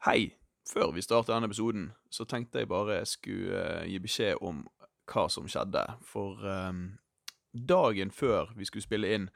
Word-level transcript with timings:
Hei! 0.00 0.30
Før 0.72 0.94
vi 0.96 1.02
starter 1.04 1.34
denne 1.34 1.44
episoden, 1.50 1.90
så 2.08 2.24
tenkte 2.24 2.62
jeg 2.62 2.68
bare 2.70 2.94
jeg 3.02 3.08
skulle 3.10 3.58
eh, 3.58 3.88
gi 3.92 3.98
beskjed 4.00 4.38
om 4.40 4.62
hva 5.12 5.26
som 5.28 5.44
skjedde. 5.44 5.82
For 6.08 6.40
eh, 6.48 6.78
dagen 7.68 8.08
før 8.08 8.54
vi 8.56 8.64
skulle 8.64 8.86
spille 8.86 9.10
inn, 9.12 9.26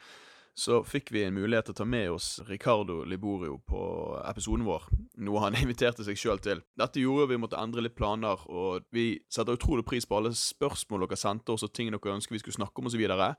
så 0.57 0.79
fikk 0.89 1.13
vi 1.13 1.27
en 1.27 1.37
mulighet 1.37 1.69
til 1.69 1.77
å 1.77 1.81
ta 1.83 1.85
med 1.85 2.15
oss 2.15 2.29
Ricardo 2.49 3.03
Liborio 3.05 3.59
på 3.69 3.83
episoden 4.25 4.65
vår. 4.65 4.89
Noe 5.29 5.45
han 5.45 5.59
inviterte 5.61 6.07
seg 6.07 6.17
sjøl 6.17 6.41
til. 6.41 6.65
Dette 6.81 7.05
gjorde 7.05 7.35
vi 7.35 7.41
måtte 7.45 7.61
endre 7.61 7.85
litt 7.85 7.99
planer, 8.01 8.49
og 8.49 8.89
vi 8.89 9.19
setter 9.29 9.61
utrolig 9.61 9.85
pris 9.85 10.09
på 10.09 10.17
alle 10.17 10.33
spørsmål 10.33 11.05
dere 11.05 11.21
sendte 11.21 11.59
oss, 11.59 11.69
og 11.69 11.77
ting 11.77 11.93
dere 11.93 12.17
ønsker 12.17 12.39
vi 12.39 12.41
skulle 12.41 12.57
snakke 12.57 12.81
om, 12.81 12.89
osv. 12.89 13.05
Eh, 13.05 13.37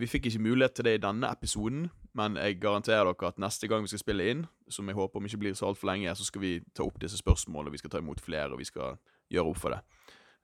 vi 0.00 0.08
fikk 0.10 0.28
ikke 0.28 0.42
mulighet 0.44 0.74
til 0.76 0.84
det 0.84 0.94
i 0.98 1.02
denne 1.02 1.30
episoden, 1.32 1.88
men 2.18 2.36
jeg 2.36 2.58
garanterer 2.60 3.08
dere 3.08 3.30
at 3.30 3.38
neste 3.40 3.68
gang 3.70 3.84
vi 3.84 3.92
skal 3.92 4.02
spille 4.02 4.26
inn, 4.28 4.44
som 4.68 4.88
jeg 4.88 4.98
håper 4.98 5.20
om 5.20 5.28
ikke 5.28 5.40
blir 5.40 5.56
så 5.56 5.70
altfor 5.70 5.88
lenge, 5.92 6.12
så 6.16 6.26
skal 6.26 6.42
vi 6.42 6.52
ta 6.76 6.84
opp 6.84 7.00
disse 7.00 7.20
spørsmålene, 7.20 7.72
vi 7.72 7.80
skal 7.80 7.94
ta 7.94 8.02
imot 8.02 8.20
flere, 8.20 8.52
og 8.52 8.60
vi 8.60 8.68
skal 8.68 8.98
gjøre 9.32 9.52
opp 9.54 9.60
for 9.62 9.76
det. 9.76 9.80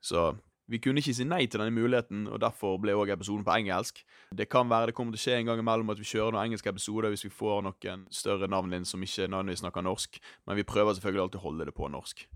Så 0.01 0.31
vi 0.67 0.79
kunne 0.83 0.99
ikke 0.99 1.15
si 1.15 1.23
nei 1.27 1.45
til 1.47 1.61
denne 1.61 1.75
muligheten, 1.75 2.25
og 2.27 2.41
derfor 2.43 2.79
ble 2.81 2.95
også 2.95 3.15
episoden 3.15 3.45
på 3.47 3.53
engelsk. 3.55 4.01
Det 4.35 4.49
kan 4.51 4.67
være 4.69 4.89
det 4.89 4.97
kommer 4.97 5.15
til 5.15 5.21
å 5.21 5.25
skje 5.25 5.37
en 5.39 5.51
gang 5.51 5.61
imellom 5.63 5.93
at 5.93 6.01
vi 6.01 6.09
kjører 6.09 6.35
noen 6.35 6.49
engelske 6.49 6.73
episoder 6.73 7.13
hvis 7.13 7.23
vi 7.27 7.31
får 7.31 7.63
noen 7.67 8.03
større 8.11 8.49
navn 8.51 8.75
inn 8.75 8.87
som 8.87 9.03
ikke 9.03 9.29
nødvendigvis 9.29 9.63
snakker 9.63 9.85
norsk, 9.87 10.19
men 10.47 10.59
vi 10.59 10.67
prøver 10.67 10.97
selvfølgelig 10.97 11.23
alltid 11.27 11.39
å 11.39 11.45
holde 11.45 11.69
det 11.69 11.77
på 11.77 11.87
norsk. 11.93 12.27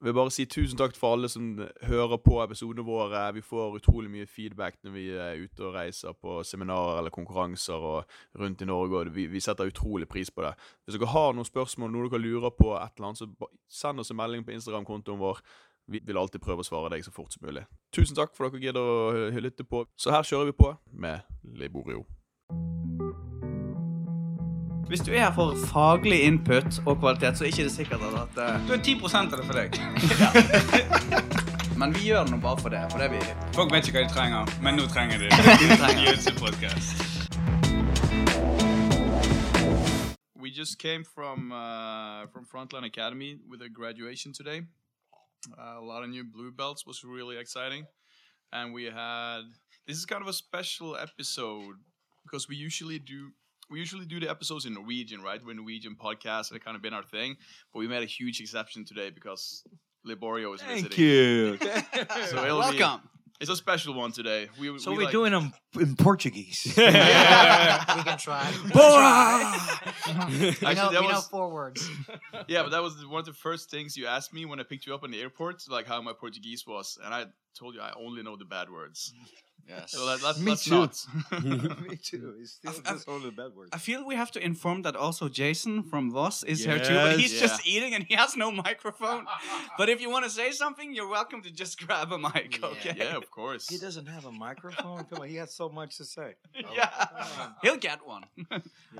Vil 0.00 0.14
bare 0.16 0.32
si 0.32 0.46
tusen 0.48 0.78
takk 0.80 0.94
for 0.96 1.12
alle 1.12 1.28
som 1.28 1.50
hører 1.84 2.20
på 2.24 2.38
episodene 2.40 2.84
våre. 2.86 3.20
Vi 3.36 3.42
får 3.44 3.76
utrolig 3.76 4.08
mye 4.08 4.28
feedback 4.28 4.78
når 4.80 4.94
vi 4.94 5.02
er 5.12 5.42
ute 5.42 5.66
og 5.66 5.74
reiser 5.74 6.16
på 6.16 6.38
seminarer 6.46 7.02
eller 7.02 7.12
konkurranser 7.12 7.84
og 7.90 8.14
rundt 8.40 8.64
i 8.64 8.68
Norge, 8.70 9.02
og 9.02 9.10
vi, 9.14 9.26
vi 9.28 9.42
setter 9.44 9.68
utrolig 9.68 10.08
pris 10.08 10.32
på 10.32 10.46
det. 10.46 10.54
Hvis 10.84 10.96
dere 10.96 11.12
har 11.12 11.36
noen 11.36 11.48
spørsmål, 11.48 11.92
noe 11.92 12.08
dere 12.08 12.22
lurer 12.24 12.56
på, 12.56 12.72
et 12.78 12.96
eller 12.96 13.10
annet, 13.10 13.20
så 13.20 13.50
send 13.82 14.00
oss 14.00 14.12
en 14.14 14.20
melding 14.22 14.46
på 14.46 14.56
Instagram-kontoen 14.56 15.20
vår. 15.20 15.44
Vi 15.90 16.00
vil 16.06 16.22
alltid 16.22 16.40
prøve 16.40 16.64
å 16.64 16.70
svare 16.70 16.94
deg 16.94 17.04
så 17.04 17.12
fort 17.12 17.36
som 17.36 17.44
mulig. 17.44 17.66
Tusen 17.92 18.16
takk 18.16 18.32
for 18.32 18.48
at 18.48 18.56
dere 18.56 18.70
gidder 18.70 19.36
å 19.36 19.44
lytte 19.44 19.68
på. 19.68 19.84
Så 20.00 20.16
her 20.16 20.24
kjører 20.24 20.48
vi 20.48 20.56
på 20.62 20.72
med 20.96 21.28
Liborio. 21.60 22.06
Hvis 24.90 25.00
du 25.00 25.12
er 25.12 25.18
her 25.18 25.34
for 25.34 25.56
faglig 25.66 26.22
input 26.22 26.82
og 26.86 26.98
kvalitet, 26.98 27.38
så 27.38 27.44
er 27.44 27.48
ikke 27.48 27.62
det 27.62 27.72
sikkert 27.72 28.00
at 28.02 28.38
uh, 28.42 28.68
Du 28.68 28.72
er 28.72 28.82
10 28.82 28.94
av 29.14 29.36
det 29.38 29.44
for 29.46 29.54
deg. 29.54 29.70
Men 31.80 31.94
vi 31.94 32.00
gjør 32.08 32.24
det 32.24 32.32
nå 32.34 32.38
bare 32.42 32.58
for 32.58 32.68
det. 32.74 32.80
For 32.90 32.98
det 32.98 33.10
vi 33.12 33.20
Folk 33.54 33.70
vet 33.72 33.86
ikke 33.86 34.00
hva 34.00 34.08
de 34.08 34.14
trenger, 34.16 34.50
men 34.62 34.74
nå 34.74 34.86
trenger 34.90 35.18
de 35.18 35.24
det. 35.30 36.82
We 40.42 40.50
just 40.58 40.78
came 40.82 41.04
from 41.14 41.52
uh, 41.52 42.26
from 42.32 42.44
Frontline 42.52 42.86
Academy 42.86 43.38
with 43.50 43.62
a 43.62 43.68
graduation 43.68 44.32
today. 44.32 44.60
Uh, 45.56 45.78
a 45.78 45.84
lot 45.90 46.02
of 46.02 46.10
new 46.10 46.24
blue 46.24 46.50
belts 46.50 46.84
was 46.84 47.04
really 47.04 47.36
exciting, 47.38 47.86
and 48.52 48.74
we 48.74 48.84
had 48.86 49.42
this 49.86 49.96
is 49.96 50.04
kind 50.04 50.22
of 50.22 50.28
a 50.28 50.32
special 50.32 50.96
episode 50.96 51.76
because 52.24 52.48
we 52.48 52.56
usually 52.56 52.98
do 52.98 53.30
we 53.70 53.78
usually 53.78 54.04
do 54.06 54.18
the 54.20 54.28
episodes 54.28 54.66
in 54.66 54.74
Norwegian, 54.74 55.22
right? 55.22 55.40
We're 55.44 55.54
Norwegian 55.54 55.96
podcast, 55.96 56.50
and 56.50 56.56
it 56.56 56.64
kind 56.64 56.76
of 56.76 56.82
been 56.82 56.94
our 56.94 57.04
thing. 57.04 57.36
But 57.72 57.78
we 57.80 57.88
made 57.88 58.02
a 58.02 58.06
huge 58.06 58.40
exception 58.40 58.84
today 58.84 59.10
because 59.10 59.62
Liborio 60.06 60.54
is 60.54 60.60
Thank 60.62 60.88
visiting. 60.92 61.04
you. 61.04 61.58
So 62.28 62.44
it'll 62.44 62.70
be- 62.72 62.78
Welcome. 62.78 63.08
It's 63.40 63.48
a 63.48 63.56
special 63.56 63.94
one 63.94 64.12
today. 64.12 64.50
We, 64.60 64.78
so 64.78 64.90
we 64.90 64.98
we're 64.98 65.02
like- 65.04 65.12
doing 65.12 65.32
them 65.32 65.54
in 65.80 65.96
Portuguese. 65.96 66.60
we 66.76 66.82
can 66.82 68.18
try. 68.18 68.52
We 68.64 68.70
Boa! 68.70 69.54
can 69.54 70.14
try. 70.14 70.26
we 70.28 70.48
Actually, 70.48 70.74
know, 70.74 70.90
that 70.92 71.00
we 71.00 71.08
know 71.08 71.14
was 71.14 71.26
four 71.28 71.48
words. 71.50 71.88
yeah, 72.48 72.62
but 72.62 72.70
that 72.72 72.82
was 72.82 73.02
one 73.06 73.20
of 73.20 73.24
the 73.24 73.32
first 73.32 73.70
things 73.70 73.96
you 73.96 74.06
asked 74.06 74.34
me 74.34 74.44
when 74.44 74.60
I 74.60 74.64
picked 74.64 74.86
you 74.86 74.94
up 74.94 75.04
in 75.04 75.10
the 75.10 75.22
airport, 75.22 75.62
like 75.70 75.86
how 75.86 76.02
my 76.02 76.12
Portuguese 76.12 76.66
was, 76.66 76.98
and 77.02 77.14
I 77.14 77.24
told 77.58 77.74
you 77.74 77.80
I 77.80 77.92
only 77.98 78.22
know 78.22 78.36
the 78.36 78.44
bad 78.44 78.68
words. 78.70 79.14
Yes. 79.70 79.92
So 79.92 80.00
that, 80.06 80.20
that's, 80.20 80.38
Me 80.40 80.50
that's 80.52 80.64
too. 80.64 80.70
not. 80.80 80.94
Me 81.88 81.96
too. 81.96 82.34
It's 82.40 82.52
still 82.58 82.72
I've- 82.72 82.82
just 82.96 83.08
only 83.08 83.30
bad 83.30 83.50
words. 83.56 83.70
I 83.72 83.78
feel 83.78 84.04
we 84.12 84.16
have 84.16 84.30
to 84.36 84.40
inform 84.50 84.82
that 84.82 84.96
also 84.96 85.28
Jason 85.28 85.82
from 85.90 86.10
Voss 86.10 86.42
is 86.52 86.64
here 86.64 86.78
too, 86.88 86.94
but 86.94 87.18
he's 87.20 87.32
Yes. 87.32 87.40
just 87.46 87.66
eating 87.66 87.94
and 87.94 88.02
he 88.04 88.14
has 88.22 88.36
no 88.36 88.48
microphone. 88.50 89.24
but 89.78 89.88
if 89.88 90.00
you 90.02 90.10
want 90.10 90.24
to 90.24 90.30
say 90.40 90.50
something, 90.50 90.92
you're 90.94 91.08
welcome 91.08 91.40
to 91.42 91.50
just 91.62 91.74
grab 91.86 92.10
a 92.12 92.18
mic, 92.18 92.58
Yeah. 92.60 92.66
okay? 92.72 92.94
yeah, 92.96 93.16
of 93.16 93.30
course. 93.30 93.68
He 93.68 93.78
doesn't 93.78 94.06
have 94.06 94.24
a 94.26 94.32
microphone. 94.32 95.04
Come 95.04 95.20
on, 95.22 95.28
he 95.28 95.36
has 95.36 95.54
so 95.54 95.68
much 95.68 95.96
to 95.98 96.04
say. 96.04 96.34
yeah. 96.74 96.90
He'll 97.62 97.76
get 97.90 98.00
one. 98.06 98.24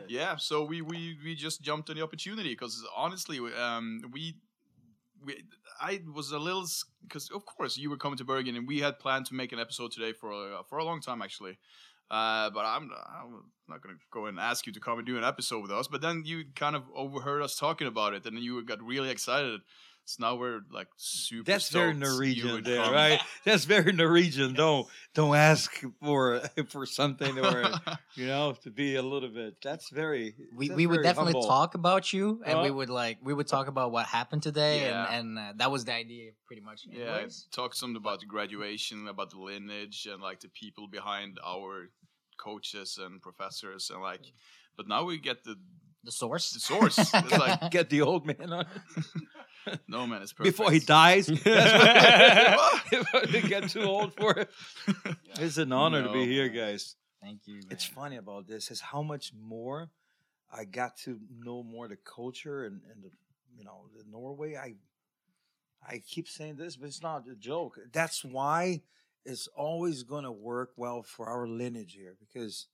Yeah, 0.09 0.37
so 0.37 0.65
we 0.71 0.79
we 0.83 1.01
we 1.25 1.35
just 1.47 1.59
jumped 1.69 1.91
on 1.91 1.97
the 1.97 2.03
opportunity 2.03 2.51
because 2.51 2.75
honestly, 3.05 3.41
we, 3.41 3.51
um, 3.55 4.03
we. 4.13 4.37
We, 5.23 5.35
I 5.81 6.01
was 6.15 6.31
a 6.33 6.39
little 6.39 6.67
because 7.03 7.31
of 7.31 7.45
course 7.47 7.79
you 7.79 7.91
were 7.91 7.97
coming 7.97 8.19
to 8.19 8.25
Bergen 8.25 8.57
and 8.57 8.69
we 8.69 8.81
had 8.81 8.99
planned 8.99 9.27
to 9.27 9.35
make 9.35 9.53
an 9.53 9.59
episode 9.59 9.93
today 9.93 10.13
for 10.13 10.31
a, 10.31 10.63
for 10.69 10.79
a 10.79 10.85
long 10.85 11.01
time 11.01 11.23
actually, 11.23 11.59
uh, 12.11 12.51
but 12.51 12.65
I'm 12.67 12.91
I'm 13.23 13.45
not 13.69 13.83
gonna 13.83 13.97
go 14.11 14.27
and 14.27 14.39
ask 14.39 14.67
you 14.67 14.73
to 14.73 14.81
come 14.81 14.99
and 14.99 15.07
do 15.07 15.17
an 15.17 15.25
episode 15.25 15.63
with 15.63 15.71
us. 15.71 15.89
But 15.89 16.03
then 16.03 16.23
you 16.25 16.45
kind 16.55 16.77
of 16.77 16.85
overheard 16.95 17.43
us 17.43 17.57
talking 17.57 17.87
about 17.87 18.15
it 18.15 18.27
and 18.27 18.39
you 18.39 18.63
got 18.65 18.83
really 18.83 19.11
excited. 19.11 19.61
So 20.05 20.25
now 20.27 20.35
we're 20.35 20.61
like 20.73 20.89
super. 20.97 21.45
That's 21.45 21.69
very 21.69 21.93
stoked 21.95 22.05
you 22.05 22.45
Norwegian 22.45 22.65
there, 22.65 22.83
come. 22.83 22.93
right? 22.95 23.21
That's 23.45 23.65
very 23.65 23.93
Norwegian. 23.93 24.55
Don't 24.65 24.89
don't 25.15 25.37
ask 25.37 25.71
for 26.03 26.41
for 26.69 26.85
something 26.87 27.39
or 27.39 27.71
you 28.17 28.27
know 28.27 28.55
to 28.65 28.71
be 28.71 28.97
a 28.97 29.03
little 29.03 29.29
bit. 29.29 29.55
That's 29.63 29.89
very. 29.91 30.35
We, 30.57 30.67
that's 30.69 30.77
we 30.77 30.87
would 30.89 31.03
definitely 31.05 31.35
humble. 31.35 31.47
talk 31.49 31.75
about 31.77 32.13
you, 32.13 32.43
and 32.45 32.61
we 32.63 32.71
would 32.73 32.91
like 32.91 33.19
we 33.23 33.33
would 33.33 33.47
talk 33.47 33.69
about 33.69 33.93
what 33.93 34.07
happened 34.07 34.43
today, 34.43 34.83
Yeah. 34.83 35.07
and 35.13 35.39
and 35.39 35.39
uh, 35.39 35.53
that 35.59 35.71
was 35.71 35.85
the 35.85 35.95
idea, 35.95 36.33
pretty 36.47 36.63
much. 36.63 36.83
Yeah, 36.89 37.15
anyways. 37.15 37.47
talk 37.53 37.75
some 37.75 37.95
about 37.95 38.19
the 38.21 38.27
graduation, 38.27 39.07
about 39.07 39.31
the 39.31 39.39
lineage, 39.39 40.09
and 40.11 40.21
like 40.21 40.41
the 40.41 40.49
people 40.49 40.89
behind 40.89 41.39
our 41.47 41.89
coaches 42.37 42.99
and 43.01 43.23
professors, 43.23 43.91
and 43.93 44.03
like. 44.03 44.23
But 44.77 44.89
now 44.89 45.05
we 45.05 45.19
get 45.19 45.45
the 45.45 45.57
the 46.05 46.11
source. 46.13 46.51
the 46.53 46.61
source. 46.61 46.99
It's 46.99 47.13
like 47.39 47.71
Get 47.71 47.91
the 47.91 48.01
old 48.01 48.25
man 48.27 48.51
on 48.53 48.65
no 49.89 50.07
man, 50.07 50.23
is 50.23 50.33
perfect. 50.33 50.57
before 50.57 50.71
he 50.73 50.79
dies. 50.81 51.27
That's 51.45 53.13
what- 53.13 53.31
they 53.33 53.43
get 53.43 53.69
too 53.69 53.83
old 53.83 54.15
for 54.15 54.33
it. 54.39 54.51
It's 55.39 55.59
an 55.59 55.73
honor 55.73 56.03
to 56.03 56.13
be 56.13 56.27
here, 56.27 56.49
guys. 56.49 56.97
Thank 57.23 57.47
you. 57.47 57.61
It's 57.71 57.85
funny 57.85 58.17
about 58.17 58.47
this 58.47 58.71
is 58.71 58.81
how 58.81 59.03
much 59.03 59.33
more 59.39 59.91
I 60.53 60.65
got 60.65 60.97
to 61.05 61.21
know 61.39 61.63
more 61.63 61.87
the 61.89 61.97
culture 61.97 62.65
and, 62.65 62.81
and 62.93 63.03
the 63.05 63.11
you 63.57 63.65
know 63.65 63.87
the 63.97 64.05
Norway. 64.11 64.57
I 64.57 64.75
I 65.87 65.99
keep 66.07 66.29
saying 66.29 66.57
this, 66.57 66.77
but 66.77 66.87
it's 66.87 67.03
not 67.03 67.29
a 67.31 67.35
joke. 67.35 67.79
That's 67.93 68.25
why 68.25 68.83
it's 69.25 69.49
always 69.49 70.03
going 70.03 70.25
to 70.25 70.33
work 70.33 70.71
well 70.77 71.03
for 71.03 71.27
our 71.27 71.47
lineage 71.47 71.95
here 71.95 72.17
because 72.19 72.67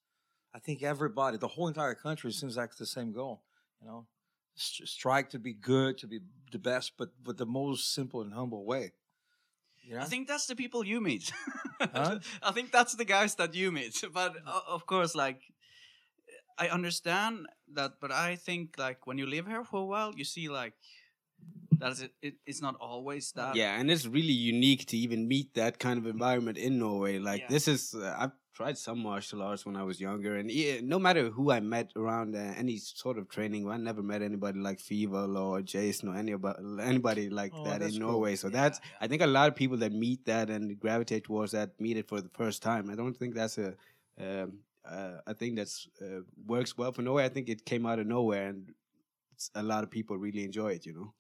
I 0.55 0.59
think 0.61 0.83
everybody, 0.83 1.37
the 1.37 1.49
whole 1.49 1.69
entire 1.69 1.95
country, 1.95 2.33
seems 2.33 2.57
like 2.57 2.75
the 2.77 2.87
same 2.87 3.13
goal. 3.13 3.43
You 3.83 3.89
know, 3.89 4.07
Strike 4.57 5.31
to 5.31 5.39
be 5.39 5.53
good, 5.53 5.99
to 5.99 6.07
be 6.07 6.21
the 6.51 6.59
best, 6.59 6.93
but 6.97 7.11
but 7.23 7.37
the 7.37 7.47
most 7.47 7.93
simple 7.93 8.23
and 8.23 8.33
humble 8.33 8.65
way. 8.65 8.93
You 9.83 9.95
know? 9.95 10.01
I 10.01 10.05
think 10.07 10.27
that's 10.27 10.47
the 10.47 10.57
people 10.57 10.85
you 10.85 11.01
meet. 11.01 11.31
Huh? 11.81 12.19
I 12.43 12.53
think 12.53 12.73
that's 12.73 12.95
the 12.97 13.05
guys 13.05 13.37
that 13.37 13.55
you 13.55 13.71
meet. 13.71 14.03
But 14.13 14.37
uh, 14.47 14.61
of 14.69 14.87
course, 14.87 15.15
like 15.15 15.43
I 16.59 16.69
understand 16.69 17.47
that, 17.75 18.01
but 18.01 18.11
I 18.11 18.37
think 18.37 18.79
like 18.79 19.07
when 19.07 19.19
you 19.19 19.27
live 19.27 19.47
here 19.47 19.65
for 19.65 19.81
a 19.81 19.85
while, 19.85 20.13
you 20.17 20.25
see 20.25 20.49
like 20.49 20.75
that 21.79 22.01
it, 22.01 22.13
it 22.23 22.35
it's 22.47 22.63
not 22.63 22.77
always 22.81 23.33
that. 23.33 23.55
yeah, 23.57 23.79
and 23.79 23.91
it's 23.91 24.07
really 24.07 24.33
unique 24.33 24.87
to 24.87 24.97
even 24.97 25.29
meet 25.29 25.55
that 25.55 25.79
kind 25.79 25.99
of 25.99 26.07
environment 26.07 26.59
in 26.59 26.79
Norway. 26.79 27.19
Like 27.19 27.41
Yeah. 27.43 27.49
this 27.51 27.69
is, 27.69 27.95
uh, 27.95 28.15
I've 28.19 28.33
tried 28.55 28.79
some 28.79 28.99
martial 29.01 29.43
arts 29.43 29.67
when 29.67 29.77
I 29.77 29.83
was 29.83 30.01
younger, 30.01 30.37
and 30.37 30.51
yeah, 30.51 30.81
no 30.83 30.99
matter 30.99 31.29
who 31.31 31.51
I 31.51 31.61
met 31.61 31.91
around 31.95 32.35
uh, 32.35 32.55
any 32.57 32.77
sort 32.79 33.19
of 33.19 33.29
training, 33.29 33.69
I 33.71 33.77
never 33.77 34.03
met 34.03 34.23
anybody 34.23 34.59
like 34.59 34.79
Fivo 34.79 35.37
or 35.39 35.61
Jason 35.63 36.09
or 36.09 36.17
anybody 36.17 36.59
anybody 36.81 37.29
like 37.29 37.53
Oh, 37.55 37.65
that 37.65 37.81
that's 37.81 37.95
in 37.97 38.01
cool. 38.01 38.13
Norway. 38.13 38.37
So 38.37 38.49
Yeah, 38.49 38.63
that's. 38.63 38.81
I 39.01 39.07
think 39.09 39.21
a 39.23 39.27
lot 39.39 39.49
of 39.49 39.55
people 39.57 39.77
that 39.79 39.93
meet 39.93 40.25
that 40.27 40.49
and 40.51 40.79
gravitate 40.81 41.25
towards 41.25 41.53
that 41.53 41.79
meet 41.81 41.97
it 41.99 42.09
for 42.09 42.21
the 42.23 42.31
first 42.31 42.63
time. 42.63 42.89
I 42.91 42.95
don't 42.95 43.17
think 43.17 43.35
that's 43.35 43.59
a. 43.59 43.75
Um, 44.19 44.61
uh, 44.89 45.19
I 45.27 45.33
think 45.35 45.57
that's 45.57 45.89
uh, 46.01 46.21
works 46.47 46.79
well 46.79 46.93
for 46.93 47.03
Norway. 47.03 47.25
I 47.25 47.29
think 47.29 47.49
it 47.49 47.67
came 47.67 47.85
out 47.85 47.99
of 47.99 48.07
nowhere, 48.07 48.47
and 48.49 48.73
a 49.55 49.63
lot 49.63 49.85
of 49.85 49.91
people 49.91 50.17
really 50.17 50.45
enjoy 50.45 50.71
it. 50.73 50.87
You 50.87 50.95
know. 50.95 51.13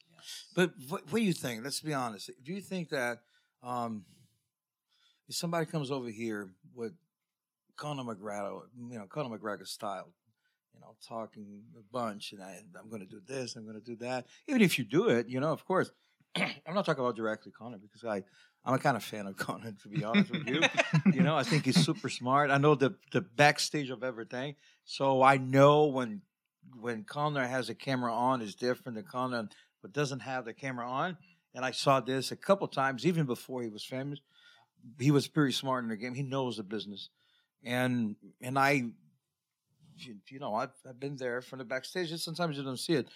But 0.55 0.73
what, 0.88 1.02
what 1.11 1.19
do 1.19 1.25
you 1.25 1.32
think? 1.32 1.64
Let's 1.64 1.81
be 1.81 1.94
honest. 1.94 2.31
Do 2.43 2.52
you 2.52 2.61
think 2.61 2.90
that 2.90 3.19
um, 3.62 4.05
if 5.28 5.34
somebody 5.34 5.67
comes 5.67 5.90
over 5.90 6.08
here 6.08 6.50
with 6.75 6.93
Conor 7.76 8.02
McGregor, 8.02 8.62
you 8.90 8.99
know, 8.99 9.06
Conor 9.06 9.37
McGregor 9.37 9.67
style, 9.67 10.08
you 10.75 10.81
know, 10.81 10.94
talking 11.06 11.62
a 11.78 11.93
bunch, 11.93 12.32
and 12.32 12.43
I, 12.43 12.58
I'm 12.78 12.88
going 12.88 13.02
to 13.02 13.08
do 13.08 13.20
this, 13.26 13.56
I'm 13.56 13.64
going 13.64 13.81
to 13.81 13.84
do 13.84 13.96
that. 13.96 14.26
Even 14.49 14.62
if 14.62 14.78
you 14.78 14.84
do 14.84 15.08
it, 15.08 15.28
you 15.28 15.40
know, 15.40 15.52
of 15.52 15.64
course, 15.64 15.90
I'm 16.37 16.75
not 16.75 16.84
talking 16.84 17.02
about 17.02 17.17
directly 17.17 17.52
Conor 17.52 17.79
because 17.79 18.05
I, 18.05 18.22
I'm 18.64 18.75
a 18.75 18.79
kind 18.79 18.96
of 18.96 19.05
fan 19.05 19.26
of 19.26 19.37
Conor, 19.37 19.72
to 19.82 19.88
be 19.88 20.05
honest 20.05 20.31
with 20.31 20.46
you. 20.46 20.61
you 21.12 21.22
know, 21.22 21.37
I 21.37 21.43
think 21.43 21.64
he's 21.64 21.84
super 21.84 22.08
smart. 22.08 22.50
I 22.50 22.58
know 22.58 22.75
the 22.75 22.94
the 23.12 23.20
backstage 23.20 23.90
of 23.90 24.02
everything, 24.02 24.56
so 24.84 25.22
I 25.22 25.37
know 25.38 25.87
when 25.87 26.22
when 26.81 27.05
Conor 27.05 27.46
has 27.46 27.69
a 27.69 27.75
camera 27.75 28.12
on 28.12 28.43
is 28.43 28.55
different 28.55 28.96
than 28.96 29.05
Conor 29.05 29.49
but 29.82 29.93
doesn't 29.93 30.20
have 30.20 30.44
the 30.44 30.52
camera 30.52 30.88
on. 30.88 31.17
And 31.55 31.64
I 31.64 31.70
saw 31.70 32.00
this 32.00 32.32
a 32.32 32.37
couple 32.37 32.69
times, 32.69 33.06
even 33.06 33.25
before 33.25 33.62
he 33.62 33.69
was 33.69 33.84
famous. 33.84 34.20
He 34.99 35.11
was 35.11 35.26
pretty 35.26 35.52
smart 35.52 35.84
in 35.84 35.90
the 35.90 35.96
game. 35.96 36.14
He 36.14 36.23
knows 36.23 36.58
the 36.58 36.62
business, 36.62 37.08
and 37.64 38.14
and 38.40 38.58
I, 38.58 38.84
you, 39.96 40.38
know, 40.38 40.55
I've, 40.55 40.70
I've 40.88 41.00
been 41.00 41.17
there 41.17 41.40
from 41.40 41.58
the 41.58 41.64
backstage. 41.64 42.14
Sometimes 42.20 42.56
you 42.56 42.62
don't 42.62 42.78
see 42.78 42.93
it, 42.93 43.08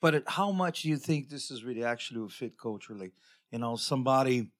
but 0.00 0.22
how 0.28 0.52
much 0.52 0.82
do 0.82 0.88
you 0.88 0.98
think 0.98 1.28
this 1.28 1.50
is 1.50 1.64
really 1.64 1.82
actually 1.82 2.20
would 2.20 2.32
fit 2.32 2.58
culturally? 2.58 3.12
You 3.50 3.58
know, 3.58 3.76
somebody. 3.76 4.50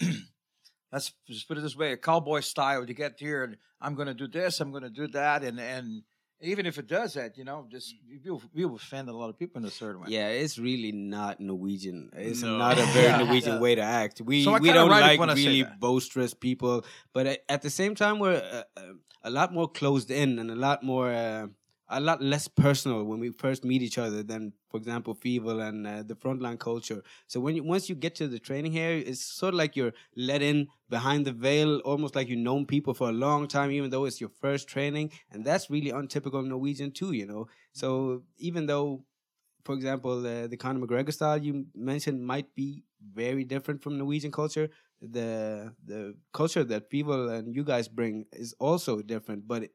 let's 0.92 1.12
just 1.26 1.48
put 1.48 1.58
it 1.58 1.62
this 1.62 1.76
way: 1.76 1.92
a 1.92 1.96
cowboy 1.96 2.40
style. 2.40 2.86
You 2.86 2.94
get 2.94 3.16
here, 3.18 3.44
and 3.44 3.56
I'm 3.80 3.94
going 3.94 4.08
to 4.08 4.14
do 4.14 4.28
this. 4.28 4.60
I'm 4.60 4.70
going 4.70 4.84
to 4.84 4.90
do 4.90 5.08
that, 5.08 5.42
and 5.42 5.58
and 5.58 6.02
even 6.40 6.66
if 6.66 6.78
it 6.78 6.86
does 6.86 7.14
that, 7.14 7.36
you 7.36 7.44
know, 7.44 7.66
just 7.70 7.94
you 8.06 8.40
you 8.54 8.74
offend 8.74 9.08
a 9.08 9.12
lot 9.12 9.28
of 9.30 9.38
people 9.38 9.60
in 9.60 9.66
a 9.66 9.70
certain 9.70 10.00
way. 10.02 10.08
Yeah, 10.10 10.28
it's 10.28 10.58
really 10.58 10.92
not 10.92 11.40
Norwegian. 11.40 12.10
It's 12.14 12.42
No. 12.42 12.58
not 12.58 12.78
a 12.78 12.84
very 12.86 13.06
Yeah. 13.12 13.18
Norwegian 13.22 13.54
Yeah. 13.54 13.60
way 13.60 13.74
to 13.74 13.82
act. 13.82 14.20
We 14.20 14.44
So 14.44 14.58
we 14.58 14.72
don't 14.72 14.88
like 14.90 15.18
when 15.18 15.30
I 15.30 15.34
say 15.34 15.46
really 15.46 15.64
boisterous 15.80 16.34
people, 16.34 16.84
but 17.12 17.26
at, 17.26 17.38
at 17.48 17.62
the 17.62 17.70
same 17.70 17.94
time, 17.94 18.18
we're 18.18 18.36
uh, 18.36 18.62
uh, 18.80 18.92
a 19.24 19.30
lot 19.30 19.52
more 19.52 19.68
closed 19.68 20.10
in 20.10 20.38
and 20.38 20.50
a 20.50 20.56
lot 20.56 20.82
more. 20.82 21.10
Uh, 21.12 21.46
a 21.90 22.00
lot 22.00 22.20
less 22.22 22.48
personal 22.48 23.04
when 23.04 23.18
we 23.18 23.30
first 23.30 23.64
meet 23.64 23.82
each 23.82 23.98
other 23.98 24.22
than, 24.22 24.52
for 24.70 24.76
example, 24.76 25.14
Fivo 25.14 25.66
and 25.66 25.86
uh, 25.86 26.02
the 26.02 26.14
frontline 26.14 26.58
culture. 26.58 27.02
So 27.26 27.40
when 27.40 27.56
you 27.56 27.62
once 27.64 27.88
you 27.88 27.94
get 27.94 28.14
to 28.16 28.28
the 28.28 28.38
training 28.38 28.72
here, 28.72 28.90
it's 28.92 29.22
sort 29.24 29.54
of 29.54 29.58
like 29.58 29.76
you're 29.76 29.92
let 30.16 30.42
in 30.42 30.68
behind 30.90 31.26
the 31.26 31.32
veil, 31.32 31.78
almost 31.78 32.14
like 32.14 32.28
you've 32.28 32.40
known 32.40 32.66
people 32.66 32.94
for 32.94 33.08
a 33.08 33.12
long 33.12 33.48
time, 33.48 33.70
even 33.70 33.90
though 33.90 34.04
it's 34.04 34.20
your 34.20 34.30
first 34.40 34.68
training, 34.68 35.12
and 35.30 35.44
that's 35.44 35.70
really 35.70 35.90
untypical 35.90 36.42
Norwegian 36.42 36.90
too, 36.92 37.12
you 37.12 37.26
know. 37.26 37.48
So 37.72 38.22
even 38.38 38.66
though 38.66 39.04
for 39.64 39.74
example, 39.74 40.26
uh, 40.26 40.46
the 40.46 40.56
Conor 40.56 40.86
McGregor 40.86 41.12
style 41.12 41.42
you 41.42 41.66
mentioned 41.74 42.24
might 42.24 42.54
be 42.54 42.84
very 43.14 43.44
different 43.44 43.82
from 43.82 43.98
Norwegian 43.98 44.32
culture. 44.32 44.68
The 45.00 45.74
the 45.84 46.14
culture 46.32 46.64
that 46.64 46.90
people 46.90 47.28
and 47.28 47.54
you 47.54 47.64
guys 47.64 47.86
bring 47.88 48.26
is 48.32 48.54
also 48.58 49.02
different, 49.02 49.46
but 49.46 49.64
it, 49.64 49.72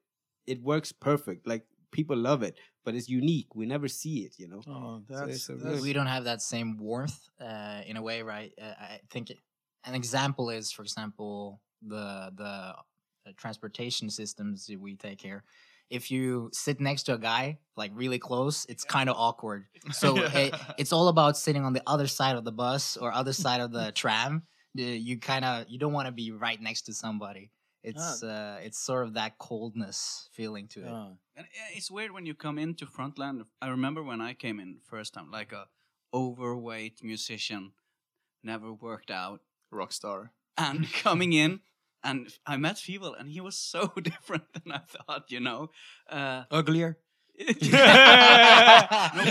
it 0.48 0.62
works 0.62 0.92
perfect. 0.92 1.48
Like 1.48 1.66
people 1.94 2.18
love 2.18 2.44
it, 2.44 2.57
but 2.84 2.95
it's 2.95 3.07
unique. 3.07 3.56
We 3.56 3.66
never 3.66 3.88
see 3.88 4.25
it, 4.25 4.34
you 4.38 4.48
know. 4.48 4.62
Oh, 4.68 5.01
that's, 5.07 5.36
it's 5.36 5.50
a 5.50 5.56
that's 5.56 5.81
we 5.81 5.94
don't 5.94 6.07
have 6.07 6.25
that 6.25 6.42
same 6.42 6.78
warmth 6.78 7.18
uh, 7.40 7.81
in 7.86 7.95
a 7.95 8.01
way, 8.01 8.22
right? 8.22 8.51
Uh, 8.62 8.74
I 8.78 9.00
think 9.10 9.31
an 9.86 9.95
example 9.95 10.50
is, 10.50 10.72
for 10.72 10.81
example, 10.84 11.62
the 11.81 12.31
the 12.36 12.44
uh, 13.25 13.31
transportation 13.38 14.10
systems 14.10 14.69
we 14.78 14.95
take 14.95 15.22
here. 15.22 15.44
If 15.90 16.10
you 16.10 16.50
sit 16.54 16.80
next 16.81 17.04
to 17.04 17.13
a 17.13 17.18
guy 17.19 17.60
like 17.78 17.92
really 17.94 18.18
close, 18.19 18.66
it's 18.68 18.84
kind 18.84 19.10
of 19.10 19.16
awkward. 19.18 19.66
So 19.94 20.18
it, 20.18 20.56
it's 20.78 20.92
all 20.94 21.07
about 21.07 21.38
sitting 21.38 21.63
on 21.66 21.74
the 21.74 21.84
other 21.86 22.07
side 22.07 22.36
of 22.36 22.44
the 22.45 22.51
bus 22.51 22.98
or 22.98 23.12
other 23.13 23.34
side 23.34 23.62
of 23.62 23.72
the 23.72 23.92
tram. 24.01 24.44
Uh, 24.78 24.81
You 24.81 25.19
kind 25.19 25.45
of 25.45 25.66
you 25.69 25.78
don't 25.78 25.94
want 25.94 26.07
to 26.07 26.12
be 26.12 26.31
right 26.31 26.60
next 26.60 26.84
to 26.88 26.94
somebody. 26.94 27.51
It's 27.83 28.24
uh, 28.24 28.59
it's 28.63 28.80
sort 28.80 29.03
of 29.06 29.13
that 29.15 29.38
coldness 29.38 30.30
feeling 30.31 30.68
to 30.69 30.80
it. 30.81 30.88
uh, 30.88 31.09
And 31.35 31.45
uh, 31.45 31.75
it's 31.75 31.91
weird 31.91 32.12
when 32.12 32.25
you 32.25 32.33
come 32.33 32.57
into 32.57 32.85
Frontline. 32.85 33.44
I 33.62 33.68
remember 33.69 34.01
when 34.03 34.21
I 34.21 34.33
came 34.33 34.59
in 34.62 34.77
first 34.89 35.13
time, 35.13 35.30
like 35.31 35.51
a 35.51 35.65
overweight 36.13 37.03
musician, 37.03 37.74
never 38.44 38.71
worked 38.74 39.12
out, 39.12 39.41
rock 39.71 39.91
star, 39.91 40.31
and 40.57 40.88
coming 41.03 41.33
in, 41.33 41.59
and 42.03 42.27
I 42.45 42.56
met 42.57 42.75
Fivo, 42.77 43.13
and 43.19 43.30
he 43.30 43.41
was 43.41 43.57
so 43.74 43.91
different 44.01 44.45
than 44.53 44.71
I 44.71 44.80
thought. 44.80 45.30
You 45.31 45.39
know, 45.41 45.69
uh, 46.09 46.44
uglier. 46.51 46.97
no 47.39 47.47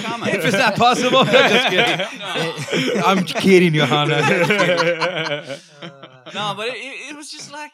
comment. 0.02 0.34
If 0.34 0.44
it's 0.44 0.56
not 0.56 0.75
possible, 0.76 1.25
just 1.25 1.69
kidding. 1.70 2.19
No. 2.19 3.02
I'm 3.06 3.22
kidding, 3.25 3.72
Johanna. 3.72 4.20
no, 6.34 6.54
but 6.56 6.66
it, 6.69 6.76
it, 6.76 7.10
it 7.10 7.16
was 7.16 7.31
just 7.31 7.52
like 7.52 7.70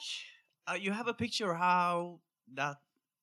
uh, 0.70 0.74
you 0.74 0.92
have 0.92 1.08
a 1.08 1.14
picture 1.14 1.52
of 1.52 1.58
how 1.58 2.20
that 2.54 2.76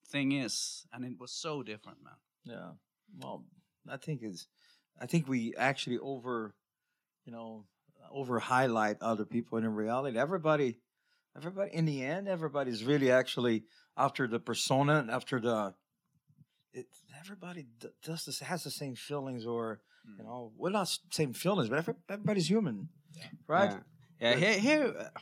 thing 0.07 0.31
is, 0.31 0.85
and 0.93 1.05
it 1.05 1.19
was 1.19 1.31
so 1.31 1.63
different, 1.63 1.99
man. 2.03 2.13
Yeah. 2.43 2.71
Well, 3.21 3.45
I 3.89 3.97
think 3.97 4.21
it's. 4.23 4.47
I 4.99 5.07
think 5.07 5.27
we 5.27 5.53
actually 5.57 5.99
over, 5.99 6.55
you 7.25 7.33
know, 7.33 7.65
over 8.11 8.39
highlight 8.39 9.01
other 9.01 9.25
people, 9.25 9.57
and 9.57 9.65
in 9.65 9.73
reality, 9.73 10.17
everybody, 10.17 10.77
everybody, 11.35 11.71
in 11.73 11.85
the 11.85 12.03
end, 12.03 12.27
everybody's 12.27 12.83
really 12.83 13.11
actually 13.11 13.63
after 13.97 14.27
the 14.27 14.39
persona 14.39 14.99
and 14.99 15.11
after 15.11 15.39
the. 15.39 15.73
It, 16.73 16.87
everybody 17.19 17.67
does 18.03 18.25
this 18.25 18.39
has 18.39 18.63
the 18.63 18.71
same 18.71 18.95
feelings, 18.95 19.45
or 19.45 19.81
you 20.17 20.23
know, 20.23 20.51
well, 20.57 20.71
not 20.71 20.97
same 21.11 21.33
feelings, 21.33 21.69
but 21.69 21.85
everybody's 22.09 22.49
human, 22.49 22.89
right? 23.47 23.71
Yeah. 23.71 23.79
Yeah, 24.19 24.35
here, 24.35 24.59
here 24.59 24.95
uh, 24.99 25.19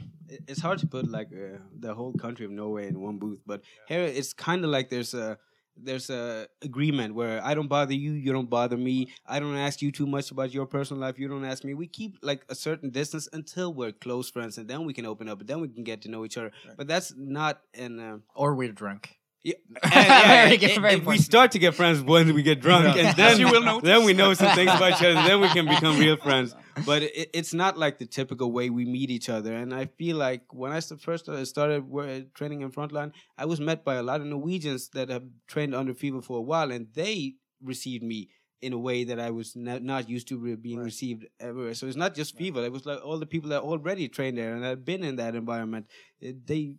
it's 0.47 0.61
hard 0.61 0.79
to 0.79 0.87
put 0.87 1.09
like 1.09 1.29
uh, 1.33 1.57
the 1.79 1.93
whole 1.93 2.13
country 2.13 2.45
of 2.45 2.51
Norway 2.51 2.87
in 2.87 2.99
one 3.01 3.17
booth, 3.17 3.41
but 3.45 3.61
here 3.87 4.01
it's 4.03 4.33
kind 4.33 4.63
of 4.63 4.69
like 4.69 4.89
there's 4.89 5.13
a 5.13 5.37
there's 5.75 6.11
a 6.11 6.47
agreement 6.61 7.15
where 7.15 7.43
I 7.43 7.55
don't 7.55 7.67
bother 7.67 7.95
you, 7.95 8.11
you 8.11 8.31
don't 8.31 8.49
bother 8.49 8.77
me. 8.77 9.11
I 9.25 9.39
don't 9.39 9.55
ask 9.57 9.81
you 9.81 9.91
too 9.91 10.05
much 10.05 10.29
about 10.29 10.53
your 10.53 10.67
personal 10.67 11.01
life, 11.01 11.17
you 11.17 11.27
don't 11.27 11.45
ask 11.45 11.63
me. 11.63 11.73
We 11.73 11.87
keep 11.87 12.17
like 12.21 12.45
a 12.49 12.55
certain 12.55 12.91
distance 12.91 13.27
until 13.33 13.73
we're 13.73 13.91
close 13.91 14.29
friends, 14.29 14.59
and 14.59 14.67
then 14.69 14.85
we 14.85 14.93
can 14.93 15.07
open 15.07 15.27
up, 15.27 15.39
and 15.39 15.49
then 15.49 15.59
we 15.61 15.67
can 15.69 15.83
get 15.83 16.03
to 16.03 16.09
know 16.09 16.25
each 16.25 16.37
other. 16.37 16.51
Right. 16.67 16.77
But 16.77 16.87
that's 16.87 17.13
not 17.17 17.61
an 17.73 17.99
Uh, 17.99 18.17
Or 18.35 18.53
we're 18.53 18.71
drunk. 18.71 19.17
Yeah, 19.43 19.55
Very 19.93 20.51
and- 20.51 20.59
good, 20.59 20.85
and- 20.85 21.05
we 21.05 21.17
start 21.17 21.51
to 21.51 21.59
get 21.59 21.75
friends 21.75 22.01
when 22.01 22.33
we 22.33 22.43
get 22.43 22.61
drunk, 22.61 22.95
and 22.97 23.15
then 23.17 23.39
you 23.39 23.47
will 23.51 23.61
notice. 23.61 23.83
then 23.89 24.05
we 24.05 24.13
know 24.13 24.33
some 24.33 24.55
things 24.55 24.71
about 24.71 24.91
each 24.93 25.05
other. 25.05 25.15
Then 25.27 25.41
we 25.41 25.49
can 25.49 25.65
become 25.75 25.97
real 25.99 26.15
friends. 26.17 26.55
But 26.85 27.03
it, 27.03 27.29
it's 27.33 27.53
not 27.53 27.77
like 27.77 27.99
the 27.99 28.05
typical 28.05 28.51
way 28.51 28.69
we 28.69 28.85
meet 28.85 29.09
each 29.11 29.27
other. 29.29 29.53
And 29.53 29.73
I 29.73 29.87
feel 29.97 30.15
like 30.17 30.43
when 30.53 30.71
I 30.71 30.79
first 30.79 31.25
started 31.45 32.33
training 32.33 32.61
in 32.61 32.71
frontline, 32.71 33.11
I 33.37 33.45
was 33.45 33.59
met 33.59 33.83
by 33.83 33.95
a 33.95 34.03
lot 34.03 34.21
of 34.21 34.27
Norwegians 34.27 34.89
that 34.89 35.09
have 35.09 35.23
trained 35.47 35.75
under 35.75 35.93
Fivo 35.93 36.23
for 36.23 36.37
a 36.37 36.41
while, 36.41 36.71
and 36.71 36.87
they 36.93 37.35
received 37.61 38.03
me 38.03 38.29
in 38.61 38.71
a 38.71 38.77
way 38.79 39.03
that 39.03 39.19
I 39.19 39.29
was 39.31 39.57
not, 39.57 39.83
not 39.83 40.07
used 40.09 40.29
to 40.29 40.37
re- 40.37 40.55
being 40.55 40.77
Right. 40.77 40.85
received 40.85 41.25
ever. 41.41 41.73
So 41.73 41.85
it's 41.85 41.97
not 41.97 42.15
just 42.15 42.37
Fivo; 42.39 42.63
it 42.65 42.71
was 42.71 42.85
like 42.85 43.03
all 43.03 43.19
the 43.19 43.25
people 43.25 43.49
that 43.49 43.61
already 43.61 44.07
trained 44.07 44.37
there 44.37 44.55
and 44.55 44.63
had 44.63 44.85
been 44.85 45.03
in 45.03 45.17
that 45.17 45.35
environment. 45.35 45.87
Eh, 46.21 46.31
they 46.45 46.75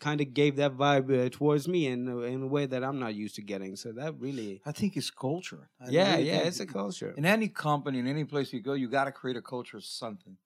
kind 0.00 0.20
of 0.20 0.34
gave 0.34 0.56
that 0.56 0.76
vibe 0.76 1.26
uh, 1.26 1.28
towards 1.30 1.66
me 1.68 1.86
in 1.86 2.08
a, 2.08 2.18
in 2.18 2.42
a 2.42 2.46
way 2.46 2.66
that 2.66 2.84
I'm 2.84 2.98
not 2.98 3.14
used 3.14 3.36
to 3.36 3.42
getting. 3.42 3.76
So 3.76 3.92
that 3.92 4.14
really, 4.18 4.60
I 4.66 4.72
think 4.72 4.96
it's 4.96 5.10
culture. 5.10 5.70
I 5.80 5.88
yeah, 5.88 6.16
really 6.16 6.28
yeah, 6.28 6.38
it's 6.38 6.60
a 6.60 6.66
culture. 6.66 7.14
in 7.16 7.24
any 7.24 7.48
company, 7.48 7.98
in 7.98 8.06
any 8.06 8.24
place 8.24 8.52
you 8.52 8.60
go, 8.60 8.74
you 8.74 8.88
got 8.88 9.04
to 9.04 9.12
create 9.12 9.36
a 9.36 9.42
culture 9.42 9.76
of 9.76 9.84
something. 9.84 10.36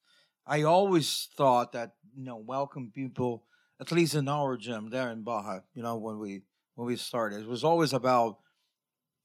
I 0.47 0.63
always 0.63 1.29
thought 1.37 1.73
that 1.73 1.93
you 2.19 2.25
know, 2.25 2.37
welcome 2.37 2.91
people, 2.93 3.45
at 3.81 3.93
least 3.93 4.15
in 4.15 4.29
our 4.29 4.57
gym 4.57 4.91
there 4.91 5.11
in 5.11 5.23
Barra. 5.23 5.63
You 5.75 5.83
know, 5.83 5.97
when 5.97 6.19
we 6.19 6.43
when 6.75 6.87
we 6.87 6.97
started, 6.97 7.41
it 7.43 7.49
was 7.49 7.65
always 7.65 7.93
about, 7.93 8.39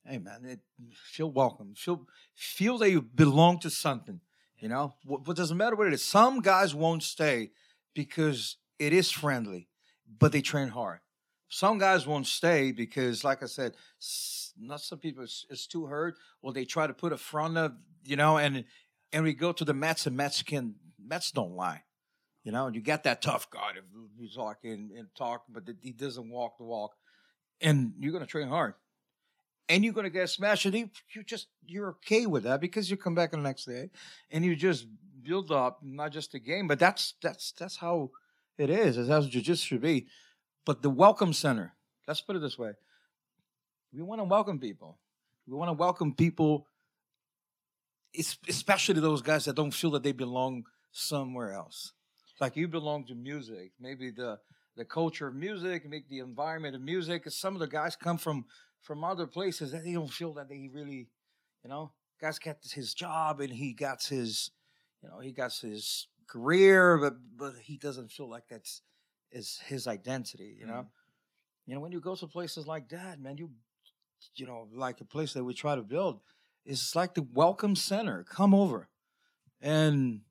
hey 0.06 0.20
man, 0.20 0.46
it, 0.46 0.60
feel 0.94 1.32
welcome, 1.32 1.74
feel 1.76 2.08
feel 2.36 2.78
that 2.78 2.92
you 2.92 3.02
belong 3.02 3.60
to 3.60 3.70
something. 3.70 4.20
You 4.60 4.70
know, 4.70 4.94
what, 5.04 5.28
what 5.28 5.36
doesn't 5.36 5.58
matter 5.58 5.76
what 5.76 5.88
it 5.88 5.94
is. 5.94 6.06
Some 6.06 6.40
guys 6.40 6.74
won't 6.74 7.04
stay 7.04 7.52
because 7.94 8.58
it 8.80 8.94
is 8.94 9.12
friendly, 9.12 9.68
but 10.20 10.32
they 10.32 10.42
train 10.42 10.70
hard. 10.70 11.00
Some 11.50 11.78
guys 11.78 12.08
won't 12.08 12.26
stay 12.28 12.72
because, 12.72 13.24
like 13.24 13.44
I 13.44 13.46
said, 13.46 13.74
not 14.60 14.82
some 14.82 15.00
people 15.00 15.24
it's, 15.24 15.46
it's 15.50 15.68
too 15.68 15.86
hurt, 15.86 16.16
or 16.42 16.52
they 16.52 16.66
try 16.66 16.88
to 16.88 16.94
put 16.94 17.14
a 17.14 17.18
front 17.18 17.58
of 17.58 17.74
you 18.04 18.16
know, 18.16 18.38
and 18.38 18.66
and 19.12 19.24
we 19.24 19.34
go 19.34 19.52
to 19.52 19.66
the 19.66 19.74
Mets 19.74 20.08
and 20.08 20.18
Mets 20.18 20.42
can 20.42 20.76
Mets 21.00 21.32
don't 21.32 21.56
lie, 21.56 21.84
you 22.44 22.52
know. 22.52 22.68
You 22.68 22.82
got 22.82 23.04
that 23.04 23.22
tough 23.22 23.50
guy 23.50 23.74
you 24.18 24.30
talk 24.30 24.60
and, 24.64 24.92
and 24.92 25.08
talk, 25.16 25.44
but 25.50 25.64
he 25.82 25.92
doesn't 25.92 26.30
walk 26.30 26.58
the 26.58 26.64
walk, 26.64 26.96
and 27.62 27.94
you're 28.00 28.14
gonna 28.14 28.26
train 28.26 28.48
hard, 28.48 28.74
and 29.70 29.84
you're 29.84 29.94
gonna 29.94 30.10
get 30.10 30.30
smashed, 30.30 30.66
and 30.66 30.76
you, 30.76 30.90
you 31.16 31.24
just 31.24 31.48
you're 31.66 31.90
okay 31.90 32.26
with 32.26 32.44
that 32.44 32.62
because 32.62 32.90
you 32.90 32.98
come 32.98 33.16
back 33.16 33.32
the 33.32 33.38
next 33.38 33.66
day, 33.66 33.90
and 34.32 34.44
you 34.44 34.56
just 34.56 34.88
build 35.22 35.52
up 35.52 35.80
not 35.84 36.12
just 36.12 36.32
the 36.32 36.40
game, 36.40 36.68
but 36.68 36.80
that's 36.80 37.16
that's 37.22 37.54
that's 37.54 37.78
how 37.78 38.12
it 38.58 38.70
is. 38.70 38.96
That's 38.96 39.10
how 39.10 39.22
jiu-jitsu 39.22 39.56
should 39.56 39.82
be. 39.82 40.08
But 40.66 40.82
the 40.82 40.90
welcome 40.90 41.34
center, 41.34 41.74
let's 42.08 42.22
put 42.22 42.36
it 42.36 42.40
this 42.40 42.58
way: 42.58 42.72
we 43.94 44.02
want 44.02 44.20
to 44.20 44.26
welcome 44.26 44.60
people. 44.60 44.98
We 45.48 45.56
want 45.56 45.70
to 45.70 45.74
welcome 45.74 46.14
people 46.14 46.68
especially 48.48 49.00
those 49.00 49.22
guys 49.22 49.46
that 49.46 49.56
don't 49.56 49.74
feel 49.74 49.92
that 49.92 50.04
they 50.04 50.12
belong 50.12 50.64
somewhere 50.92 51.52
else. 51.52 51.94
Like 52.40 52.56
you 52.56 52.68
belong 52.68 53.06
to 53.06 53.16
music, 53.16 53.72
maybe 53.80 54.12
the 54.12 54.40
the 54.76 54.84
culture 54.84 55.28
of 55.28 55.36
music, 55.36 55.88
make 55.88 56.10
the 56.10 56.20
environment 56.20 56.76
of 56.76 56.82
music. 56.82 57.30
Some 57.30 57.54
of 57.54 57.60
the 57.60 57.68
guys 57.68 57.96
come 57.96 58.18
from 58.18 58.46
from 58.82 59.04
other 59.04 59.28
places 59.28 59.72
that 59.72 59.84
they 59.84 59.94
don't 59.94 60.12
feel 60.12 60.34
that 60.34 60.50
they 60.50 60.70
really, 60.74 61.08
you 61.64 61.70
know, 61.70 61.92
guys 62.20 62.40
got 62.40 62.58
his 62.74 62.94
job 62.94 63.40
and 63.40 63.54
he 63.54 63.74
got 63.74 64.04
his, 64.04 64.52
you 65.02 65.10
know, 65.10 65.20
he 65.20 65.32
got 65.32 65.54
his 65.54 66.08
career, 66.28 66.98
but 66.98 67.16
but 67.38 67.54
he 67.62 67.78
doesn't 67.78 68.12
feel 68.12 68.30
like 68.30 68.48
that's 68.50 68.82
is 69.32 69.60
his 69.66 69.88
identity. 69.88 70.58
You 70.60 70.68
know, 70.68 70.74
mm. 70.74 70.88
you 71.66 71.76
know 71.76 71.82
when 71.82 71.92
you 71.92 72.00
go 72.00 72.16
to 72.16 72.28
places 72.28 72.68
like 72.68 72.90
that, 72.90 73.20
man, 73.20 73.38
you 73.38 73.50
you 74.36 74.46
know 74.46 74.68
like 74.74 75.02
a 75.02 75.06
place 75.06 75.34
that 75.34 75.44
we 75.44 75.54
try 75.54 75.76
to 75.76 75.82
build 75.82 76.22
It's 76.66 76.96
like 76.96 77.14
the 77.14 77.28
welcome 77.34 77.76
center. 77.76 78.24
Come 78.24 78.54
over, 78.54 78.90
and 79.62 80.22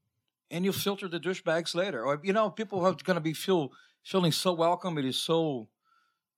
and 0.50 0.64
you 0.64 0.72
filter 0.72 1.08
the 1.08 1.20
douchebags 1.20 1.74
later. 1.74 2.04
Or 2.04 2.20
you 2.22 2.32
know, 2.32 2.50
people 2.50 2.84
are 2.84 2.94
going 2.94 3.16
to 3.16 3.20
be 3.20 3.34
feel 3.34 3.72
feeling 4.02 4.32
so 4.32 4.52
welcome. 4.52 4.98
It 4.98 5.04
is 5.04 5.16
so, 5.16 5.68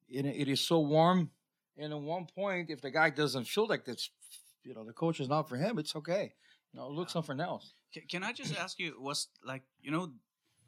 it, 0.09 0.27
it 0.27 0.49
is 0.49 0.61
so 0.61 0.81
warm. 0.81 1.31
And 1.77 1.93
at 1.93 2.01
one 2.01 2.27
point, 2.27 2.71
if 2.71 2.81
the 2.81 2.91
guy 2.91 3.11
doesn't 3.11 3.49
feel 3.49 3.67
like 3.67 3.85
that's, 3.85 4.11
you 4.63 4.75
know, 4.75 4.85
the 4.85 4.93
coach 4.93 5.19
is 5.21 5.29
not 5.29 5.49
for 5.49 5.57
him, 5.57 5.79
it's 5.79 5.97
okay. 5.97 6.35
Know, 6.75 6.89
look 6.89 7.09
something 7.11 7.41
else. 7.41 7.73
Ca- 7.95 8.07
Can 8.09 8.25
I 8.25 8.33
just 8.33 8.57
ask 8.57 8.79
you, 8.79 8.95
was 8.99 9.29
like 9.45 9.63
you 9.81 9.91
know, 9.91 10.13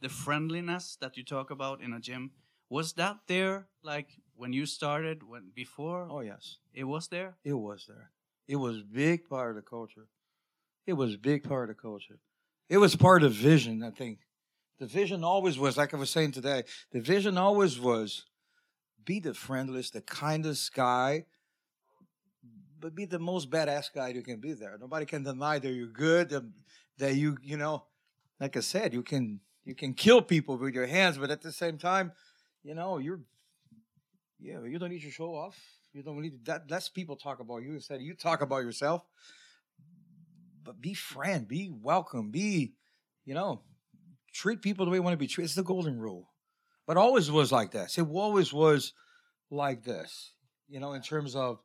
the 0.00 0.08
friendliness 0.08 0.96
that 1.00 1.16
you 1.16 1.24
talk 1.24 1.50
about 1.50 1.80
in 1.80 1.92
a 1.92 2.00
gym, 2.00 2.30
was 2.68 2.92
that 2.94 3.18
there 3.26 3.66
like 3.82 4.10
when 4.36 4.52
you 4.52 4.66
started, 4.66 5.22
when 5.22 5.50
before 5.54 6.08
Oh 6.10 6.20
yes, 6.20 6.58
it 6.74 6.84
was 6.84 7.08
there? 7.08 7.36
it 7.44 7.54
was 7.54 7.86
there. 7.88 8.10
It 8.46 8.56
was 8.56 8.82
big 8.82 9.28
part 9.28 9.50
of 9.50 9.56
the 9.56 9.62
culture. 9.62 10.06
It 10.86 10.92
was 10.92 11.16
big 11.16 11.42
part 11.42 11.68
of 11.68 11.76
the 11.76 11.80
culture. 11.82 12.20
It 12.68 12.78
was 12.78 12.94
part 12.94 13.22
of 13.24 13.32
vision. 13.32 13.82
I 13.82 13.90
think 13.90 14.20
the 14.78 14.86
vision 14.86 15.24
always 15.24 15.58
was 15.58 15.76
like 15.76 15.92
I 15.94 15.96
was 15.96 16.10
saying 16.10 16.32
today. 16.32 16.62
The 16.92 17.00
vision 17.00 17.36
always 17.38 17.80
was 17.80 18.24
be 19.04 19.18
the 19.20 19.34
friendliest, 19.34 19.92
the 19.94 20.00
kindest 20.00 20.74
guy, 20.74 21.24
but 22.80 22.94
be 22.94 23.04
the 23.04 23.18
most 23.18 23.50
badass 23.50 23.92
guy 23.92 24.08
you 24.08 24.22
can 24.22 24.40
be 24.40 24.52
there. 24.52 24.76
Nobody 24.78 25.06
can 25.06 25.22
deny 25.22 25.58
that 25.58 25.70
you're 25.70 25.86
good, 25.86 26.30
that, 26.30 26.44
that 26.98 27.14
you 27.14 27.36
you 27.42 27.56
know, 27.56 27.84
like 28.40 28.56
I 28.56 28.60
said, 28.60 28.92
you 28.92 29.02
can 29.02 29.40
you 29.64 29.74
can 29.74 29.94
kill 29.94 30.22
people 30.22 30.56
with 30.56 30.74
your 30.74 30.86
hands, 30.86 31.18
but 31.18 31.30
at 31.30 31.42
the 31.42 31.52
same 31.52 31.78
time, 31.78 32.12
you 32.62 32.74
know, 32.74 32.98
you're 32.98 33.20
yeah, 34.38 34.62
you 34.64 34.78
don't 34.78 34.90
need 34.90 35.02
to 35.02 35.10
show 35.10 35.34
off. 35.34 35.56
You 35.92 36.02
don't 36.02 36.20
need 36.20 36.44
that. 36.44 36.70
Less 36.70 36.88
people 36.88 37.16
talk 37.16 37.40
about 37.40 37.62
you 37.62 37.74
instead. 37.74 38.02
You 38.02 38.14
talk 38.14 38.42
about 38.42 38.58
yourself. 38.58 39.02
But 40.62 40.80
be 40.80 40.94
friend, 40.94 41.46
be 41.46 41.70
welcome, 41.70 42.30
be, 42.30 42.74
you 43.24 43.34
know, 43.34 43.62
treat 44.32 44.60
people 44.62 44.84
the 44.84 44.90
way 44.90 44.98
you 44.98 45.02
want 45.02 45.14
to 45.14 45.18
be 45.18 45.28
treated. 45.28 45.46
It's 45.46 45.54
the 45.54 45.62
golden 45.62 45.98
rule. 45.98 46.28
But 46.86 46.96
always 46.96 47.30
was 47.30 47.52
like 47.52 47.70
this. 47.70 47.98
It 47.98 48.02
always 48.02 48.52
was 48.52 48.92
like 49.50 49.84
this. 49.84 50.32
You 50.68 50.80
know, 50.80 50.92
in 50.92 51.02
terms 51.02 51.36
of, 51.36 51.60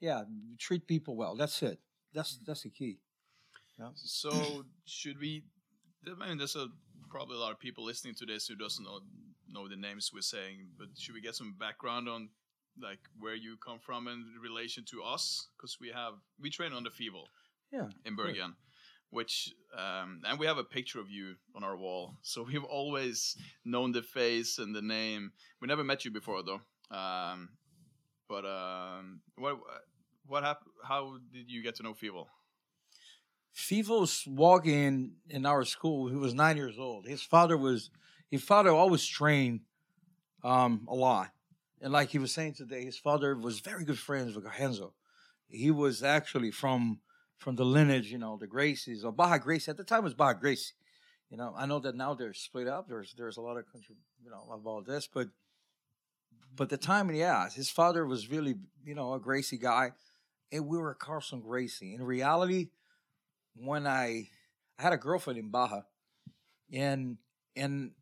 yeah, 0.00 0.22
treat 0.58 0.86
people 0.86 1.16
well. 1.16 1.36
That's 1.36 1.62
it. 1.62 1.78
That's 2.12 2.38
that's 2.46 2.62
the 2.62 2.70
key. 2.70 2.98
So 3.94 4.64
should 4.84 5.18
we? 5.18 5.44
I 6.06 6.28
mean, 6.28 6.38
there's 6.38 6.56
a 6.56 6.68
probably 7.10 7.36
a 7.36 7.40
lot 7.40 7.52
of 7.52 7.58
people 7.58 7.84
listening 7.84 8.14
to 8.16 8.26
this 8.26 8.46
who 8.46 8.56
doesn't 8.56 8.84
know 8.84 9.00
know 9.48 9.68
the 9.68 9.76
names 9.76 10.10
we're 10.12 10.20
saying, 10.20 10.68
but 10.78 10.88
should 10.98 11.14
we 11.14 11.20
get 11.20 11.34
some 11.34 11.56
background 11.58 12.08
on 12.08 12.28
like 12.80 13.00
where 13.18 13.34
you 13.34 13.56
come 13.64 13.78
from 13.78 14.06
in 14.08 14.24
relation 14.42 14.84
to 14.90 15.02
us? 15.02 15.48
Because 15.56 15.78
we 15.80 15.88
have 15.88 16.14
we 16.40 16.50
train 16.50 16.72
on 16.72 16.84
the 16.84 16.90
Fivo 16.90 17.24
Yeah. 17.72 17.88
in 18.04 18.16
good. 18.16 18.26
Bergen, 18.34 18.54
which 19.10 19.52
um, 19.76 20.20
and 20.26 20.38
we 20.38 20.46
have 20.46 20.58
a 20.58 20.64
picture 20.64 21.00
of 21.00 21.10
you 21.10 21.34
on 21.54 21.64
our 21.64 21.76
wall, 21.76 22.16
so 22.22 22.42
we've 22.48 22.64
always 22.64 23.36
known 23.64 23.92
the 23.92 24.02
face 24.02 24.58
and 24.58 24.74
the 24.74 24.82
name. 24.82 25.32
We 25.60 25.68
never 25.68 25.84
met 25.84 26.04
you 26.04 26.10
before 26.10 26.42
though. 26.42 26.60
Um, 26.96 27.48
but 28.30 28.46
um, 28.46 29.20
what 29.36 29.58
what 30.26 30.44
happened? 30.44 30.70
How 30.84 31.18
did 31.34 31.50
you 31.50 31.62
get 31.62 31.74
to 31.76 31.82
know 31.82 31.94
Feeble? 31.94 32.28
Fivo 33.54 34.00
was 34.02 34.24
walking 34.26 35.14
in 35.28 35.44
our 35.44 35.64
school. 35.64 36.08
He 36.08 36.14
was 36.14 36.32
nine 36.32 36.56
years 36.56 36.78
old. 36.78 37.06
His 37.08 37.20
father 37.20 37.56
was, 37.56 37.90
his 38.30 38.44
father 38.44 38.70
always 38.70 39.04
trained 39.04 39.62
um, 40.44 40.86
a 40.88 40.94
lot. 40.94 41.30
And 41.82 41.92
like 41.92 42.10
he 42.10 42.20
was 42.20 42.32
saying 42.32 42.54
today, 42.54 42.84
his 42.84 42.96
father 42.96 43.34
was 43.34 43.58
very 43.58 43.84
good 43.84 43.98
friends 43.98 44.36
with 44.36 44.46
Renzo. 44.46 44.94
He 45.48 45.72
was 45.72 46.04
actually 46.04 46.52
from 46.52 47.00
from 47.36 47.56
the 47.56 47.64
lineage, 47.64 48.12
you 48.12 48.18
know, 48.18 48.36
the 48.36 48.46
Gracies 48.46 49.04
or 49.04 49.10
Barra 49.10 49.40
Gracie. 49.40 49.70
At 49.70 49.78
the 49.78 49.84
time, 49.84 50.00
it 50.00 50.04
was 50.04 50.14
Barra 50.14 50.38
Gracie. 50.38 50.74
You 51.30 51.38
know, 51.38 51.54
I 51.56 51.66
know 51.66 51.80
that 51.80 51.96
now 51.96 52.14
they're 52.14 52.34
split 52.34 52.68
up. 52.68 52.86
There's 52.86 53.14
there's 53.16 53.38
a 53.38 53.40
lot 53.40 53.56
of 53.56 53.70
country, 53.72 53.96
you 54.22 54.30
know, 54.30 54.46
about 54.52 54.86
this, 54.86 55.08
but 55.12 55.28
but 56.60 56.68
the 56.68 56.76
time, 56.76 57.10
yeah, 57.10 57.48
his 57.48 57.70
father 57.70 58.04
was 58.04 58.30
really, 58.30 58.54
you 58.84 58.94
know, 58.94 59.14
a 59.14 59.18
Gracie 59.18 59.56
guy, 59.56 59.92
and 60.52 60.66
we 60.66 60.76
were 60.76 60.92
Carlson 60.92 61.40
Gracie. 61.40 61.94
In 61.94 62.02
reality, 62.02 62.68
when 63.56 63.86
I 63.86 64.28
I 64.78 64.82
had 64.82 64.92
a 64.92 64.98
girlfriend 64.98 65.38
in 65.38 65.50
Barra, 65.50 65.86
and 66.70 67.16
and 67.56 67.92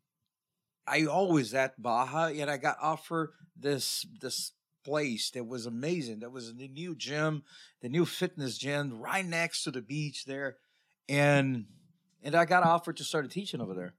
I 0.85 1.05
always 1.05 1.53
at 1.53 1.81
Barra, 1.81 2.33
and 2.33 2.51
I 2.51 2.57
got 2.57 2.75
offered 2.81 3.29
this 3.57 4.05
this 4.19 4.51
place 4.83 5.31
that 5.31 5.47
was 5.47 5.65
amazing. 5.65 6.19
That 6.19 6.33
was 6.33 6.53
the 6.53 6.67
new 6.67 6.97
gym, 6.97 7.43
the 7.81 7.87
new 7.87 8.05
fitness 8.05 8.57
gym, 8.57 8.99
right 8.99 9.25
next 9.25 9.63
to 9.63 9.71
the 9.71 9.81
beach 9.81 10.25
there, 10.25 10.57
and 11.07 11.63
and 12.21 12.35
I 12.35 12.43
got 12.43 12.63
offered 12.63 12.97
to 12.97 13.05
start 13.05 13.31
teaching 13.31 13.61
over 13.61 13.73
there. 13.73 13.93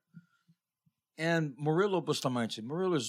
And 1.17 1.55
Murilo 1.57 2.05
Bustamante, 2.05 2.61
Murilo 2.61 3.01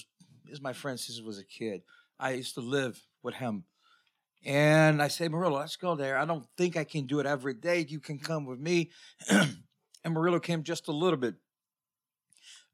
is, 0.47 0.61
my 0.61 0.73
friend 0.73 0.99
since 0.99 1.19
I 1.19 1.25
was 1.25 1.39
a 1.39 1.43
kid. 1.43 1.81
I 2.19 2.31
used 2.31 2.55
to 2.55 2.61
live 2.61 3.01
with 3.23 3.35
him. 3.35 3.65
And 4.43 5.01
I 5.01 5.07
say, 5.07 5.29
Murilo, 5.29 5.59
let's 5.59 5.75
go 5.75 5.95
there. 5.95 6.17
I 6.17 6.25
don't 6.25 6.45
think 6.57 6.75
I 6.75 6.83
can 6.83 7.05
do 7.05 7.19
it 7.19 7.25
every 7.25 7.53
day. 7.53 7.85
You 7.87 7.99
can 7.99 8.17
come 8.17 8.45
with 8.45 8.59
me. 8.59 8.89
and 9.29 9.55
Murilo 10.05 10.41
came 10.41 10.63
just 10.63 10.87
a 10.87 10.91
little 10.91 11.17
bit. 11.17 11.35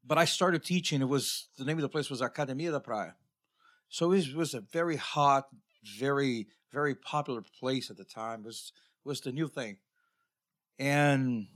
But 0.04 0.16
I 0.16 0.24
started 0.24 0.64
teaching. 0.64 1.02
It 1.02 1.08
was 1.08 1.48
the 1.58 1.64
name 1.64 1.76
of 1.76 1.82
the 1.82 1.88
place 1.88 2.08
was 2.08 2.22
Academia 2.22 2.70
da 2.70 2.78
Praia. 2.78 3.14
So 3.90 4.06
it 4.06 4.16
was, 4.16 4.34
was 4.34 4.54
a 4.54 4.60
very 4.60 4.96
hot, 4.96 5.48
very, 5.98 6.48
very 6.72 6.94
popular 6.94 7.42
place 7.42 7.90
at 7.90 7.96
the 7.96 8.04
time. 8.04 8.40
It 8.40 8.46
was 8.46 8.72
was 9.04 9.20
the 9.20 9.32
new 9.32 9.48
thing. 9.48 9.78
And 10.78 11.48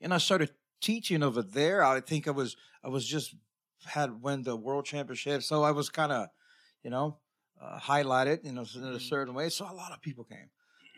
and 0.00 0.14
I 0.14 0.18
started 0.18 0.50
teaching 0.80 1.22
over 1.22 1.42
there. 1.42 1.84
I 1.84 2.00
think 2.00 2.26
I 2.26 2.30
was 2.30 2.56
I 2.82 2.88
was 2.88 3.06
just 3.06 3.34
had 3.84 4.22
won 4.22 4.42
the 4.42 4.56
world 4.56 4.84
championship. 4.84 5.42
So 5.42 5.62
I 5.62 5.70
was 5.70 5.88
kind 5.88 6.12
of, 6.12 6.28
you 6.82 6.90
know, 6.90 7.18
uh, 7.60 7.78
highlighted, 7.78 8.44
you 8.44 8.52
know, 8.52 8.64
in 8.74 8.84
a 8.94 9.00
certain 9.00 9.34
way. 9.34 9.48
So 9.48 9.64
a 9.70 9.74
lot 9.74 9.92
of 9.92 10.00
people 10.00 10.24
came. 10.24 10.50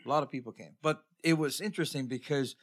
A 0.05 0.09
lot 0.09 0.23
of 0.23 0.29
people 0.29 0.51
came. 0.51 0.75
But 0.81 1.03
it 1.23 1.33
was 1.33 1.61
interesting 1.61 2.07
because 2.07 2.55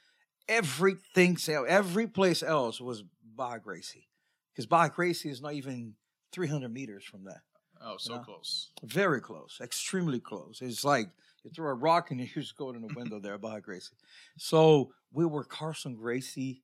everything, 0.48 1.38
every 1.48 2.06
place 2.06 2.42
else 2.42 2.80
was 2.80 3.04
Barra 3.36 3.60
Gracie. 3.60 4.08
Because 4.52 4.66
Barra 4.66 4.90
Gracie 4.90 5.30
is 5.30 5.40
not 5.40 5.54
even 5.54 5.94
300 6.32 6.72
meters 6.72 7.04
from 7.04 7.24
that. 7.24 7.40
Oh, 7.82 7.96
so 7.98 8.14
Yeah. 8.14 8.22
close. 8.22 8.70
Very 8.82 9.20
close, 9.20 9.58
extremely 9.60 10.20
close. 10.20 10.60
It's 10.60 10.84
like 10.84 11.08
you 11.42 11.50
throw 11.50 11.70
a 11.70 11.74
rock 11.74 12.10
and 12.10 12.20
you 12.20 12.26
just 12.26 12.56
go 12.56 12.70
in 12.70 12.82
the 12.82 12.92
window 12.94 13.18
there, 13.18 13.38
Barra 13.38 13.62
Gracie. 13.62 13.96
So 14.36 14.92
we 15.12 15.24
were 15.24 15.44
Carlson 15.44 15.94
Gracie 15.94 16.62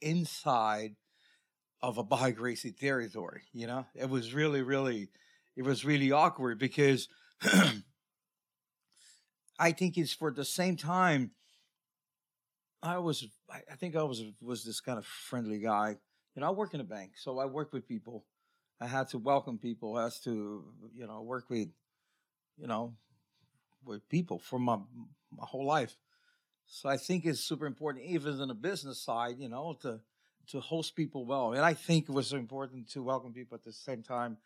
inside 0.00 0.96
of 1.82 1.98
a 1.98 2.02
Barra 2.02 2.32
Gracie 2.32 2.72
territory. 2.72 3.42
You 3.52 3.66
know, 3.66 3.86
it 3.94 4.08
was 4.08 4.34
really, 4.34 4.62
really, 4.62 5.08
it 5.56 5.62
was 5.62 5.84
really 5.84 6.12
awkward 6.12 6.58
because 6.58 7.08
I 9.58 9.72
think 9.72 9.96
it's 9.96 10.12
for 10.12 10.30
the 10.30 10.44
same 10.44 10.76
time. 10.76 11.32
I 12.82 12.98
was, 12.98 13.26
I 13.50 13.74
think 13.74 13.96
I 13.96 14.04
was 14.04 14.22
was 14.40 14.64
this 14.64 14.80
kind 14.80 14.98
of 14.98 15.06
friendly 15.06 15.58
guy. 15.58 15.96
You 16.34 16.40
know, 16.40 16.48
I 16.48 16.50
work 16.50 16.74
in 16.74 16.80
a 16.80 16.84
bank, 16.84 17.12
so 17.16 17.38
I 17.38 17.46
work 17.46 17.72
with 17.72 17.88
people. 17.88 18.24
I 18.80 18.86
had 18.86 19.08
to 19.08 19.18
welcome 19.18 19.58
people. 19.58 19.96
I 19.96 20.04
had 20.04 20.12
to, 20.24 20.64
you 20.94 21.06
know, 21.08 21.22
work 21.22 21.50
with, 21.50 21.68
you 22.56 22.68
know, 22.68 22.94
with 23.84 24.08
people 24.08 24.38
for 24.38 24.60
my 24.60 24.76
my 25.36 25.44
whole 25.44 25.66
life. 25.66 25.96
So 26.66 26.88
I 26.88 26.96
think 26.96 27.24
it's 27.24 27.40
super 27.40 27.66
important, 27.66 28.04
even 28.04 28.40
in 28.40 28.48
the 28.48 28.54
business 28.54 29.02
side, 29.02 29.36
you 29.38 29.48
know, 29.48 29.76
to 29.82 30.00
to 30.50 30.60
host 30.60 30.96
people 30.96 31.24
well. 31.26 31.52
And 31.52 31.62
I 31.62 31.74
think 31.74 32.08
it 32.08 32.12
was 32.12 32.32
important 32.32 32.90
to 32.90 33.02
welcome 33.02 33.32
people 33.32 33.54
at 33.56 33.64
the 33.64 33.72
same 33.72 34.02
time, 34.02 34.38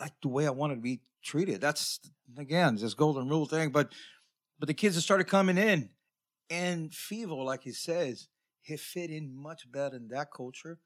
like 0.00 0.12
the 0.22 0.28
way 0.28 0.46
I 0.46 0.50
wanted 0.50 0.76
to 0.76 0.80
be 0.80 1.00
treated. 1.22 1.60
That's 1.60 2.00
again 2.36 2.76
this 2.76 2.94
golden 2.94 3.28
rule 3.28 3.46
thing. 3.46 3.70
But 3.70 3.92
but 4.58 4.66
the 4.66 4.74
kids 4.74 4.94
that 4.94 5.02
started 5.02 5.24
coming 5.24 5.58
in, 5.58 5.90
and 6.50 6.90
Fivo, 6.90 7.44
like 7.44 7.62
he 7.62 7.72
says, 7.72 8.28
he 8.62 8.76
fit 8.76 9.10
in 9.10 9.34
much 9.34 9.70
better 9.70 9.96
in 9.96 10.08
that 10.08 10.30
culture 10.30 10.78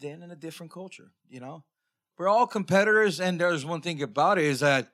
than 0.00 0.22
in 0.22 0.30
a 0.30 0.36
different 0.36 0.72
culture. 0.72 1.12
You 1.28 1.40
know, 1.40 1.64
we're 2.18 2.28
all 2.28 2.46
competitors, 2.46 3.20
and 3.20 3.40
there's 3.40 3.64
one 3.64 3.80
thing 3.80 4.02
about 4.02 4.38
it 4.38 4.44
is 4.44 4.60
that 4.60 4.88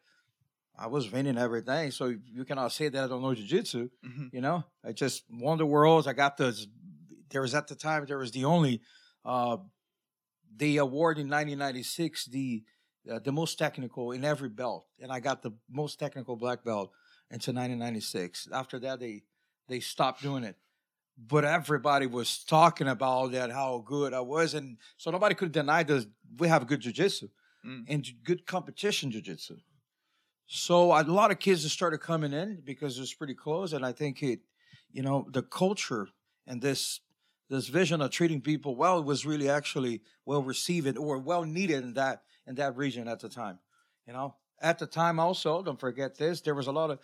I 0.77 0.87
was 0.87 1.11
winning 1.11 1.37
everything, 1.37 1.91
so 1.91 2.07
you 2.07 2.45
cannot 2.45 2.73
say 2.73 2.89
that 2.89 3.05
I 3.05 3.09
don't 3.09 3.23
know 3.23 3.35
jujitsu. 3.35 3.91
hmm 4.03 4.27
You 4.33 4.41
know, 4.41 4.65
I 4.85 4.93
just 4.93 5.25
won 5.31 5.59
the 5.59 5.67
worlds. 5.67 6.07
I 6.07 6.13
got 6.13 6.37
the. 6.37 6.57
There 7.31 7.41
was 7.43 7.55
at 7.55 7.69
the 7.69 7.75
time 7.75 8.05
there 8.07 8.19
was 8.19 8.33
the 8.33 8.45
only, 8.45 8.81
uh, 9.25 9.59
the 10.57 10.79
award 10.79 11.19
in 11.19 11.29
1996 11.29 12.27
the 12.27 12.65
uh, 13.11 13.19
the 13.19 13.33
most 13.33 13.59
technical 13.59 14.13
in 14.13 14.25
every 14.25 14.51
belt, 14.51 14.87
and 15.01 15.11
I 15.11 15.21
got 15.21 15.43
the 15.43 15.53
most 15.71 15.99
technical 15.99 16.37
black 16.37 16.63
belt 16.65 16.91
into 17.31 17.51
1996. 17.51 18.49
After 18.53 18.79
that, 18.81 19.01
they 19.01 19.23
they 19.69 19.81
stopped 19.81 20.23
doing 20.23 20.45
it. 20.45 20.57
But 21.17 21.45
everybody 21.45 22.07
was 22.07 22.45
talking 22.45 22.89
about 22.89 23.33
that 23.33 23.51
how 23.51 23.83
good 23.87 24.13
I 24.13 24.21
was, 24.21 24.55
and 24.55 24.77
so 24.99 25.11
nobody 25.11 25.35
could 25.35 25.53
deny 25.53 25.83
that 25.83 26.07
we 26.39 26.49
have 26.49 26.67
good 26.67 26.83
jujitsu 26.83 27.31
Mm. 27.65 27.85
and 27.89 28.07
good 28.25 28.47
competition 28.47 29.13
jujitsu. 29.13 29.61
So 30.47 30.93
a 30.93 31.05
lot 31.05 31.31
of 31.31 31.39
kids 31.39 31.71
started 31.71 31.99
coming 31.99 32.33
in 32.33 32.63
because 32.65 32.97
it 32.97 33.01
was 33.03 33.13
pretty 33.15 33.35
close, 33.35 33.75
and 33.75 33.85
I 33.85 33.93
think 33.93 34.23
it, 34.23 34.41
you 34.91 35.03
know, 35.03 35.27
the 35.31 35.43
culture 35.43 36.09
and 36.47 36.61
this 36.63 37.01
this 37.51 37.69
vision 37.69 38.01
of 38.01 38.11
treating 38.11 38.41
people 38.41 38.77
well 38.77 39.03
was 39.03 39.27
really 39.27 39.51
actually 39.51 40.01
well 40.25 40.43
received 40.43 40.97
or 40.97 41.19
well 41.19 41.45
needed 41.45 41.83
in 41.83 41.95
that 41.95 42.23
in 42.47 42.55
that 42.55 42.77
region 42.77 43.09
at 43.09 43.21
the 43.21 43.29
time. 43.29 43.59
You 44.07 44.15
know, 44.15 44.37
at 44.63 44.79
the 44.79 44.87
time 44.87 45.21
also, 45.21 45.63
don't 45.63 45.79
forget 45.79 46.17
this, 46.17 46.41
there 46.41 46.55
was 46.55 46.69
a 46.69 46.73
lot 46.73 46.91
of 46.91 47.01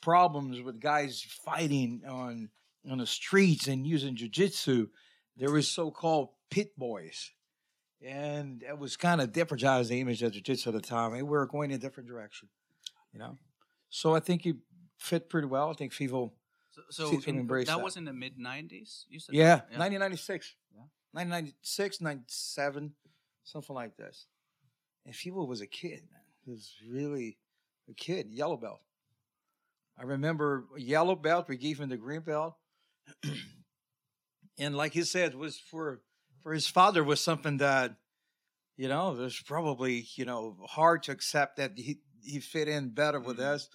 problems 0.00 0.60
with 0.60 0.80
guys 0.80 1.24
fighting 1.44 2.02
on 2.06 2.50
on 2.88 2.98
the 2.98 3.06
streets 3.06 3.66
and 3.66 3.86
using 3.86 4.14
jujitsu. 4.14 4.88
There 5.36 5.50
was 5.50 5.68
so-called 5.68 6.28
pit 6.50 6.78
boys. 6.78 7.32
And 8.06 8.62
it 8.62 8.78
was 8.78 8.96
kind 8.96 9.20
of 9.20 9.32
jeopardized 9.32 9.90
the 9.90 10.00
image 10.00 10.22
of 10.22 10.32
jiu-jitsu 10.32 10.68
at 10.68 10.74
the 10.74 10.80
time. 10.80 11.12
We 11.12 11.22
were 11.22 11.46
going 11.46 11.70
in 11.70 11.76
a 11.76 11.80
different 11.80 12.08
direction, 12.08 12.48
you 13.12 13.18
know. 13.18 13.38
So 13.88 14.14
I 14.14 14.20
think 14.20 14.42
he 14.42 14.54
fit 14.98 15.30
pretty 15.30 15.48
well. 15.48 15.70
I 15.70 15.72
think 15.72 15.92
FIVO 15.92 16.30
So, 16.76 16.82
so 17.10 17.20
See 17.20 17.30
in- 17.30 17.38
embrace 17.38 17.66
that 17.68 17.78
that. 17.78 17.84
was 17.84 17.96
in 17.96 18.04
the 18.04 18.12
mid 18.12 18.38
'90s. 18.38 19.04
You 19.08 19.18
said 19.18 19.34
Yeah, 19.34 19.56
that? 19.56 19.78
1996. 19.78 20.54
Yeah. 20.74 20.80
1996, 21.12 22.00
97, 22.02 22.94
something 23.44 23.74
like 23.74 23.96
this. 23.96 24.26
And 25.06 25.14
FIVO 25.14 25.46
was 25.46 25.60
a 25.62 25.66
kid, 25.66 26.02
man. 26.12 26.20
He 26.44 26.50
was 26.50 26.74
really 26.90 27.38
a 27.88 27.94
kid, 27.94 28.28
yellow 28.30 28.56
belt. 28.56 28.80
I 29.98 30.02
remember 30.02 30.66
yellow 30.76 31.14
belt, 31.16 31.48
we 31.48 31.56
gave 31.56 31.78
him 31.80 31.88
the 31.88 31.96
green 31.96 32.20
belt. 32.20 32.56
and 34.58 34.76
like 34.76 34.92
he 34.92 35.02
said, 35.04 35.34
was 35.34 35.58
for 35.58 36.02
for 36.42 36.52
his 36.52 36.66
father 36.66 37.02
was 37.02 37.20
something 37.20 37.56
that, 37.58 37.96
you 38.76 38.88
know, 38.88 39.12
it 39.12 39.18
was 39.18 39.40
probably, 39.40 40.06
you 40.16 40.24
know, 40.24 40.56
hard 40.68 41.02
to 41.04 41.12
accept 41.12 41.56
that 41.56 41.72
he 41.76 42.00
he 42.22 42.40
fit 42.40 42.68
in 42.68 42.90
better 42.90 43.20
with 43.20 43.38
Mhm. 43.38 43.54
us. 43.54 43.68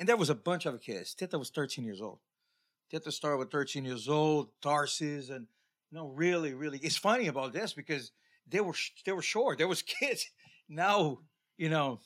And 0.00 0.08
there 0.08 0.16
was 0.16 0.30
a 0.30 0.34
bunch 0.34 0.64
of 0.66 0.80
kids. 0.80 1.14
Tita 1.14 1.38
was 1.38 1.50
13 1.50 1.84
years 1.84 2.00
old. 2.00 2.20
Tita 2.90 3.12
start 3.12 3.38
with 3.38 3.50
13 3.50 3.84
years 3.84 4.08
old, 4.08 4.48
Tarsis, 4.62 5.30
and 5.30 5.46
you 5.90 5.98
know, 5.98 6.08
really, 6.08 6.54
really. 6.54 6.78
It's 6.82 6.96
funny 6.96 7.26
about 7.28 7.52
this 7.52 7.72
because 7.72 8.12
they 8.46 8.60
were 8.60 8.72
sh- 8.74 8.90
they 9.04 9.12
were 9.12 9.22
short. 9.22 9.58
There 9.58 9.68
was 9.68 9.82
kids. 10.00 10.26
Now, 10.68 11.18
you 11.56 11.68
know, 11.70 12.00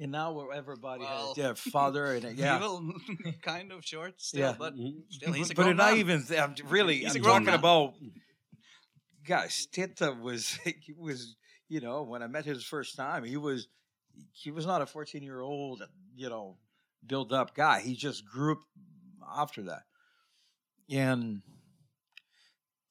and 0.00 0.12
now 0.12 0.32
where 0.32 0.52
everybody 0.52 1.02
Well, 1.02 1.28
has 1.28 1.36
yeah, 1.36 1.54
father 1.54 2.06
and 2.14 2.36
yeah. 2.36 2.56
Evil, 2.56 2.92
kind 3.42 3.72
of 3.72 3.84
short 3.84 4.20
still, 4.20 4.40
Yeah. 4.40 4.56
but 4.58 4.74
Mhm. 4.76 5.02
still 5.10 5.32
he's 5.32 5.50
a 5.50 5.54
but 5.54 5.62
grown 5.64 5.76
not 5.76 5.90
man. 5.92 5.98
even 6.00 6.24
I'm 6.38 6.54
really 6.68 6.98
He's 6.98 7.14
a 7.14 7.18
I'm 7.18 7.22
grown 7.22 7.32
talking 7.44 7.46
man. 7.46 7.54
about 7.58 7.94
guys 9.26 9.66
Tita 9.70 10.12
was 10.20 10.58
he 10.64 10.94
was 10.96 11.36
you 11.68 11.80
know 11.80 12.02
when 12.02 12.22
I 12.22 12.26
met 12.28 12.44
his 12.44 12.64
first 12.64 12.96
time 12.96 13.24
he 13.24 13.36
was 13.36 13.68
he 14.32 14.50
was 14.50 14.66
not 14.66 14.82
a 14.82 14.86
14 14.86 15.22
year 15.22 15.40
old 15.40 15.82
you 16.14 16.28
know 16.28 16.56
build 17.06 17.32
up 17.32 17.54
guy 17.54 17.80
he 17.80 17.94
just 17.94 18.24
grew 18.26 18.52
up 18.52 18.58
after 19.36 19.62
that 19.62 19.82
and 20.90 21.42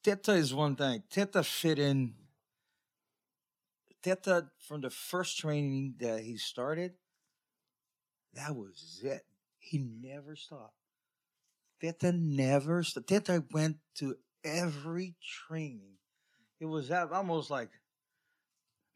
Teta 0.04 0.34
is 0.34 0.54
one 0.54 0.76
thing 0.76 1.04
Teta 1.10 1.44
fit 1.44 1.80
in 1.80 2.14
Teta, 4.04 4.50
from 4.60 4.82
the 4.82 4.90
first 4.90 5.38
training 5.40 5.96
that 6.00 6.22
he 6.22 6.38
started 6.38 6.94
that 8.34 8.56
was 8.56 9.02
it 9.04 9.24
he 9.60 9.80
never 9.80 10.36
stopped 10.36 10.74
Teta 11.80 12.12
never. 12.12 12.84
st- 12.84 13.08
Teta 13.08 13.44
went 13.52 13.78
to 13.96 14.16
every 14.44 15.16
training. 15.48 15.98
It 16.60 16.66
was 16.66 16.90
almost 16.90 17.50
like, 17.52 17.70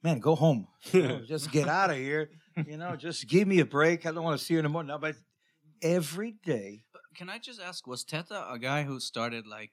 man, 0.04 0.20
go 0.20 0.36
home. 0.36 0.68
You 0.92 1.04
know, 1.04 1.22
just 1.28 1.52
get 1.52 1.68
out 1.68 1.92
of 1.92 1.98
here. 1.98 2.32
You 2.66 2.78
know, 2.78 2.96
just 2.96 3.28
give 3.28 3.48
me 3.48 3.60
a 3.60 3.66
break. 3.66 4.06
I 4.06 4.12
don't 4.12 4.24
want 4.24 4.40
to 4.40 4.46
see 4.46 4.56
you 4.56 4.60
anymore. 4.60 4.84
No, 4.84 4.98
but 4.98 5.16
every 5.82 6.32
day. 6.44 6.84
Can 7.16 7.30
I 7.30 7.40
just 7.40 7.60
ask, 7.60 7.86
was 7.88 8.04
Teta 8.04 8.46
a 8.50 8.58
guy 8.58 8.84
who 8.84 9.00
started 9.00 9.46
like 9.48 9.72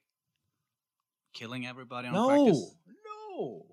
killing 1.32 1.66
everybody 1.66 2.08
on 2.08 2.14
No, 2.14 2.28
practice? 2.28 2.74
no, 2.86 3.66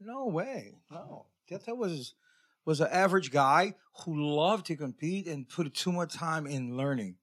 no 0.00 0.24
No 0.24 0.26
way. 0.26 0.74
No, 0.90 1.26
Teta 1.48 1.74
was 1.74 2.14
was 2.64 2.80
an 2.80 2.88
average 2.90 3.30
guy 3.30 3.74
who 4.04 4.20
loved 4.36 4.66
to 4.66 4.76
compete 4.76 5.28
and 5.28 5.48
put 5.48 5.72
too 5.72 5.92
much 5.92 6.14
time 6.14 6.46
in 6.46 6.76
learning. 6.76 7.16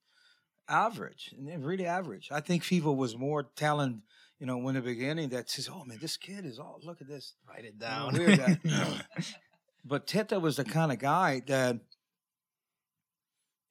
Average, 0.69 1.35
and 1.37 1.65
really 1.65 1.85
average. 1.85 2.29
I 2.31 2.39
think 2.39 2.63
Fivo 2.63 2.95
was 2.95 3.17
more 3.17 3.43
talent, 3.43 3.97
you 4.39 4.45
know, 4.45 4.65
in 4.69 4.75
the 4.75 4.81
beginning 4.81 5.27
that 5.29 5.49
says, 5.49 5.67
"Oh 5.69 5.83
man, 5.83 5.97
this 5.99 6.15
kid 6.15 6.45
is 6.45 6.57
all. 6.57 6.79
Look 6.83 7.01
at 7.01 7.07
this." 7.09 7.33
Write 7.47 7.65
it 7.65 7.73
you 7.73 7.79
know, 7.79 7.85
down. 7.85 8.13
weird 8.13 8.39
guy. 8.39 8.59
but 9.85 10.07
Teta 10.07 10.39
was 10.39 10.55
the 10.55 10.63
kind 10.63 10.93
of 10.93 10.99
guy 10.99 11.41
that, 11.47 11.81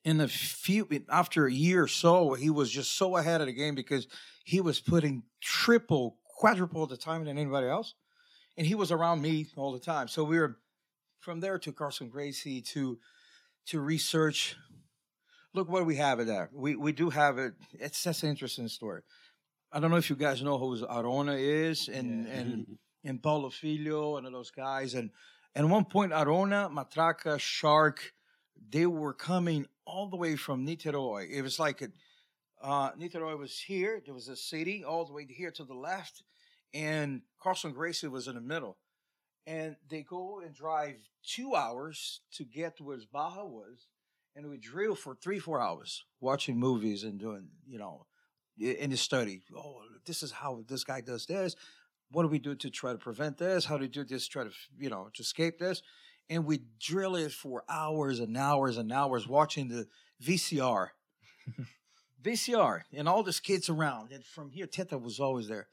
in 0.04 0.20
a 0.20 0.28
few 0.28 0.88
after 1.08 1.46
a 1.46 1.52
year 1.52 1.84
or 1.84 1.88
so, 1.88 2.34
he 2.34 2.50
was 2.50 2.70
just 2.70 2.96
so 2.96 3.16
ahead 3.16 3.40
of 3.40 3.46
the 3.46 3.52
game 3.52 3.74
because 3.74 4.06
he 4.44 4.60
was 4.60 4.80
putting 4.80 5.22
triple, 5.40 6.18
quadruple 6.24 6.86
the 6.86 6.96
time 6.96 7.24
than 7.24 7.38
anybody 7.38 7.68
else, 7.68 7.94
and 8.56 8.66
he 8.66 8.74
was 8.74 8.90
around 8.90 9.22
me 9.22 9.46
all 9.56 9.72
the 9.72 9.78
time. 9.78 10.08
So 10.08 10.24
we 10.24 10.38
were 10.38 10.58
from 11.20 11.40
there 11.40 11.58
to 11.58 11.72
Carlson 11.72 12.08
Gracie 12.08 12.60
to 12.62 12.98
to 13.66 13.80
research. 13.80 14.56
Look 15.54 15.68
what 15.68 15.86
we 15.86 15.96
have 15.96 16.18
it 16.18 16.26
there. 16.26 16.50
We 16.52 16.74
we 16.76 16.92
do 16.92 17.10
have 17.10 17.38
it. 17.38 17.54
It's 17.72 18.02
that's 18.02 18.22
an 18.22 18.30
interesting 18.30 18.68
story. 18.68 19.02
I 19.70 19.80
don't 19.80 19.90
know 19.90 19.96
if 19.96 20.10
you 20.10 20.16
guys 20.16 20.42
know 20.42 20.58
who 20.58 20.84
Arona 20.84 21.34
is 21.34 21.88
and 21.88 22.26
and 22.26 22.78
and 23.04 23.22
Paulo 23.22 23.50
Filho 23.50 24.16
and 24.16 24.26
all 24.26 24.32
those 24.32 24.50
guys. 24.50 24.94
And 24.94 25.10
and 25.54 25.66
at 25.66 25.70
one 25.70 25.84
point, 25.84 26.12
Arona, 26.12 26.70
Matraca, 26.72 27.38
Shark, 27.38 28.12
they 28.70 28.86
were 28.86 29.12
coming 29.12 29.66
all 29.84 30.08
the 30.08 30.16
way 30.16 30.36
from 30.36 30.66
Niterói. 30.66 31.30
It 31.30 31.42
was 31.42 31.58
like 31.58 31.82
a, 31.82 31.88
uh, 32.62 32.92
Niterói 32.92 33.38
was 33.38 33.58
here. 33.58 34.00
There 34.04 34.14
was 34.14 34.28
a 34.28 34.36
city 34.36 34.84
all 34.84 35.04
the 35.04 35.12
way 35.12 35.26
here 35.28 35.50
to 35.52 35.64
the 35.64 35.74
left, 35.74 36.22
and 36.72 37.22
Carlson 37.40 37.72
Gracie 37.72 38.08
was 38.08 38.28
in 38.28 38.34
the 38.34 38.40
middle. 38.40 38.78
And 39.46 39.76
they 39.90 40.02
go 40.02 40.40
and 40.40 40.54
drive 40.54 40.96
two 41.26 41.56
hours 41.56 42.20
to 42.34 42.44
get 42.44 42.76
to 42.76 42.84
where 42.84 42.98
Barra 43.12 43.44
was, 43.44 43.88
and 44.36 44.48
we 44.48 44.58
drill 44.58 44.94
for 44.94 45.16
three, 45.16 45.40
four 45.40 45.60
hours 45.60 46.04
watching 46.20 46.58
movies 46.58 47.02
and 47.02 47.18
doing, 47.18 47.48
you 47.66 47.78
know, 47.78 48.06
in 48.56 48.90
the 48.90 48.96
study. 48.96 49.42
Oh, 49.56 49.80
this 50.06 50.22
is 50.22 50.30
how 50.30 50.62
this 50.68 50.84
guy 50.84 51.00
does 51.00 51.26
this 51.26 51.56
what 52.12 52.22
do 52.22 52.28
we 52.28 52.38
do 52.38 52.54
to 52.54 52.70
try 52.70 52.92
to 52.92 52.98
prevent 52.98 53.38
this? 53.38 53.64
How 53.64 53.76
do 53.76 53.82
we 53.82 53.88
do 53.88 54.04
this? 54.04 54.28
Try 54.28 54.44
to, 54.44 54.50
you 54.78 54.90
know, 54.90 55.08
to 55.14 55.22
escape 55.22 55.58
this? 55.58 55.82
And 56.30 56.46
we 56.46 56.60
drill 56.80 57.16
it 57.16 57.32
for 57.32 57.64
hours 57.68 58.20
and 58.20 58.36
hours 58.36 58.78
and 58.78 58.92
hours 58.92 59.28
watching 59.28 59.68
the 59.68 59.86
VCR. 60.22 60.88
VCR 62.22 62.82
and 62.94 63.08
all 63.08 63.22
these 63.22 63.40
kids 63.40 63.68
around. 63.68 64.12
And 64.12 64.24
from 64.24 64.50
here, 64.50 64.66
Teta 64.66 64.96
was 64.96 65.20
always 65.20 65.48
there. 65.48 65.68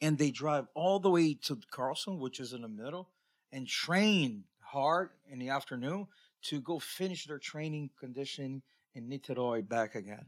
And 0.00 0.18
they 0.18 0.30
drive 0.30 0.66
all 0.74 1.00
the 1.00 1.10
way 1.10 1.34
to 1.44 1.58
Carlson, 1.70 2.18
which 2.18 2.38
is 2.38 2.52
in 2.52 2.62
the 2.62 2.68
middle, 2.68 3.08
and 3.50 3.66
train 3.66 4.44
hard 4.60 5.10
in 5.30 5.38
the 5.38 5.48
afternoon 5.48 6.06
to 6.42 6.60
go 6.60 6.78
finish 6.78 7.24
their 7.26 7.38
training 7.38 7.90
condition 7.98 8.62
in 8.94 9.08
Niterói 9.08 9.66
back 9.66 9.94
again. 9.94 10.26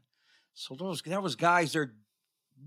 So 0.54 0.74
those 0.74 1.02
that 1.02 1.22
was 1.22 1.36
guys 1.36 1.72
they're 1.72 1.94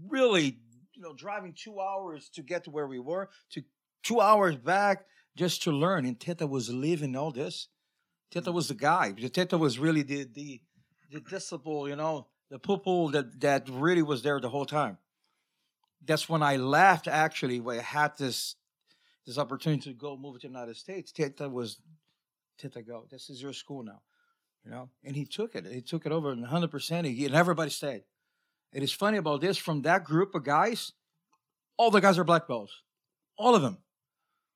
really 0.08 0.58
you 0.94 1.02
know 1.02 1.14
driving 1.14 1.54
two 1.54 1.80
hours 1.80 2.30
to 2.30 2.42
get 2.42 2.64
to 2.66 2.70
where 2.70 2.88
we 2.88 3.00
were 3.00 3.30
to 3.52 3.64
two 4.04 4.22
hours 4.22 4.56
back 4.56 5.06
just 5.36 5.64
to 5.64 5.72
learn. 5.72 6.06
And 6.06 6.20
Teta 6.20 6.48
was 6.48 6.70
living 6.70 7.16
all 7.16 7.32
this. 7.32 7.68
Teta 8.30 8.52
mm. 8.52 8.54
was 8.54 8.68
the 8.68 8.74
guy. 8.74 9.12
Teta 9.12 9.58
was 9.58 9.80
really 9.80 10.04
the 10.04 10.24
the 10.24 10.62
the 11.12 11.20
disciple, 11.20 11.90
you 11.90 11.96
know, 11.96 12.28
the 12.50 12.60
pupil 12.60 13.10
that 13.10 13.40
that 13.42 13.68
really 13.70 14.02
was 14.02 14.24
there 14.24 14.40
the 14.40 14.50
whole 14.50 14.66
time. 14.66 14.98
That's 16.04 16.28
when 16.28 16.42
I 16.42 16.56
left 16.58 17.08
actually 17.08 17.60
when 17.60 17.80
I 17.80 17.82
had 17.82 18.18
this 18.18 18.56
this 19.26 19.38
opportunity 19.38 19.92
to 19.92 19.98
go 19.98 20.18
move 20.18 20.36
to 20.36 20.48
the 20.48 20.54
United 20.54 20.78
States. 20.78 21.12
Teta 21.12 21.50
was 21.50 21.78
Teta 22.58 22.82
go. 22.82 23.06
This 23.10 23.30
is 23.30 23.42
your 23.42 23.54
school 23.54 23.84
now. 23.84 24.02
You 24.66 24.72
know, 24.72 24.90
and 25.04 25.16
he 25.16 25.26
took 25.26 25.56
it. 25.56 25.66
He 25.66 25.82
took 25.82 26.06
it 26.06 26.12
over 26.12 26.32
and 26.32 26.46
100%. 26.46 27.26
And 27.26 27.36
everybody 27.36 27.72
stayed. 27.72 28.04
It 28.74 28.84
is 28.84 28.92
funny 28.92 29.18
about 29.18 29.42
this 29.42 29.58
from 29.58 29.82
that 29.82 30.04
group 30.04 30.36
of 30.36 30.44
guys, 30.44 30.94
all 31.78 31.92
the 31.92 32.00
guys 32.00 32.18
are 32.18 32.24
black 32.24 32.48
belts. 32.48 32.74
All 33.38 33.56
of 33.56 33.62
them. 33.62 33.80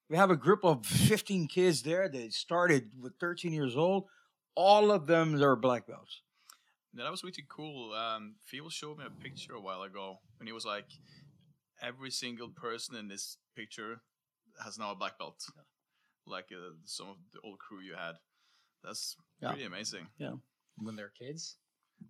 We 0.09 0.17
have 0.17 0.29
a 0.29 0.35
group 0.35 0.63
of 0.63 0.85
15 0.85 1.47
kids 1.47 1.81
there 1.81 2.07
that 2.07 2.33
started 2.33 2.91
with 3.01 3.13
13 3.19 3.51
years 3.53 3.75
old. 3.75 4.05
All 4.55 4.91
of 4.91 5.07
them 5.07 5.41
are 5.41 5.55
black 5.55 5.87
belts. 5.87 6.21
Yeah, 6.93 7.03
that 7.03 7.11
was 7.11 7.23
really 7.23 7.43
cool. 7.49 7.91
Um, 7.93 8.35
Phil 8.45 8.69
showed 8.69 8.99
me 8.99 9.05
a 9.05 9.09
picture 9.23 9.53
a 9.53 9.59
while 9.61 9.81
ago 9.83 10.19
and 10.39 10.47
he 10.47 10.53
was 10.53 10.65
like, 10.65 10.85
every 11.81 12.11
single 12.11 12.49
person 12.49 12.95
in 12.95 13.07
this 13.07 13.37
picture 13.55 14.01
has 14.63 14.77
now 14.77 14.91
a 14.91 14.95
black 14.95 15.17
belt, 15.19 15.43
like 16.25 16.45
uh, 16.53 16.71
some 16.85 17.07
of 17.09 17.17
the 17.33 17.39
old 17.43 17.59
crew 17.59 17.79
you 17.81 17.95
had. 17.95 18.15
That's 18.83 19.17
Yeah. 19.41 19.49
pretty 19.49 19.65
amazing. 19.65 20.07
Yeah, 20.17 20.35
when 20.77 20.95
they're 20.95 21.11
kids. 21.19 21.57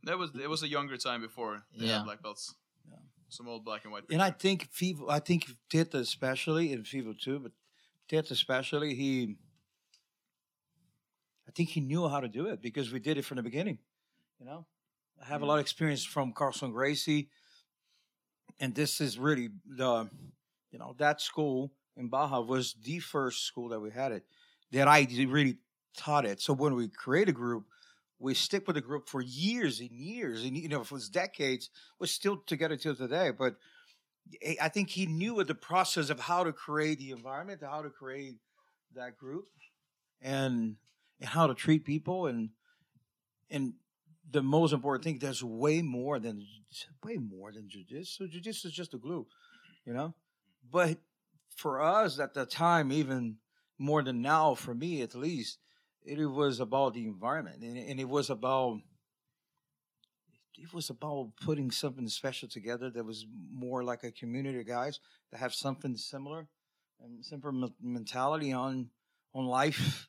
That 0.03 0.17
was 0.19 0.31
it 0.35 0.49
was 0.49 0.61
a 0.63 0.67
younger 0.67 0.97
time 0.97 1.21
before 1.21 1.63
they 1.75 1.85
Yeah. 1.87 1.97
had 1.99 2.05
black 2.05 2.21
belts. 2.21 2.53
Yeah. 2.87 2.97
Some 3.29 3.47
old 3.47 3.63
black 3.65 3.83
and 3.85 3.91
white. 3.93 4.03
And 4.11 4.21
I 4.21 4.29
think 4.31 4.69
FIVO, 4.71 5.09
I 5.09 5.19
think 5.19 5.45
Teta 5.69 5.97
especially, 5.97 6.73
and 6.73 6.85
FIVO 6.85 7.13
too, 7.19 7.39
but 7.39 7.53
Teta 8.07 8.33
especially, 8.33 8.95
he, 8.95 9.35
I 11.47 11.51
think 11.51 11.69
he 11.69 11.81
knew 11.81 12.07
how 12.07 12.19
to 12.19 12.27
do 12.27 12.47
it 12.47 12.61
because 12.61 12.91
we 12.91 12.99
did 12.99 13.17
it 13.17 13.25
from 13.25 13.37
the 13.37 13.43
beginning. 13.43 13.79
You 14.39 14.45
know, 14.45 14.65
I 15.21 15.25
have 15.25 15.41
a 15.41 15.45
mm. 15.45 15.49
lot 15.49 15.55
of 15.55 15.61
experience 15.61 16.03
from 16.03 16.33
Carlson 16.33 16.71
Gracie, 16.71 17.29
and 18.59 18.75
this 18.75 19.01
is 19.01 19.17
really 19.17 19.49
the, 19.65 20.09
you 20.71 20.79
know, 20.79 20.95
that 20.97 21.21
school 21.21 21.71
in 21.97 22.09
Barra 22.09 22.41
was 22.41 22.75
the 22.83 22.99
first 22.99 23.45
school 23.45 23.69
that 23.69 23.79
we 23.79 23.91
had 23.91 24.11
it 24.11 24.25
that 24.71 24.87
I 24.87 25.07
really 25.27 25.57
taught 25.97 26.25
it. 26.25 26.41
So 26.41 26.53
when 26.53 26.75
we 26.75 26.89
create 26.89 27.29
a 27.29 27.33
group, 27.33 27.65
we 28.19 28.33
stick 28.33 28.67
with 28.67 28.75
the 28.75 28.81
group 28.81 29.07
for 29.07 29.21
years 29.21 29.79
and 29.79 29.91
years, 29.91 30.43
and 30.43 30.55
you 30.55 30.69
know, 30.69 30.81
if 30.81 30.87
it 30.87 30.93
was 30.93 31.09
decades, 31.09 31.69
we're 31.99 32.07
still 32.07 32.37
together 32.45 32.77
till 32.77 32.95
today. 32.95 33.31
But 33.31 33.55
I- 34.61 34.69
think 34.69 34.89
he 34.89 35.05
knew 35.05 35.43
the 35.43 35.55
process 35.55 36.09
of 36.09 36.19
how 36.19 36.43
to 36.43 36.53
create 36.53 36.99
the 36.99 37.11
environment, 37.11 37.61
how 37.63 37.81
to 37.81 37.89
create 37.89 38.35
that 38.93 39.17
group, 39.17 39.45
and 40.21 40.77
and 41.19 41.29
how 41.29 41.47
to 41.47 41.53
treat 41.53 41.85
people, 41.85 42.27
and 42.27 42.49
and 43.49 43.73
the 44.29 44.41
most 44.41 44.73
important 44.73 45.03
thing, 45.03 45.19
there's 45.19 45.43
way 45.43 45.81
more 45.81 46.19
than 46.19 46.45
way 47.03 47.17
more 47.17 47.51
than 47.51 47.69
jujitsu. 47.69 48.21
Jujitsu 48.31 48.65
is 48.65 48.73
just 48.73 48.93
a 48.93 48.97
glue, 48.97 49.27
you 49.85 49.93
know. 49.93 50.13
But 50.69 50.97
for 51.55 51.81
us 51.81 52.19
at 52.19 52.33
the 52.33 52.45
time, 52.45 52.91
even 52.91 53.37
more 53.77 54.01
than 54.03 54.21
now, 54.21 54.55
for 54.55 54.73
me 54.73 55.01
at 55.01 55.15
least, 55.15 55.59
it 56.03 56.23
was 56.25 56.59
about 56.59 56.93
the 56.93 57.05
environment, 57.05 57.63
and, 57.63 57.77
and 57.77 57.99
it 57.99 58.09
was 58.09 58.29
about 58.29 58.81
it 60.57 60.73
was 60.73 60.89
about 60.89 61.31
putting 61.41 61.71
something 61.71 62.07
special 62.07 62.47
together 62.47 62.89
that 62.89 63.05
was 63.05 63.25
more 63.51 63.83
like 63.83 64.03
a 64.03 64.11
community 64.11 64.59
of 64.59 64.67
guys 64.67 64.99
that 65.31 65.39
have 65.39 65.53
something 65.53 65.97
similar 65.97 66.47
and 67.01 67.23
similar 67.25 67.51
me- 67.51 67.73
mentality 67.81 68.53
on 68.53 68.89
on 69.33 69.45
life 69.45 70.07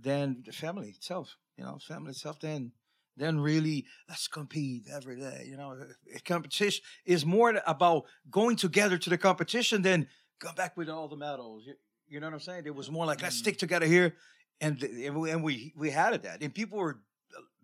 than 0.00 0.42
the 0.46 0.52
family 0.52 0.88
itself. 0.88 1.36
You 1.56 1.64
know, 1.64 1.78
family 1.86 2.10
itself. 2.10 2.40
Then 2.40 2.72
then 3.16 3.40
really 3.40 3.86
let's 4.08 4.28
compete 4.28 4.84
every 4.92 5.16
day. 5.16 5.46
You 5.48 5.56
know, 5.56 5.76
competition 6.24 6.84
is 7.04 7.26
more 7.26 7.60
about 7.66 8.04
going 8.30 8.56
together 8.56 8.96
to 8.98 9.10
the 9.10 9.18
competition 9.18 9.82
than 9.82 10.08
come 10.38 10.54
back 10.54 10.76
with 10.76 10.88
all 10.88 11.08
the 11.08 11.16
medals. 11.16 11.64
You, 11.66 11.74
you 12.06 12.20
know 12.20 12.28
what 12.28 12.34
I'm 12.34 12.40
saying? 12.40 12.62
It 12.66 12.74
was 12.74 12.90
more 12.90 13.06
like 13.06 13.22
let's 13.22 13.36
mm. 13.36 13.40
stick 13.40 13.58
together 13.58 13.86
here, 13.86 14.14
and 14.60 14.82
and 14.82 15.20
we 15.20 15.30
and 15.30 15.42
we, 15.42 15.74
we 15.76 15.90
had 15.90 16.14
it 16.14 16.22
that, 16.22 16.42
and 16.42 16.54
people 16.54 16.78
were 16.78 17.00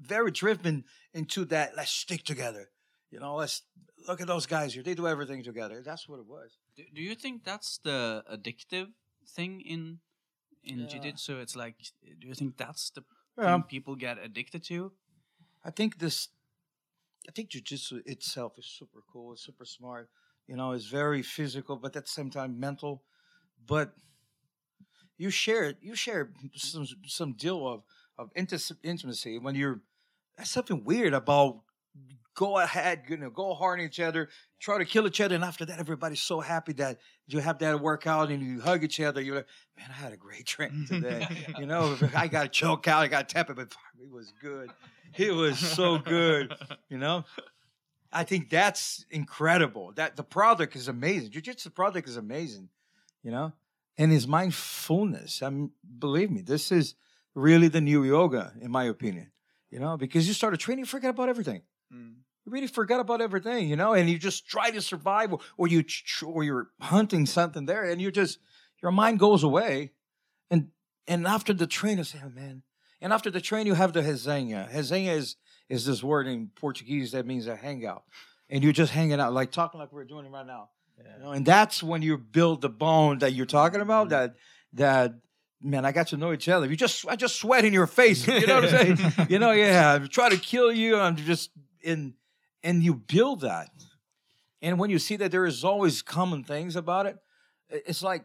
very 0.01 0.31
driven 0.31 0.85
into 1.13 1.45
that. 1.47 1.77
Let's 1.77 1.91
stick 1.91 2.25
together. 2.25 2.71
You 3.11 3.21
know, 3.21 3.37
let's 3.37 3.63
look 4.09 4.21
at 4.21 4.27
those 4.27 4.47
guys 4.47 4.75
here. 4.75 4.83
They 4.83 4.95
do 4.95 5.07
everything 5.07 5.43
together. 5.45 5.83
That's 5.85 6.09
what 6.09 6.19
it 6.19 6.27
was. 6.27 6.59
Do, 6.77 6.83
do 6.95 7.01
you 7.03 7.15
think 7.15 7.45
that's 7.45 7.79
the 7.79 8.25
addictive 8.33 8.89
thing 9.37 9.61
in 9.61 10.01
in 10.63 10.81
Yeah. 10.81 10.87
jiu-jitsu? 10.87 11.39
It's 11.41 11.55
like, 11.55 11.77
do 12.21 12.27
you 12.27 12.35
think 12.35 12.57
that's 12.57 12.91
the 12.91 13.05
Yeah. 13.39 13.45
thing 13.55 13.63
people 13.65 13.97
get 13.97 14.19
addicted 14.19 14.65
to? 14.65 14.93
I 15.63 15.71
think 15.71 15.99
this, 15.99 16.29
I 17.29 17.33
think 17.33 17.51
jujitsu 17.51 18.03
itself 18.07 18.59
is 18.59 18.67
super 18.67 19.03
cool. 19.13 19.33
It's 19.33 19.43
super 19.45 19.67
smart. 19.67 20.11
You 20.47 20.57
know, 20.57 20.73
it's 20.73 20.87
very 20.87 21.23
physical, 21.23 21.77
but 21.77 21.97
at 21.97 22.05
the 22.05 22.11
same 22.11 22.31
time 22.31 22.59
mental. 22.59 23.05
But 23.67 23.95
you 25.17 25.31
share 25.31 25.75
you 25.81 25.95
share 25.95 26.33
some 26.55 26.87
some 27.07 27.33
deal 27.35 27.67
of 27.67 27.85
of 28.19 28.33
inti- 28.35 28.77
intimacy 28.83 29.39
when 29.39 29.55
you're. 29.55 29.81
That's 30.37 30.51
something 30.51 30.83
weird 30.83 31.15
about 31.15 31.61
go 32.35 32.59
ahead, 32.59 33.03
you 33.09 33.17
know, 33.17 33.31
go 33.31 33.55
hard 33.55 33.79
on 33.79 33.87
each 33.87 34.01
other, 34.01 34.29
try 34.59 34.79
to 34.79 34.85
kill 34.85 35.07
each 35.07 35.21
other, 35.21 35.35
and 35.35 35.45
after 35.45 35.65
that, 35.65 35.79
everybody's 35.79 36.21
so 36.21 36.41
happy 36.41 36.73
that 36.75 36.99
you 37.27 37.39
have 37.39 37.59
that 37.61 37.81
workout 37.81 38.31
and 38.31 38.43
you 38.43 38.61
hug 38.61 38.85
each 38.85 39.01
other. 39.01 39.21
You're 39.21 39.37
like, 39.37 39.47
man, 39.79 39.87
I 39.91 39.95
had 39.95 40.13
a 40.13 40.17
great 40.17 40.45
training 40.47 40.87
today. 40.87 41.27
you 41.59 41.67
know, 41.67 41.97
I 42.15 42.27
got 42.27 42.53
choked 42.53 42.89
out, 42.89 43.03
I 43.03 43.09
got 43.09 43.29
tepid, 43.29 43.57
but 43.57 43.69
it 44.01 44.11
was 44.11 44.33
good. 44.41 44.71
It 45.17 45.33
was 45.33 45.59
so 45.59 45.99
good. 45.99 46.53
You 46.89 46.99
know, 46.99 47.25
I 48.13 48.25
think 48.25 48.51
that's 48.51 49.07
incredible. 49.11 49.93
That 49.95 50.17
the 50.17 50.25
product 50.25 50.75
is 50.75 50.89
amazing. 50.89 51.31
Jiu-jitsu 51.31 51.71
product 51.71 52.09
is 52.09 52.17
amazing. 52.17 52.69
You 53.23 53.31
know, 53.31 53.53
and 53.97 54.11
his 54.11 54.27
mindfulness. 54.27 55.43
I 55.43 55.51
mean, 55.51 55.71
believe 55.99 56.31
me, 56.31 56.43
this 56.43 56.73
is 56.73 56.95
really 57.35 57.69
the 57.69 57.81
new 57.81 58.05
yoga, 58.05 58.53
in 58.61 58.71
my 58.71 58.85
opinion. 58.85 59.31
You 59.71 59.81
know, 59.81 59.97
because 59.97 60.29
you 60.29 60.35
started 60.35 60.61
training, 60.61 60.85
you 60.85 60.87
forget 60.87 61.11
about 61.11 61.29
everything. 61.29 61.63
Mm. 61.93 62.15
You 62.45 62.53
really 62.53 62.69
forget 62.69 63.01
about 63.01 63.21
everything, 63.21 63.69
you 63.69 63.75
know, 63.75 63.95
and 63.95 64.09
you 64.09 64.19
just 64.19 64.47
try 64.47 64.71
to 64.71 64.81
survive, 64.81 65.33
or, 65.33 65.41
or 65.57 65.67
you 65.67 65.85
or 66.25 66.45
you're 66.45 66.69
hunting 66.81 67.27
something 67.27 67.67
there, 67.67 67.83
and 67.85 68.01
you 68.01 68.13
just 68.13 68.39
your 68.83 68.93
mind 68.93 69.19
goes 69.19 69.43
away, 69.43 69.93
and 70.51 70.69
and 71.09 71.27
after 71.27 71.53
the 71.53 71.67
train, 71.67 71.99
you 71.99 72.05
say, 72.05 72.21
oh, 72.25 72.29
man, 72.29 72.63
and 73.01 73.13
after 73.13 73.31
the 73.31 73.41
train, 73.41 73.67
you 73.67 73.75
have 73.75 73.93
the 73.93 74.03
resenha. 74.03 74.73
Resenha 74.73 75.17
is 75.17 75.37
is 75.69 75.87
this 75.87 76.03
word 76.05 76.27
in 76.27 76.51
Portuguese 76.55 77.13
that 77.13 77.27
means 77.27 77.47
a 77.47 77.57
hangout, 77.57 78.05
and 78.49 78.63
you're 78.63 78.73
just 78.73 78.93
hanging 78.93 79.19
out, 79.19 79.33
like 79.33 79.51
talking 79.51 79.81
like 79.81 79.93
we're 79.93 80.05
doing 80.05 80.31
right 80.31 80.47
now, 80.47 80.69
you 80.99 81.25
know, 81.25 81.33
and 81.33 81.45
that's 81.45 81.83
when 81.83 82.03
you 82.03 82.19
build 82.19 82.61
the 82.61 82.69
bond 82.69 83.21
that 83.21 83.33
you're 83.33 83.47
talking 83.47 83.81
about. 83.81 84.11
That 84.11 84.37
that 84.75 85.15
man, 85.61 85.85
I 85.85 85.93
got 85.93 86.09
to 86.09 86.17
know 86.17 86.33
each 86.33 86.49
other. 86.49 86.67
You 86.67 86.77
just 86.77 87.07
I 87.07 87.17
just 87.17 87.37
sweat 87.37 87.65
in 87.65 87.73
your 87.73 87.87
face, 87.87 88.27
you 88.27 88.47
know 88.47 88.61
what 88.61 88.75
I'm 88.75 88.97
saying? 88.97 89.13
you 89.29 89.39
know, 89.39 89.53
yeah, 89.53 89.99
I 90.03 90.07
try 90.07 90.29
to 90.29 90.37
kill 90.37 90.73
you. 90.73 90.99
I'm 90.99 91.17
just 91.17 91.51
in, 91.83 92.15
and 92.63 92.83
you 92.83 92.95
build 92.95 93.43
that. 93.43 93.71
And 94.63 94.79
when 94.79 94.91
you 94.91 94.99
see 94.99 95.17
that 95.17 95.31
there 95.31 95.45
is 95.45 95.65
always 95.65 96.01
common 96.01 96.43
things 96.43 96.77
about 96.77 97.07
it, 97.07 97.19
it's 97.69 98.03
like, 98.03 98.25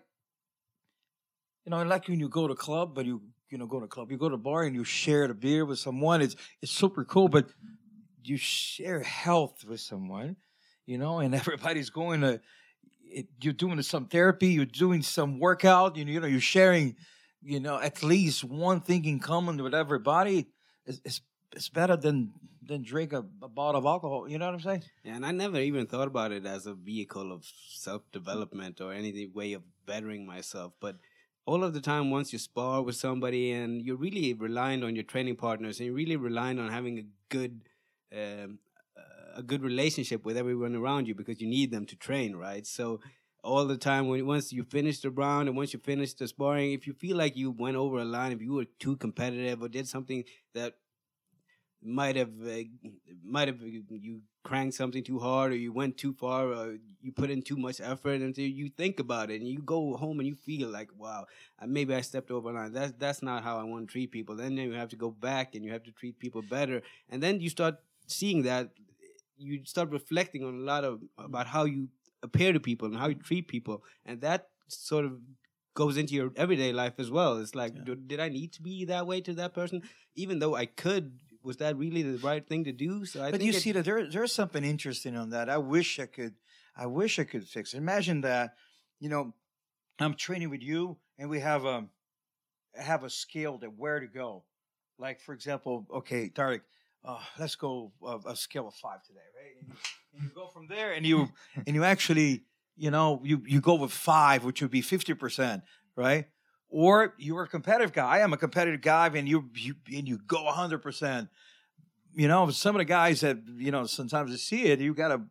you 1.65 1.71
know, 1.71 1.83
like 1.83 2.07
when 2.07 2.19
you 2.19 2.29
go 2.29 2.47
to 2.47 2.55
club, 2.55 2.95
but 2.95 3.05
you 3.05 3.21
you 3.49 3.57
know 3.57 3.65
go 3.65 3.79
to 3.79 3.87
club, 3.87 4.11
you 4.11 4.17
go 4.17 4.29
to 4.29 4.37
bar 4.37 4.63
and 4.63 4.75
you 4.75 4.83
share 4.83 5.27
the 5.27 5.33
beer 5.33 5.65
with 5.65 5.79
someone. 5.79 6.21
It's 6.21 6.35
it's 6.61 6.71
super 6.71 7.03
cool, 7.03 7.27
but 7.27 7.47
you 8.23 8.37
share 8.37 9.01
health 9.01 9.63
with 9.67 9.79
someone, 9.79 10.35
you 10.85 10.97
know, 10.97 11.19
and 11.19 11.33
everybody's 11.41 11.89
going 11.89 12.21
to. 12.21 12.41
It, 13.11 13.27
you're 13.41 13.53
doing 13.53 13.81
some 13.81 14.05
therapy, 14.05 14.49
you're 14.49 14.65
doing 14.65 15.01
some 15.01 15.39
workout, 15.39 15.95
you 15.95 16.05
you 16.05 16.19
know, 16.19 16.27
you're 16.27 16.39
sharing, 16.39 16.95
you 17.41 17.59
know, 17.59 17.79
at 17.79 18.03
least 18.03 18.43
one 18.43 18.81
thing 18.81 19.05
in 19.05 19.19
common 19.19 19.61
with 19.61 19.73
everybody. 19.73 20.47
It's 20.85 21.21
it's 21.55 21.69
better 21.69 21.95
than 21.95 22.33
than 22.61 22.83
drink 22.83 23.13
a, 23.13 23.25
a 23.41 23.49
bottle 23.49 23.79
of 23.79 23.85
alcohol. 23.85 24.29
You 24.29 24.37
know 24.37 24.45
what 24.45 24.55
I'm 24.55 24.61
saying? 24.61 24.83
Yeah, 25.03 25.15
and 25.15 25.25
I 25.25 25.31
never 25.31 25.59
even 25.59 25.87
thought 25.87 26.07
about 26.07 26.31
it 26.31 26.45
as 26.45 26.65
a 26.65 26.73
vehicle 26.73 27.31
of 27.31 27.45
self 27.69 28.03
development 28.11 28.81
or 28.81 28.93
any 28.93 29.27
way 29.27 29.53
of 29.53 29.63
bettering 29.85 30.25
myself. 30.25 30.73
But 30.79 30.97
all 31.45 31.63
of 31.63 31.73
the 31.73 31.81
time, 31.81 32.11
once 32.11 32.31
you 32.31 32.39
spar 32.39 32.81
with 32.81 32.95
somebody 32.95 33.51
and 33.51 33.81
you're 33.81 33.95
really 33.95 34.33
reliant 34.33 34.83
on 34.83 34.95
your 34.95 35.03
training 35.03 35.35
partners 35.35 35.79
and 35.79 35.87
you're 35.87 35.95
really 35.95 36.15
reliant 36.15 36.59
on 36.59 36.71
having 36.71 36.99
a 36.99 37.05
good 37.29 37.61
um, 38.15 38.59
a 39.35 39.43
good 39.43 39.63
relationship 39.63 40.25
with 40.25 40.37
everyone 40.37 40.75
around 40.75 41.07
you 41.07 41.15
because 41.15 41.39
you 41.41 41.47
need 41.47 41.71
them 41.71 41.85
to 41.85 41.95
train, 41.95 42.35
right? 42.35 42.65
So 42.65 42.99
all 43.43 43.65
the 43.65 43.77
time 43.77 44.07
when 44.07 44.25
once 44.25 44.51
you 44.51 44.63
finish 44.63 44.99
the 44.99 45.09
round 45.09 45.47
and 45.47 45.57
once 45.57 45.73
you 45.73 45.79
finish 45.79 46.13
the 46.13 46.27
sparring, 46.27 46.73
if 46.73 46.85
you 46.87 46.93
feel 46.93 47.17
like 47.17 47.35
you 47.37 47.51
went 47.51 47.77
over 47.77 47.99
a 47.99 48.05
line, 48.05 48.31
if 48.31 48.41
you 48.41 48.53
were 48.53 48.65
too 48.79 48.97
competitive 48.97 49.61
or 49.61 49.69
did 49.69 49.87
something 49.87 50.23
that 50.53 50.75
might 51.81 52.17
have 52.17 52.29
uh, 52.45 52.57
might 53.23 53.47
have 53.47 53.61
you 53.61 54.21
cranked 54.43 54.75
something 54.75 55.01
too 55.03 55.17
hard 55.17 55.53
or 55.53 55.55
you 55.55 55.71
went 55.71 55.97
too 55.97 56.11
far 56.13 56.47
or 56.47 56.75
you 57.01 57.11
put 57.11 57.29
in 57.29 57.41
too 57.41 57.55
much 57.55 57.79
effort 57.79 58.19
until 58.21 58.45
you 58.45 58.67
think 58.69 58.99
about 58.99 59.29
it 59.31 59.39
and 59.39 59.49
you 59.49 59.59
go 59.59 59.95
home 59.95 60.19
and 60.19 60.27
you 60.27 60.35
feel 60.35 60.67
like 60.69 60.89
wow 60.97 61.25
maybe 61.65 61.93
I 61.93 62.01
stepped 62.01 62.31
over 62.31 62.49
a 62.49 62.53
line. 62.53 62.73
That's 62.73 62.93
that's 62.97 63.23
not 63.23 63.43
how 63.43 63.57
I 63.57 63.63
want 63.63 63.87
to 63.87 63.91
treat 63.91 64.11
people. 64.11 64.35
Then 64.35 64.57
you 64.57 64.73
have 64.73 64.89
to 64.89 64.97
go 64.97 65.09
back 65.09 65.55
and 65.55 65.63
you 65.63 65.71
have 65.71 65.83
to 65.83 65.91
treat 65.91 66.19
people 66.19 66.41
better. 66.41 66.81
And 67.09 67.23
then 67.23 67.39
you 67.39 67.49
start 67.49 67.75
seeing 68.07 68.41
that 68.43 68.71
you 69.37 69.63
start 69.63 69.89
reflecting 69.91 70.43
on 70.43 70.53
a 70.55 70.63
lot 70.63 70.83
of 70.83 71.01
about 71.17 71.47
how 71.47 71.63
you 71.63 71.87
appear 72.23 72.53
to 72.53 72.59
people 72.59 72.87
and 72.87 72.97
how 72.97 73.07
you 73.07 73.15
treat 73.15 73.47
people 73.47 73.83
and 74.05 74.21
that 74.21 74.49
sort 74.67 75.05
of 75.05 75.19
goes 75.75 75.97
into 75.97 76.13
your 76.13 76.31
everyday 76.35 76.73
life 76.73 76.93
as 76.99 77.09
well 77.09 77.37
it's 77.37 77.55
like 77.55 77.73
Yeah. 77.75 77.95
did 78.07 78.19
I 78.19 78.29
need 78.29 78.51
to 78.53 78.61
be 78.61 78.85
that 78.85 79.07
way 79.07 79.21
to 79.21 79.33
that 79.35 79.53
person 79.53 79.81
even 80.15 80.39
though 80.39 80.55
I 80.55 80.65
could 80.65 81.19
was 81.43 81.57
that 81.57 81.77
really 81.77 82.01
the 82.01 82.17
right 82.17 82.45
thing 82.45 82.65
to 82.65 82.71
do 82.73 83.05
so 83.05 83.23
I 83.23 83.31
but 83.31 83.39
think 83.39 83.53
you 83.53 83.53
see 83.59 83.71
that 83.71 83.85
there 83.85 84.09
there's 84.09 84.33
something 84.33 84.63
interesting 84.63 85.15
on 85.15 85.29
that. 85.29 85.49
I 85.49 85.57
wish 85.57 85.99
I 85.99 86.05
could. 86.05 86.35
I 86.75 86.85
wish 86.85 87.19
I 87.19 87.23
could 87.23 87.47
fix 87.47 87.73
it. 87.73 87.77
Imagine 87.77 88.21
that. 88.21 88.55
You 88.99 89.09
know, 89.09 89.33
I'm 89.99 90.15
training 90.15 90.49
with 90.49 90.61
you, 90.61 90.97
and 91.17 91.29
we 91.29 91.39
have 91.39 91.63
a 91.65 91.87
have 92.75 93.03
a 93.03 93.09
scale 93.09 93.57
that 93.59 93.73
where 93.77 93.99
to 93.99 94.07
go. 94.07 94.43
Like 94.97 95.21
for 95.21 95.33
example, 95.33 95.87
okay, 95.93 96.29
Tarek, 96.29 96.61
uh, 97.03 97.19
let's 97.39 97.55
go 97.55 97.91
uh, 98.05 98.19
a 98.27 98.35
scale 98.35 98.67
of 98.67 98.75
five 98.75 99.03
today, 99.03 99.19
right? 99.35 99.53
And 99.61 99.69
you, 99.69 99.75
and 100.13 100.23
you 100.23 100.29
go 100.35 100.47
from 100.47 100.67
there, 100.67 100.93
and 100.93 101.05
you 101.05 101.29
and 101.65 101.75
you 101.75 101.83
actually, 101.83 102.43
you 102.75 102.91
know, 102.91 103.21
you 103.23 103.41
you 103.45 103.61
go 103.61 103.75
with 103.75 103.91
five, 103.91 104.43
which 104.43 104.61
would 104.61 104.71
be 104.71 104.81
fifty 104.81 105.13
percent, 105.13 105.63
right? 105.95 106.25
Or 106.69 107.13
you're 107.17 107.43
a 107.43 107.47
competitive 107.47 107.93
guy. 107.93 108.07
I 108.07 108.19
am 108.19 108.33
a 108.33 108.37
competitive 108.37 108.81
guy, 108.81 109.07
and 109.13 109.27
you 109.27 109.49
you 109.55 109.75
and 109.95 110.07
you 110.07 110.19
go 110.27 110.45
hundred 110.45 110.79
percent. 110.79 111.29
You 112.11 112.27
know, 112.27 112.49
some 112.49 112.75
of 112.75 112.79
the 112.79 112.85
guys 112.85 113.21
that 113.21 113.37
you 113.55 113.71
know 113.71 113.85
sometimes 113.85 114.31
you 114.31 114.37
see 114.37 114.65
it, 114.65 114.79
you 114.79 114.93
got 114.93 115.11
a, 115.11 115.21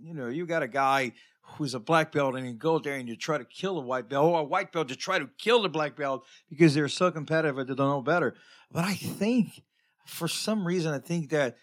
you 0.00 0.14
know, 0.14 0.28
you 0.28 0.46
got 0.46 0.62
a 0.62 0.68
guy 0.68 1.12
who's 1.42 1.74
a 1.74 1.80
black 1.80 2.12
belt 2.12 2.36
and 2.36 2.46
you 2.46 2.52
go 2.52 2.78
there 2.78 2.94
and 2.94 3.08
you 3.08 3.16
try 3.16 3.36
to 3.36 3.44
kill 3.44 3.78
a 3.78 3.80
white 3.80 4.08
belt 4.08 4.24
or 4.24 4.40
a 4.40 4.44
white 4.44 4.72
belt 4.72 4.88
to 4.88 4.96
try 4.96 5.18
to 5.18 5.28
kill 5.38 5.62
the 5.62 5.68
black 5.68 5.96
belt 5.96 6.24
because 6.48 6.74
they're 6.74 6.88
so 6.88 7.10
competitive 7.10 7.58
and 7.58 7.68
they 7.68 7.74
don't 7.74 7.88
know 7.88 8.00
better. 8.00 8.34
But 8.70 8.84
I 8.84 8.94
think 8.94 9.62
for 10.06 10.28
some 10.28 10.66
reason, 10.66 10.92
I 10.92 10.98
think 10.98 11.30
that 11.30 11.56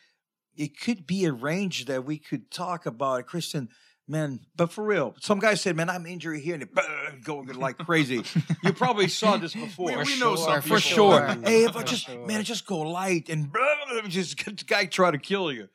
it 0.56 0.80
could 0.80 1.06
be 1.06 1.26
a 1.26 1.32
range 1.32 1.86
that 1.86 2.04
we 2.06 2.17
could 2.17 2.50
talk 2.52 2.86
about. 2.86 3.26
Christian, 3.28 3.69
man, 4.08 4.39
but 4.56 4.71
for 4.71 4.84
real, 4.84 5.15
some 5.19 5.39
guy 5.39 5.54
said, 5.54 5.76
man, 5.76 5.89
I'm 5.89 6.06
injured 6.06 6.39
here 6.39 6.56
and 6.56 6.63
it 6.63 6.69
going 7.23 7.47
like 7.54 7.78
crazy. 7.78 8.23
you 8.63 8.73
probably 8.73 9.08
saw 9.08 9.38
this 9.38 9.54
before. 9.65 9.88
We- 9.91 9.97
we 9.97 10.06
For 10.06 10.19
know 10.19 10.36
sure, 10.36 10.45
some 10.45 10.62
for 10.62 10.80
people. 10.80 10.80
sure. 10.80 11.28
Hey, 11.43 11.65
if 11.65 11.76
I 11.76 11.84
just 11.93 12.06
sure. 12.06 12.26
man, 12.26 12.43
just 12.43 12.65
go 12.65 12.80
light 12.80 13.30
and 13.30 13.52
just 14.10 14.43
get 14.43 14.58
the 14.58 14.63
guy 14.65 14.86
try 14.86 15.12
to 15.12 15.17
kill 15.19 15.52
you. 15.52 15.67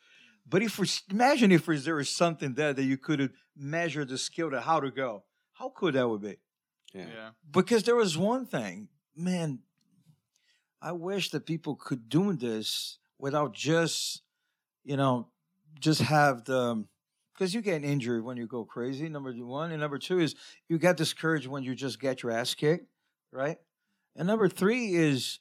But 0.49 0.63
if 0.63 0.79
we 0.79 0.87
imagine 1.11 1.53
if 1.53 1.67
there 1.67 1.95
was 1.95 2.11
something 2.11 2.55
there 2.55 2.73
that 2.73 2.83
you 2.83 2.97
could 2.99 3.31
measure 3.57 4.05
the 4.05 4.19
skill 4.19 4.51
to 4.51 4.61
how 4.61 4.81
to 4.81 4.91
go, 4.91 5.23
how 5.53 5.71
cool 5.71 5.93
that 5.93 6.09
would 6.09 6.21
be. 6.23 6.37
Yeah. 6.93 7.07
Yeah. 7.07 7.31
Because 7.51 7.85
there 7.85 7.97
was 7.97 8.19
one 8.19 8.45
thing, 8.47 8.89
man. 9.17 9.61
I 10.83 10.93
wish 10.93 11.31
that 11.31 11.47
people 11.47 11.77
could 11.77 12.09
do 12.09 12.33
this 12.33 12.99
without 13.19 13.55
just, 13.55 14.23
you 14.85 14.97
know, 14.97 15.29
just 15.79 16.03
have 16.03 16.45
the 16.45 16.59
um, 16.59 16.89
because 17.33 17.55
you 17.55 17.63
get 17.63 17.83
injured 17.83 18.25
when 18.25 18.37
you 18.37 18.47
go 18.47 18.65
crazy. 18.65 19.09
Number 19.09 19.33
one, 19.33 19.71
and 19.71 19.81
number 19.81 19.99
two 19.99 20.19
is 20.19 20.35
you 20.69 20.79
get 20.79 20.97
discouraged 20.97 21.47
when 21.47 21.63
you 21.63 21.75
just 21.75 22.01
get 22.01 22.23
your 22.23 22.33
ass 22.33 22.55
kicked, 22.55 22.87
right? 23.33 23.57
And 24.17 24.27
number 24.27 24.49
three 24.49 24.95
is, 24.95 25.39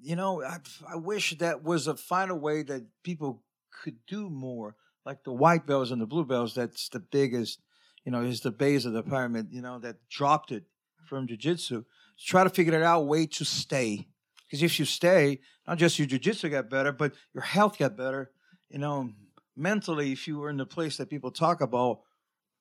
you 0.00 0.16
know, 0.16 0.42
I, 0.42 0.58
I 0.88 0.96
wish 0.96 1.38
that 1.38 1.62
was 1.62 1.86
a 1.86 1.96
final 1.96 2.38
way 2.38 2.62
that 2.64 2.82
people 3.04 3.42
could 3.82 3.98
do 4.06 4.28
more, 4.28 4.76
like 5.06 5.24
the 5.24 5.32
white 5.32 5.66
belts 5.66 5.90
and 5.90 6.00
the 6.00 6.06
blue 6.06 6.24
belts. 6.24 6.54
That's 6.54 6.88
the 6.88 7.00
biggest, 7.00 7.60
you 8.04 8.12
know, 8.12 8.22
is 8.22 8.40
the 8.40 8.50
base 8.50 8.84
of 8.84 8.92
the 8.92 9.02
pyramid. 9.02 9.48
You 9.50 9.62
know, 9.62 9.78
that 9.80 9.96
dropped 10.10 10.50
it 10.50 10.64
from 11.06 11.28
jujitsu. 11.28 11.84
Try 12.18 12.44
to 12.44 12.50
figure 12.50 12.74
it 12.74 12.82
out 12.82 13.06
way 13.06 13.26
to 13.26 13.44
stay, 13.44 14.08
because 14.54 14.62
if 14.62 14.78
you 14.78 14.84
stay, 14.84 15.40
not 15.66 15.78
just 15.78 15.98
your 15.98 16.06
jujitsu 16.06 16.48
got 16.48 16.70
better, 16.70 16.92
but 16.92 17.12
your 17.32 17.42
health 17.42 17.76
got 17.76 17.96
better. 17.96 18.30
You 18.70 18.78
know, 18.78 19.10
mentally, 19.56 20.12
if 20.12 20.28
you 20.28 20.38
were 20.38 20.48
in 20.48 20.58
the 20.58 20.64
place 20.64 20.96
that 20.98 21.10
people 21.10 21.32
talk 21.32 21.60
about, 21.60 22.02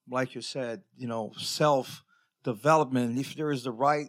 like 0.09 0.33
you 0.33 0.41
said, 0.41 0.81
you 0.97 1.07
know, 1.07 1.33
self 1.37 2.03
development. 2.43 3.19
If 3.19 3.35
there 3.35 3.51
is 3.51 3.63
the 3.63 3.71
right 3.71 4.07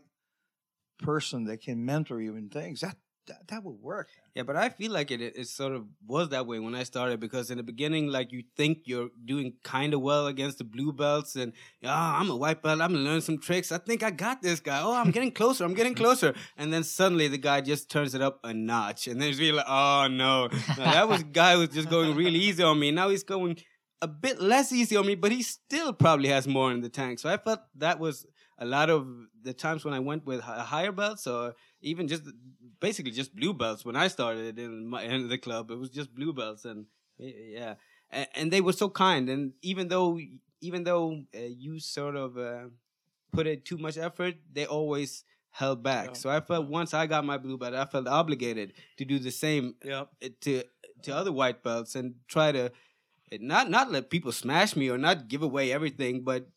person 0.98 1.44
that 1.44 1.60
can 1.60 1.84
mentor 1.84 2.22
you 2.22 2.36
in 2.36 2.48
things, 2.48 2.80
that 2.80 2.96
that, 3.26 3.48
that 3.48 3.64
would 3.64 3.80
work. 3.80 4.08
Yeah, 4.34 4.42
but 4.42 4.56
I 4.56 4.68
feel 4.68 4.92
like 4.92 5.10
it, 5.10 5.20
it 5.20 5.36
it 5.36 5.48
sort 5.48 5.72
of 5.72 5.86
was 6.06 6.28
that 6.30 6.46
way 6.46 6.58
when 6.58 6.74
I 6.74 6.82
started 6.82 7.20
because 7.20 7.50
in 7.50 7.56
the 7.56 7.62
beginning, 7.62 8.08
like 8.08 8.32
you 8.32 8.42
think 8.56 8.78
you're 8.84 9.10
doing 9.24 9.54
kind 9.62 9.94
of 9.94 10.00
well 10.00 10.26
against 10.26 10.58
the 10.58 10.64
blue 10.64 10.92
belts, 10.92 11.36
and 11.36 11.52
oh, 11.84 11.88
I'm 11.88 12.30
a 12.30 12.36
white 12.36 12.62
belt, 12.62 12.80
I'm 12.80 12.92
gonna 12.92 13.04
learn 13.04 13.20
some 13.20 13.38
tricks. 13.38 13.72
I 13.72 13.78
think 13.78 14.02
I 14.02 14.10
got 14.10 14.42
this 14.42 14.60
guy. 14.60 14.80
Oh, 14.82 14.94
I'm 14.94 15.10
getting 15.10 15.32
closer, 15.32 15.64
I'm 15.64 15.74
getting 15.74 15.94
closer, 15.94 16.34
and 16.56 16.72
then 16.72 16.84
suddenly 16.84 17.28
the 17.28 17.38
guy 17.38 17.60
just 17.60 17.90
turns 17.90 18.14
it 18.14 18.22
up 18.22 18.40
a 18.44 18.52
notch, 18.52 19.06
and 19.08 19.20
then 19.20 19.28
it's 19.30 19.38
really 19.38 19.52
like, 19.52 19.66
oh 19.68 20.08
no, 20.10 20.48
Now, 20.78 20.92
that 20.92 21.08
was 21.08 21.22
guy 21.22 21.56
was 21.56 21.68
just 21.68 21.88
going 21.88 22.14
really 22.16 22.38
easy 22.38 22.62
on 22.62 22.78
me. 22.78 22.90
Now 22.90 23.08
he's 23.08 23.24
going 23.24 23.56
a 24.02 24.08
bit 24.08 24.40
less 24.40 24.70
easy 24.70 24.96
on 24.96 25.06
me, 25.06 25.14
but 25.14 25.32
he 25.32 25.42
still 25.42 25.92
probably 25.92 26.28
has 26.28 26.46
more 26.46 26.70
in 26.72 26.82
the 26.82 26.90
tank. 26.90 27.18
So 27.18 27.30
I 27.30 27.38
felt 27.38 27.60
that 27.76 27.98
was 27.98 28.26
a 28.58 28.66
lot 28.66 28.90
of 28.90 29.06
the 29.42 29.52
times 29.52 29.84
when 29.84 29.94
I 29.94 29.98
went 29.98 30.26
with 30.26 30.40
hi- 30.40 30.60
higher 30.60 30.92
belts 30.92 31.26
or 31.26 31.54
even 31.84 32.08
just 32.08 32.24
basically 32.80 33.12
just 33.12 33.34
blue 33.36 33.54
belts 33.54 33.84
when 33.84 33.96
I 33.96 34.08
started 34.08 34.58
in 34.58 34.86
my 34.88 35.02
in 35.02 35.28
the 35.28 35.38
club. 35.38 35.70
It 35.70 35.78
was 35.78 35.90
just 35.90 36.14
blue 36.14 36.32
belts, 36.32 36.64
and 36.64 36.86
yeah, 37.18 37.74
and, 38.10 38.26
and 38.34 38.52
they 38.52 38.60
were 38.60 38.72
so 38.72 38.88
kind. 38.88 39.28
And 39.28 39.52
even 39.62 39.88
though 39.88 40.18
even 40.60 40.84
though 40.84 41.22
uh, 41.34 41.38
you 41.64 41.78
sort 41.78 42.16
of 42.16 42.36
uh, 42.38 42.64
put 43.32 43.46
in 43.46 43.60
too 43.62 43.78
much 43.78 43.96
effort, 43.98 44.34
they 44.52 44.66
always 44.66 45.24
held 45.50 45.82
back. 45.82 46.06
Yeah. 46.06 46.12
So 46.14 46.30
I 46.30 46.40
felt 46.40 46.68
once 46.68 46.94
I 46.94 47.06
got 47.06 47.24
my 47.24 47.38
blue 47.38 47.58
belt, 47.58 47.74
I 47.74 47.84
felt 47.84 48.08
obligated 48.08 48.72
to 48.98 49.04
do 49.04 49.18
the 49.18 49.30
same 49.30 49.76
Yeah. 49.84 50.04
uh, 50.22 50.28
to 50.42 50.64
to 51.02 51.14
other 51.14 51.32
white 51.32 51.62
belts 51.62 51.94
and 51.94 52.14
try 52.28 52.50
to 52.52 52.64
uh, 52.66 53.38
not 53.40 53.70
not 53.70 53.92
let 53.92 54.10
people 54.10 54.32
smash 54.32 54.74
me 54.74 54.88
or 54.90 54.98
not 54.98 55.28
give 55.28 55.42
away 55.42 55.70
everything, 55.72 56.24
but 56.24 56.48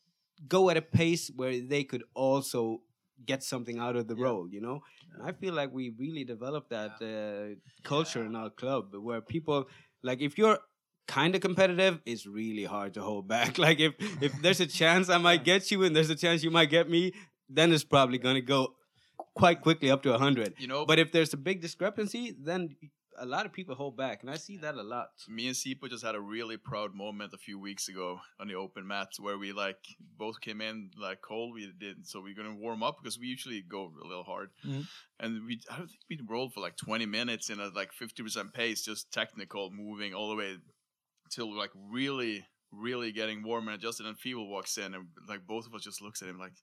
go 0.47 0.69
at 0.69 0.77
a 0.77 0.81
pace 0.81 1.29
where 1.35 1.59
they 1.59 1.83
could 1.83 2.03
also 2.13 2.81
get 3.25 3.43
something 3.43 3.79
out 3.79 3.95
of 3.95 4.07
the 4.07 4.15
Yeah. 4.15 4.25
role, 4.25 4.47
you 4.47 4.61
know. 4.61 4.81
I 5.23 5.31
feel 5.31 5.53
like 5.53 5.73
we 5.73 5.89
really 5.97 6.23
developed 6.23 6.69
that 6.69 7.01
uh, 7.01 7.55
culture 7.83 8.23
in 8.25 8.35
our 8.35 8.49
club 8.49 8.95
where 8.95 9.21
people 9.21 9.67
like 10.03 10.21
if 10.21 10.37
you're 10.37 10.59
kind 11.07 11.35
of 11.35 11.41
competitive, 11.41 11.99
it's 12.05 12.25
really 12.25 12.65
hard 12.65 12.93
to 12.95 13.01
hold 13.01 13.27
back. 13.35 13.57
Like 13.57 13.79
if 13.79 13.93
if 14.21 14.33
there's 14.41 14.59
a 14.59 14.67
chance 14.81 15.09
I 15.09 15.17
might 15.17 15.43
get 15.43 15.71
you 15.71 15.83
and 15.83 15.95
there's 15.95 16.09
a 16.09 16.15
chance 16.15 16.43
you 16.43 16.51
might 16.51 16.69
get 16.69 16.89
me, 16.89 17.13
then 17.49 17.71
it's 17.71 17.83
probably 17.83 18.17
gonna 18.17 18.41
go 18.41 18.73
quite 19.35 19.61
quickly 19.61 19.89
up 19.89 20.03
to 20.03 20.17
hundred. 20.17 20.53
You 20.57 20.67
know, 20.67 20.85
But 20.85 20.99
if 20.99 21.11
there's 21.11 21.33
a 21.33 21.37
big 21.37 21.61
discrepancy, 21.61 22.35
then 22.39 22.75
a 23.19 23.25
lot 23.25 23.45
of 23.45 23.51
people 23.53 23.73
hold 23.75 23.97
back, 23.97 24.21
and 24.21 24.29
I 24.29 24.37
see 24.37 24.57
that 24.57 24.75
a 24.75 24.83
lot. 24.83 25.09
me 25.27 25.47
and 25.47 25.55
Sipo 25.55 25.89
just 25.89 26.05
had 26.05 26.15
a 26.15 26.21
really 26.21 26.57
proud 26.57 26.93
moment 26.93 27.33
a 27.33 27.37
few 27.37 27.57
weeks 27.59 27.87
ago 27.89 28.19
on 28.39 28.47
the 28.47 28.55
open 28.55 28.85
mat 28.87 29.09
where 29.19 29.37
we 29.37 29.51
like 29.53 29.79
both 30.17 30.39
came 30.41 30.61
in 30.61 30.91
like 30.97 31.21
cold. 31.21 31.53
We 31.53 31.71
didn't, 31.79 32.05
so 32.05 32.21
we're 32.21 32.35
gonna 32.35 32.55
warm 32.55 32.83
up 32.83 32.97
because 33.01 33.17
we 33.19 33.27
usually 33.27 33.61
go 33.61 33.91
a 34.03 34.07
little 34.07 34.23
hard, 34.23 34.49
Mhm. 34.63 34.87
and 35.19 35.45
we 35.45 35.59
I 35.71 35.77
don't 35.77 35.87
think 35.89 36.01
we 36.09 36.19
rolled 36.29 36.53
for 36.53 36.61
like 36.61 36.77
20 36.77 37.05
minutes 37.05 37.49
in 37.49 37.59
a 37.59 37.67
like 37.69 37.91
50% 37.93 38.53
pace, 38.53 38.83
just 38.85 39.11
technical, 39.11 39.71
moving 39.71 40.13
all 40.13 40.29
the 40.29 40.35
way 40.35 40.57
till 41.31 41.53
like 41.55 41.71
really, 41.75 42.45
really 42.71 43.11
getting 43.11 43.43
warm 43.43 43.67
and 43.67 43.75
adjusted. 43.75 44.05
And 44.05 44.17
Fivo 44.17 44.47
walks 44.47 44.77
in, 44.77 44.93
and 44.93 45.07
like 45.27 45.45
both 45.47 45.65
of 45.65 45.73
us 45.73 45.81
just 45.83 46.01
looks 46.01 46.21
at 46.21 46.29
him 46.29 46.37
like, 46.39 46.53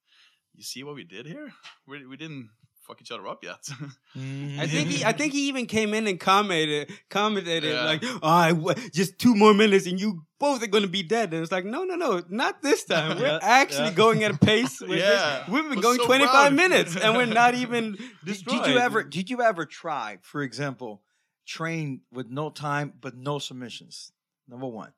"You 0.55 0.62
see 0.62 0.85
what 0.85 0.95
we 0.95 1.05
did 1.05 1.27
here? 1.27 1.53
We 1.87 2.07
we 2.07 2.17
didn't 2.17 2.51
fuck 2.87 3.01
each 3.01 3.11
other 3.11 3.27
up 3.29 3.42
yet." 3.42 3.59
Mm-hmm. 4.16 4.61
I 4.61 4.68
think 4.68 4.88
he, 4.90 5.05
I 5.05 5.11
think 5.11 5.33
he 5.33 5.49
even 5.49 5.66
came 5.66 5.92
in 5.92 6.07
and 6.07 6.20
commented, 6.20 6.88
commented 7.11 7.64
Yeah. 7.64 7.83
like, 7.85 8.03
"Oh, 8.05 8.18
I 8.23 8.53
w- 8.53 8.88
just 8.92 9.18
two 9.18 9.35
more 9.35 9.53
minutes 9.53 9.87
and 9.87 9.99
you 9.99 10.23
both 10.38 10.62
are 10.62 10.68
gonna 10.68 10.87
be 10.87 11.03
dead." 11.03 11.35
And 11.35 11.42
it's 11.42 11.51
like, 11.51 11.64
no, 11.64 11.83
no, 11.83 11.97
no, 11.97 12.23
not 12.29 12.62
this 12.62 12.85
time. 12.85 13.18
We're 13.18 13.27
Yeah, 13.27 13.38
actually 13.42 13.88
yeah. 13.88 13.94
going 13.94 14.23
at 14.23 14.31
a 14.31 14.38
pace. 14.38 14.81
We're 14.88 14.99
just- 14.99 15.25
Yeah. 15.25 15.51
we've 15.51 15.64
been 15.64 15.77
Was 15.79 15.85
going 15.85 15.99
so 15.99 16.07
25 16.07 16.31
proud. 16.31 16.55
minutes 16.55 16.97
and 16.97 17.16
we're 17.16 17.27
not 17.27 17.57
even 17.57 17.92
Did, 17.92 18.01
destroyed. 18.25 18.62
did 18.64 18.73
you 18.73 18.79
ever 18.79 19.03
did 19.03 19.31
you 19.31 19.42
ever 19.42 19.66
try, 19.66 20.18
for 20.23 20.42
example, 20.42 21.03
train 21.47 22.03
with 22.12 22.29
no 22.31 22.51
time 22.51 22.92
but 23.01 23.16
no 23.16 23.40
submissions? 23.40 24.12
Number 24.47 24.66
one. 24.68 24.92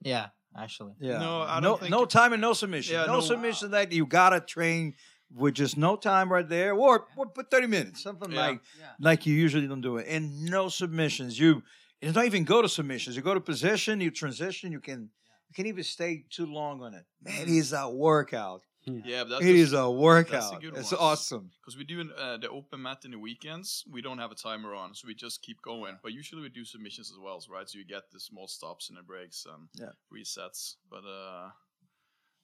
Yeah, 0.00 0.28
actually. 0.56 0.94
Yeah. 0.98 1.18
No, 1.18 1.42
I 1.42 1.56
no, 1.60 1.68
don't 1.68 1.80
think 1.80 1.90
no 1.90 2.04
time 2.06 2.32
and 2.32 2.40
no 2.40 2.54
submission. 2.54 2.94
Yeah, 2.94 3.04
no, 3.06 3.14
no- 3.14 3.20
submission 3.20 3.68
uh, 3.68 3.70
that 3.72 3.92
you 3.92 4.06
gotta 4.06 4.40
train 4.40 4.94
with 5.34 5.54
just 5.54 5.76
no 5.76 5.96
time 5.96 6.30
right 6.32 6.48
there, 6.48 6.72
or, 6.74 7.06
or 7.16 7.26
put 7.26 7.50
thirty 7.50 7.66
minutes, 7.66 8.02
something 8.02 8.30
Yeah. 8.32 8.46
like 8.46 8.60
Yeah. 8.78 8.92
like 9.00 9.26
you 9.26 9.34
usually 9.34 9.66
don't 9.66 9.80
do 9.80 9.96
it, 9.98 10.06
and 10.08 10.44
no 10.44 10.68
submissions. 10.68 11.38
You 11.38 11.62
it's 12.00 12.14
not 12.14 12.24
even 12.26 12.44
go 12.44 12.60
to 12.62 12.68
submissions. 12.68 13.16
You 13.16 13.22
go 13.22 13.34
to 13.34 13.40
position, 13.40 14.00
you 14.00 14.10
transition. 14.10 14.72
You 14.72 14.80
can 14.80 15.10
you 15.48 15.54
can 15.54 15.66
even 15.66 15.84
stay 15.84 16.24
too 16.30 16.46
long 16.46 16.82
on 16.82 16.94
it. 16.94 17.04
Man, 17.22 17.42
it 17.42 17.48
is 17.48 17.72
a 17.72 17.88
workout. 17.88 18.62
yeah, 18.84 19.22
but 19.22 19.30
that's 19.30 19.44
It 19.44 19.52
just- 19.52 19.68
is 19.68 19.72
a 19.74 19.88
workout. 19.88 20.60
good 20.60 20.76
It's 20.76 20.90
one. 20.92 21.00
awesome. 21.00 21.50
Because 21.60 21.76
we 21.76 21.84
do 21.84 22.10
uh, 22.10 22.36
the 22.38 22.48
open 22.50 22.82
mat 22.82 23.04
in 23.04 23.12
the 23.12 23.18
weekends, 23.18 23.84
we 23.88 24.02
don't 24.02 24.18
have 24.18 24.32
a 24.32 24.34
timer 24.34 24.74
on, 24.74 24.94
so 24.96 25.06
we 25.06 25.14
just 25.14 25.40
keep 25.42 25.58
going. 25.62 25.98
But 26.02 26.12
usually 26.12 26.42
we 26.42 26.48
do 26.48 26.64
submissions 26.64 27.08
as 27.12 27.18
well, 27.18 27.38
right? 27.48 27.68
So 27.70 27.78
you 27.78 27.84
get 27.84 28.10
the 28.10 28.18
small 28.18 28.48
stops 28.48 28.88
and 28.88 28.98
the 28.98 29.04
breaks 29.04 29.46
and 29.46 29.68
Yeah. 29.78 29.92
resets. 30.12 30.76
But 30.90 31.04
uh, 31.04 31.50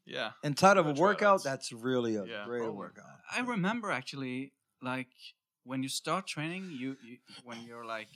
yeah, 0.09 0.31
And 0.43 0.57
type 0.57 0.77
of 0.79 0.87
a 0.87 0.93
workout, 0.95 1.41
that's 1.45 1.73
really 1.73 2.17
a 2.17 2.25
Yeah, 2.25 2.45
great 2.47 2.63
oh, 2.63 2.67
I'll- 2.67 2.77
workout. 2.85 3.05
I 3.37 3.41
remember 3.41 3.91
actually, 3.91 4.53
like 4.83 5.13
when 5.65 5.83
you 5.83 5.89
start 5.89 6.27
training, 6.27 6.65
you, 6.81 6.97
you 7.03 7.19
when 7.45 7.59
you're 7.67 7.85
like 7.85 8.09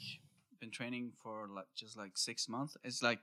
been 0.61 0.71
training 0.71 1.13
for 1.23 1.49
like 1.57 1.67
just 1.77 1.97
like 1.99 2.17
six 2.17 2.49
months. 2.49 2.77
It's 2.85 3.03
like 3.03 3.19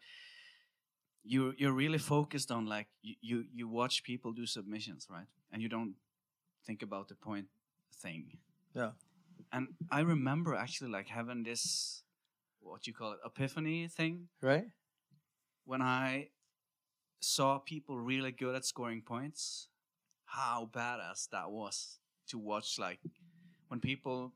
you 1.23 1.53
you're 1.57 1.73
really 1.73 1.97
focused 1.97 2.51
on 2.51 2.65
like 2.65 2.87
you 3.01 3.15
you, 3.21 3.45
you 3.53 3.67
watch 3.67 4.03
people 4.03 4.31
do 4.33 4.45
submissions, 4.45 5.07
right? 5.09 5.27
And 5.51 5.61
you 5.61 5.69
don't 5.69 5.95
think 6.65 6.81
about 6.83 7.07
the 7.07 7.15
point 7.15 7.47
thing. 8.01 8.37
Yeah. 8.75 8.91
And 9.51 9.67
I 9.91 10.01
remember 10.01 10.53
actually 10.55 10.91
like 10.91 11.07
having 11.07 11.43
this 11.43 12.03
what 12.61 12.85
you 12.87 12.93
call 12.93 13.13
it 13.13 13.19
epiphany 13.25 13.87
thing 13.87 14.27
Right? 14.41 14.65
when 15.65 15.81
I 15.81 16.27
saw 17.19 17.59
people 17.59 17.97
really 17.99 18.31
good 18.31 18.55
at 18.55 18.65
scoring 18.65 19.01
points, 19.01 19.67
how 20.25 20.69
badass 20.71 21.29
that 21.29 21.51
was 21.51 21.99
to 22.27 22.37
watch. 22.37 22.79
Like 22.79 22.99
when 23.67 23.79
people 23.79 24.33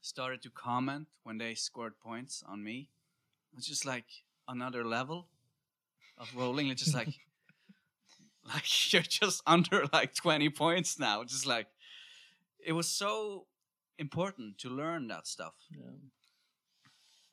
started 0.00 0.42
to 0.42 0.50
comment 0.50 1.06
when 1.22 1.38
they 1.38 1.54
scored 1.54 1.98
points 2.00 2.42
on 2.46 2.62
me, 2.62 2.88
it 3.52 3.56
was 3.56 3.66
just 3.66 3.84
like 3.84 4.06
another 4.48 4.84
level 4.84 5.28
of 6.18 6.34
rolling. 6.34 6.68
It's 6.68 6.82
just 6.82 6.94
like, 6.94 7.08
like 8.46 8.64
you're 8.92 9.02
just 9.02 9.42
under 9.46 9.84
like 9.92 10.14
20 10.14 10.50
points 10.50 10.98
now. 10.98 11.24
Just 11.24 11.46
like 11.46 11.66
it 12.64 12.72
was 12.72 12.88
so 12.88 13.46
important 13.98 14.58
to 14.58 14.68
learn 14.68 15.08
that 15.08 15.26
stuff. 15.26 15.54
Yeah, 15.70 15.90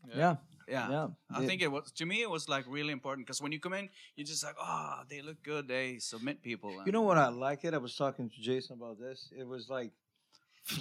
Yeah. 0.07 0.35
yeah. 0.67 0.89
Yeah. 0.89 1.07
I 1.31 1.43
It- 1.43 1.47
think 1.47 1.61
it 1.61 1.71
was 1.71 1.91
to 1.93 2.05
me. 2.05 2.21
It 2.21 2.29
was 2.29 2.47
like 2.47 2.65
really 2.67 2.91
important 2.91 3.25
because 3.27 3.41
when 3.41 3.51
you 3.51 3.59
come 3.59 3.73
in, 3.73 3.89
you're 4.15 4.27
just 4.27 4.43
like, 4.43 4.55
oh, 4.59 5.01
they 5.09 5.21
look 5.21 5.41
good. 5.43 5.67
They 5.67 5.97
submit 5.99 6.41
people. 6.41 6.71
You 6.85 6.91
know 6.91 7.01
what 7.01 7.17
I 7.17 7.29
like 7.29 7.63
it? 7.65 7.73
I 7.73 7.77
was 7.77 7.95
talking 7.95 8.29
to 8.29 8.41
Jason 8.41 8.77
about 8.77 8.99
this. 8.99 9.31
It 9.37 9.47
was 9.47 9.69
like, 9.69 9.91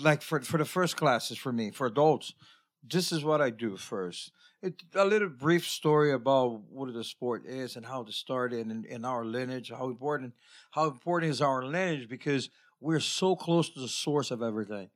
like 0.00 0.22
for 0.22 0.40
for 0.42 0.58
the 0.58 0.64
first 0.64 0.96
classes 0.96 1.38
for 1.38 1.52
me 1.52 1.70
for 1.70 1.86
adults, 1.86 2.34
this 2.82 3.12
is 3.12 3.24
what 3.24 3.40
I 3.40 3.50
do 3.50 3.76
first. 3.76 4.32
It, 4.60 4.82
a 4.94 5.04
little 5.04 5.28
brief 5.28 5.66
story 5.66 6.12
about 6.12 6.62
what 6.68 6.92
the 6.92 7.04
sport 7.04 7.46
is 7.46 7.76
and 7.76 7.86
how 7.86 8.02
to 8.02 8.10
start 8.12 8.52
it 8.52 8.66
and, 8.66 8.84
and 8.86 9.06
our 9.06 9.24
lineage. 9.24 9.70
How 9.70 9.86
important 9.88 10.34
how 10.72 10.84
important 10.88 11.30
is 11.32 11.40
our 11.40 11.64
lineage 11.64 12.08
because 12.08 12.50
we're 12.80 13.00
so 13.00 13.36
close 13.36 13.70
to 13.70 13.80
the 13.80 13.88
source 13.88 14.30
of 14.30 14.42
everything. 14.42 14.90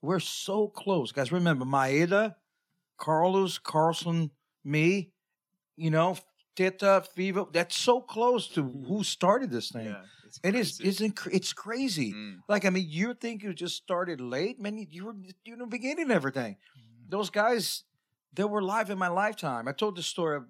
We're 0.00 0.20
so 0.20 0.68
close, 0.68 1.10
guys. 1.12 1.32
Remember 1.32 1.64
Maeda, 1.64 2.36
Carlos, 2.98 3.58
Carlson, 3.58 4.30
me, 4.64 5.12
you 5.76 5.90
know, 5.90 6.16
Teta, 6.56 7.04
Fivo. 7.16 7.52
That's 7.52 7.76
so 7.76 8.00
close 8.00 8.48
to 8.48 8.62
who 8.62 9.04
started 9.04 9.50
this 9.50 9.70
thing. 9.70 9.86
Yeah, 9.86 10.02
it's 10.26 10.40
It 10.42 10.54
is. 10.54 10.80
It's 10.80 11.00
inc- 11.00 11.32
it's 11.32 11.52
crazy. 11.52 12.12
Mm. 12.12 12.38
Like 12.48 12.64
I 12.64 12.70
mean, 12.70 12.86
you 12.88 13.14
think 13.14 13.42
you 13.42 13.54
just 13.54 13.76
started 13.76 14.20
late, 14.20 14.60
man? 14.60 14.84
You, 14.90 15.06
were 15.06 15.14
you 15.44 15.56
know 15.56 15.66
beginning 15.66 16.10
everything. 16.10 16.56
Those 17.08 17.30
guys, 17.30 17.84
they 18.34 18.44
were 18.44 18.60
live 18.60 18.90
in 18.90 18.98
my 18.98 19.08
lifetime. 19.08 19.68
I 19.68 19.72
told 19.72 19.96
this 19.96 20.06
story. 20.06 20.40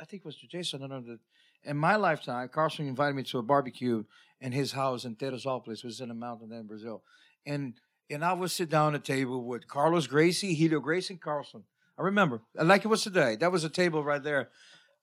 I 0.00 0.04
think 0.06 0.22
it 0.22 0.26
was 0.26 0.38
to 0.38 0.48
Jason. 0.48 0.82
I 0.82 0.88
don't 0.88 1.06
know. 1.06 1.18
In 1.62 1.76
my 1.76 1.96
lifetime, 1.96 2.48
Carlson 2.48 2.88
invited 2.88 3.14
me 3.14 3.22
to 3.24 3.38
a 3.38 3.42
barbecue 3.42 4.04
in 4.40 4.52
his 4.52 4.72
house 4.72 5.04
in 5.04 5.14
Teresópolis, 5.14 5.66
which 5.66 5.84
was 5.84 6.00
in 6.00 6.10
a 6.10 6.14
mountain 6.14 6.48
there 6.48 6.60
in 6.60 6.66
Brazil, 6.66 7.02
and 7.44 7.74
and 8.08 8.24
I 8.24 8.32
would 8.32 8.50
sit 8.50 8.70
down 8.70 8.94
at 8.94 9.00
a 9.02 9.04
table 9.04 9.44
with 9.44 9.68
Carlos 9.68 10.06
Gracie, 10.06 10.54
Helio 10.54 10.80
Gracie, 10.80 11.14
and 11.14 11.20
Carlson. 11.20 11.64
I 12.00 12.04
remember, 12.04 12.40
like 12.54 12.84
it 12.84 12.88
was 12.88 13.02
today. 13.02 13.36
That 13.36 13.52
was 13.52 13.62
a 13.64 13.68
table 13.68 14.02
right 14.02 14.22
there. 14.22 14.48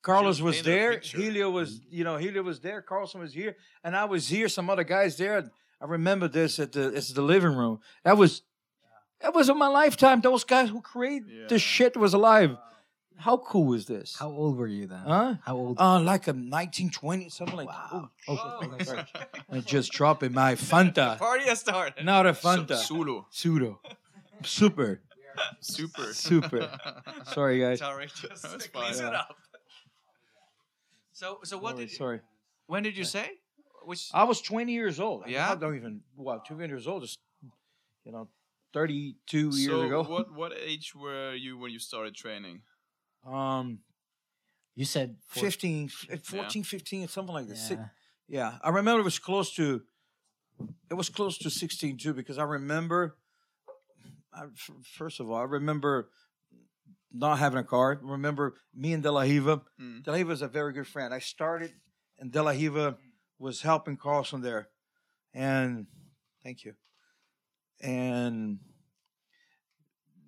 Carlos 0.02 0.38
Just 0.38 0.46
was 0.46 0.62
there. 0.64 1.00
Helio 1.00 1.50
was, 1.52 1.80
you 1.90 2.04
know, 2.04 2.18
Helio 2.18 2.42
was 2.42 2.60
there. 2.60 2.82
Carlson 2.82 3.20
was 3.22 3.34
here, 3.34 3.56
and 3.84 3.96
I 3.96 4.06
was 4.06 4.28
here. 4.28 4.48
Some 4.50 4.70
other 4.70 4.84
guys 4.84 5.18
there. 5.18 5.52
I 5.80 5.86
remember 5.86 6.28
this 6.28 6.58
at 6.60 6.72
the 6.72 6.88
it's 6.98 7.14
the 7.14 7.22
living 7.22 7.56
room. 7.56 7.80
That 8.04 8.18
was 8.18 8.42
that 9.22 9.34
was 9.36 9.48
in 9.50 9.58
my 9.60 9.68
lifetime. 9.68 10.22
Those 10.22 10.44
guys 10.44 10.70
who 10.70 10.82
created 10.82 11.30
Yeah. 11.30 11.48
this 11.50 11.62
shit 11.62 11.96
was 11.96 12.14
alive. 12.16 12.58
How 13.20 13.38
cool 13.38 13.74
is 13.74 13.86
this? 13.88 14.16
How 14.18 14.30
old 14.30 14.58
were 14.58 14.68
you 14.68 14.86
then? 14.88 15.00
Huh? 15.06 15.36
How 15.44 15.56
old? 15.56 15.80
Uh, 15.80 16.00
like 16.02 16.28
a 16.28 16.34
1920, 16.34 17.30
something 17.30 17.56
like 17.58 17.68
that. 17.68 17.92
Wow. 17.94 18.10
Oh, 18.28 18.60
Oh, 18.62 18.68
okay. 18.74 19.04
I 19.52 19.60
just 19.60 19.92
dropped 19.92 20.22
in 20.24 20.34
my 20.34 20.54
Fanta. 20.56 21.18
Party 21.28 21.46
has 21.46 21.60
started. 21.60 22.06
Not 22.06 22.26
a 22.28 22.34
So- 22.36 22.48
Fanta. 22.48 22.76
Solo. 22.78 23.26
Pseudo. 23.32 23.82
Super. 24.44 25.02
Super. 25.62 26.14
Super. 26.14 26.70
Sorry, 27.34 27.60
guys. 27.60 27.80
Sorry, 27.80 28.08
just 28.08 28.42
That's 28.44 28.68
cleans 28.68 29.00
fine. 29.00 29.10
it 29.10 29.16
up. 29.16 29.36
So, 31.14 31.40
so 31.44 31.58
what 31.58 31.76
Sorry, 31.76 31.86
did? 31.86 31.96
sorry. 31.96 32.20
When 32.68 32.84
did 32.84 32.98
you 32.98 33.04
say? 33.04 33.30
Which? 33.86 34.10
I 34.14 34.24
was 34.26 34.42
20 34.42 34.72
years 34.74 35.00
old. 35.00 35.24
I- 35.26 35.30
Yeah? 35.30 35.52
I 35.52 35.56
don't 35.56 35.76
even, 35.76 36.02
well, 36.16 36.42
20 36.46 36.68
years 36.68 36.88
old 36.88 37.04
is, 37.04 37.18
you 38.06 38.12
know, 38.12 38.30
32 38.74 39.38
years 39.56 39.66
so 39.66 39.82
ago. 39.82 40.04
what 40.04 40.34
what 40.34 40.52
age 40.56 40.94
were 40.94 41.34
you 41.34 41.58
when 41.58 41.72
you 41.72 41.80
started 41.80 42.14
training? 42.16 42.62
Um, 43.26 43.80
you 44.76 44.86
said 44.86 45.16
four- 45.26 45.44
15, 45.44 45.90
f- 46.12 46.22
14, 46.24 46.64
15, 46.64 47.08
something 47.08 47.34
like 47.34 47.48
that. 47.48 47.58
Six- 47.58 47.80
Yeah. 47.80 47.88
Yeah, 48.30 48.58
I 48.62 48.70
remember 48.72 49.00
it 49.00 49.04
was 49.06 49.20
close 49.20 49.56
to. 49.56 49.82
It 50.92 50.96
was 50.96 51.08
close 51.10 51.38
to 51.38 51.50
sixteen 51.50 51.98
too, 51.98 52.14
because 52.14 52.38
I 52.38 52.44
remember. 52.44 53.16
I, 54.34 54.46
first 54.84 55.20
of 55.20 55.30
all, 55.30 55.38
I 55.38 55.44
remember 55.44 56.10
not 57.12 57.40
having 57.40 57.60
a 57.60 57.64
car. 57.64 58.00
I 58.04 58.12
remember 58.12 58.56
me 58.76 58.94
and 58.94 59.04
De 59.04 59.12
La 59.12 59.22
Riva. 59.22 59.62
Mm. 59.82 60.04
De 60.04 60.12
La 60.12 60.18
Riva 60.18 60.32
is 60.32 60.42
a 60.42 60.48
very 60.48 60.74
good 60.74 60.88
friend. 60.88 61.14
I 61.14 61.20
started, 61.20 61.74
and 62.20 62.32
De 62.32 62.42
La 62.42 62.52
Riva 62.52 62.98
was 63.40 63.62
helping 63.62 63.98
Carlson 63.98 64.42
there, 64.42 64.70
and 65.34 65.88
thank 66.44 66.64
you. 66.64 66.74
And 67.82 68.60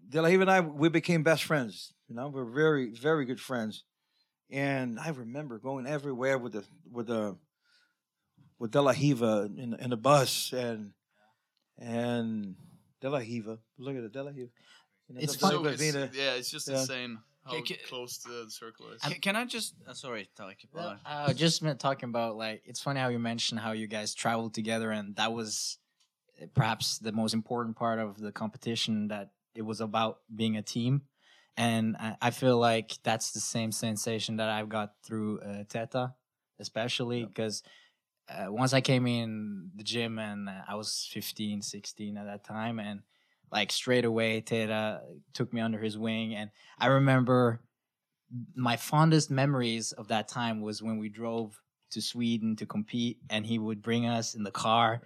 De 0.07 0.21
La 0.21 0.27
Riva 0.27 0.41
and 0.41 0.51
I, 0.51 0.59
we 0.61 0.89
became 0.89 1.23
best 1.23 1.43
friends. 1.43 1.93
You 2.07 2.15
know, 2.15 2.29
we're 2.29 2.45
very, 2.45 2.91
very 2.91 3.25
good 3.25 3.39
friends. 3.39 3.83
And 4.51 4.99
I 4.99 5.09
remember 5.09 5.59
going 5.59 5.85
everywhere 5.85 6.39
with 6.39 6.53
the 6.53 6.65
with 6.91 7.07
the 7.07 7.37
with 8.57 8.71
De 8.71 8.81
La 8.81 8.91
Riva 8.91 9.49
in 9.55 9.75
in 9.75 9.91
the 9.91 9.97
bus 9.97 10.51
and 10.53 10.93
and 11.77 12.55
De 13.01 13.09
La 13.09 13.19
Riva. 13.19 13.59
Look 13.77 13.95
at 13.95 14.03
it, 14.03 14.11
De 14.11 14.23
La 14.23 14.31
Riva. 14.31 14.49
You 15.07 15.15
know, 15.15 15.21
It's 15.21 15.35
De 15.35 15.45
La 15.45 15.69
it's, 15.69 15.81
yeah, 16.15 16.33
it's 16.33 16.51
just 16.51 16.69
yeah. 16.69 16.81
insane 16.81 17.19
how 17.45 17.57
Okay, 17.57 17.75
ca- 17.75 17.87
close 17.87 18.17
the 18.19 18.45
circle 18.49 18.89
is. 18.89 19.01
Can, 19.01 19.13
can 19.21 19.35
I 19.35 19.45
just? 19.45 19.75
Uh, 19.87 19.93
sorry, 19.93 20.29
Tarek. 20.37 20.65
Well, 20.73 20.99
uh, 21.05 21.33
just 21.33 21.63
meant 21.63 21.79
talking 21.79 22.09
about 22.09 22.37
like 22.37 22.61
it's 22.65 22.81
funny 22.81 22.99
how 22.99 23.09
you 23.09 23.19
mentioned 23.19 23.59
how 23.59 23.71
you 23.71 23.87
guys 23.87 24.13
traveled 24.13 24.53
together, 24.53 24.91
and 24.91 25.15
that 25.15 25.33
was 25.33 25.77
uh, 26.41 26.45
perhaps 26.53 26.99
the 26.99 27.11
most 27.11 27.33
important 27.33 27.75
part 27.75 27.99
of 27.99 28.19
the 28.19 28.31
competition. 28.31 29.07
That 29.07 29.31
it 29.55 29.63
was 29.63 29.81
about 29.81 30.19
being 30.33 30.57
a 30.57 30.61
team, 30.61 31.03
and 31.57 31.95
I, 31.97 32.17
I 32.21 32.29
feel 32.31 32.57
like 32.57 32.97
that's 33.03 33.31
the 33.31 33.39
same 33.39 33.71
sensation 33.71 34.37
that 34.37 34.49
I've 34.49 34.69
got 34.69 34.93
through 35.03 35.39
uh, 35.41 35.63
Teta, 35.67 36.13
especially 36.59 37.25
because. 37.25 37.63
Uh, 38.29 38.51
once 38.51 38.73
I 38.73 38.81
came 38.81 39.07
in 39.07 39.71
the 39.75 39.83
gym 39.83 40.19
and 40.19 40.47
uh, 40.49 40.53
I 40.67 40.75
was 40.75 41.07
15, 41.11 41.61
16 41.61 42.17
at 42.17 42.25
that 42.25 42.43
time, 42.43 42.79
and 42.79 43.01
like 43.51 43.71
straight 43.71 44.05
away, 44.05 44.41
Teta 44.41 45.01
took 45.33 45.51
me 45.51 45.61
under 45.61 45.79
his 45.79 45.97
wing, 45.97 46.35
and 46.35 46.51
I 46.77 46.87
remember 46.87 47.61
my 48.55 48.75
fondest 48.77 49.31
memories 49.31 49.91
of 49.93 50.09
that 50.09 50.27
time 50.27 50.61
was 50.61 50.83
when 50.83 50.99
we 50.99 51.09
drove 51.09 51.59
to 51.91 52.01
Sweden 52.01 52.55
to 52.57 52.67
compete, 52.67 53.17
and 53.31 53.45
he 53.45 53.57
would 53.57 53.81
bring 53.81 54.05
us 54.05 54.35
in 54.35 54.43
the 54.43 54.51
car, 54.51 55.01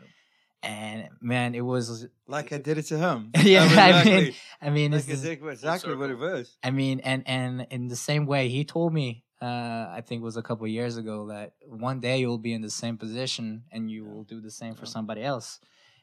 and 0.61 1.07
man, 1.21 1.55
it 1.55 1.61
was 1.61 2.05
like 2.27 2.51
I 2.51 2.57
did 2.57 2.77
it 2.77 2.83
to 2.87 2.97
him. 2.97 3.31
Yeah, 3.41 3.65
That 3.67 3.69
was 3.69 3.77
I 3.77 4.03
mean, 4.03 4.17
exactly- 4.17 4.35
I 4.61 4.69
mean, 4.69 4.91
like 4.91 4.99
it's 4.99 5.07
I 5.07 5.11
this- 5.13 5.21
did 5.21 5.47
exactly 5.47 5.95
what 5.95 6.09
it 6.09 6.17
was. 6.19 6.57
I 6.61 6.71
mean, 6.71 6.99
and 7.01 7.23
and 7.25 7.67
in 7.69 7.87
the 7.87 7.95
same 7.95 8.25
way, 8.25 8.49
he 8.49 8.65
told 8.65 8.93
me, 8.93 9.23
uh, 9.43 9.89
I 9.97 10.01
think 10.05 10.21
it 10.21 10.23
was 10.23 10.37
a 10.37 10.41
couple 10.41 10.65
of 10.65 10.71
years 10.71 10.95
ago, 10.97 11.27
that 11.27 11.53
one 11.67 11.99
day 11.99 12.19
you'll 12.19 12.37
be 12.37 12.53
in 12.53 12.61
the 12.61 12.69
same 12.69 12.97
position 12.97 13.63
and 13.71 13.91
you 13.91 14.05
will 14.05 14.23
do 14.23 14.39
the 14.39 14.51
same 14.51 14.73
for 14.75 14.85
Yeah. 14.85 14.95
somebody 14.95 15.23
else. 15.23 15.59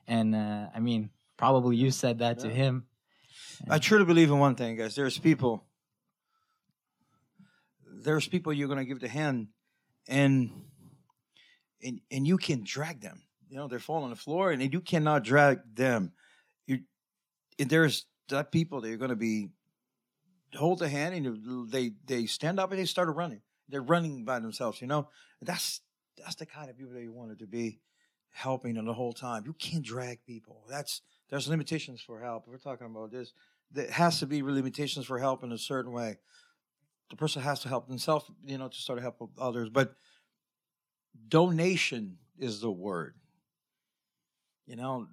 And 0.07 0.35
uh, 0.35 0.66
I 0.74 0.81
mean, 0.81 1.11
probably 1.37 1.76
you 1.76 1.90
said 1.90 2.18
that 2.18 2.38
to 2.40 2.48
him. 2.50 2.87
I 3.68 3.79
truly 3.79 4.05
believe 4.05 4.31
in 4.31 4.38
one 4.38 4.57
thing, 4.57 4.76
guys. 4.76 4.94
There's 4.94 5.18
people. 5.18 5.64
There's 8.03 8.29
people 8.29 8.53
you're 8.53 8.68
gonna 8.68 8.85
give 8.85 9.00
the 9.00 9.09
hand, 9.09 9.48
and 10.09 10.50
and 11.83 12.00
and 12.11 12.26
you 12.26 12.37
can 12.38 12.62
drag 12.64 13.00
them. 13.00 13.22
You 13.48 13.57
know, 13.57 13.68
they're 13.68 13.79
falling 13.79 14.05
on 14.05 14.11
the 14.11 14.16
floor, 14.16 14.53
and 14.53 14.72
you 14.72 14.81
cannot 14.81 15.24
drag 15.24 15.59
them. 15.74 16.12
You, 16.66 16.81
there's 17.59 18.07
that 18.29 18.53
people 18.53 18.81
that 18.81 18.88
you're 18.88 18.96
gonna 18.98 19.16
be 19.16 19.50
hold 20.54 20.78
the 20.78 20.88
hand, 20.88 21.14
and 21.14 21.24
you, 21.24 21.66
they 21.66 21.92
they 22.06 22.26
stand 22.26 22.58
up 22.58 22.70
and 22.70 22.80
they 22.80 22.84
start 22.84 23.14
running. 23.14 23.42
They're 23.68 23.82
running 23.82 24.24
by 24.24 24.40
themselves. 24.40 24.80
You 24.80 24.86
know, 24.86 25.08
that's 25.40 25.80
that's 26.16 26.36
the 26.36 26.46
kind 26.46 26.70
of 26.70 26.76
people 26.76 26.94
that 26.94 27.02
you 27.02 27.12
wanted 27.12 27.38
to 27.40 27.46
be 27.46 27.80
helping 28.32 28.74
them 28.74 28.86
the 28.86 28.94
whole 28.94 29.12
time. 29.12 29.44
You 29.46 29.52
can't 29.52 29.84
drag 29.84 30.24
people. 30.24 30.64
That's 30.68 31.02
there's 31.28 31.48
limitations 31.48 32.00
for 32.00 32.20
help. 32.20 32.46
We're 32.46 32.58
talking 32.58 32.86
about 32.86 33.10
this. 33.10 33.32
There 33.72 33.90
has 33.90 34.18
to 34.20 34.26
be 34.26 34.42
limitations 34.42 35.06
for 35.06 35.18
help 35.18 35.44
in 35.44 35.52
a 35.52 35.58
certain 35.58 35.92
way. 35.92 36.18
The 37.10 37.16
person 37.16 37.42
has 37.42 37.60
to 37.60 37.68
help 37.68 37.88
themselves, 37.88 38.30
you 38.44 38.58
know, 38.58 38.68
to 38.68 38.76
start 38.76 38.98
to 38.98 39.02
help 39.02 39.30
others. 39.38 39.68
But 39.68 39.94
donation 41.28 42.18
is 42.38 42.60
the 42.60 42.70
word. 42.70 43.14
You 44.66 44.76
know, 44.76 45.08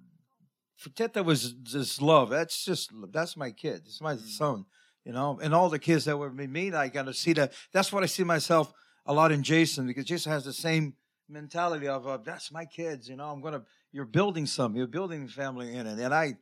for 0.76 0.90
Teta 0.90 1.22
was 1.22 1.52
just 1.52 2.00
love. 2.00 2.30
That's 2.30 2.64
just 2.64 2.92
that's 3.12 3.36
my 3.36 3.50
kid. 3.50 3.82
It's 3.86 4.00
my 4.00 4.14
mm. 4.14 4.20
son. 4.20 4.64
You 5.08 5.14
know, 5.14 5.40
and 5.42 5.54
all 5.54 5.70
the 5.70 5.78
kids 5.78 6.04
that 6.04 6.18
were 6.18 6.28
with 6.28 6.50
me, 6.50 6.70
I 6.70 6.88
got 6.88 7.06
to 7.06 7.14
see 7.14 7.32
that. 7.32 7.54
That's 7.72 7.90
what 7.90 8.02
I 8.02 8.06
see 8.06 8.24
myself 8.24 8.74
a 9.06 9.14
lot 9.14 9.32
in 9.32 9.42
Jason 9.42 9.86
because 9.86 10.04
Jason 10.04 10.30
has 10.32 10.44
the 10.44 10.52
same 10.52 10.96
mentality 11.30 11.88
of 11.88 12.06
uh, 12.06 12.18
that's 12.18 12.52
my 12.52 12.66
kids. 12.66 13.08
You 13.08 13.16
know, 13.16 13.30
I'm 13.30 13.40
gonna. 13.40 13.62
You're 13.90 14.04
building 14.04 14.44
something. 14.44 14.76
You're 14.76 14.86
building 14.86 15.26
family 15.26 15.74
in 15.74 15.86
it, 15.86 15.98
and 15.98 16.12
I, 16.12 16.34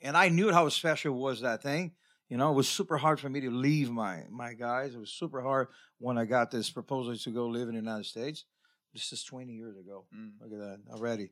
and 0.00 0.16
I 0.16 0.30
knew 0.30 0.52
how 0.52 0.66
special 0.70 1.20
was 1.20 1.42
that 1.42 1.62
thing. 1.62 1.92
You 2.30 2.38
know, 2.38 2.50
it 2.50 2.54
was 2.54 2.66
super 2.66 2.96
hard 2.96 3.20
for 3.20 3.28
me 3.28 3.42
to 3.42 3.50
leave 3.50 3.90
my 3.90 4.22
my 4.30 4.54
guys. 4.54 4.94
It 4.94 4.98
was 4.98 5.10
super 5.10 5.42
hard 5.42 5.68
when 5.98 6.16
I 6.16 6.24
got 6.24 6.50
this 6.50 6.70
proposal 6.70 7.14
to 7.14 7.30
go 7.30 7.46
live 7.46 7.68
in 7.68 7.74
the 7.74 7.80
United 7.82 8.06
States. 8.06 8.46
This 8.94 9.12
is 9.12 9.22
20 9.22 9.52
years 9.52 9.76
ago. 9.76 10.06
Mm. 10.16 10.30
Look 10.40 10.52
at 10.52 10.60
that 10.60 10.94
already. 10.94 11.28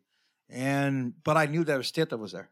And 0.51 1.14
but 1.24 1.38
I 1.38 1.47
knew 1.47 1.64
that 1.64 1.78
was 1.78 1.90
Teta 1.90 2.18
was 2.18 2.32
there. 2.32 2.51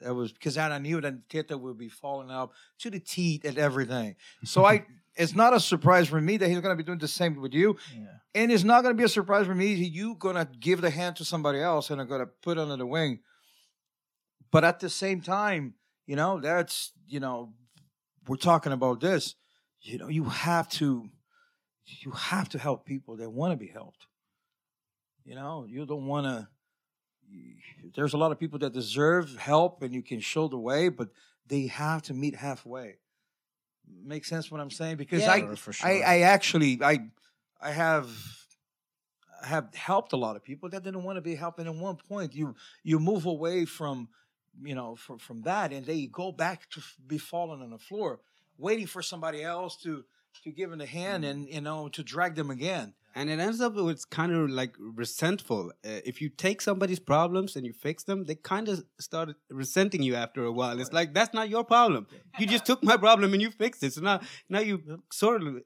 That 0.00 0.14
was 0.14 0.32
because 0.32 0.58
I 0.58 0.76
knew 0.78 1.00
that 1.00 1.28
Teta 1.28 1.56
would 1.56 1.78
be 1.78 1.88
falling 1.88 2.30
out 2.30 2.50
to 2.80 2.90
the 2.90 3.00
teeth 3.00 3.44
at 3.44 3.58
everything. 3.58 4.16
So 4.44 4.64
I, 4.64 4.86
it's 5.16 5.34
not 5.34 5.54
a 5.54 5.60
surprise 5.60 6.08
for 6.08 6.20
me 6.20 6.36
that 6.36 6.48
he's 6.48 6.60
going 6.60 6.76
to 6.76 6.82
be 6.82 6.86
doing 6.86 6.98
the 6.98 7.08
same 7.08 7.40
with 7.40 7.54
you. 7.54 7.76
Yeah. 7.94 8.06
And 8.34 8.50
it's 8.50 8.64
not 8.64 8.82
going 8.82 8.94
to 8.94 8.98
be 8.98 9.04
a 9.04 9.08
surprise 9.08 9.46
for 9.46 9.54
me. 9.54 9.74
that 9.76 9.88
you're 9.88 10.16
gonna 10.16 10.48
give 10.58 10.80
the 10.80 10.90
hand 10.90 11.16
to 11.16 11.24
somebody 11.24 11.60
else 11.60 11.90
and 11.90 12.00
I'm 12.00 12.08
gonna 12.08 12.26
put 12.26 12.58
under 12.58 12.76
the 12.76 12.86
wing. 12.86 13.20
But 14.50 14.64
at 14.64 14.80
the 14.80 14.90
same 14.90 15.20
time, 15.20 15.74
you 16.06 16.16
know, 16.16 16.40
that's 16.40 16.92
you 17.06 17.20
know, 17.20 17.52
we're 18.26 18.36
talking 18.36 18.72
about 18.72 19.00
this, 19.00 19.34
you 19.80 19.98
know, 19.98 20.08
you 20.08 20.24
have 20.24 20.68
to 20.70 21.08
you 21.86 22.10
have 22.12 22.48
to 22.50 22.58
help 22.58 22.86
people 22.86 23.16
that 23.18 23.30
want 23.30 23.52
to 23.52 23.56
be 23.56 23.68
helped. 23.68 24.06
You 25.24 25.34
know, 25.34 25.66
you 25.68 25.86
don't 25.86 26.06
want 26.06 26.26
to. 26.26 26.48
There's 27.94 28.14
a 28.14 28.16
lot 28.16 28.32
of 28.32 28.38
people 28.38 28.58
that 28.60 28.72
deserve 28.72 29.36
help, 29.36 29.82
and 29.82 29.94
you 29.94 30.02
can 30.02 30.20
show 30.20 30.48
the 30.48 30.58
way, 30.58 30.88
but 30.88 31.08
they 31.46 31.66
have 31.66 32.02
to 32.02 32.14
meet 32.14 32.34
halfway. 32.34 32.96
Make 34.02 34.24
sense 34.24 34.50
what 34.50 34.60
I'm 34.60 34.70
saying? 34.70 34.96
Because 34.96 35.22
Yeah, 35.22 35.32
I, 35.32 35.54
for 35.54 35.72
sure. 35.72 35.88
I, 35.88 36.00
I 36.00 36.18
actually, 36.20 36.80
I, 36.82 37.10
I 37.60 37.70
have, 37.70 38.08
I 39.42 39.46
have 39.46 39.74
helped 39.74 40.12
a 40.12 40.16
lot 40.16 40.36
of 40.36 40.42
people 40.42 40.68
that 40.70 40.82
didn't 40.82 41.02
want 41.02 41.16
to 41.16 41.22
be 41.22 41.34
helped. 41.34 41.58
And 41.58 41.68
at 41.68 41.74
one 41.74 41.96
point, 41.96 42.34
you, 42.34 42.54
you 42.82 42.98
move 42.98 43.26
away 43.26 43.66
from, 43.66 44.08
you 44.62 44.74
know, 44.74 44.96
from 44.96 45.18
from 45.18 45.42
that, 45.42 45.72
and 45.72 45.84
they 45.84 46.06
go 46.06 46.32
back 46.32 46.70
to 46.70 46.80
be 47.06 47.18
falling 47.18 47.60
on 47.60 47.70
the 47.70 47.78
floor, 47.78 48.20
waiting 48.56 48.86
for 48.86 49.02
somebody 49.02 49.42
else 49.42 49.76
to 49.82 50.04
to 50.42 50.50
give 50.50 50.70
them 50.70 50.80
a 50.80 50.86
hand 50.86 51.24
mm. 51.24 51.30
and 51.30 51.48
you 51.48 51.60
know 51.60 51.88
to 51.88 52.02
drag 52.02 52.34
them 52.34 52.50
again. 52.50 52.94
And 53.14 53.30
it 53.30 53.38
ends 53.38 53.60
up 53.60 53.74
with 53.74 54.08
kind 54.10 54.32
of 54.32 54.50
like 54.50 54.74
resentful. 54.78 55.70
Uh, 55.84 56.00
if 56.04 56.20
you 56.20 56.28
take 56.28 56.60
somebody's 56.60 56.98
problems 56.98 57.54
and 57.56 57.64
you 57.64 57.72
fix 57.72 58.04
them, 58.04 58.24
they 58.24 58.34
kind 58.34 58.68
of 58.68 58.84
start 58.98 59.30
resenting 59.50 60.02
you 60.02 60.14
after 60.16 60.44
a 60.44 60.52
while. 60.52 60.80
It's 60.80 60.92
like 60.92 61.14
that's 61.14 61.32
not 61.32 61.48
your 61.48 61.64
problem. 61.64 62.06
You 62.38 62.46
just 62.46 62.66
took 62.66 62.82
my 62.82 62.96
problem 62.96 63.32
and 63.32 63.40
you 63.40 63.50
fixed 63.50 63.82
it. 63.82 63.92
So 63.92 64.00
now, 64.00 64.20
now 64.48 64.60
you 64.60 65.02
sort 65.12 65.42
of 65.42 65.62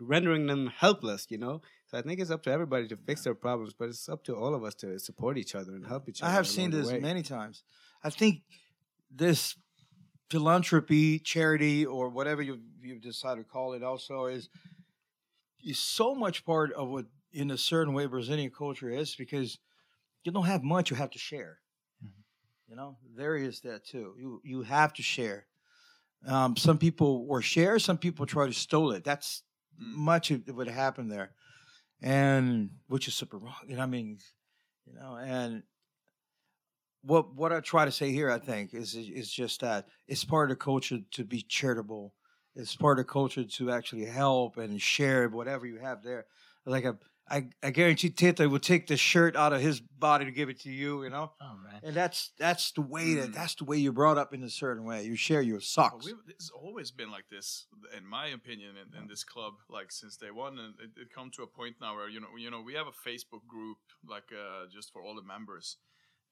rendering 0.00 0.46
them 0.46 0.72
helpless. 0.76 1.26
You 1.30 1.38
know. 1.38 1.62
So 1.86 1.96
I 1.96 2.02
think 2.02 2.20
it's 2.20 2.30
up 2.30 2.42
to 2.42 2.50
everybody 2.50 2.86
to 2.88 2.96
fix 2.96 3.22
their 3.22 3.34
problems, 3.34 3.72
but 3.72 3.88
it's 3.88 4.08
up 4.08 4.22
to 4.24 4.34
all 4.34 4.54
of 4.54 4.62
us 4.62 4.74
to 4.76 4.98
support 4.98 5.38
each 5.38 5.54
other 5.54 5.74
and 5.74 5.86
help 5.86 6.08
each 6.08 6.22
other. 6.22 6.30
I 6.30 6.34
have 6.34 6.46
seen 6.46 6.70
this 6.70 6.90
many 6.92 7.22
times. 7.22 7.62
I 8.04 8.10
think 8.10 8.42
this 9.10 9.56
philanthropy, 10.30 11.18
charity, 11.18 11.86
or 11.86 12.08
whatever 12.08 12.42
you 12.42 12.60
you 12.82 12.98
decide 12.98 13.36
to 13.38 13.44
call 13.44 13.72
it, 13.72 13.82
also 13.82 14.26
is 14.26 14.48
is 15.64 15.78
so 15.78 16.14
much 16.14 16.44
part 16.44 16.72
of 16.72 16.88
what, 16.88 17.06
in 17.32 17.50
a 17.50 17.58
certain 17.58 17.94
way, 17.94 18.06
Brazilian 18.06 18.50
culture 18.50 18.90
is 18.90 19.14
because 19.14 19.58
you 20.24 20.32
don't 20.32 20.46
have 20.46 20.62
much, 20.62 20.90
you 20.90 20.96
have 20.96 21.10
to 21.10 21.18
share. 21.18 21.58
You 22.68 22.76
know, 22.76 22.98
there 23.16 23.34
is 23.34 23.60
that 23.60 23.86
too. 23.86 24.14
You 24.18 24.40
you 24.44 24.62
have 24.62 24.92
to 24.94 25.02
share. 25.02 25.46
Um, 26.26 26.56
some 26.56 26.76
people 26.78 27.24
or 27.28 27.40
share, 27.40 27.78
some 27.78 27.96
people 27.96 28.26
try 28.26 28.46
to 28.46 28.52
steal 28.52 28.90
it. 28.90 29.04
That's 29.04 29.42
much 29.78 30.30
of 30.30 30.42
what 30.48 30.68
happened 30.68 31.10
there, 31.10 31.30
and 32.02 32.70
which 32.88 33.08
is 33.08 33.14
super 33.14 33.38
wrong. 33.38 33.54
You 33.66 33.76
know, 33.76 33.82
I 33.82 33.86
mean, 33.86 34.18
you 34.86 34.94
know, 34.94 35.16
and 35.16 35.62
what 37.02 37.34
what 37.34 37.52
I 37.52 37.60
try 37.60 37.86
to 37.86 37.90
say 37.90 38.12
here, 38.12 38.30
I 38.30 38.38
think, 38.38 38.74
is 38.74 38.94
is 38.94 39.30
just 39.30 39.60
that 39.60 39.86
it's 40.06 40.24
part 40.24 40.50
of 40.50 40.58
the 40.58 40.62
culture 40.62 40.98
to 41.12 41.24
be 41.24 41.40
charitable. 41.40 42.12
It's 42.54 42.74
part 42.76 42.98
of 42.98 43.06
culture 43.06 43.44
to 43.44 43.70
actually 43.70 44.04
help 44.06 44.56
and 44.56 44.80
share 44.80 45.28
whatever 45.28 45.66
you 45.66 45.78
have 45.78 46.02
there. 46.02 46.26
Like 46.66 46.84
a, 46.84 46.98
I, 47.30 47.48
I 47.62 47.70
guarantee 47.70 48.10
Tita 48.10 48.48
would 48.48 48.62
take 48.62 48.86
the 48.88 48.96
shirt 48.96 49.36
out 49.36 49.52
of 49.52 49.60
his 49.60 49.80
body 49.80 50.24
to 50.24 50.30
give 50.30 50.48
it 50.48 50.60
to 50.60 50.70
you, 50.70 51.04
you 51.04 51.10
know. 51.10 51.32
Oh, 51.40 51.56
right. 51.64 51.80
And 51.82 51.94
that's 51.94 52.32
that's 52.38 52.72
the 52.72 52.80
way 52.80 53.14
that 53.14 53.30
Mm. 53.30 53.34
that's 53.34 53.54
the 53.54 53.64
way 53.64 53.76
you're 53.76 53.92
brought 53.92 54.18
up 54.18 54.32
in 54.34 54.42
a 54.42 54.50
certain 54.50 54.84
way. 54.84 55.04
You 55.04 55.14
share 55.14 55.40
your 55.42 55.56
Well, 55.56 55.60
socks. 55.60 56.06
we've, 56.06 56.14
it's 56.28 56.50
always 56.50 56.90
been 56.90 57.10
like 57.10 57.28
this, 57.30 57.66
in 57.96 58.04
my 58.06 58.26
opinion, 58.28 58.76
in, 58.76 58.98
in 59.02 59.08
this 59.08 59.24
club, 59.24 59.54
like 59.68 59.92
since 59.92 60.16
day 60.16 60.30
one, 60.30 60.58
and 60.58 60.74
it, 60.80 61.00
it 61.02 61.12
come 61.14 61.30
to 61.36 61.42
a 61.42 61.46
point 61.46 61.76
now 61.80 61.94
where 61.94 62.08
you 62.08 62.20
know, 62.20 62.28
you 62.38 62.50
know, 62.50 62.60
we 62.62 62.74
have 62.74 62.86
a 62.88 63.08
Facebook 63.08 63.46
group, 63.46 63.78
like 64.08 64.32
uh, 64.32 64.66
just 64.72 64.92
for 64.92 65.02
all 65.02 65.14
the 65.14 65.22
members. 65.22 65.76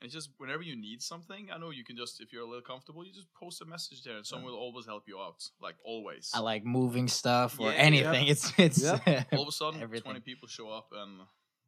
And 0.01 0.07
it's 0.07 0.15
just 0.15 0.31
whenever 0.37 0.63
you 0.63 0.77
need 0.77 1.01
something, 1.03 1.49
I 1.51 1.57
know 1.59 1.71
you 1.71 1.83
can 1.83 1.97
just, 1.97 2.21
if 2.21 2.31
you're 2.33 2.43
a 2.43 2.47
little 2.47 2.61
comfortable, 2.63 3.05
you 3.05 3.13
just 3.13 3.33
post 3.33 3.63
a 3.63 3.65
message 3.65 4.03
there, 4.03 4.17
and 4.17 4.27
someone 4.27 4.53
will 4.53 4.59
always 4.59 4.85
help 4.85 5.05
you 5.09 5.19
out, 5.19 5.43
like 5.61 5.77
always. 5.85 6.31
I 6.35 6.41
like 6.41 6.65
moving 6.67 7.09
stuff 7.09 7.59
or 7.59 7.71
Yeah, 7.71 7.77
anything. 7.79 8.27
It's 8.27 8.53
it's 8.59 8.85
all 9.33 9.43
of 9.43 9.49
a 9.49 9.53
sudden, 9.53 9.81
everything. 9.83 10.05
twenty 10.05 10.21
people 10.21 10.49
show 10.49 10.69
up, 10.69 10.89
and 10.95 11.21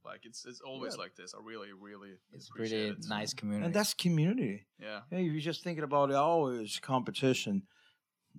like 0.05 0.21
it's 0.25 0.45
it's 0.45 0.61
always 0.61 0.95
Yeah. 0.95 1.03
like 1.05 1.17
this. 1.17 1.33
I 1.35 1.39
really, 1.43 1.73
really 1.73 2.11
it's 2.35 2.49
appreciate 2.51 2.89
pretty 2.97 3.01
it. 3.07 3.09
nice 3.09 3.33
community. 3.33 3.65
and 3.67 3.75
that's 3.75 3.95
community. 3.95 4.67
Yeah. 4.79 5.01
Hey, 5.11 5.23
you're 5.23 5.41
just 5.41 5.63
thinking 5.65 5.85
about 5.85 6.11
it 6.11 6.17
always 6.17 6.79
competition. 6.81 7.63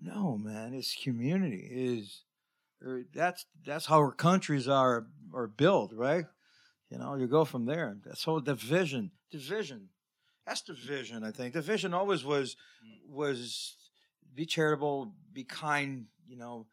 No, 0.02 0.38
man, 0.38 0.74
it's 0.76 0.96
community. 1.04 1.68
Is 1.70 2.24
er, 2.86 3.06
that's 3.14 3.46
that's 3.66 3.88
how 3.88 3.98
our 3.98 4.12
countries 4.14 4.68
are 4.68 5.08
are 5.34 5.48
built, 5.48 5.94
right? 5.94 6.26
You 6.90 6.98
know, 6.98 7.16
you 7.16 7.28
go 7.28 7.46
from 7.46 7.66
there. 7.66 7.96
That's 8.06 8.24
whole 8.24 8.40
division. 8.40 9.12
Division. 9.32 9.90
That's 10.46 10.62
the 10.62 10.74
vision, 10.74 11.24
I 11.24 11.32
think. 11.32 11.54
The 11.54 11.62
vision 11.62 11.94
always 11.94 12.24
was 12.26 12.56
was 13.08 13.76
be 14.34 14.46
charitable, 14.46 15.14
be 15.32 15.44
kind, 15.44 16.06
you 16.28 16.38
know, 16.38 16.66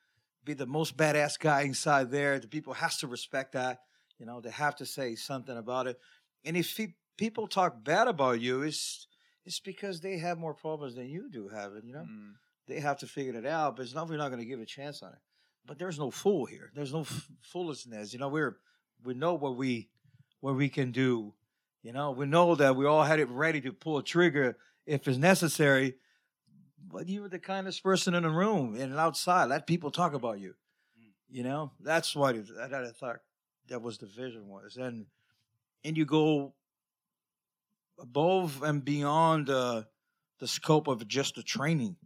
be 0.44 0.54
the 0.54 0.66
most 0.66 0.96
badass 0.96 1.38
guy 1.38 1.62
inside 1.62 2.10
there. 2.10 2.38
The 2.38 2.48
people 2.48 2.72
has 2.74 2.98
to 2.98 3.06
respect 3.06 3.52
that. 3.52 3.80
You 4.18 4.24
know, 4.24 4.40
they 4.40 4.50
have 4.50 4.76
to 4.76 4.86
say 4.86 5.14
something 5.14 5.56
about 5.56 5.86
it. 5.86 5.98
And 6.44 6.56
if 6.56 6.74
pe- 6.74 6.94
people 7.18 7.46
talk 7.46 7.84
bad 7.84 8.08
about 8.08 8.40
you, 8.40 8.62
it's 8.62 9.08
it's 9.44 9.60
because 9.60 10.00
they 10.00 10.18
have 10.18 10.38
more 10.38 10.54
problems 10.54 10.94
than 10.94 11.08
you 11.08 11.30
do 11.30 11.48
have 11.48 11.74
it, 11.74 11.84
you 11.84 11.92
know? 11.92 12.00
Mm. 12.00 12.32
They 12.66 12.80
have 12.80 12.98
to 12.98 13.06
figure 13.06 13.34
it 13.34 13.46
out, 13.46 13.76
but 13.76 13.82
it's 13.82 13.94
not 13.94 14.08
we're 14.08 14.16
not 14.16 14.30
going 14.30 14.40
to 14.40 14.46
give 14.46 14.60
a 14.60 14.66
chance 14.66 15.02
on 15.02 15.12
it. 15.12 15.18
But 15.66 15.78
there's 15.78 15.98
no 15.98 16.10
fool 16.10 16.46
here. 16.46 16.70
There's 16.74 16.92
no 16.92 17.00
f- 17.02 17.28
foolishness. 17.40 18.12
You 18.12 18.18
know, 18.18 18.28
we're 18.28 18.56
we 19.04 19.14
know 19.14 19.34
what 19.34 19.56
we 19.56 19.88
what 20.40 20.56
we 20.56 20.68
can 20.68 20.92
do. 20.92 21.34
You 21.82 21.92
know, 21.92 22.10
we 22.10 22.26
know 22.26 22.54
that 22.56 22.76
we 22.76 22.86
all 22.86 23.04
had 23.04 23.20
it 23.20 23.28
ready 23.28 23.60
to 23.62 23.72
pull 23.72 23.98
a 23.98 24.02
trigger 24.02 24.56
if 24.86 25.06
it's 25.06 25.18
necessary. 25.18 25.94
But 26.88 27.08
you 27.08 27.22
were 27.22 27.28
the 27.28 27.38
kindest 27.38 27.82
person 27.82 28.14
in 28.14 28.22
the 28.22 28.30
room 28.30 28.76
and 28.76 28.94
outside. 28.94 29.46
Let 29.46 29.66
people 29.66 29.90
talk 29.90 30.14
about 30.14 30.38
you. 30.38 30.54
You 31.28 31.42
know, 31.42 31.72
that's 31.80 32.14
what 32.14 32.36
it, 32.36 32.46
that 32.56 32.72
I 32.72 32.90
thought 32.90 33.16
that 33.68 33.82
was 33.82 33.98
the 33.98 34.06
vision 34.06 34.48
was, 34.48 34.76
and 34.76 35.06
and 35.84 35.96
you 35.96 36.04
go 36.04 36.54
above 37.98 38.62
and 38.62 38.84
beyond 38.84 39.50
uh, 39.50 39.82
the 40.38 40.46
scope 40.46 40.86
of 40.86 41.06
just 41.08 41.34
the 41.34 41.42
training. 41.42 41.96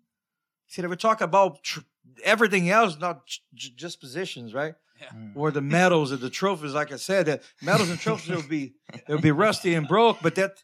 See, 0.68 0.82
they 0.82 0.88
were 0.88 0.96
talking 0.96 1.24
about 1.24 1.62
tr- 1.62 1.80
everything 2.24 2.70
else, 2.70 2.98
not 2.98 3.26
j- 3.26 3.72
just 3.76 4.00
positions, 4.00 4.54
right? 4.54 4.74
Mm. 5.14 5.32
Or 5.34 5.50
the 5.50 5.60
medals 5.60 6.12
or 6.12 6.16
the 6.16 6.30
trophies. 6.30 6.74
Like 6.74 6.92
I 6.92 6.96
said, 6.96 7.26
the 7.26 7.40
medals 7.62 7.90
and 7.90 7.98
trophies 7.98 8.36
will 8.36 8.48
be 8.48 8.74
it'll 9.08 9.20
be 9.20 9.30
rusty 9.30 9.74
and 9.74 9.88
broke. 9.88 10.18
But 10.22 10.34
that 10.36 10.62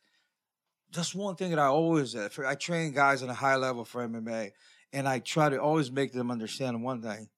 that's 0.92 1.14
one 1.14 1.36
thing 1.36 1.50
that 1.50 1.58
I 1.58 1.66
always 1.66 2.14
uh, 2.14 2.28
I 2.46 2.54
train 2.54 2.92
guys 2.92 3.22
on 3.22 3.30
a 3.30 3.34
high 3.34 3.56
level 3.56 3.84
for 3.84 4.06
MMA, 4.06 4.52
and 4.92 5.08
I 5.08 5.18
try 5.20 5.48
to 5.48 5.60
always 5.60 5.90
make 5.90 6.12
them 6.12 6.30
understand 6.30 6.82
one 6.82 7.02
thing. 7.02 7.28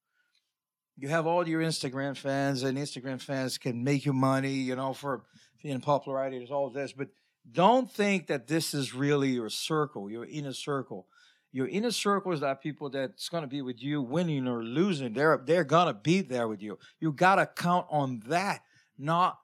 You 0.97 1.09
have 1.09 1.27
all 1.27 1.47
your 1.47 1.63
Instagram 1.63 2.17
fans, 2.17 2.65
and 2.65 2.77
Instagram 2.77 3.21
fans 3.21 3.57
can 3.59 3.85
make 3.85 4.05
you 4.05 4.13
money, 4.13 4.53
you 4.53 4.75
know, 4.75 4.93
for 4.93 5.23
being 5.63 5.81
popularity. 5.81 6.39
There's 6.39 6.51
all 6.51 6.71
this, 6.71 6.93
but 6.93 7.09
don't 7.51 7.91
think 7.91 8.27
that 8.27 8.47
this 8.47 8.75
is 8.75 8.95
really 8.95 9.29
your 9.29 9.49
circle, 9.49 10.11
your 10.11 10.25
inner 10.25 10.53
circle. 10.53 11.07
Your 11.51 11.67
inner 11.67 11.91
circle 11.91 12.33
is 12.33 12.41
that 12.41 12.63
people 12.63 12.91
that's 12.91 13.29
gonna 13.29 13.47
be 13.47 13.63
with 13.63 13.83
you, 13.83 14.03
winning 14.03 14.47
or 14.47 14.63
losing. 14.63 15.15
They're 15.15 15.41
they're 15.45 15.65
gonna 15.65 15.95
be 15.95 16.21
there 16.21 16.47
with 16.47 16.63
you. 16.63 16.79
You 17.01 17.13
gotta 17.13 17.47
count 17.47 17.87
on 17.91 18.23
that, 18.27 18.63
not 18.99 19.39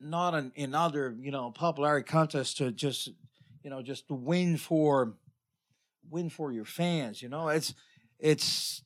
not 0.00 0.34
an, 0.34 0.52
in 0.54 0.74
other 0.74 1.14
you 1.20 1.30
know 1.30 1.50
popularity 1.50 2.04
contests 2.04 2.54
to 2.54 2.72
just 2.72 3.08
you 3.62 3.68
know 3.68 3.82
just 3.82 4.08
to 4.08 4.14
win 4.14 4.56
for 4.56 5.14
win 6.08 6.30
for 6.30 6.52
your 6.52 6.64
fans. 6.64 7.20
You 7.20 7.28
know, 7.28 7.48
it's 7.48 7.74
it's 8.18 8.82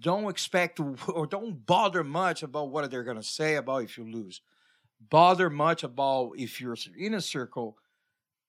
don't 0.00 0.28
expect 0.28 0.80
or 1.08 1.26
don't 1.26 1.64
bother 1.64 2.02
much 2.02 2.42
about 2.42 2.70
what 2.70 2.90
they're 2.90 3.04
gonna 3.04 3.22
say 3.22 3.56
about 3.56 3.84
if 3.84 3.96
you 3.96 4.10
lose. 4.10 4.40
Bother 5.08 5.50
much 5.50 5.84
about 5.84 6.32
if 6.36 6.60
you're 6.60 6.76
in 6.96 7.14
a 7.14 7.20
circle 7.20 7.76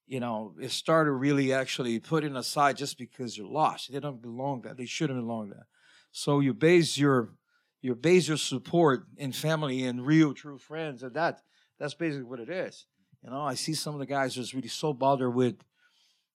you 0.08 0.22
know, 0.22 0.54
it 0.60 0.72
started 0.72 1.12
really 1.12 1.52
actually 1.54 2.00
putting 2.00 2.36
aside 2.36 2.78
just 2.78 2.98
because 2.98 3.38
you're 3.38 3.48
lost. 3.48 3.92
They 3.92 4.00
don't 4.00 4.22
belong 4.22 4.62
there. 4.62 4.74
They 4.74 4.86
shouldn't 4.86 5.20
belong 5.20 5.50
there. 5.50 5.68
So 6.12 6.40
you 6.40 6.54
base 6.54 6.98
your 6.98 7.34
you 7.82 7.94
base 7.94 8.28
your 8.28 8.38
support 8.38 9.06
in 9.18 9.32
family 9.32 9.84
and 9.84 10.06
real 10.06 10.34
true 10.34 10.58
friends, 10.58 11.04
and 11.04 11.14
that 11.14 11.42
that's 11.78 11.94
basically 11.94 12.24
what 12.24 12.40
it 12.40 12.50
is. 12.50 12.86
You 13.24 13.30
know, 13.30 13.42
I 13.42 13.56
see 13.56 13.74
some 13.74 13.94
of 13.94 14.00
the 14.00 14.06
guys 14.06 14.34
just 14.34 14.54
really 14.54 14.68
so 14.70 14.94
bothered 14.94 15.36
with, 15.36 15.58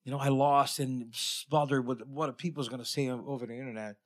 you 0.04 0.12
know, 0.12 0.18
I 0.18 0.28
lost 0.28 0.78
and 0.78 1.12
bothered 1.50 1.86
with 1.86 2.02
what 2.02 2.26
the 2.26 2.32
people's 2.32 2.68
gonna 2.68 2.84
say 2.84 3.08
over 3.08 3.46
the 3.46 3.56
internet. 3.56 3.96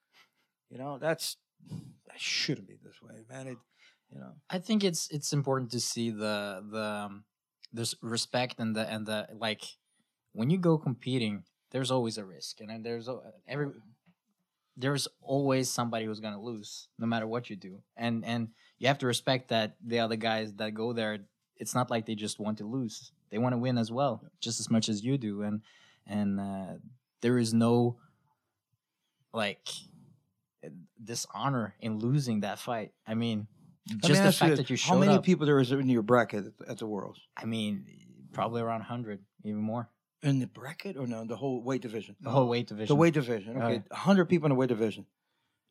You 0.70 0.78
know, 0.78 0.98
that's 0.98 1.36
that 1.68 2.20
shouldn't 2.20 2.68
be 2.68 2.76
this 2.82 3.02
way, 3.02 3.24
man. 3.28 3.48
It, 3.48 3.58
you 4.12 4.20
know, 4.20 4.34
I 4.48 4.58
think 4.58 4.84
it's 4.84 5.08
it's 5.10 5.32
important 5.32 5.72
to 5.72 5.80
see 5.80 6.10
the 6.10 6.64
the 6.70 7.06
um, 7.06 7.24
there's 7.76 7.94
respect 8.00 8.58
and 8.58 8.74
the 8.74 8.90
and 8.90 9.06
the 9.06 9.28
like 9.38 9.62
when 10.32 10.50
you 10.50 10.58
go 10.58 10.78
competing, 10.78 11.44
there's 11.70 11.90
always 11.90 12.18
a 12.18 12.24
risk, 12.24 12.60
and 12.60 12.70
then 12.70 12.82
there's 12.82 13.08
every 13.46 13.68
there's 14.76 15.08
always 15.22 15.70
somebody 15.70 16.04
who's 16.04 16.20
gonna 16.20 16.40
lose, 16.40 16.88
no 16.98 17.06
matter 17.06 17.26
what 17.26 17.48
you 17.50 17.56
do, 17.56 17.80
and 17.96 18.24
and 18.24 18.48
you 18.78 18.88
have 18.88 18.98
to 18.98 19.06
respect 19.06 19.48
that 19.48 19.76
the 19.84 20.00
other 20.00 20.16
guys 20.16 20.52
that 20.54 20.74
go 20.74 20.92
there, 20.92 21.18
it's 21.56 21.74
not 21.74 21.90
like 21.90 22.06
they 22.06 22.14
just 22.14 22.38
want 22.38 22.58
to 22.58 22.64
lose; 22.64 23.12
they 23.30 23.38
want 23.38 23.52
to 23.52 23.58
win 23.58 23.78
as 23.78 23.90
well, 23.90 24.22
just 24.40 24.60
as 24.60 24.70
much 24.70 24.88
as 24.88 25.04
you 25.04 25.18
do, 25.18 25.42
and 25.42 25.62
and 26.06 26.40
uh, 26.40 26.74
there 27.20 27.38
is 27.38 27.54
no 27.54 27.96
like 29.32 29.68
dishonor 31.02 31.74
in 31.80 31.98
losing 31.98 32.40
that 32.40 32.58
fight. 32.58 32.92
I 33.06 33.14
mean, 33.14 33.46
just 33.86 34.22
the 34.22 34.32
fact 34.32 34.50
this, 34.50 34.58
that 34.58 34.70
you 34.70 34.76
showed 34.76 34.94
how 34.94 34.98
many 34.98 35.14
up. 35.14 35.22
people 35.22 35.46
there 35.46 35.60
is 35.60 35.72
in 35.72 35.88
your 35.88 36.02
bracket 36.02 36.46
at, 36.46 36.68
at 36.68 36.78
the 36.78 36.86
Worlds? 36.86 37.20
I 37.36 37.44
mean, 37.44 37.86
probably 38.32 38.60
around 38.62 38.82
hundred, 38.82 39.20
even 39.44 39.60
more. 39.60 39.88
In 40.22 40.38
the 40.40 40.46
bracket 40.46 40.96
or 40.96 41.06
no? 41.06 41.24
The 41.24 41.36
whole 41.36 41.62
weight 41.62 41.82
division. 41.82 42.16
The 42.20 42.30
whole 42.30 42.48
weight 42.48 42.66
division. 42.66 42.88
The 42.88 42.96
weight 42.96 43.14
division. 43.14 43.56
Oh, 43.60 43.66
Okay, 43.66 43.82
hundred 43.92 44.26
people 44.26 44.46
in 44.46 44.50
the 44.50 44.56
weight 44.56 44.68
division. 44.68 45.06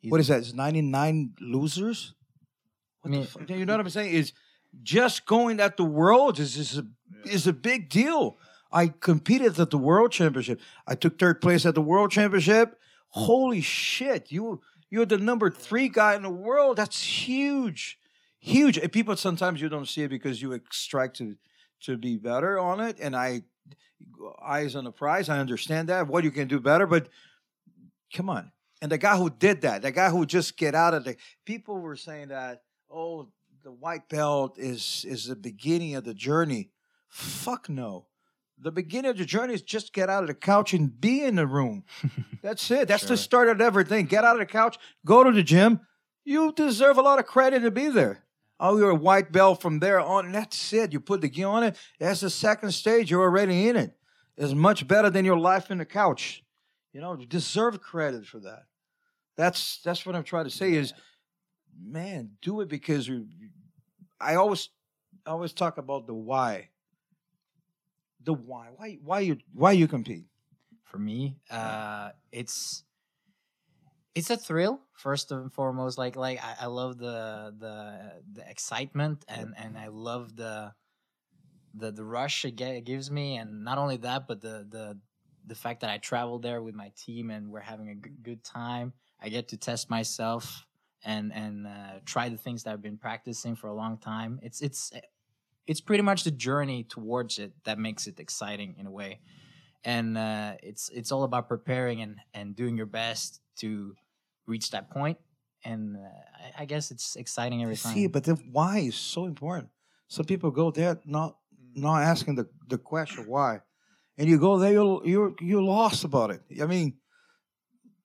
What 0.03 0.19
is 0.19 0.27
that? 0.27 0.41
Is 0.41 0.53
ninety 0.53 0.81
nine 0.81 1.33
losers? 1.41 2.13
I 3.03 3.09
What 3.09 3.11
the 3.11 3.17
mean, 3.17 3.27
fuck? 3.27 3.49
You 3.49 3.65
know 3.65 3.73
what 3.73 3.81
I'm 3.81 3.89
saying? 3.89 4.13
Is 4.13 4.33
just 4.83 5.25
going 5.25 5.59
at 5.59 5.77
the 5.77 5.83
Worlds 5.83 6.39
is 6.39 6.57
is 6.57 6.77
a 6.77 6.85
is 7.25 7.47
a 7.47 7.53
big 7.53 7.89
deal. 7.89 8.37
I 8.71 8.87
competed 8.87 9.59
at 9.59 9.69
the 9.71 9.77
World 9.77 10.11
Championship. 10.11 10.59
I 10.87 10.95
took 10.95 11.17
third 11.17 11.41
place 11.41 11.65
at 11.65 11.75
the 11.75 11.81
World 11.81 12.11
Championship. 12.11 12.79
Holy 13.09 13.61
shit! 13.61 14.31
You 14.31 14.61
you're 14.89 15.05
the 15.05 15.17
number 15.17 15.49
three 15.49 15.89
guy 15.89 16.15
in 16.15 16.23
the 16.23 16.29
world. 16.29 16.77
That's 16.77 17.01
huge, 17.01 17.97
huge. 18.45 18.77
And 18.77 18.91
people 18.91 19.15
sometimes 19.15 19.61
you 19.61 19.69
don't 19.69 19.87
see 19.87 20.03
it 20.03 20.09
because 20.09 20.41
you 20.41 20.53
extract 20.53 21.17
to 21.17 21.35
to 21.81 21.97
be 21.97 22.17
better 22.17 22.57
on 22.57 22.79
it. 22.79 22.97
And 22.99 23.15
I 23.15 23.43
eyes 24.41 24.75
on 24.75 24.83
the 24.83 24.91
prize. 24.91 25.29
I 25.29 25.39
understand 25.39 25.89
that 25.89 26.07
what 26.07 26.23
you 26.23 26.31
can 26.31 26.47
do 26.47 26.59
better, 26.59 26.85
but 26.85 27.09
come 28.13 28.29
on. 28.29 28.51
And 28.81 28.91
the 28.91 28.97
guy 28.97 29.17
who 29.17 29.29
did 29.29 29.61
that, 29.61 29.81
the 29.81 29.91
guy 29.91 30.09
who 30.09 30.25
just 30.25 30.57
get 30.57 30.75
out 30.75 30.93
of 30.93 31.05
the 31.05 31.15
people 31.45 31.79
were 31.79 31.95
saying 31.95 32.27
that, 32.27 32.63
oh, 32.89 33.29
the 33.63 33.71
white 33.71 34.09
belt 34.09 34.59
is 34.59 35.05
is 35.07 35.25
the 35.25 35.35
beginning 35.35 35.95
of 35.95 36.03
the 36.03 36.13
journey. 36.13 36.69
Fuck 37.07 37.67
no. 37.67 38.07
The 38.57 38.71
beginning 38.71 39.11
of 39.11 39.17
the 39.17 39.25
journey 39.25 39.53
is 39.53 39.61
just 39.61 39.91
get 39.91 40.09
out 40.09 40.23
of 40.23 40.27
the 40.27 40.33
couch 40.33 40.73
and 40.73 41.01
be 41.01 41.23
in 41.23 41.35
the 41.35 41.47
room. 41.47 41.83
That's 42.41 42.69
it. 42.71 42.87
That's 42.87 43.05
the 43.05 43.17
start 43.17 43.49
of 43.49 43.59
everything. 43.59 44.05
Get 44.05 44.23
out 44.23 44.35
of 44.35 44.39
the 44.39 44.45
couch, 44.45 44.77
go 45.05 45.23
to 45.23 45.31
the 45.31 45.43
gym. 45.43 45.81
You 46.23 46.53
deserve 46.53 46.97
a 46.97 47.01
lot 47.01 47.19
of 47.19 47.25
credit 47.25 47.61
to 47.61 47.71
be 47.71 47.89
there. 47.89 48.24
Oh, 48.67 48.77
you're 48.77 48.89
a 48.89 48.95
white 48.95 49.31
belt 49.31 49.61
from 49.61 49.79
there 49.79 49.99
on. 49.99 50.31
That's 50.31 50.73
it. 50.73 50.93
You 50.93 50.99
put 50.99 51.21
the 51.21 51.27
gear 51.27 51.47
on 51.47 51.63
it. 51.63 51.77
That's 51.99 52.21
the 52.21 52.29
second 52.29 52.71
stage. 52.71 53.11
You're 53.11 53.21
already 53.21 53.67
in 53.67 53.75
it. 53.75 53.95
It's 54.37 54.53
much 54.53 54.87
better 54.87 55.09
than 55.09 55.25
your 55.25 55.37
life 55.37 55.71
in 55.71 55.77
the 55.77 55.85
couch. 55.85 56.43
You 56.91 57.01
know, 57.01 57.17
you 57.17 57.25
deserve 57.25 57.81
credit 57.81 58.25
for 58.25 58.39
that. 58.39 58.63
That's 59.37 59.81
that's 59.83 60.05
what 60.05 60.15
I'm 60.15 60.23
trying 60.23 60.45
to 60.45 60.49
say 60.49 60.73
is, 60.73 60.93
man, 61.79 62.31
do 62.41 62.61
it 62.61 62.69
because 62.69 63.07
you. 63.07 63.27
I 64.19 64.35
always, 64.35 64.69
I 65.25 65.31
always 65.31 65.53
talk 65.53 65.77
about 65.77 66.07
the 66.07 66.13
why. 66.13 66.69
The 68.23 68.33
why. 68.33 68.67
Why? 68.75 68.97
Why 69.03 69.19
you? 69.19 69.37
Why 69.53 69.73
you 69.73 69.87
compete? 69.87 70.25
for 70.95 70.99
me 70.99 71.35
uh 71.51 72.11
it's 72.31 72.85
it's 74.15 74.29
a 74.29 74.37
thrill 74.37 74.81
first 74.93 75.31
and 75.31 75.53
foremost 75.53 75.97
like 75.97 76.15
like 76.15 76.43
i, 76.43 76.55
I 76.61 76.65
love 76.67 76.97
the 76.97 77.53
the 77.57 78.23
the 78.31 78.49
excitement 78.49 79.25
and 79.27 79.53
and 79.57 79.77
i 79.77 79.87
love 79.87 80.35
the 80.35 80.73
the 81.73 81.91
the 81.91 82.05
rush 82.05 82.45
it, 82.45 82.51
gives 82.85 83.11
me. 83.11 83.37
And 83.37 83.63
not 83.63 83.77
only 83.77 83.97
that 83.97 84.27
but 84.27 84.41
the 84.41 84.65
the 84.69 84.99
the 85.47 85.55
fact 85.55 85.81
that 85.81 85.89
i 85.91 85.97
travel 85.99 86.39
there 86.39 86.61
with 86.63 86.73
my 86.73 86.91
team 86.95 87.29
and 87.29 87.51
we're 87.51 87.59
having 87.59 87.89
a 87.89 87.95
good, 87.95 88.23
good 88.23 88.43
time. 88.43 88.93
I 89.19 89.29
get 89.29 89.49
to 89.49 89.57
test 89.57 89.89
myself 89.89 90.65
and 91.03 91.33
and 91.33 91.67
uh, 91.67 91.99
try 92.05 92.29
the 92.29 92.37
things 92.37 92.63
that 92.63 92.73
i've 92.73 92.81
been 92.81 92.97
practicing 92.97 93.55
for 93.55 93.67
a 93.67 93.73
long 93.73 93.97
time. 93.97 94.39
It's 94.41 94.61
it's 94.61 94.91
it's 95.67 95.81
pretty 95.81 96.03
much 96.03 96.23
the 96.23 96.31
journey 96.31 96.83
towards 96.83 97.39
it 97.39 97.53
that 97.65 97.79
makes 97.79 98.07
it 98.07 98.19
exciting 98.19 98.75
in 98.77 98.87
a 98.87 98.91
way. 98.91 99.21
And 99.83 100.17
uh, 100.17 100.57
it's 100.63 100.89
it's 100.89 101.11
all 101.11 101.23
about 101.23 101.47
preparing 101.49 102.01
and 102.01 102.19
and 102.33 102.55
doing 102.55 102.77
your 102.77 102.87
best 102.87 103.41
to 103.57 103.95
reach 104.47 104.71
that 104.71 104.89
point 104.89 105.17
and 105.65 105.97
uh, 105.97 105.99
I, 106.59 106.63
I 106.63 106.65
guess 106.65 106.91
it's 106.91 107.15
exciting 107.15 107.61
every 107.63 107.75
time 107.75 107.93
See, 107.93 108.07
but 108.07 108.23
the 108.23 108.35
why 108.51 108.79
is 108.79 108.95
so 108.95 109.25
important. 109.25 109.69
Some 110.07 110.25
people 110.25 110.51
go 110.51 110.71
there 110.71 110.99
not 111.05 111.37
not 111.73 112.03
asking 112.03 112.35
the, 112.35 112.47
the 112.67 112.77
question 112.77 113.25
why, 113.27 113.59
and 114.17 114.29
you 114.29 114.37
go 114.37 114.57
there 114.59 114.71
you're 114.71 115.01
you're 115.05 115.33
you're 115.41 115.61
lost 115.61 116.03
about 116.03 116.31
it. 116.31 116.41
I 116.61 116.65
mean, 116.65 116.97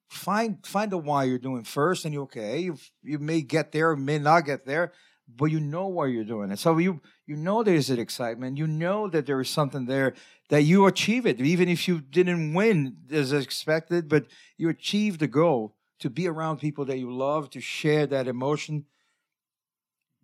find 0.09 0.65
find 0.65 0.91
the 0.91 0.97
why 0.97 1.25
you're 1.25 1.37
doing 1.37 1.63
first, 1.63 2.03
and 2.03 2.13
you're 2.13 2.23
okay. 2.23 2.59
You 2.59 2.77
you 3.03 3.19
may 3.19 3.41
get 3.41 3.71
there, 3.71 3.95
may 3.95 4.17
not 4.17 4.45
get 4.45 4.65
there, 4.65 4.91
but 5.27 5.45
you 5.45 5.59
know 5.59 5.87
why 5.87 6.07
you're 6.07 6.25
doing 6.25 6.51
it. 6.51 6.59
So 6.59 6.77
you 6.79 7.01
you 7.27 7.35
know 7.35 7.63
there's 7.63 7.91
an 7.91 7.99
excitement. 7.99 8.57
You 8.57 8.67
know 8.67 9.07
that 9.09 9.27
there 9.27 9.39
is 9.39 9.49
something 9.49 9.85
there 9.85 10.15
that 10.49 10.63
you 10.63 10.87
achieve 10.87 11.25
it, 11.25 11.39
even 11.39 11.69
if 11.69 11.87
you 11.87 12.01
didn't 12.01 12.53
win 12.53 12.97
as 13.11 13.31
expected, 13.31 14.09
but 14.09 14.25
you 14.57 14.67
achieved 14.67 15.19
the 15.19 15.27
goal 15.27 15.75
to 16.01 16.09
be 16.09 16.27
around 16.27 16.57
people 16.57 16.85
that 16.85 16.97
you 16.97 17.11
love, 17.11 17.49
to 17.51 17.61
share 17.61 18.05
that 18.07 18.27
emotion. 18.27 18.85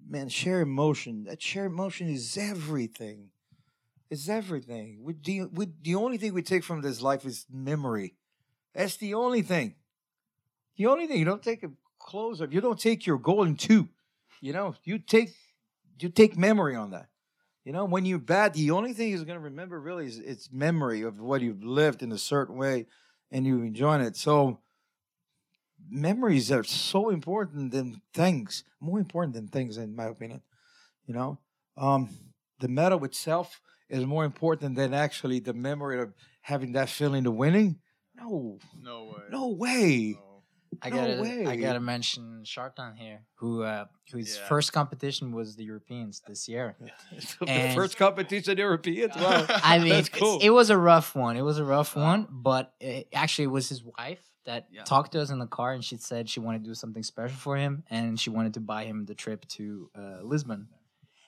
Man, 0.09 0.29
share 0.29 0.61
emotion. 0.61 1.23
That 1.23 1.41
share 1.41 1.65
emotion 1.65 2.09
is 2.09 2.37
everything. 2.37 3.29
It's 4.09 4.29
everything. 4.29 4.99
We, 5.01 5.13
the, 5.13 5.45
we, 5.45 5.67
the 5.81 5.95
only 5.95 6.17
thing 6.17 6.33
we 6.33 6.41
take 6.41 6.63
from 6.63 6.81
this 6.81 7.01
life 7.01 7.25
is 7.25 7.45
memory. 7.51 8.15
That's 8.73 8.97
the 8.97 9.13
only 9.13 9.41
thing. 9.41 9.75
The 10.77 10.87
only 10.87 11.07
thing 11.07 11.17
you 11.17 11.25
don't 11.25 11.43
take 11.43 11.63
a 11.63 11.71
close 11.99 12.41
up. 12.41 12.53
You 12.53 12.61
don't 12.61 12.79
take 12.79 13.05
your 13.05 13.17
golden 13.17 13.55
tooth. 13.55 13.87
You 14.41 14.53
know, 14.53 14.75
you 14.83 14.99
take 14.99 15.33
you 15.99 16.09
take 16.09 16.37
memory 16.37 16.75
on 16.75 16.91
that. 16.91 17.07
You 17.65 17.73
know, 17.73 17.85
when 17.85 18.05
you're 18.05 18.19
bad, 18.19 18.53
the 18.53 18.71
only 18.71 18.93
thing 18.93 19.09
he's 19.09 19.23
going 19.23 19.37
to 19.37 19.43
remember 19.43 19.79
really 19.79 20.05
is 20.05 20.19
it's 20.19 20.51
memory 20.51 21.01
of 21.01 21.19
what 21.19 21.41
you've 21.41 21.63
lived 21.63 22.01
in 22.01 22.11
a 22.11 22.17
certain 22.17 22.55
way, 22.55 22.85
and 23.31 23.45
you 23.45 23.61
enjoying 23.61 24.01
it. 24.01 24.15
So 24.15 24.59
memories 25.89 26.51
are 26.51 26.63
so 26.63 27.09
important 27.09 27.71
than 27.71 28.01
things, 28.13 28.63
more 28.79 28.99
important 28.99 29.33
than 29.35 29.47
things, 29.47 29.77
in 29.77 29.95
my 29.95 30.05
opinion. 30.05 30.41
You 31.05 31.13
know, 31.13 31.39
um, 31.77 32.09
the 32.59 32.67
medal 32.67 33.03
itself 33.05 33.61
is 33.89 34.05
more 34.05 34.25
important 34.25 34.75
than 34.75 34.93
actually 34.93 35.39
the 35.39 35.53
memory 35.53 35.99
of 36.01 36.13
having 36.41 36.73
that 36.73 36.89
feeling 36.89 37.25
of 37.25 37.33
winning. 37.35 37.79
No, 38.15 38.57
No 38.81 39.05
way. 39.05 39.23
no 39.29 39.47
way. 39.49 40.15
No. 40.17 40.23
I 40.81 40.89
No 40.89 40.95
gotta 40.95 41.49
I 41.49 41.55
gotta 41.55 41.79
mention 41.79 42.43
Shartan 42.45 42.97
here, 42.97 43.21
who 43.35 43.63
uh 43.63 43.85
whose 44.11 44.35
Yeah. 44.37 44.47
first 44.47 44.73
competition 44.73 45.31
was 45.31 45.55
the 45.55 45.63
Europeans 45.63 46.21
this 46.27 46.47
year. 46.47 46.75
the 47.39 47.71
first 47.73 47.97
competition 47.97 48.57
Europeans. 48.57 49.15
Wow. 49.15 49.45
I 49.49 49.79
mean, 49.79 49.89
That's 49.93 50.09
cool. 50.09 50.39
it 50.41 50.49
was 50.49 50.69
a 50.69 50.77
rough 50.77 51.15
one. 51.15 51.37
It 51.37 51.41
was 51.41 51.57
a 51.57 51.63
rough 51.63 51.95
one, 51.95 52.27
but 52.29 52.73
it, 52.81 53.07
actually, 53.13 53.45
it 53.45 53.51
was 53.51 53.69
his 53.69 53.81
wife 53.83 54.26
that 54.47 54.67
Yeah. 54.71 54.83
talked 54.83 55.11
to 55.11 55.21
us 55.21 55.29
in 55.29 55.39
the 55.39 55.47
car, 55.47 55.71
and 55.73 55.83
she 55.85 55.97
said 55.97 56.27
she 56.27 56.39
wanted 56.39 56.63
to 56.63 56.69
do 56.71 56.73
something 56.75 57.03
special 57.03 57.37
for 57.37 57.55
him, 57.55 57.83
and 57.89 58.19
she 58.19 58.29
wanted 58.31 58.53
to 58.55 58.59
buy 58.59 58.83
him 58.85 59.05
the 59.05 59.13
trip 59.15 59.47
to 59.49 59.89
uh, 59.95 60.19
Lisbon. 60.23 60.67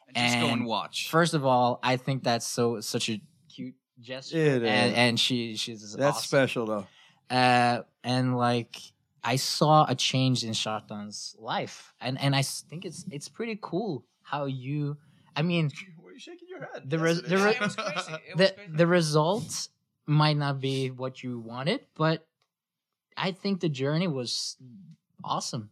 And 0.07 0.17
just 0.17 0.39
go 0.39 0.47
and 0.47 0.61
And 0.61 0.65
watch. 0.65 1.09
First 1.11 1.33
of 1.35 1.45
all, 1.45 1.79
I 1.83 1.95
think 1.97 2.23
that's 2.23 2.47
so 2.47 2.81
such 2.81 3.09
a 3.09 3.21
cute 3.53 3.75
gesture, 4.01 4.37
It 4.37 4.63
and, 4.63 4.91
is. 4.91 4.97
and 4.97 5.19
she 5.19 5.55
she's 5.55 5.93
That's 5.93 6.17
awesome. 6.17 6.27
special 6.27 6.65
though. 6.65 6.87
Uh, 7.29 7.83
and 8.03 8.35
like 8.35 8.75
I 9.23 9.35
saw 9.35 9.85
a 9.87 9.93
change 9.93 10.43
in 10.43 10.53
Shartan's 10.53 11.35
life, 11.37 11.93
and 12.01 12.19
and 12.19 12.35
I 12.35 12.39
s- 12.39 12.63
think 12.67 12.85
it's 12.85 13.05
it's 13.11 13.29
pretty 13.29 13.59
cool 13.61 14.03
how 14.23 14.45
you. 14.45 14.97
I 15.35 15.43
mean, 15.43 15.69
Why 16.01 16.09
are 16.09 16.13
you 16.13 16.19
shaking 16.19 16.47
your 16.49 16.61
head? 16.73 16.89
The 16.89 16.97
Yes, 16.97 17.03
res- 17.05 17.21
the 17.21 17.37
re- 17.37 17.51
it 17.51 17.59
was 17.61 17.75
crazy. 17.75 18.13
It 18.29 18.37
was 18.37 18.47
the 18.49 18.53
crazy. 18.55 18.71
the 18.73 18.87
results 18.87 19.69
might 20.07 20.37
not 20.37 20.59
be 20.59 20.89
what 20.89 21.21
you 21.21 21.39
wanted, 21.39 21.81
but 21.93 22.25
I 23.21 23.31
think 23.31 23.59
the 23.59 23.69
journey 23.69 24.07
was 24.07 24.57
awesome. 25.23 25.69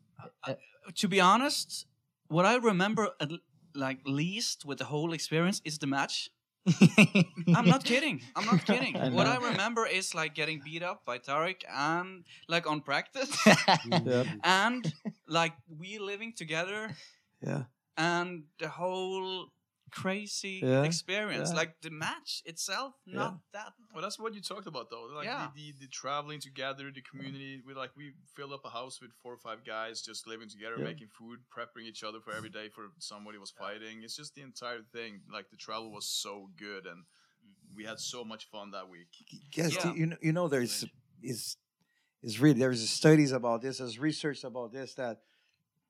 to 0.96 1.08
be 1.08 1.20
honest, 1.22 1.86
what 2.28 2.46
I 2.46 2.56
remember 2.58 3.10
at, 3.20 3.32
like 3.76 4.00
least 4.06 4.66
with 4.66 4.78
the 4.80 4.86
whole 4.86 5.14
experience 5.14 5.62
is 5.64 5.78
the 5.80 5.88
match. 5.88 6.30
I'm 7.56 7.66
not 7.66 7.86
kidding. 7.86 8.22
I'm 8.36 8.46
not 8.46 8.66
kidding. 8.66 8.98
I 9.04 9.10
what. 9.10 9.28
I 9.28 9.38
remember 9.52 9.88
is 9.88 10.14
like 10.14 10.36
getting 10.36 10.60
beat 10.64 10.84
up 10.84 11.06
by 11.06 11.18
Tarek 11.18 11.62
and 11.74 12.26
like 12.50 12.68
on 12.70 12.82
practice 12.82 13.32
Yeah. 14.06 14.24
and 14.44 14.84
like 15.28 15.54
we 15.80 15.98
living 16.00 16.34
together 16.36 16.90
Yeah. 17.42 17.64
and 17.96 18.44
the 18.60 18.68
whole 18.68 19.48
crazy 19.92 20.60
Yeah, 20.64 20.84
experience. 20.84 21.50
yeah. 21.50 21.56
Like 21.56 21.76
the 21.82 21.90
match 21.90 22.42
itself, 22.46 22.94
not 23.06 23.40
that. 23.54 23.74
Well, 23.94 24.02
that's 24.02 24.20
what 24.20 24.34
you 24.36 24.42
talked 24.42 24.68
about, 24.68 24.90
though. 24.90 25.08
Like 25.16 25.26
Yeah. 25.26 25.48
the, 25.56 25.72
the, 25.72 25.86
the 25.86 25.88
traveling 25.88 26.40
together, 26.40 26.92
the 26.94 27.02
community. 27.02 27.62
We 27.66 27.74
like 27.74 27.92
we 27.96 28.14
filled 28.36 28.54
up 28.54 28.62
a 28.66 28.70
house 28.70 29.00
with 29.02 29.12
four 29.22 29.34
or 29.34 29.38
five 29.38 29.64
guys 29.66 30.02
just 30.02 30.28
living 30.28 30.50
together, 30.50 30.76
Yeah. 30.78 30.84
making 30.86 31.10
food, 31.10 31.40
prepping 31.56 31.84
each 31.86 32.04
other 32.04 32.20
for 32.20 32.34
every 32.34 32.50
day 32.50 32.70
for 32.70 32.88
somebody 33.00 33.38
was 33.38 33.52
fighting. 33.52 34.04
It's 34.04 34.16
just 34.16 34.36
the 34.36 34.42
entire 34.42 34.82
thing. 34.94 35.22
Like 35.32 35.50
the 35.50 35.58
travel 35.58 35.92
was 35.92 36.06
so 36.08 36.50
good, 36.58 36.86
and 36.86 37.04
we 37.76 37.84
had 37.86 38.00
so 38.00 38.24
much 38.24 38.46
fun 38.50 38.72
that 38.72 38.90
week. 38.90 39.08
Yes, 39.56 39.76
Yeah. 39.76 39.94
you 39.94 40.06
know, 40.08 40.18
you 40.22 40.32
know, 40.34 40.48
there's 40.48 40.86
is 41.24 41.58
is 42.24 42.40
really 42.40 42.60
there's 42.60 42.88
studies 42.90 43.32
about 43.32 43.62
this, 43.62 43.78
there's 43.78 44.00
research 44.00 44.44
about 44.44 44.72
this 44.72 44.96
that 44.96 45.22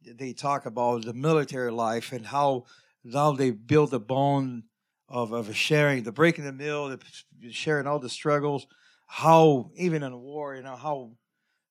they 0.05 0.31
talk 0.33 0.65
about 0.65 1.03
the 1.05 1.13
military 1.13 1.71
life 1.71 2.11
and 2.11 2.25
how 2.27 2.65
how 3.13 3.31
they 3.33 3.51
build 3.51 3.91
the 3.91 3.99
bond 3.99 4.63
of 5.09 5.31
of 5.31 5.55
sharing, 5.55 6.03
the 6.03 6.11
breaking 6.11 6.45
the 6.45 6.53
mill, 6.53 6.89
the 6.89 7.51
sharing 7.51 7.87
all 7.87 7.99
the 7.99 8.09
struggles. 8.09 8.67
How 9.07 9.71
even 9.75 10.03
in 10.03 10.11
a 10.11 10.17
war, 10.17 10.55
you 10.55 10.63
know 10.63 10.75
how 10.75 11.11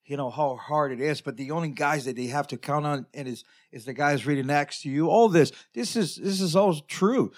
you 0.07 0.17
know 0.17 0.31
how 0.31 0.57
hard 0.57 0.93
it 0.93 1.01
is. 1.01 1.21
But 1.21 1.37
the 1.37 1.51
only 1.51 1.71
guys 1.71 2.05
that 2.05 2.17
they 2.17 2.27
have 2.27 2.47
to 2.49 2.57
count 2.57 2.87
on 2.87 3.07
and 3.13 3.29
is 3.29 3.45
is 3.73 3.85
the 3.85 3.93
guys 3.93 4.27
really 4.27 4.43
next 4.43 4.83
to 4.83 4.89
you. 4.89 5.09
All 5.09 5.29
this, 5.29 5.53
this 5.75 5.97
is 5.97 6.17
this 6.17 6.41
is 6.41 6.57
all 6.57 6.75
true. 6.81 7.33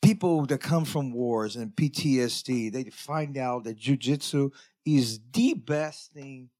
People 0.00 0.46
that 0.46 0.58
come 0.58 0.84
from 0.84 1.12
wars 1.12 1.54
and 1.56 1.76
PTSD, 1.76 2.72
they 2.72 2.84
find 2.84 3.36
out 3.36 3.64
that 3.64 3.78
jujitsu 3.78 4.50
is 4.84 5.20
the 5.32 5.54
best 5.54 6.12
thing, 6.12 6.50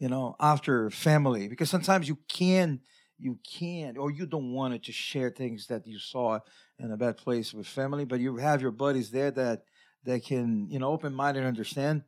you 0.00 0.08
know, 0.08 0.34
after 0.40 0.90
family. 0.90 1.48
Because 1.48 1.70
sometimes 1.70 2.08
you 2.08 2.18
can, 2.28 2.80
you 3.20 3.38
can't, 3.46 3.98
or 3.98 4.10
you 4.10 4.26
don't 4.26 4.52
want 4.52 4.74
it 4.74 4.84
to 4.84 4.92
share 4.92 5.30
things 5.30 5.66
that 5.66 5.86
you 5.86 5.98
saw 5.98 6.38
in 6.78 6.90
a 6.90 6.96
bad 6.96 7.16
place 7.16 7.52
with 7.52 7.66
family, 7.66 8.04
but 8.04 8.20
you 8.20 8.36
have 8.36 8.62
your 8.62 8.70
buddies 8.70 9.10
there 9.10 9.30
that 9.32 9.62
that 10.04 10.24
can, 10.24 10.68
you 10.70 10.78
know, 10.78 10.90
open 10.90 11.14
minded 11.14 11.40
and 11.40 11.48
understand. 11.48 12.02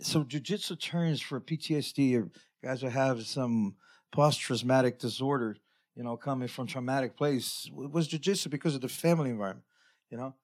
So 0.00 0.24
jujitsu 0.24 0.80
turns 0.80 1.20
for 1.20 1.40
PTSD 1.40 2.16
or 2.16 2.30
guys 2.62 2.80
who 2.80 2.88
have 2.88 3.26
some 3.26 3.74
post 4.12 4.40
traumatic 4.40 4.98
disorder, 4.98 5.56
you 5.96 6.04
know, 6.04 6.16
coming 6.16 6.48
from 6.48 6.66
traumatic 6.66 7.16
place 7.16 7.68
was 7.72 8.08
jujitsu 8.08 8.48
because 8.50 8.74
of 8.74 8.80
the 8.80 8.88
family 8.88 9.30
environment, 9.30 9.66
you 10.10 10.16
know, 10.16 10.34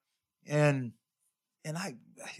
and 0.47 0.91
and 1.63 1.77
I 1.77 1.95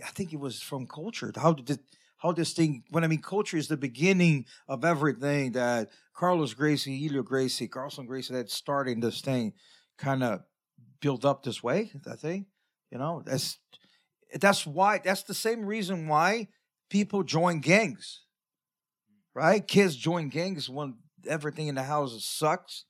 I 0.05 0.09
think 0.09 0.33
it 0.33 0.39
was 0.39 0.61
from 0.61 0.87
culture. 0.87 1.31
How 1.35 1.53
did 1.53 1.79
how 2.19 2.31
this 2.31 2.53
thing 2.53 2.83
when 2.89 3.03
I 3.03 3.07
mean 3.07 3.21
culture 3.21 3.57
is 3.57 3.67
the 3.67 3.77
beginning 3.77 4.45
of 4.67 4.85
everything 4.85 5.53
that 5.53 5.89
Carlos 6.13 6.53
Gracie, 6.53 6.97
Helio 6.97 7.23
Gracie, 7.23 7.67
Carlson 7.67 8.05
Gracie 8.05 8.33
that 8.33 8.51
starting 8.51 8.99
this 8.99 9.21
thing 9.21 9.53
kind 9.97 10.23
of 10.23 10.41
built 11.01 11.25
up 11.25 11.43
this 11.43 11.63
way, 11.63 11.91
I 12.09 12.15
think. 12.15 12.47
You 12.91 12.97
know, 12.97 13.23
that's 13.25 13.57
that's 14.39 14.65
why 14.65 14.99
that's 15.03 15.23
the 15.23 15.33
same 15.33 15.65
reason 15.65 16.07
why 16.07 16.49
people 16.89 17.23
join 17.23 17.59
gangs. 17.59 18.25
Right? 19.33 19.65
Kids 19.65 19.95
join 19.95 20.27
gangs 20.29 20.69
when 20.69 20.95
everything 21.27 21.67
in 21.67 21.75
the 21.75 21.83
house 21.83 22.23
sucks. 22.25 22.85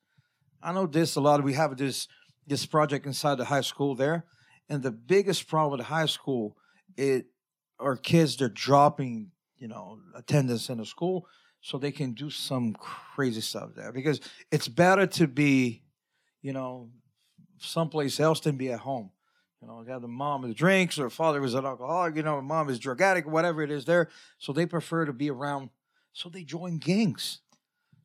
I 0.63 0.73
know 0.73 0.87
this 0.87 1.15
a 1.15 1.21
lot. 1.21 1.43
We 1.43 1.53
have 1.53 1.77
this 1.77 2.07
this 2.47 2.65
project 2.65 3.05
inside 3.05 3.35
the 3.35 3.45
high 3.45 3.61
school 3.61 3.95
there. 3.95 4.25
And 4.67 4.81
the 4.81 4.91
biggest 4.91 5.47
problem 5.47 5.71
with 5.71 5.87
the 5.87 5.93
high 5.93 6.07
school 6.07 6.55
it 6.97 7.27
are 7.79 7.95
kids 7.95 8.37
they're 8.37 8.49
dropping, 8.49 9.31
you 9.57 9.67
know, 9.67 9.99
attendance 10.15 10.69
in 10.69 10.77
the 10.77 10.85
school 10.85 11.27
so 11.61 11.77
they 11.77 11.91
can 11.91 12.13
do 12.13 12.29
some 12.29 12.73
crazy 12.73 13.41
stuff 13.41 13.71
there. 13.75 13.91
Because 13.91 14.19
it's 14.51 14.67
better 14.67 15.07
to 15.07 15.27
be, 15.27 15.83
you 16.41 16.53
know, 16.53 16.89
someplace 17.57 18.19
else 18.19 18.39
than 18.39 18.57
be 18.57 18.71
at 18.71 18.79
home. 18.79 19.11
You 19.61 19.67
know, 19.67 19.83
have 19.89 20.01
the 20.01 20.07
mom 20.07 20.43
who 20.43 20.53
drinks 20.53 20.97
or 20.97 21.09
father 21.09 21.41
was 21.41 21.53
an 21.53 21.65
alcoholic, 21.65 22.15
you 22.15 22.23
know, 22.23 22.41
mom 22.41 22.69
is 22.69 22.79
drug 22.79 23.01
addict, 23.01 23.27
whatever 23.27 23.61
it 23.61 23.71
is 23.71 23.83
there. 23.83 24.09
So 24.37 24.53
they 24.53 24.65
prefer 24.65 25.05
to 25.05 25.11
be 25.11 25.29
around. 25.29 25.69
So 26.13 26.29
they 26.29 26.43
join 26.43 26.77
gangs. 26.77 27.39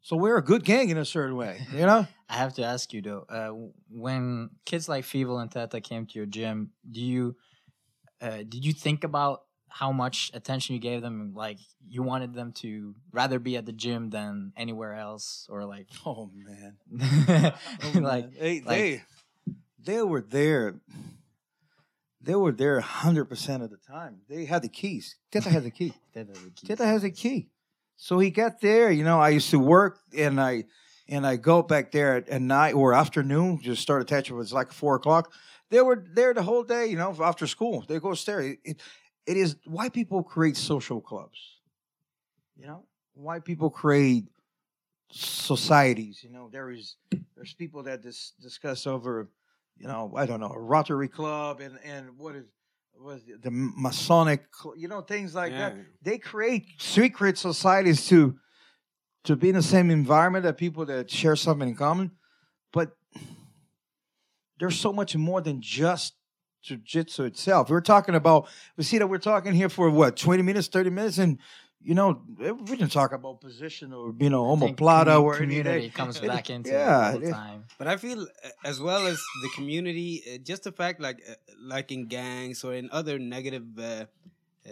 So 0.01 0.17
we're 0.17 0.37
a 0.37 0.43
good 0.43 0.65
gang 0.65 0.91
in 0.91 0.99
a 0.99 1.05
certain 1.05 1.37
way, 1.37 1.65
you 1.73 1.87
know? 1.87 2.07
I 2.29 2.35
have 2.35 2.55
to 2.55 2.65
ask 2.65 2.93
you 2.93 3.03
though, 3.03 3.25
uh, 3.29 3.51
when 3.89 4.51
kids 4.67 4.89
like 4.89 5.05
Fivo 5.05 5.41
and 5.41 5.51
Teta 5.51 5.81
came 5.81 6.07
to 6.07 6.19
your 6.19 6.27
gym, 6.27 6.73
do 6.91 7.01
you 7.01 7.37
uh, 8.21 8.39
did 8.39 8.65
you 8.65 8.73
think 8.73 9.05
about 9.05 9.43
how 9.81 9.91
much 9.91 10.31
attention 10.35 10.75
you 10.77 10.81
gave 10.81 11.03
them? 11.03 11.33
Like 11.35 11.59
you 11.89 12.03
wanted 12.05 12.33
them 12.33 12.53
to 12.63 12.95
rather 13.11 13.41
be 13.41 13.57
at 13.57 13.67
the 13.67 13.73
gym 13.73 14.11
than 14.11 14.53
anywhere 14.57 14.95
else, 14.95 15.49
or 15.51 15.65
like 15.65 15.89
Oh 16.07 16.31
man. 16.33 16.77
Oh, 17.83 17.99
like 17.99 18.25
Oh, 18.25 18.29
man. 18.29 18.33
they 18.41 18.61
like- 18.61 18.69
they 18.69 19.03
they 19.83 20.03
were 20.03 20.21
there. 20.23 20.77
They 22.21 22.35
were 22.35 22.53
there 22.53 22.81
hundred 22.81 23.27
percent 23.27 23.63
of 23.63 23.71
the 23.71 23.77
time. 23.77 24.21
They 24.29 24.45
had 24.47 24.63
the 24.63 24.69
keys. 24.69 25.17
Teta 25.31 25.51
had 25.51 25.65
the 25.65 25.71
key. 25.71 25.93
they're 26.15 26.25
the 26.25 26.33
keys. 26.55 26.69
Teta 26.69 26.87
has 26.87 27.05
a 27.05 27.11
key. 27.11 27.49
So 27.97 28.19
he 28.19 28.31
got 28.31 28.61
there. 28.61 28.91
You 28.91 29.05
know, 29.05 29.21
I 29.21 29.31
used 29.31 29.51
to 29.51 29.59
work 29.59 29.99
and 30.17 30.41
I 30.41 30.65
and 31.09 31.27
I 31.27 31.37
go 31.37 31.63
back 31.63 31.91
there 31.93 32.17
at, 32.17 32.29
at 32.29 32.41
night 32.41 32.75
or 32.75 32.95
afternoon. 32.95 33.61
Just 33.63 33.83
start 33.83 34.01
attaching. 34.03 34.37
It 34.37 34.39
was 34.39 34.53
like 34.53 34.73
four 34.73 34.95
o'clock. 34.95 35.33
They 35.71 35.81
were 35.83 36.03
there 36.15 36.33
the 36.33 36.43
whole 36.43 36.63
day. 36.63 36.87
You 36.87 36.97
know, 36.97 37.15
after 37.23 37.47
school 37.47 37.85
they 37.89 37.99
go 38.01 38.15
stare. 38.15 38.41
It, 38.41 38.59
it, 38.65 38.81
it 39.27 39.37
is 39.37 39.57
why 39.65 39.89
people 39.89 40.23
create 40.23 40.57
social 40.57 41.01
clubs. 41.01 41.39
You 42.57 42.67
know, 42.67 42.85
why 43.15 43.41
people 43.41 43.71
create 43.71 44.27
societies. 45.11 46.23
You 46.23 46.31
know, 46.31 46.49
there 46.53 46.71
is 46.71 46.97
there's 47.35 47.55
people 47.55 47.83
that 47.85 48.03
dis, 48.03 48.33
discuss 48.41 48.87
over, 48.87 49.29
you 49.77 49.89
know, 49.89 50.13
I 50.17 50.27
don't 50.27 50.41
know, 50.41 50.53
a 50.53 50.59
Rotary 50.59 51.09
Club 51.09 51.61
and 51.61 51.79
and 51.85 52.17
what 52.17 52.37
is 52.37 52.47
was 52.97 53.23
the 53.43 53.51
Masonic, 53.51 54.45
cl- 54.55 54.77
you 54.77 54.87
know, 54.87 55.01
things 55.01 55.35
like 55.35 55.53
that. 55.59 55.75
They 56.03 56.19
create 56.19 56.67
secret 56.79 57.37
societies 57.39 58.07
to 58.09 58.39
to 59.25 59.37
be 59.37 59.49
in 59.49 59.55
the 59.57 59.63
same 59.63 59.91
environment 59.91 60.45
that 60.45 60.57
people 60.59 60.85
that 60.87 61.11
share 61.11 61.35
something 61.35 61.69
in 61.69 61.75
common, 61.75 62.13
but 62.73 62.97
there's 64.61 64.79
so 64.79 64.93
much 64.93 65.17
more 65.17 65.41
than 65.41 65.61
just 65.61 66.15
jiu-jitsu 66.65 67.25
itself. 67.25 67.71
We're 67.71 67.81
talking 67.95 68.15
about 68.15 68.49
we 68.77 68.85
see 68.85 68.99
that 68.99 69.07
we're 69.07 69.19
talking 69.33 69.53
here 69.55 69.69
for 69.69 69.91
what 69.91 70.17
20 70.17 70.43
minutes, 70.43 70.69
30 70.69 70.91
minutes, 70.91 71.19
and 71.19 71.39
you 71.83 71.95
know 71.95 72.23
we 72.39 72.77
didn't 72.77 72.93
talk 72.93 73.13
about 73.13 73.41
position 73.41 73.93
or 73.93 74.15
you 74.19 74.31
know 74.31 74.43
I 74.55 74.59
think 74.59 74.79
omoplata 74.79 75.15
commu- 75.17 75.23
or 75.23 75.37
community 75.37 75.71
anything. 75.71 75.91
comes 75.93 76.19
back 76.19 76.49
into 76.51 76.71
yeah, 76.71 77.11
it 77.11 77.15
all 77.15 77.21
the 77.21 77.29
it- 77.29 77.33
time. 77.33 77.65
But 77.79 77.87
I 77.89 77.97
feel 77.99 78.23
uh, 78.23 78.49
as 78.71 78.81
well 78.81 79.07
as 79.07 79.19
the 79.43 79.51
community, 79.55 80.23
uh, 80.27 80.39
just 80.39 80.63
the 80.65 80.73
fact 80.73 81.01
like 81.01 81.19
uh, 81.29 81.35
like 81.61 81.93
in 81.93 82.07
gangs 82.07 82.65
or 82.65 82.73
in 82.75 82.89
other 82.91 83.19
negative 83.19 83.67
uh, 83.79 84.07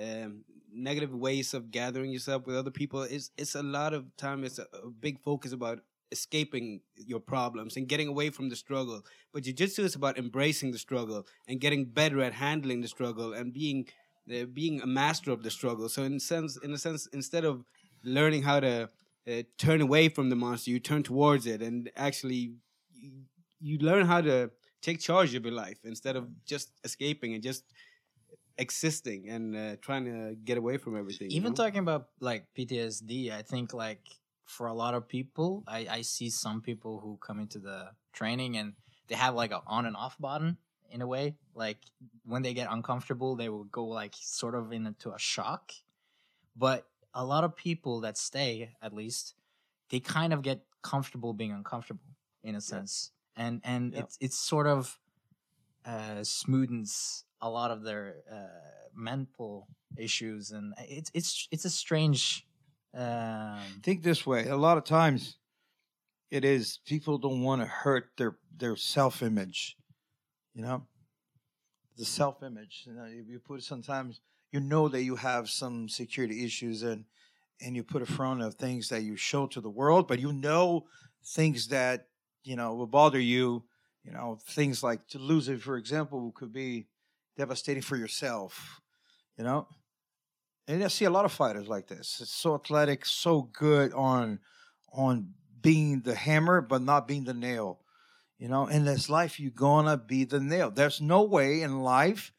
um, 0.00 0.44
negative 0.74 1.12
ways 1.14 1.52
of 1.52 1.70
gathering 1.70 2.10
yourself 2.12 2.46
with 2.46 2.56
other 2.56 2.70
people, 2.70 3.02
it's 3.02 3.30
it's 3.36 3.54
a 3.54 3.62
lot 3.62 3.92
of 3.92 4.16
time. 4.16 4.42
It's 4.44 4.58
a, 4.58 4.66
a 4.82 4.88
big 4.88 5.20
focus 5.20 5.52
about 5.52 5.80
escaping 6.12 6.80
your 6.94 7.18
problems 7.18 7.76
and 7.76 7.88
getting 7.88 8.08
away 8.08 8.30
from 8.30 8.48
the 8.48 8.56
struggle. 8.56 9.02
But 9.32 9.42
jiu-jitsu 9.44 9.82
is 9.82 9.94
about 9.96 10.18
embracing 10.18 10.70
the 10.70 10.78
struggle 10.78 11.26
and 11.48 11.60
getting 11.60 11.86
better 11.86 12.20
at 12.22 12.34
handling 12.34 12.82
the 12.82 12.88
struggle 12.88 13.32
and 13.32 13.52
being 13.52 13.88
uh, 14.32 14.44
being 14.44 14.80
a 14.80 14.86
master 14.86 15.32
of 15.32 15.42
the 15.42 15.50
struggle. 15.50 15.88
So 15.88 16.04
in 16.04 16.20
sense, 16.20 16.56
in 16.56 16.72
a 16.72 16.78
sense, 16.78 17.08
instead 17.12 17.44
of 17.44 17.64
learning 18.04 18.42
how 18.42 18.60
to 18.60 18.88
uh, 19.28 19.42
turn 19.58 19.80
away 19.80 20.08
from 20.08 20.30
the 20.30 20.36
monster, 20.36 20.70
you 20.70 20.78
turn 20.78 21.02
towards 21.02 21.46
it 21.46 21.60
and 21.60 21.90
actually 21.96 22.54
you, 22.94 23.10
you 23.60 23.78
learn 23.78 24.06
how 24.06 24.20
to 24.20 24.50
take 24.80 25.00
charge 25.00 25.34
of 25.34 25.44
your 25.44 25.54
life 25.54 25.78
instead 25.84 26.16
of 26.16 26.28
just 26.44 26.70
escaping 26.84 27.34
and 27.34 27.42
just 27.42 27.64
existing 28.58 29.28
and 29.28 29.56
uh, 29.56 29.76
trying 29.80 30.04
to 30.04 30.36
get 30.44 30.58
away 30.58 30.76
from 30.76 30.96
everything. 30.96 31.30
you 31.30 31.36
even 31.36 31.50
know? 31.50 31.56
talking 31.56 31.80
about 31.80 32.08
like 32.20 32.46
PTSD, 32.56 33.32
I 33.32 33.42
think 33.42 33.72
like 33.72 34.02
for 34.52 34.66
a 34.66 34.74
lot 34.74 34.94
of 34.94 35.08
people, 35.08 35.64
I, 35.66 35.86
I 35.98 36.00
see 36.02 36.30
some 36.30 36.60
people 36.62 37.00
who 37.00 37.16
come 37.18 37.40
into 37.40 37.58
the 37.58 37.78
training 38.12 38.56
and 38.56 38.74
they 39.08 39.16
have 39.16 39.34
like 39.34 39.52
a 39.52 39.62
on 39.66 39.86
and 39.86 39.96
off 39.96 40.18
button 40.18 40.58
in 40.90 41.00
a 41.02 41.06
way. 41.06 41.36
Like 41.54 41.78
when 42.24 42.42
they 42.42 42.54
get 42.54 42.68
uncomfortable, 42.70 43.36
they 43.36 43.48
will 43.48 43.64
go 43.64 43.84
like 43.86 44.14
sort 44.16 44.54
of 44.54 44.72
into 44.72 45.12
a 45.12 45.18
shock. 45.18 45.72
But 46.56 46.88
a 47.14 47.24
lot 47.24 47.44
of 47.44 47.56
people 47.56 48.00
that 48.02 48.16
stay, 48.18 48.74
at 48.82 48.92
least, 48.92 49.34
they 49.90 50.00
kind 50.00 50.32
of 50.32 50.42
get 50.42 50.66
comfortable 50.82 51.34
being 51.34 51.52
uncomfortable 51.52 52.16
in 52.42 52.54
a 52.54 52.60
sense, 52.60 53.12
and 53.36 53.60
and 53.64 53.94
Yeah. 53.94 54.00
it's 54.02 54.18
it's 54.20 54.38
sort 54.38 54.66
of 54.66 55.00
uh, 55.84 56.22
smoothens 56.22 57.24
a 57.40 57.50
lot 57.50 57.70
of 57.70 57.82
their 57.82 58.22
uh, 58.30 58.88
mental 58.94 59.68
issues, 59.96 60.50
and 60.52 60.74
it's 60.78 61.10
it's 61.14 61.48
it's 61.50 61.64
a 61.64 61.70
strange. 61.70 62.46
Um, 62.94 63.80
think 63.82 64.02
this 64.02 64.26
way 64.26 64.48
a 64.48 64.56
lot 64.56 64.76
of 64.76 64.84
times 64.84 65.38
it 66.30 66.44
is 66.44 66.78
people 66.84 67.16
don't 67.16 67.42
want 67.42 67.62
to 67.62 67.66
hurt 67.66 68.10
their 68.18 68.36
their 68.56 68.76
self-image 68.76 69.76
you 70.54 70.62
know? 70.62 70.86
The 71.96 72.04
self-image 72.04 72.84
you 72.86 72.92
know 72.92 73.04
if 73.04 73.28
you 73.28 73.38
put 73.38 73.62
sometimes 73.62 74.20
you 74.50 74.60
know 74.60 74.88
that 74.88 75.02
you 75.02 75.16
have 75.16 75.48
some 75.48 75.88
security 75.88 76.44
issues 76.44 76.82
and 76.82 77.04
and 77.60 77.76
you 77.76 77.82
put 77.82 78.02
a 78.02 78.06
front 78.06 78.42
of 78.42 78.54
things 78.54 78.88
that 78.88 79.02
you 79.02 79.16
show 79.16 79.46
to 79.46 79.60
the 79.60 79.70
world 79.70 80.06
but 80.08 80.18
you 80.18 80.32
know 80.32 80.86
things 81.24 81.68
that 81.68 82.08
you 82.44 82.56
know 82.56 82.74
will 82.74 82.86
bother 82.86 83.20
you 83.20 83.64
you 84.04 84.12
know 84.12 84.38
things 84.48 84.82
like 84.82 85.06
to 85.08 85.18
lose 85.18 85.48
it 85.48 85.62
for 85.62 85.76
example 85.76 86.32
could 86.32 86.52
be 86.52 86.86
devastating 87.36 87.82
for 87.82 87.96
yourself 87.96 88.80
you 89.38 89.44
know 89.44 89.66
and 90.68 90.82
I 90.82 90.88
see 90.88 91.04
a 91.04 91.10
lot 91.10 91.24
of 91.24 91.32
fighters 91.32 91.68
like 91.68 91.88
this. 91.88 92.18
It's 92.20 92.32
so 92.32 92.54
athletic, 92.54 93.04
so 93.04 93.42
good 93.52 93.92
on 93.92 94.38
on 94.92 95.34
being 95.60 96.00
the 96.00 96.14
hammer, 96.14 96.60
but 96.60 96.82
not 96.82 97.08
being 97.08 97.24
the 97.24 97.34
nail. 97.34 97.80
You 98.38 98.48
know, 98.48 98.66
in 98.66 98.84
this 98.84 99.08
life, 99.08 99.38
you're 99.38 99.50
gonna 99.50 99.96
be 99.96 100.24
the 100.24 100.40
nail. 100.40 100.70
There's 100.70 101.00
no 101.00 101.22
way 101.22 101.62
in 101.62 101.80
life 101.80 102.32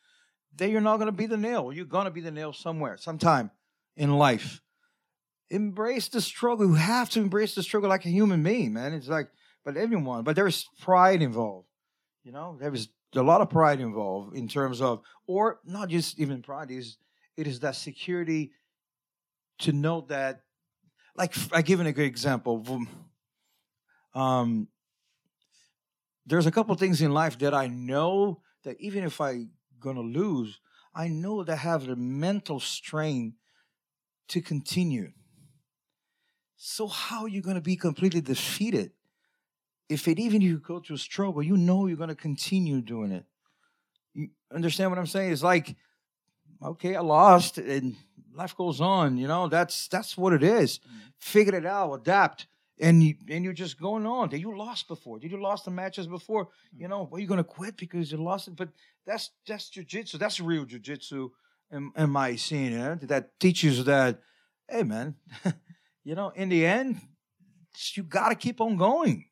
that 0.58 0.70
you're 0.70 0.82
not 0.82 0.98
gonna 0.98 1.12
be 1.12 1.26
the 1.26 1.38
nail. 1.38 1.72
You're 1.72 1.86
gonna 1.86 2.12
be 2.12 2.22
the 2.22 2.32
nail 2.32 2.54
somewhere, 2.54 2.98
sometime 2.98 3.52
in 3.96 4.12
life. 4.12 4.62
Embrace 5.50 6.10
the 6.10 6.22
struggle. 6.22 6.68
You 6.68 6.74
have 6.74 7.10
to 7.12 7.20
embrace 7.20 7.56
the 7.56 7.64
struggle 7.64 7.90
like 7.90 8.06
a 8.06 8.10
human 8.10 8.44
being, 8.44 8.74
man. 8.74 8.94
It's 8.94 9.08
like, 9.08 9.30
but 9.64 9.78
everyone, 9.78 10.24
but 10.24 10.36
there's 10.36 10.68
pride 10.82 11.22
involved. 11.22 11.68
You 12.24 12.32
know, 12.32 12.58
there 12.60 12.74
is 12.74 12.90
a 13.16 13.22
lot 13.22 13.42
of 13.42 13.50
pride 13.50 13.80
involved 13.80 14.36
in 14.36 14.48
terms 14.48 14.82
of, 14.82 15.02
or 15.28 15.60
not 15.66 15.90
just 15.90 16.20
even 16.20 16.42
pride 16.42 16.72
is 16.72 16.98
it 17.38 17.48
is 17.48 17.60
that 17.62 17.76
security 17.76 18.52
to 19.60 19.72
know 19.72 20.02
that, 20.10 20.44
like 21.16 21.34
I 21.52 21.62
give 21.62 21.80
an 21.80 21.88
a 21.88 21.94
good 21.94 22.06
example. 22.06 22.86
Um, 24.14 24.68
there's 26.26 26.46
a 26.46 26.52
couple 26.52 26.76
things 26.76 27.02
in 27.02 27.12
life 27.14 27.40
that 27.40 27.54
I 27.54 27.68
know 27.68 28.42
that 28.64 28.80
even 28.80 29.04
if 29.04 29.20
I 29.20 29.48
gonna 29.80 30.02
lose, 30.02 30.60
I 30.96 31.08
know 31.08 31.44
that 31.44 31.52
I 31.52 31.56
have 31.56 31.86
the 31.86 31.96
mental 31.96 32.60
strain 32.60 33.36
to 34.30 34.42
continue. 34.42 35.12
So 36.56 36.88
how 36.88 37.24
are 37.24 37.28
you 37.28 37.42
gonna 37.42 37.62
be 37.62 37.76
completely 37.76 38.22
defeated? 38.22 38.92
If 39.90 40.08
it 40.08 40.18
even 40.18 40.42
you 40.42 40.60
go 40.60 40.80
through 40.80 40.96
a 40.96 41.00
struggle, 41.00 41.44
you 41.44 41.58
know 41.58 41.88
you're 41.88 41.98
gonna 41.98 42.16
continue 42.16 42.82
doing 42.82 43.12
it. 43.12 43.26
You 44.14 44.30
understand 44.54 44.92
what 44.92 45.00
I'm 45.00 45.08
saying? 45.08 45.34
It's 45.34 45.44
like, 45.44 45.76
okay, 46.64 46.95
I 46.95 47.01
lost, 47.01 47.57
and 47.57 47.95
life 48.34 48.55
goes 48.55 48.82
on. 48.82 49.18
You 49.18 49.28
know, 49.28 49.47
that's 49.47 49.88
that's 49.88 50.18
what 50.18 50.34
it 50.34 50.43
is. 50.43 50.80
Mm-hmm. 50.80 50.97
Figure 51.20 51.55
it 51.55 51.66
out, 51.66 51.93
adapt, 51.93 52.47
and 52.80 53.03
you 53.03 53.16
and 53.30 53.43
you're 53.43 53.53
just 53.53 53.80
going 53.80 54.05
on. 54.05 54.30
Did 54.30 54.41
you 54.41 54.57
lost 54.57 54.88
before? 54.88 55.20
Did 55.20 55.32
you 55.32 55.41
lost 55.41 55.66
the 55.66 55.72
matches 55.72 56.07
before? 56.07 56.49
You 56.76 56.88
know, 56.88 57.07
well, 57.09 57.20
you're 57.20 57.30
gonna 57.30 57.43
quit 57.43 57.78
because 57.78 58.11
you 58.11 58.18
lost 58.18 58.47
it. 58.47 58.55
But 58.55 58.70
that's 59.05 59.32
that's 59.47 59.70
jujitsu. 59.70 60.14
That's 60.14 60.39
real 60.39 60.66
jujitsu. 60.66 61.30
In, 61.72 61.91
in 61.97 62.11
my 62.11 62.36
scene, 62.36 62.99
that 63.01 63.39
teaches 63.39 63.86
that, 63.86 64.20
hey 64.70 64.84
man, 64.84 65.16
you 66.03 66.14
know, 66.14 66.30
in 66.30 66.49
the 66.49 66.64
end, 66.68 67.01
you 67.95 68.03
gotta 68.03 68.36
keep 68.36 68.61
on 68.61 68.78
going. 68.78 69.26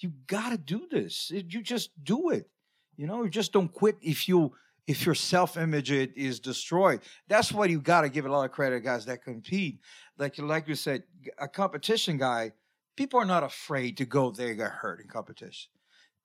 You 0.00 0.12
gotta 0.26 0.58
do 0.58 0.86
this. 0.90 1.30
You 1.30 1.62
just 1.62 1.90
do 2.02 2.30
it. 2.30 2.50
You 2.96 3.06
know, 3.06 3.22
you 3.22 3.30
just 3.30 3.52
don't 3.52 3.72
quit 3.72 3.96
if 4.02 4.28
you 4.28 4.52
if 4.86 5.06
your 5.06 5.14
self 5.14 5.56
image 5.56 5.90
is 5.90 6.40
destroyed. 6.40 7.00
That's 7.28 7.52
why 7.52 7.66
you 7.66 7.80
got 7.80 8.02
to 8.02 8.08
give 8.08 8.26
a 8.26 8.30
lot 8.30 8.44
of 8.44 8.50
credit 8.50 8.80
guys 8.80 9.06
that 9.06 9.22
compete. 9.22 9.80
Like 10.18 10.38
like 10.38 10.68
you 10.68 10.74
said, 10.74 11.04
a 11.38 11.48
competition 11.48 12.18
guy. 12.18 12.52
People 12.94 13.20
are 13.20 13.26
not 13.26 13.42
afraid 13.42 13.96
to 13.96 14.04
go 14.04 14.30
there 14.30 14.54
get 14.54 14.70
hurt 14.70 15.00
in 15.00 15.08
competition. 15.08 15.70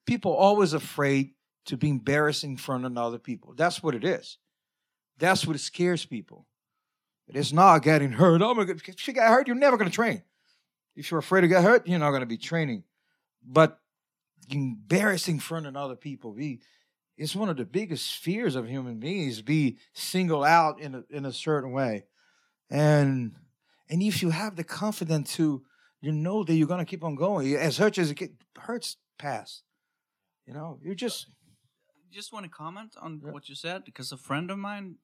People 0.06 0.34
are 0.34 0.38
always 0.38 0.74
afraid 0.74 1.32
to 1.66 1.78
be 1.78 1.90
embarrassed 1.90 2.44
in 2.44 2.58
front 2.58 2.86
of 2.86 2.98
other 2.98 3.20
people. 3.20 3.54
That's 3.56 3.82
what 3.82 3.96
it 3.96 4.04
is. 4.04 4.38
That's 5.18 5.48
what 5.48 5.60
scares 5.60 6.06
people. 6.06 6.46
It 7.28 7.36
is 7.36 7.54
not 7.54 7.84
getting 7.84 8.12
hurt. 8.12 8.42
Oh 8.42 8.54
my 8.54 8.64
God, 8.64 8.82
if 8.86 9.08
you 9.08 9.14
get 9.14 9.28
hurt, 9.28 9.48
you're 9.48 9.56
never 9.56 9.78
going 9.78 9.90
to 9.90 9.96
train. 9.96 10.24
If 10.96 11.12
you're 11.12 11.20
afraid 11.20 11.42
to 11.42 11.48
get 11.48 11.64
hurt, 11.64 11.88
you're 11.88 12.00
not 12.00 12.10
going 12.10 12.22
to 12.22 12.26
be 12.26 12.38
training. 12.38 12.84
But 13.46 13.80
embarrassing 14.50 15.36
in 15.36 15.40
front 15.40 15.68
of 15.68 15.76
other 15.76 15.96
people, 15.96 16.32
be 16.32 16.62
it's 17.18 17.36
one 17.36 17.50
of 17.50 17.58
the 17.58 17.66
biggest 17.66 18.16
fears 18.18 18.56
of 18.56 18.68
human 18.68 19.00
beings 19.00 19.42
be 19.42 19.78
singled 19.94 20.46
out 20.46 20.80
in 20.80 20.96
a, 20.96 21.04
in 21.10 21.26
a 21.26 21.34
certain 21.34 21.72
way 21.72 22.06
and 22.70 23.34
and 23.90 24.02
if 24.04 24.22
you 24.22 24.30
have 24.30 24.56
the 24.56 24.64
confidence 24.64 25.34
to 25.36 25.64
you 26.02 26.12
know 26.12 26.44
that 26.44 26.54
you're 26.56 26.68
going 26.68 26.86
to 26.86 26.90
keep 26.90 27.04
on 27.04 27.16
going 27.16 27.56
as 27.56 27.78
hurt 27.78 27.98
as 27.98 28.12
it 28.12 28.16
get, 28.16 28.32
hurts 28.58 28.98
pass 29.18 29.64
you 30.46 30.54
know 30.54 30.80
you 30.84 30.94
just 30.96 31.28
just 32.12 32.32
want 32.34 32.46
to 32.46 32.50
comment 32.50 32.94
on 33.02 33.22
Yeah. 33.24 33.32
what 33.32 33.50
you 33.50 33.56
said 33.56 33.84
because 33.84 34.12
a 34.12 34.18
friend 34.18 34.52
of 34.52 34.58
mine 34.58 34.96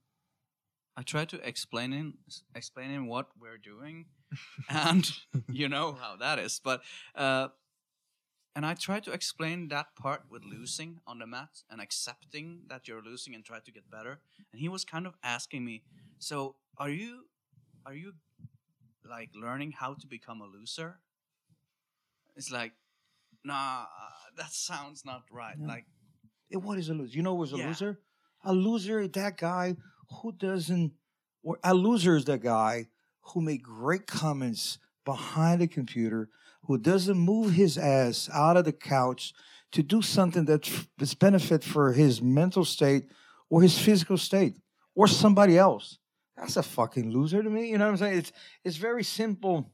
i 0.97 1.01
tried 1.01 1.29
to 1.29 1.47
explain 1.47 1.91
him 1.91 2.17
explain 2.55 2.89
him 2.91 3.07
what 3.07 3.27
we're 3.39 3.57
doing 3.57 4.05
and 4.69 5.11
you 5.51 5.67
know 5.69 5.93
how 5.93 6.15
that 6.17 6.39
is 6.39 6.59
but 6.63 6.81
uh 7.15 7.47
and 8.55 8.65
i 8.65 8.73
tried 8.73 9.03
to 9.03 9.11
explain 9.11 9.67
that 9.69 9.95
part 9.95 10.23
with 10.29 10.43
losing 10.43 10.99
on 11.07 11.19
the 11.19 11.27
mat 11.27 11.63
and 11.69 11.81
accepting 11.81 12.61
that 12.67 12.87
you're 12.87 13.01
losing 13.01 13.33
and 13.35 13.43
try 13.43 13.59
to 13.59 13.71
get 13.71 13.89
better. 13.89 14.19
And 14.51 14.61
he 14.61 14.69
was 14.69 14.85
kind 14.85 15.07
of 15.07 15.15
asking 15.23 15.65
me 15.65 15.83
so 16.19 16.55
are 16.77 16.89
you 16.89 17.25
are 17.85 17.93
you 17.93 18.13
like 19.09 19.29
learning 19.35 19.71
how 19.73 19.93
to 19.95 20.07
become 20.07 20.41
a 20.41 20.45
loser? 20.45 20.99
It's 22.35 22.51
like 22.51 22.73
nah 23.43 23.85
that 24.37 24.51
sounds 24.51 25.03
not 25.05 25.23
right. 25.31 25.55
Yeah. 25.59 25.67
like 25.67 25.85
what 26.51 26.77
is 26.77 26.89
a 26.89 26.93
loser. 26.93 27.15
You 27.17 27.23
know 27.23 27.33
what's 27.33 27.51
a 27.53 27.57
Yeah. 27.57 27.67
loser? 27.67 27.99
A 28.45 28.53
loser 28.53 28.99
is 28.99 29.11
that 29.11 29.37
guy 29.37 29.75
who 30.21 30.31
doesn't 30.31 30.93
or 31.41 31.59
a 31.63 31.73
loser 31.73 32.15
is 32.15 32.25
that 32.25 32.41
guy 32.41 32.87
who 33.21 33.41
make 33.41 33.63
great 33.63 34.05
comments 34.07 34.77
behind 35.05 35.61
the 35.61 35.67
computer 35.67 36.29
who 36.65 36.77
doesn't 36.77 37.17
move 37.17 37.53
his 37.53 37.77
ass 37.77 38.29
out 38.33 38.57
of 38.57 38.65
the 38.65 38.71
couch 38.71 39.33
to 39.71 39.83
do 39.83 40.01
something 40.01 40.45
that's 40.45 41.15
benefit 41.15 41.63
for 41.63 41.93
his 41.93 42.21
mental 42.21 42.63
state 42.63 43.05
or 43.49 43.61
his 43.61 43.77
physical 43.77 44.17
state 44.17 44.55
or 44.95 45.07
somebody 45.07 45.57
else. 45.57 45.97
That's 46.37 46.57
a 46.57 46.63
fucking 46.63 47.11
loser 47.11 47.43
to 47.43 47.49
me. 47.49 47.69
You 47.69 47.77
know 47.77 47.85
what 47.85 47.91
I'm 47.91 47.97
saying? 47.97 48.17
It's 48.17 48.31
it's 48.63 48.77
very 48.77 49.03
simple. 49.03 49.71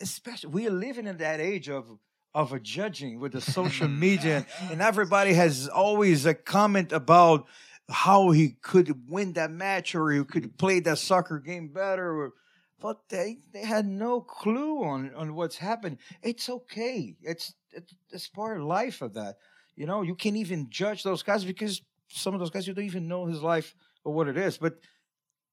Especially 0.00 0.50
we 0.50 0.66
are 0.66 0.72
living 0.72 1.06
in 1.06 1.18
that 1.18 1.40
age 1.40 1.68
of 1.68 1.98
of 2.34 2.52
a 2.52 2.60
judging 2.60 3.18
with 3.18 3.32
the 3.32 3.40
social 3.40 3.88
media, 4.06 4.46
and 4.70 4.80
everybody 4.80 5.32
has 5.32 5.68
always 5.68 6.26
a 6.26 6.34
comment 6.34 6.92
about 6.92 7.46
how 7.88 8.30
he 8.30 8.56
could 8.62 9.08
win 9.08 9.32
that 9.32 9.50
match 9.50 9.94
or 9.94 10.10
he 10.12 10.22
could 10.24 10.56
play 10.56 10.78
that 10.80 10.98
soccer 10.98 11.40
game 11.40 11.68
better 11.68 12.08
or 12.08 12.32
but 12.80 13.08
they 13.08 13.38
they 13.52 13.64
had 13.64 13.86
no 13.86 14.20
clue 14.20 14.82
on 14.82 15.14
on 15.14 15.34
what's 15.34 15.56
happened. 15.56 15.98
It's 16.22 16.48
okay. 16.48 17.16
It's 17.22 17.54
it's, 17.72 17.94
it's 18.10 18.28
part 18.28 18.58
of 18.58 18.64
life 18.64 19.02
of 19.02 19.14
that. 19.14 19.36
You 19.76 19.86
know 19.86 20.02
you 20.02 20.14
can't 20.14 20.36
even 20.36 20.68
judge 20.70 21.02
those 21.02 21.22
guys 21.22 21.44
because 21.44 21.82
some 22.08 22.34
of 22.34 22.40
those 22.40 22.50
guys 22.50 22.66
you 22.66 22.74
don't 22.74 22.84
even 22.84 23.08
know 23.08 23.26
his 23.26 23.42
life 23.42 23.74
or 24.04 24.12
what 24.12 24.28
it 24.28 24.36
is. 24.36 24.58
But 24.58 24.78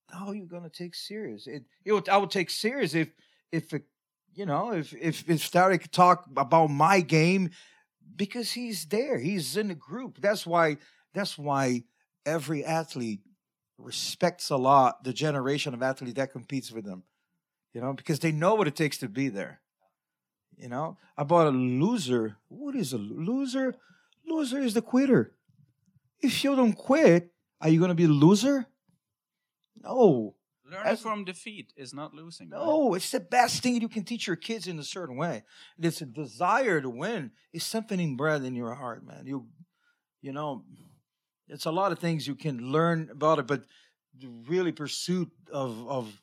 how 0.10 0.28
are 0.28 0.36
you 0.36 0.46
gonna 0.46 0.70
take 0.70 0.96
serious? 0.96 1.48
It, 1.48 1.64
it 1.86 1.92
would, 1.92 2.10
i 2.10 2.18
would 2.18 2.32
take 2.32 2.50
serious 2.50 2.96
if 2.96 3.10
if 3.52 3.74
it 3.74 3.84
you 4.34 4.46
know 4.46 4.72
if 4.72 4.94
if 4.94 5.30
if 5.30 5.52
to 5.52 5.80
talk 5.92 6.26
about 6.36 6.70
my 6.70 7.02
game 7.02 7.52
because 8.16 8.52
he's 8.54 8.86
there. 8.86 9.20
He's 9.20 9.58
in 9.58 9.68
the 9.68 9.76
group. 9.76 10.20
That's 10.22 10.46
why 10.46 10.78
that's 11.14 11.38
why 11.38 11.84
every 12.26 12.64
athlete 12.64 13.22
respects 13.78 14.50
a 14.50 14.58
lot 14.58 15.04
the 15.04 15.14
generation 15.14 15.74
of 15.74 15.84
athlete 15.84 16.16
that 16.16 16.32
competes 16.32 16.72
with 16.72 16.84
them 16.84 17.04
you 17.78 17.84
know 17.84 17.94
because 17.94 18.20
they 18.20 18.32
know 18.32 18.56
what 18.56 18.68
it 18.68 18.76
takes 18.76 18.98
to 18.98 19.08
be 19.08 19.30
there 19.30 19.62
you 20.58 20.68
know 20.68 20.98
about 21.16 21.46
a 21.46 21.52
loser 21.52 22.36
what 22.48 22.76
is 22.76 22.92
a 22.92 22.98
loser 22.98 23.76
loser 24.28 24.58
is 24.58 24.74
the 24.74 24.82
quitter 24.82 25.32
if 26.20 26.44
you 26.44 26.56
don't 26.56 26.74
quit 26.74 27.32
are 27.62 27.70
you 27.70 27.78
going 27.78 27.90
to 27.90 28.02
be 28.04 28.06
a 28.06 28.20
loser 28.26 28.66
no 29.84 30.34
Learning 30.70 30.94
As- 30.94 31.02
from 31.02 31.24
defeat 31.24 31.72
is 31.78 31.94
not 31.94 32.14
losing. 32.14 32.50
right? 32.50 32.60
no, 32.60 32.94
it's 32.94 33.12
the 33.12 33.22
best 33.22 33.64
thing 33.64 33.80
you 33.80 33.88
can 33.88 34.04
teach 34.04 34.28
your 34.28 34.36
kids 34.36 34.68
in 34.68 34.78
a 34.80 34.84
certain 34.84 35.16
way. 35.16 35.44
It's 35.80 36.02
a 36.02 36.06
desire 36.06 36.82
to 36.82 36.90
win. 36.90 37.32
It's 37.54 37.64
something 37.64 37.98
inbred 38.02 38.44
in 38.44 38.54
your 38.54 38.74
heart, 38.74 39.08
man. 39.08 39.24
You, 39.26 39.48
you 40.22 40.34
know, 40.34 40.66
it's 41.48 41.64
a 41.64 41.72
lot 41.72 41.94
of 41.94 42.00
things 42.00 42.28
you 42.28 42.36
can 42.36 42.70
learn 42.70 43.08
about 43.10 43.40
it, 43.40 43.48
but 43.48 43.64
the 44.20 44.28
really 44.28 44.74
pursuit 44.74 45.32
of 45.54 45.88
of 45.88 46.22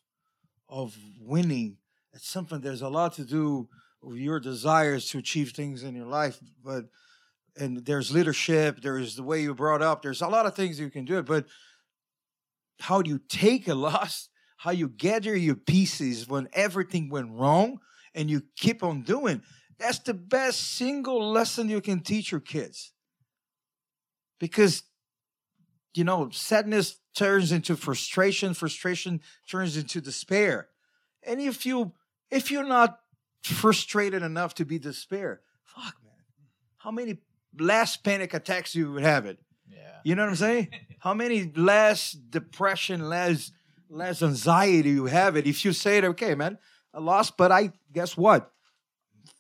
of 0.68 0.96
winning. 1.20 1.78
It's 2.12 2.28
something. 2.28 2.60
There's 2.60 2.82
a 2.82 2.88
lot 2.88 3.14
to 3.14 3.24
do 3.24 3.68
with 4.02 4.18
your 4.18 4.40
desires 4.40 5.08
to 5.10 5.18
achieve 5.18 5.50
things 5.50 5.82
in 5.82 5.94
your 5.94 6.06
life, 6.06 6.38
but 6.62 6.86
and 7.56 7.84
there's 7.84 8.10
leadership. 8.10 8.80
There's 8.82 9.16
the 9.16 9.22
way 9.22 9.42
you're 9.42 9.54
brought 9.54 9.82
up. 9.82 10.02
There's 10.02 10.22
a 10.22 10.28
lot 10.28 10.46
of 10.46 10.56
things 10.56 10.80
you 10.80 10.90
can 10.90 11.04
do 11.04 11.18
it, 11.18 11.26
but 11.26 11.46
how 12.80 13.00
do 13.00 13.10
you 13.10 13.20
take 13.28 13.68
a 13.68 13.74
loss? 13.86 14.28
how 14.64 14.70
you 14.70 14.88
gather 14.88 15.36
your 15.36 15.56
pieces 15.56 16.26
when 16.26 16.48
everything 16.54 17.10
went 17.10 17.30
wrong 17.30 17.78
and 18.14 18.30
you 18.30 18.42
keep 18.56 18.82
on 18.82 19.02
doing 19.02 19.42
that's 19.78 19.98
the 19.98 20.14
best 20.14 20.58
single 20.76 21.30
lesson 21.30 21.68
you 21.68 21.82
can 21.82 22.00
teach 22.00 22.32
your 22.32 22.40
kids 22.40 22.92
because 24.40 24.82
you 25.94 26.04
know 26.04 26.28
sadness 26.30 27.00
turns 27.14 27.52
into 27.52 27.76
frustration 27.76 28.54
frustration 28.54 29.20
turns 29.48 29.76
into 29.76 30.00
despair 30.00 30.68
and 31.22 31.40
if 31.40 31.64
you 31.66 31.92
if 32.30 32.50
you're 32.50 32.64
not 32.66 32.98
frustrated 33.42 34.22
enough 34.22 34.54
to 34.54 34.64
be 34.64 34.78
despair 34.78 35.40
fuck 35.64 35.94
man 36.02 36.12
how 36.78 36.90
many 36.90 37.18
last 37.58 38.02
panic 38.02 38.34
attacks 38.34 38.74
you 38.74 38.90
would 38.92 39.04
have 39.04 39.26
it 39.26 39.38
Yeah. 39.70 39.78
you 40.04 40.14
know 40.14 40.22
what 40.24 40.30
I'm 40.30 40.36
saying? 40.36 40.68
How 41.04 41.12
many 41.14 41.52
less 41.54 42.12
depression, 42.12 43.08
less 43.10 43.52
less 43.90 44.22
anxiety 44.22 44.90
you 44.90 45.04
have 45.06 45.36
it 45.36 45.46
if 45.46 45.64
you 45.64 45.72
say 45.74 45.98
it, 45.98 46.04
okay, 46.04 46.34
man, 46.34 46.56
I 46.94 46.98
lost, 47.00 47.36
but 47.36 47.52
I 47.52 47.72
guess 47.92 48.16
what? 48.16 48.50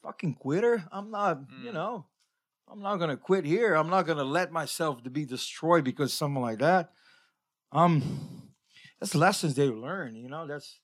Fucking 0.02 0.34
quitter. 0.34 0.84
I'm 0.92 1.10
not, 1.10 1.40
you 1.62 1.70
Mm. 1.70 1.74
know, 1.74 2.06
I'm 2.74 2.82
not 2.82 2.96
gonna 2.96 3.16
quit 3.16 3.44
here. 3.44 3.74
I'm 3.74 3.88
not 3.88 4.04
gonna 4.04 4.24
let 4.24 4.50
myself 4.50 5.04
to 5.04 5.10
be 5.10 5.24
destroyed 5.24 5.84
because 5.84 6.12
something 6.12 6.42
like 6.42 6.58
that. 6.58 6.90
Um, 7.70 8.50
that's 8.98 9.14
lessons 9.14 9.54
they 9.54 9.68
learn. 9.68 10.16
You 10.16 10.28
know, 10.28 10.44
that's 10.48 10.80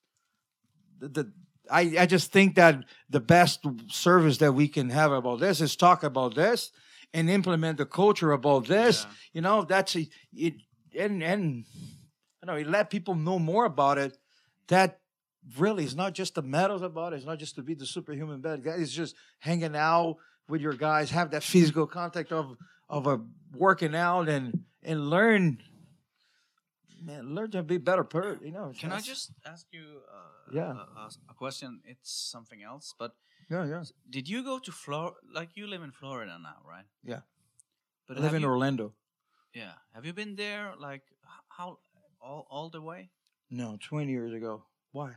the, 1.01 1.09
the 1.09 1.33
I, 1.69 1.97
I 1.99 2.07
just 2.07 2.31
think 2.31 2.55
that 2.55 2.85
the 3.09 3.19
best 3.19 3.67
service 3.89 4.39
that 4.39 4.53
we 4.53 4.69
can 4.69 4.91
have 4.91 5.11
about 5.11 5.41
this 5.41 5.61
is 5.61 5.75
talk 5.75 6.05
about 6.05 6.37
this 6.37 6.71
and 7.13 7.29
implement 7.29 7.79
the 7.79 7.87
culture 7.87 8.31
about 8.31 8.69
this. 8.69 9.05
Yeah. 9.05 9.15
You 9.33 9.41
know, 9.41 9.63
that's 9.63 9.97
a, 9.97 10.09
it 10.33 10.55
and 10.97 11.25
and 11.25 11.65
you 12.41 12.47
know, 12.47 12.55
you 12.55 12.67
let 12.67 12.91
people 12.91 13.17
know 13.17 13.41
more 13.41 13.65
about 13.65 13.99
it. 13.99 14.17
That 14.69 15.01
really, 15.59 15.83
it's 15.83 15.97
not 15.97 16.15
just 16.15 16.37
the 16.37 16.43
medals 16.43 16.83
about 16.83 17.15
it. 17.15 17.17
It's 17.17 17.27
not 17.27 17.41
just 17.41 17.57
to 17.57 17.63
be 17.63 17.75
the 17.75 17.87
superhuman 17.87 18.43
bad 18.43 18.63
guy. 18.63 18.77
It's 18.79 18.93
just 18.93 19.17
hanging 19.41 19.75
out 19.75 20.19
with 20.51 20.61
your 20.61 20.75
guys, 20.75 21.11
have 21.11 21.31
that 21.31 21.43
physical 21.43 21.87
contact 21.87 22.33
of 22.33 22.57
of 22.89 23.07
a 23.07 23.21
working 23.57 23.95
out 23.95 24.29
and 24.29 24.65
and 24.83 25.09
learn. 25.11 25.59
Man, 27.03 27.35
learn 27.35 27.51
to 27.53 27.63
be 27.63 27.79
better 27.79 28.05
person. 28.05 28.45
You 28.45 28.53
know. 28.53 28.73
Can 28.79 28.93
I 28.93 29.01
just 29.01 29.33
ask 29.47 29.67
you 29.73 30.03
uh, 30.13 30.53
Yeah. 30.53 30.73
a, 30.97 31.09
a- 31.31 31.35
question? 31.35 31.81
It's 31.87 32.13
something 32.13 32.63
else, 32.63 32.95
but 32.99 33.13
Yeah, 33.51 33.65
yeah. 33.65 33.85
did 34.11 34.29
you 34.29 34.43
go 34.45 34.59
to 34.59 34.71
Florida? 34.73 35.17
Like 35.33 35.57
you 35.57 35.67
live 35.67 35.83
in 35.83 35.93
Florida 35.93 36.37
now, 36.43 36.57
right? 36.69 36.85
Yeah. 37.03 37.21
But 38.07 38.19
I 38.19 38.21
live 38.21 38.35
in 38.35 38.43
you, 38.43 38.49
Orlando. 38.49 38.93
Yeah. 39.55 39.73
Have 39.95 40.05
you 40.05 40.13
been 40.13 40.37
there? 40.37 40.75
Like 40.79 41.03
how 41.49 41.79
all 42.21 42.47
all 42.51 42.69
the 42.69 42.83
way? 42.83 43.09
No, 43.51 43.79
twenty 43.81 44.13
years 44.13 44.35
ago. 44.35 44.65
Why? 44.93 45.17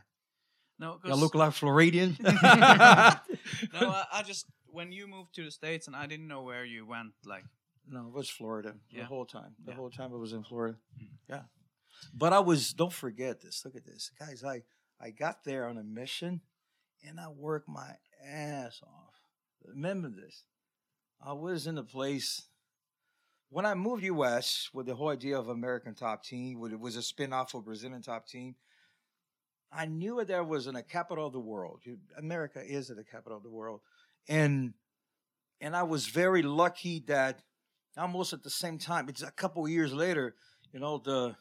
No, 0.78 0.98
I 1.04 1.14
look 1.14 1.34
like 1.34 1.52
Floridian. 1.52 2.16
no, 2.22 2.30
I, 2.32 4.04
I 4.12 4.22
just 4.26 4.46
when 4.74 4.92
you 4.92 5.06
moved 5.06 5.34
to 5.36 5.44
the 5.44 5.50
states 5.50 5.86
and 5.86 5.96
I 5.96 6.06
didn't 6.06 6.26
know 6.28 6.42
where 6.42 6.64
you 6.64 6.84
went. 6.86 7.12
Like 7.24 7.44
No, 7.86 8.06
it 8.08 8.12
was 8.12 8.28
Florida 8.30 8.72
the 8.90 8.98
Yeah. 8.98 9.04
whole 9.04 9.26
time. 9.26 9.54
The 9.64 9.70
Yeah. 9.72 9.76
whole 9.76 9.90
time 9.90 10.12
I 10.12 10.16
was 10.16 10.32
in 10.32 10.42
Florida. 10.44 10.78
Mm. 11.00 11.18
Yeah. 11.28 11.44
But 12.12 12.32
I 12.32 12.40
was 12.40 12.72
don't 12.74 12.92
forget 12.92 13.40
this. 13.40 13.64
Look 13.64 13.76
at 13.76 13.84
this. 13.84 14.10
Guys, 14.18 14.42
I 14.44 14.62
I 15.00 15.10
got 15.10 15.44
there 15.44 15.68
on 15.68 15.78
a 15.78 15.84
mission 15.84 16.40
and 17.02 17.20
I 17.20 17.28
worked 17.28 17.68
my 17.68 17.98
ass 18.22 18.82
off. 18.82 19.14
Remember 19.62 20.08
this. 20.08 20.44
I 21.20 21.32
was 21.32 21.66
in 21.66 21.78
a 21.78 21.84
place 21.84 22.48
when 23.54 23.66
I 23.66 23.74
moved 23.74 24.02
US 24.02 24.70
with 24.72 24.86
the 24.86 24.96
whole 24.96 25.10
idea 25.10 25.38
of 25.38 25.48
American 25.48 25.94
Top 25.94 26.24
Team, 26.24 26.60
it 26.72 26.80
was 26.80 26.96
a 26.96 27.02
spin-off 27.02 27.54
of 27.54 27.64
Brazilian 27.64 28.02
Top 28.02 28.26
Team. 28.26 28.56
I 29.70 29.86
knew 29.86 30.16
that 30.16 30.28
there 30.28 30.44
was 30.44 30.66
in 30.66 30.76
a 30.76 30.82
capital 30.82 31.26
of 31.26 31.32
the 31.32 31.40
world. 31.40 31.82
America 32.16 32.60
is 32.64 32.88
the 32.88 33.04
capital 33.04 33.36
of 33.38 33.42
the 33.44 33.50
world. 33.50 33.80
And 34.28 34.74
and 35.60 35.74
I 35.76 35.82
was 35.82 36.06
very 36.06 36.42
lucky 36.42 37.04
that 37.06 37.42
almost 37.96 38.32
at 38.32 38.42
the 38.42 38.50
same 38.50 38.78
time, 38.78 39.08
it's 39.08 39.22
a 39.22 39.30
couple 39.30 39.66
years 39.68 39.92
later, 39.92 40.34
you 40.72 40.80
know, 40.80 40.98
the 40.98 41.36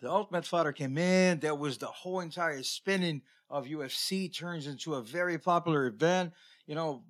the 0.00 0.10
Ultimate 0.10 0.44
Fighter 0.44 0.72
came 0.72 0.98
in. 0.98 1.40
There 1.40 1.54
was 1.54 1.78
the 1.78 1.86
whole 1.86 2.20
entire 2.20 2.62
spinning 2.62 3.22
of 3.48 3.66
UFC 3.66 4.34
turns 4.34 4.66
into 4.66 4.94
a 4.94 5.02
very 5.02 5.38
popular 5.38 5.86
event. 5.86 6.32
You 6.66 6.74
know, 6.74 7.04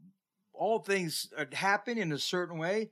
all 0.53 0.79
things 0.79 1.33
uh, 1.37 1.47
happen 1.53 1.99
in 1.99 2.13
a 2.13 2.19
certain 2.19 2.59
way, 2.59 2.91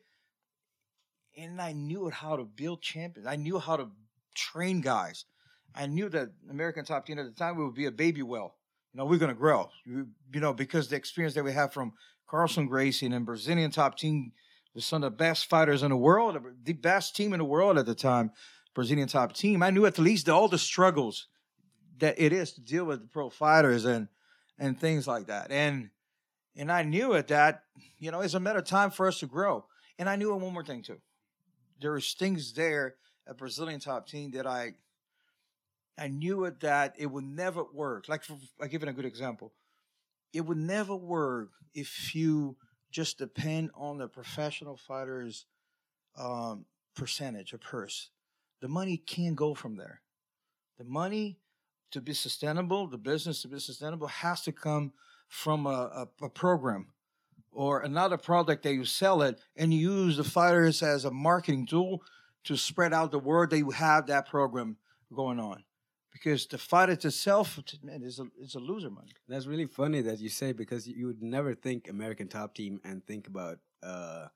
and 1.37 1.61
I 1.61 1.73
knew 1.73 2.11
how 2.11 2.37
to 2.37 2.45
build 2.45 2.83
champions. 2.83 3.27
I 3.27 3.37
knew 3.37 3.59
how 3.59 3.77
to 3.77 3.89
train 4.35 4.81
guys. 4.81 5.25
I 5.75 5.87
knew 5.87 6.09
that 6.11 6.31
American 6.51 6.85
Top 6.85 7.07
Team 7.07 7.19
at 7.19 7.25
the 7.25 7.33
time 7.33 7.57
would 7.57 7.75
be 7.75 7.87
a 7.87 7.93
baby 7.93 8.23
well. 8.23 8.57
You 8.93 8.99
know, 8.99 9.07
we're 9.07 9.19
going 9.19 9.31
to 9.31 9.39
grow. 9.39 9.71
You, 9.87 10.09
you 10.33 10.41
know, 10.41 10.53
because 10.53 10.89
the 10.89 10.97
experience 10.97 11.35
that 11.35 11.45
we 11.45 11.53
have 11.53 11.73
from 11.73 11.93
Carlson 12.33 12.67
Gracie 12.67 13.05
and 13.05 13.27
Brazilian 13.27 13.71
Top 13.71 13.99
Team 13.99 14.33
was 14.75 14.87
some 14.87 15.05
of 15.05 15.13
the 15.13 15.17
best 15.17 15.51
fighters 15.51 15.83
in 15.83 15.91
the 15.91 15.97
world, 15.99 16.39
the 16.65 16.73
best 16.73 17.15
team 17.15 17.35
in 17.35 17.39
the 17.39 17.45
world 17.45 17.77
at 17.77 17.85
the 17.85 17.95
time, 17.95 18.31
Brazilian 18.73 19.07
Top 19.07 19.35
Team. 19.35 19.63
I 19.63 19.69
knew 19.69 19.85
at 19.85 19.99
least 19.99 20.31
all 20.31 20.49
the 20.49 20.57
struggles 20.57 21.29
that 21.99 22.19
it 22.19 22.33
is 22.33 22.55
to 22.55 22.63
deal 22.63 22.87
with 22.87 23.13
pro 23.13 23.29
fighters 23.29 23.85
and 23.85 24.09
and 24.59 24.81
things 24.81 25.07
like 25.07 25.27
that. 25.27 25.51
And 25.51 25.91
and 26.57 26.73
I 26.73 26.85
knew 26.85 27.13
it 27.13 27.29
that 27.29 27.65
you 27.99 28.11
know 28.11 28.23
it's 28.23 28.33
a 28.33 28.41
matter 28.41 28.61
of 28.61 28.65
time 28.65 28.91
for 28.91 29.07
us 29.07 29.19
to 29.19 29.27
grow. 29.27 29.67
And 29.99 30.09
I 30.09 30.17
knew 30.17 30.35
one 30.35 30.55
more 30.55 30.65
thing 30.65 30.83
too. 30.83 31.03
There 31.83 31.93
was 31.93 32.15
things 32.15 32.55
there 32.55 32.95
at 33.29 33.37
Brazilian 33.37 33.79
Top 33.79 34.09
Team 34.09 34.31
that 34.31 34.47
I 34.47 34.73
I 35.99 36.09
knew 36.09 36.47
it 36.47 36.61
that 36.61 36.95
it 36.97 37.09
would 37.09 37.25
never 37.25 37.63
work. 37.75 38.09
Like 38.09 38.25
for, 38.25 38.39
I 38.59 38.69
give 38.69 38.83
it 38.83 38.89
a 38.89 38.95
good 38.95 39.05
example. 39.05 39.53
It 40.33 40.43
would 40.43 40.59
never 40.59 40.95
work 40.95 41.51
if 41.75 42.15
you 42.15 42.57
just 42.91 43.19
depend 43.19 43.71
on 43.75 43.99
the 43.99 44.09
professional 44.09 44.77
fighters' 44.77 45.47
um, 46.17 46.67
percentage 46.95 47.55
or 47.55 47.59
purse. 47.59 48.11
The 48.61 48.69
money 48.69 48.97
can't 48.97 49.37
go 49.37 49.55
from 49.55 49.77
there. 49.77 50.03
The 50.79 50.85
money 50.85 51.39
to 51.91 52.01
be 52.01 52.15
sustainable, 52.15 52.87
the 52.87 52.99
business 52.99 53.43
to 53.43 53.49
be 53.49 53.59
sustainable, 53.59 54.07
has 54.07 54.43
to 54.43 54.53
come 54.53 54.93
from 55.29 55.67
a, 55.67 56.09
a, 56.21 56.25
a 56.25 56.29
program 56.29 56.89
or 57.51 57.81
another 57.81 58.17
product 58.17 58.63
that 58.63 58.75
you 58.75 58.85
sell 58.85 59.23
it 59.23 59.39
and 59.57 59.73
you 59.73 59.91
use 59.91 60.17
the 60.17 60.25
fighters 60.25 60.83
as 60.83 61.05
a 61.05 61.11
marketing 61.11 61.67
tool 61.67 62.03
to 62.45 62.57
spread 62.57 62.93
out 62.93 63.11
the 63.11 63.19
word 63.19 63.51
that 63.51 63.59
you 63.59 63.71
have 63.71 64.07
that 64.07 64.29
program 64.29 64.77
going 65.15 65.39
on. 65.39 65.63
Because 66.23 66.47
the 66.47 66.59
fight 66.59 66.89
itself, 66.91 67.59
man, 67.83 68.03
is 68.05 68.21
a, 68.21 68.27
is 68.41 68.55
a 68.55 68.61
loser, 68.61 68.91
man. 68.91 69.07
That's 69.29 69.47
really 69.47 69.67
funny 69.67 70.03
that 70.03 70.21
you 70.21 70.29
say 70.29 70.53
because 70.53 70.87
you 70.87 71.07
would 71.09 71.23
never 71.23 71.53
think 71.55 71.89
American 71.89 72.29
Top 72.29 72.55
Team 72.55 72.81
and 72.85 73.05
think 73.05 73.27
about 73.27 73.59
uh, 73.83 74.27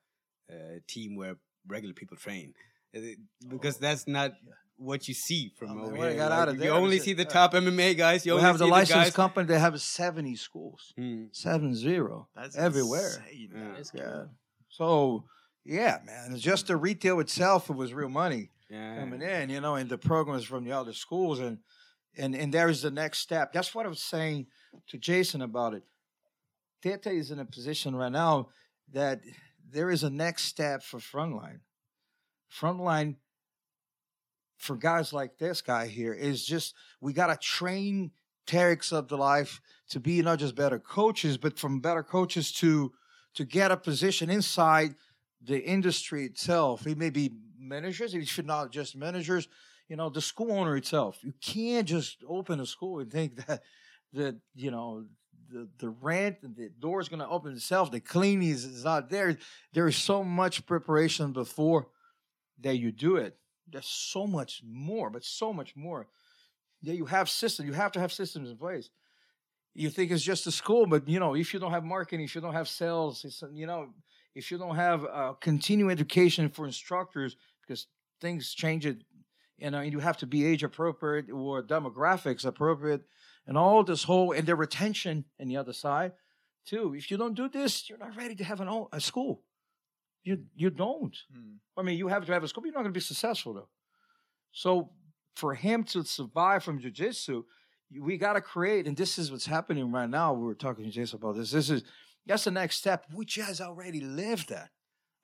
a 0.50 0.80
team 0.88 1.14
where 1.16 1.36
regular 1.68 1.94
people 1.94 2.16
train, 2.16 2.54
Uh, 2.96 3.00
because 3.48 3.78
that's 3.78 4.08
not 4.08 4.32
yeah. 4.44 4.52
what 4.78 5.06
you 5.06 5.14
see 5.14 5.52
from 5.58 5.78
Oh, 5.78 5.84
over 5.84 5.92
when 5.92 6.00
I 6.02 6.08
here. 6.08 6.16
got 6.16 6.30
Like, 6.30 6.38
out 6.40 6.48
of 6.48 6.54
you 6.56 6.60
there, 6.62 6.72
only 6.72 6.96
it's 6.96 7.04
see 7.04 7.12
the 7.12 7.24
just- 7.24 7.34
top 7.34 7.52
MMA 7.54 7.94
guys. 7.96 8.26
You 8.26 8.32
we 8.32 8.38
only 8.38 8.46
have 8.46 8.58
the 8.58 8.66
licensed 8.66 8.90
license 8.96 9.06
guys. 9.10 9.14
company, 9.16 9.46
they 9.46 9.58
have 9.60 9.80
70 9.80 10.34
schools, 10.36 10.92
Hmm. 10.96 11.26
seven 11.32 11.72
zero, 11.74 12.28
that's 12.34 12.56
everywhere. 12.56 13.08
insane. 13.30 13.50
Yeah. 13.54 13.76
It's 13.78 13.92
Yeah. 13.94 14.24
So, 14.68 15.24
yeah, 15.64 15.98
man, 16.04 16.36
just 16.36 16.66
the 16.66 16.76
retail 16.76 17.20
itself, 17.20 17.70
it 17.70 17.76
was 17.76 17.94
real 17.94 18.08
money. 18.08 18.50
Yeah. 18.68 18.98
coming 18.98 19.22
in, 19.22 19.48
you 19.48 19.60
know, 19.60 19.76
and 19.76 19.88
the 19.88 19.96
programs 19.96 20.42
from 20.44 20.64
the 20.64 20.72
other 20.72 20.92
schools, 20.92 21.38
and 21.38 21.58
and 22.16 22.34
and 22.34 22.52
there 22.52 22.68
is 22.68 22.82
the 22.82 22.90
next 22.90 23.20
step. 23.20 23.52
That's 23.52 23.74
what 23.74 23.86
I 23.86 23.88
was 23.88 24.02
saying 24.02 24.46
to 24.88 24.98
Jason 24.98 25.42
about 25.42 25.74
it. 25.74 25.82
Tete 26.82 27.06
is 27.06 27.30
in 27.30 27.38
a 27.38 27.44
position 27.44 27.94
right 27.94 28.12
now 28.12 28.48
that 28.92 29.20
there 29.70 29.90
is 29.90 30.04
a 30.04 30.10
next 30.10 30.44
step 30.44 30.82
for 30.82 30.98
frontline. 30.98 31.60
Frontline 32.52 33.16
for 34.56 34.76
guys 34.76 35.12
like 35.12 35.38
this 35.38 35.60
guy 35.60 35.86
here 35.86 36.14
is 36.14 36.44
just 36.44 36.74
we 37.00 37.12
gotta 37.12 37.36
train 37.36 38.10
the 39.08 39.16
life 39.18 39.60
to 39.90 39.98
be 39.98 40.22
not 40.22 40.38
just 40.38 40.54
better 40.54 40.78
coaches, 40.78 41.36
but 41.36 41.58
from 41.58 41.80
better 41.80 42.02
coaches 42.02 42.52
to 42.52 42.92
to 43.34 43.44
get 43.44 43.70
a 43.70 43.76
position 43.76 44.30
inside 44.30 44.94
the 45.42 45.62
industry 45.62 46.24
itself. 46.24 46.86
It 46.86 46.96
may 46.96 47.10
be 47.10 47.32
managers, 47.58 48.14
it 48.14 48.26
should 48.28 48.46
not 48.46 48.70
just 48.70 48.96
managers, 48.96 49.48
you 49.88 49.96
know, 49.96 50.10
the 50.10 50.20
school 50.20 50.52
owner 50.52 50.76
itself. 50.76 51.18
You 51.22 51.32
can't 51.40 51.86
just 51.86 52.24
open 52.28 52.60
a 52.60 52.66
school 52.66 53.00
and 53.00 53.10
think 53.10 53.36
that 53.46 53.62
that, 54.12 54.36
you 54.54 54.70
know, 54.70 55.04
the, 55.48 55.68
the 55.78 55.88
rent 55.88 56.38
and 56.42 56.56
the 56.56 56.70
door 56.80 57.00
is 57.00 57.08
gonna 57.08 57.28
open 57.28 57.52
itself, 57.52 57.90
the 57.90 58.00
cleaning 58.00 58.48
is, 58.48 58.64
is 58.64 58.84
not 58.84 59.10
there. 59.10 59.36
There 59.72 59.86
is 59.86 59.96
so 59.96 60.24
much 60.24 60.66
preparation 60.66 61.32
before 61.32 61.88
that 62.60 62.76
you 62.76 62.92
do 62.92 63.16
it. 63.16 63.36
There's 63.68 63.86
so 63.86 64.26
much 64.26 64.62
more, 64.64 65.10
but 65.10 65.24
so 65.24 65.52
much 65.52 65.76
more. 65.76 66.08
Yeah, 66.82 66.94
you 66.94 67.04
have 67.06 67.28
systems. 67.28 67.66
You 67.66 67.74
have 67.74 67.92
to 67.92 68.00
have 68.00 68.12
systems 68.12 68.50
in 68.50 68.56
place. 68.56 68.90
You 69.74 69.90
think 69.90 70.10
it's 70.10 70.22
just 70.22 70.46
a 70.46 70.52
school, 70.52 70.86
but 70.86 71.08
you 71.08 71.20
know, 71.20 71.34
if 71.34 71.52
you 71.52 71.60
don't 71.60 71.72
have 71.72 71.84
marketing, 71.84 72.24
if 72.24 72.34
you 72.34 72.40
don't 72.40 72.54
have 72.54 72.68
sales, 72.68 73.24
it's, 73.24 73.42
you 73.52 73.66
know, 73.66 73.88
if 74.34 74.50
you 74.50 74.58
don't 74.58 74.76
have 74.76 75.04
uh, 75.04 75.32
continuing 75.40 75.90
education 75.90 76.48
for 76.48 76.66
instructors, 76.66 77.36
because 77.60 77.86
things 78.20 78.54
change 78.54 78.86
it, 78.86 79.02
you 79.58 79.70
know, 79.70 79.78
and 79.78 79.92
you 79.92 80.00
have 80.00 80.18
to 80.18 80.26
be 80.26 80.44
age 80.44 80.62
appropriate 80.62 81.30
or 81.30 81.62
demographics 81.62 82.44
appropriate, 82.44 83.02
and 83.46 83.56
all 83.56 83.82
this 83.84 84.04
whole 84.04 84.32
and 84.32 84.46
the 84.46 84.54
retention 84.54 85.24
and 85.38 85.50
the 85.50 85.56
other 85.56 85.72
side 85.72 86.12
too. 86.66 86.94
If 86.94 87.10
you 87.10 87.16
don't 87.16 87.34
do 87.34 87.48
this, 87.48 87.88
you're 87.88 87.98
not 87.98 88.16
ready 88.16 88.34
to 88.34 88.44
have 88.44 88.60
an 88.60 88.86
a 88.92 89.00
school. 89.00 89.42
You 90.24 90.44
you 90.54 90.70
don't. 90.70 91.16
Hmm. 91.32 91.56
I 91.76 91.82
mean, 91.82 91.98
you 91.98 92.08
have 92.08 92.26
to 92.26 92.32
have 92.32 92.44
a 92.44 92.48
school, 92.48 92.62
but 92.62 92.66
you're 92.66 92.74
not 92.74 92.82
going 92.82 92.92
to 92.92 92.98
be 92.98 93.00
successful 93.00 93.54
though. 93.54 93.68
So 94.52 94.90
for 95.34 95.54
him 95.54 95.84
to 95.84 96.02
survive 96.04 96.64
from 96.64 96.80
jujitsu, 96.80 97.44
we 98.00 98.16
got 98.16 98.32
to 98.32 98.40
create, 98.40 98.86
and 98.86 98.96
this 98.96 99.18
is 99.18 99.30
what's 99.30 99.46
happening 99.46 99.92
right 99.92 100.10
now. 100.10 100.32
We 100.32 100.44
were 100.44 100.54
talking 100.54 100.84
to 100.84 100.90
Jason 100.90 101.18
about 101.20 101.36
this. 101.36 101.52
This 101.52 101.70
is 101.70 101.84
that's 102.26 102.44
the 102.44 102.50
next 102.50 102.76
step, 102.76 103.06
which 103.12 103.36
has 103.36 103.60
already 103.60 104.00
lived 104.00 104.48
that. 104.48 104.70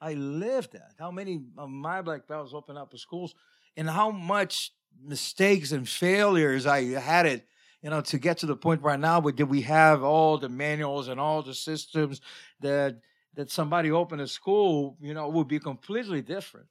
I 0.01 0.15
lived 0.15 0.73
that. 0.73 0.95
How 0.99 1.11
many 1.11 1.41
of 1.59 1.69
my 1.69 2.03
black 2.03 2.27
belts 2.27 2.53
open 2.55 2.77
up 2.77 2.91
the 2.91 2.99
schools, 2.99 3.35
and 3.77 3.89
how 3.89 4.11
much 4.11 4.73
mistakes 5.05 5.73
and 5.73 5.89
failures 5.89 6.67
I 6.67 6.85
had 6.85 7.27
it, 7.27 7.47
you 7.83 7.91
know, 7.91 8.01
to 8.03 8.19
get 8.19 8.39
to 8.39 8.47
the 8.47 8.57
point 8.57 8.83
right 8.83 9.01
now 9.01 9.21
where 9.21 9.33
did 9.33 9.49
we 9.49 9.63
have 9.63 10.03
all 10.03 10.39
the 10.39 10.49
manuals 10.49 11.09
and 11.09 11.19
all 11.21 11.43
the 11.43 11.55
systems 11.55 12.21
that 12.61 13.01
that 13.35 13.51
somebody 13.51 13.91
opened 13.91 14.21
a 14.21 14.29
school, 14.29 14.97
you 15.01 15.15
know, 15.15 15.29
would 15.29 15.49
be 15.49 15.59
completely 15.59 16.21
different. 16.21 16.67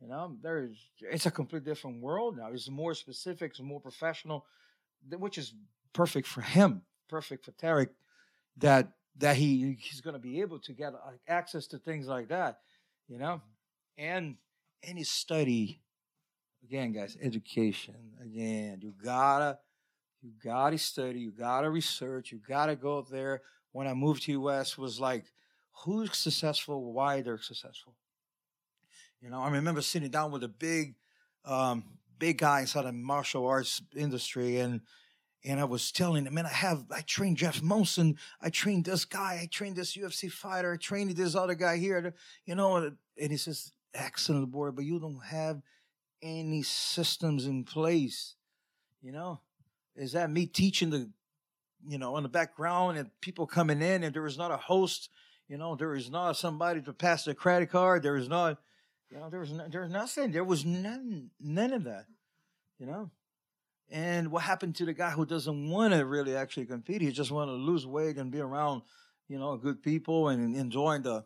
You 0.00 0.08
know, 0.08 0.36
there's 0.40 0.88
it's 1.00 1.26
a 1.26 1.30
completely 1.30 1.70
different 1.70 2.00
world 2.00 2.38
now. 2.38 2.48
It's 2.52 2.70
more 2.70 2.94
specific, 2.94 3.50
it's 3.50 3.60
more 3.60 3.80
professional, 3.80 4.46
which 5.10 5.36
is 5.36 5.52
perfect 5.92 6.26
for 6.26 6.40
him, 6.40 6.82
perfect 7.08 7.44
for 7.44 7.52
Tarek. 7.52 7.88
That 8.56 8.92
that 9.18 9.36
he 9.36 9.76
he's 9.78 10.00
going 10.00 10.14
to 10.14 10.20
be 10.20 10.40
able 10.40 10.58
to 10.60 10.72
get 10.72 10.94
access 11.28 11.66
to 11.68 11.78
things 11.78 12.06
like 12.06 12.28
that, 12.28 12.60
you 13.08 13.18
know, 13.18 13.42
and 13.98 14.36
his 14.82 15.10
study 15.10 15.82
again, 16.64 16.92
guys. 16.92 17.16
Education 17.20 17.96
again. 18.22 18.78
You 18.82 18.94
gotta 19.02 19.58
You 20.22 20.32
gotta 20.44 20.78
study, 20.78 21.20
you 21.20 21.32
gotta 21.32 21.70
research, 21.70 22.32
you 22.32 22.40
gotta 22.46 22.76
go 22.76 23.02
there. 23.02 23.42
When 23.72 23.86
I 23.86 23.94
moved 23.94 24.24
to 24.24 24.32
US 24.32 24.76
was 24.76 25.00
like, 25.00 25.24
who's 25.84 26.16
successful, 26.16 26.92
why 26.92 27.22
they're 27.22 27.38
successful. 27.38 27.94
You 29.20 29.30
know, 29.30 29.40
I 29.40 29.50
remember 29.50 29.82
sitting 29.82 30.10
down 30.10 30.30
with 30.32 30.44
a 30.44 30.48
big 30.48 30.94
um, 31.44 31.84
big 32.18 32.38
guy 32.38 32.60
inside 32.60 32.82
the 32.84 32.92
martial 32.92 33.46
arts 33.46 33.82
industry 33.96 34.58
and 34.58 34.82
and 35.42 35.58
I 35.58 35.64
was 35.64 35.90
telling 35.90 36.26
him, 36.26 36.34
man, 36.34 36.44
I 36.44 36.50
have 36.50 36.84
I 36.90 37.00
trained 37.00 37.38
Jeff 37.38 37.62
Monson, 37.62 38.18
I 38.42 38.50
trained 38.50 38.84
this 38.84 39.06
guy, 39.06 39.40
I 39.42 39.48
trained 39.50 39.76
this 39.76 39.96
UFC 39.96 40.30
fighter, 40.30 40.74
I 40.74 40.76
trained 40.76 41.10
this 41.16 41.34
other 41.34 41.54
guy 41.54 41.78
here, 41.78 42.14
you 42.44 42.54
know, 42.54 42.76
and 42.76 43.30
he 43.30 43.38
says, 43.38 43.72
excellent 43.94 44.50
boy, 44.50 44.70
but 44.70 44.84
you 44.84 45.00
don't 45.00 45.24
have 45.24 45.62
any 46.22 46.62
systems 46.62 47.46
in 47.46 47.64
place, 47.64 48.34
you 49.02 49.12
know. 49.12 49.40
Is 49.96 50.12
that 50.12 50.30
me 50.30 50.46
teaching 50.46 50.90
the, 50.90 51.10
you 51.86 51.98
know, 51.98 52.16
in 52.16 52.22
the 52.22 52.28
background 52.28 52.98
and 52.98 53.10
people 53.20 53.46
coming 53.46 53.82
in 53.82 54.02
and 54.02 54.14
there 54.14 54.26
is 54.26 54.38
not 54.38 54.50
a 54.50 54.56
host, 54.56 55.10
you 55.48 55.58
know, 55.58 55.74
there 55.74 55.94
is 55.94 56.10
not 56.10 56.36
somebody 56.36 56.80
to 56.82 56.92
pass 56.92 57.24
the 57.24 57.34
credit 57.34 57.70
card, 57.70 58.02
there 58.02 58.16
is 58.16 58.28
not, 58.28 58.58
you 59.10 59.18
know, 59.18 59.28
there 59.28 59.40
was 59.40 59.52
no, 59.52 59.68
there 59.68 59.82
was 59.82 59.90
nothing, 59.90 60.30
there 60.30 60.44
was 60.44 60.64
none, 60.64 61.30
none 61.40 61.72
of 61.72 61.84
that, 61.84 62.06
you 62.78 62.86
know. 62.86 63.10
And 63.90 64.30
what 64.30 64.44
happened 64.44 64.76
to 64.76 64.84
the 64.84 64.92
guy 64.92 65.10
who 65.10 65.26
doesn't 65.26 65.68
want 65.68 65.92
to 65.92 66.06
really 66.06 66.36
actually 66.36 66.66
compete? 66.66 67.02
He 67.02 67.10
just 67.10 67.32
want 67.32 67.48
to 67.48 67.54
lose 67.54 67.86
weight 67.86 68.16
and 68.16 68.30
be 68.30 68.40
around, 68.40 68.82
you 69.28 69.38
know, 69.38 69.56
good 69.56 69.82
people 69.82 70.28
and 70.28 70.54
enjoying 70.54 71.02
the 71.02 71.24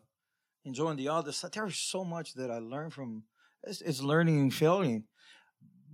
enjoying 0.65 0.97
the 0.97 1.09
other 1.09 1.31
stuff. 1.31 1.51
There's 1.51 1.77
so 1.77 2.03
much 2.03 2.33
that 2.33 2.49
I 2.49 2.57
learned 2.57 2.93
from 2.93 3.23
it's, 3.65 3.81
it's 3.81 4.01
learning 4.01 4.39
and 4.39 4.53
failing. 4.53 5.03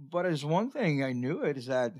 But 0.09 0.23
there's 0.23 0.45
one 0.45 0.71
thing 0.71 1.03
I 1.03 1.13
knew 1.13 1.43
it 1.43 1.57
is 1.57 1.67
that 1.67 1.93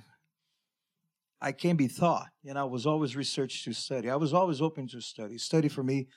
I 1.42 1.52
can't 1.52 1.78
be 1.78 1.88
taught. 1.88 2.28
And 2.46 2.58
I 2.58 2.64
was 2.64 2.86
always 2.86 3.16
researched 3.16 3.64
to 3.66 3.74
study. 3.74 4.10
I 4.10 4.16
was 4.16 4.34
always 4.34 4.62
open 4.62 4.88
to 4.90 5.02
study. 5.02 5.38
Study 5.38 5.70
for 5.70 5.84
me, 5.84 6.08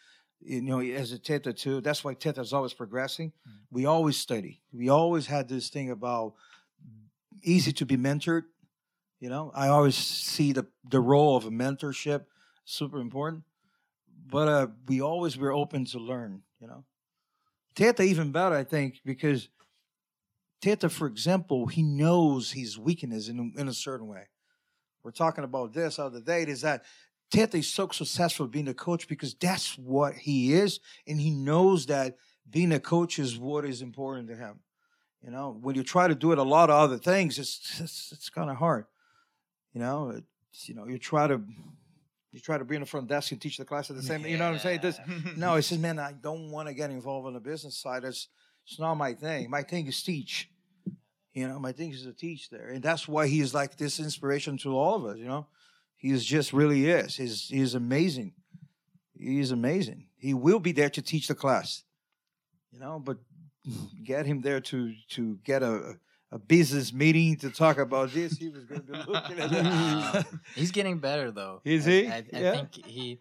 you 0.41 0.63
know, 0.63 0.81
as 0.81 1.13
a 1.13 1.19
Teta 1.19 1.53
too. 1.53 1.81
That's 1.81 2.05
why 2.05 2.15
Teta 2.15 2.41
is 2.41 2.53
always 2.53 2.75
progressing. 2.75 3.33
Mm. 3.49 3.53
We 3.71 3.87
always 3.87 4.17
study. 4.17 4.63
We 4.73 4.89
always 4.89 5.27
had 5.27 5.49
this 5.49 5.71
thing 5.71 5.91
about 5.91 6.35
easy 7.43 7.73
to 7.73 7.87
be 7.87 7.97
mentored. 7.97 8.43
You 9.21 9.31
know, 9.31 9.51
I 9.55 9.69
always 9.69 9.97
see 9.97 10.53
the 10.53 10.67
the 10.91 11.01
role 11.01 11.37
of 11.37 11.47
a 11.47 11.51
mentorship 11.51 12.25
super 12.65 12.99
important. 12.99 13.45
But 14.27 14.49
uh, 14.49 14.67
we 14.87 15.01
always 15.01 15.37
were 15.39 15.53
open 15.53 15.85
to 15.87 15.99
learn. 15.99 16.43
You 16.61 16.67
know, 16.67 16.85
Teta 17.75 18.03
even 18.03 18.31
better, 18.31 18.55
I 18.55 18.65
think, 18.65 19.01
because 19.05 19.49
Teta, 20.61 20.89
for 20.89 21.07
example, 21.07 21.67
he 21.67 21.83
knows 21.83 22.53
his 22.53 22.79
weakness 22.79 23.29
in 23.29 23.53
in 23.57 23.69
a 23.69 23.75
certain 23.75 24.07
way. 24.07 24.29
We're 25.03 25.11
talking 25.11 25.45
about 25.45 25.75
this 25.75 25.99
other 25.99 26.21
day. 26.21 26.43
Is 26.43 26.63
that 26.63 26.85
Teta 27.31 27.59
is 27.59 27.69
so 27.69 27.89
successful 27.89 28.47
being 28.47 28.69
a 28.69 28.75
coach 28.75 29.09
because 29.09 29.35
that's 29.35 29.77
what 29.77 30.15
he 30.15 30.55
is, 30.55 30.81
and 31.07 31.21
he 31.21 31.31
knows 31.31 31.87
that 31.87 32.17
being 32.49 32.73
a 32.73 32.81
coach 32.81 33.19
is 33.19 33.39
what 33.39 33.65
is 33.65 33.83
important 33.83 34.29
to 34.29 34.37
him. 34.37 34.61
You 35.25 35.31
know, 35.31 35.59
when 35.61 35.75
you 35.75 35.83
try 35.83 36.07
to 36.07 36.15
do 36.15 36.33
it 36.33 36.39
a 36.39 36.43
lot 36.43 36.71
of 36.71 36.77
other 36.77 36.99
things, 36.99 37.39
it's 37.39 37.81
it's, 37.81 38.13
it's 38.13 38.31
kind 38.31 38.51
of 38.51 38.57
hard. 38.57 38.87
You 39.73 39.81
know, 39.81 40.21
you 40.67 40.75
know, 40.75 40.87
you 40.87 40.99
try 40.99 41.27
to 41.27 41.41
you 42.35 42.41
try 42.41 42.59
to 42.59 42.65
be 42.65 42.75
in 42.75 42.81
the 42.81 42.87
front 42.87 43.07
desk 43.07 43.31
and 43.31 43.41
teach 43.41 43.59
the 43.59 43.65
class 43.65 43.89
at 43.91 43.97
the 43.97 44.03
same. 44.03 44.23
Yeah. 44.23 44.27
You 44.27 44.39
know 44.39 44.47
what 44.47 44.55
I'm 44.55 44.59
saying? 44.59 44.81
This, 44.83 44.99
no, 45.37 45.55
it 45.55 45.63
says, 45.63 45.79
man, 45.87 46.01
I 46.01 46.13
don't 46.13 46.51
want 46.51 46.67
to 46.67 46.75
get 46.75 46.91
involved 46.91 47.29
on 47.29 47.33
the 47.33 47.41
business 47.41 47.77
side. 47.77 48.03
It's 48.03 48.29
it's 48.67 48.81
not 48.81 48.97
my 48.97 49.15
thing. 49.15 49.49
My 49.49 49.63
thing 49.63 49.87
is 49.87 50.03
teach. 50.03 50.51
You 51.33 51.47
know, 51.49 51.61
my 51.61 51.71
thing 51.71 51.93
is 51.93 52.03
to 52.03 52.13
teach 52.13 52.51
there, 52.51 52.69
and 52.69 52.83
that's 52.83 53.07
why 53.07 53.29
he's 53.29 53.55
like 53.55 53.77
this 53.77 54.01
inspiration 54.01 54.59
to 54.59 54.77
all 54.77 54.97
of 54.97 55.05
us. 55.05 55.19
You 55.19 55.27
know, 55.27 55.47
he's 55.97 56.25
just 56.25 56.53
really 56.53 56.91
is. 56.91 57.17
He's 57.17 57.49
he's 57.49 57.75
amazing. 57.75 58.33
He's 59.17 59.53
amazing. 59.53 60.09
He 60.19 60.35
will 60.35 60.59
be 60.59 60.73
there 60.73 60.91
to 60.91 61.03
teach 61.03 61.29
the 61.29 61.35
class. 61.37 61.85
You 62.73 62.81
know, 62.81 62.99
but 62.99 63.19
get 64.05 64.27
him 64.27 64.41
there 64.41 64.61
to 64.61 64.93
to 65.11 65.39
get 65.45 65.63
a 65.63 65.99
a 66.35 66.39
business 66.39 66.93
meeting 66.93 67.37
to 67.37 67.49
talk 67.49 67.79
about 67.79 68.11
this. 68.11 68.37
He 68.37 68.49
was 68.49 68.65
going 68.65 68.83
to 68.83 68.93
be 68.93 68.99
looking 69.07 69.39
at 69.39 69.51
that. 69.51 70.27
He's 70.57 70.73
getting 70.73 70.99
better 70.99 71.31
though. 71.31 71.61
Is 71.65 71.85
he? 71.85 72.09
I, 72.09 72.17
I, 72.17 72.17
I 72.17 72.39
yeah. 72.41 72.53
think 72.53 72.75
he. 72.87 73.21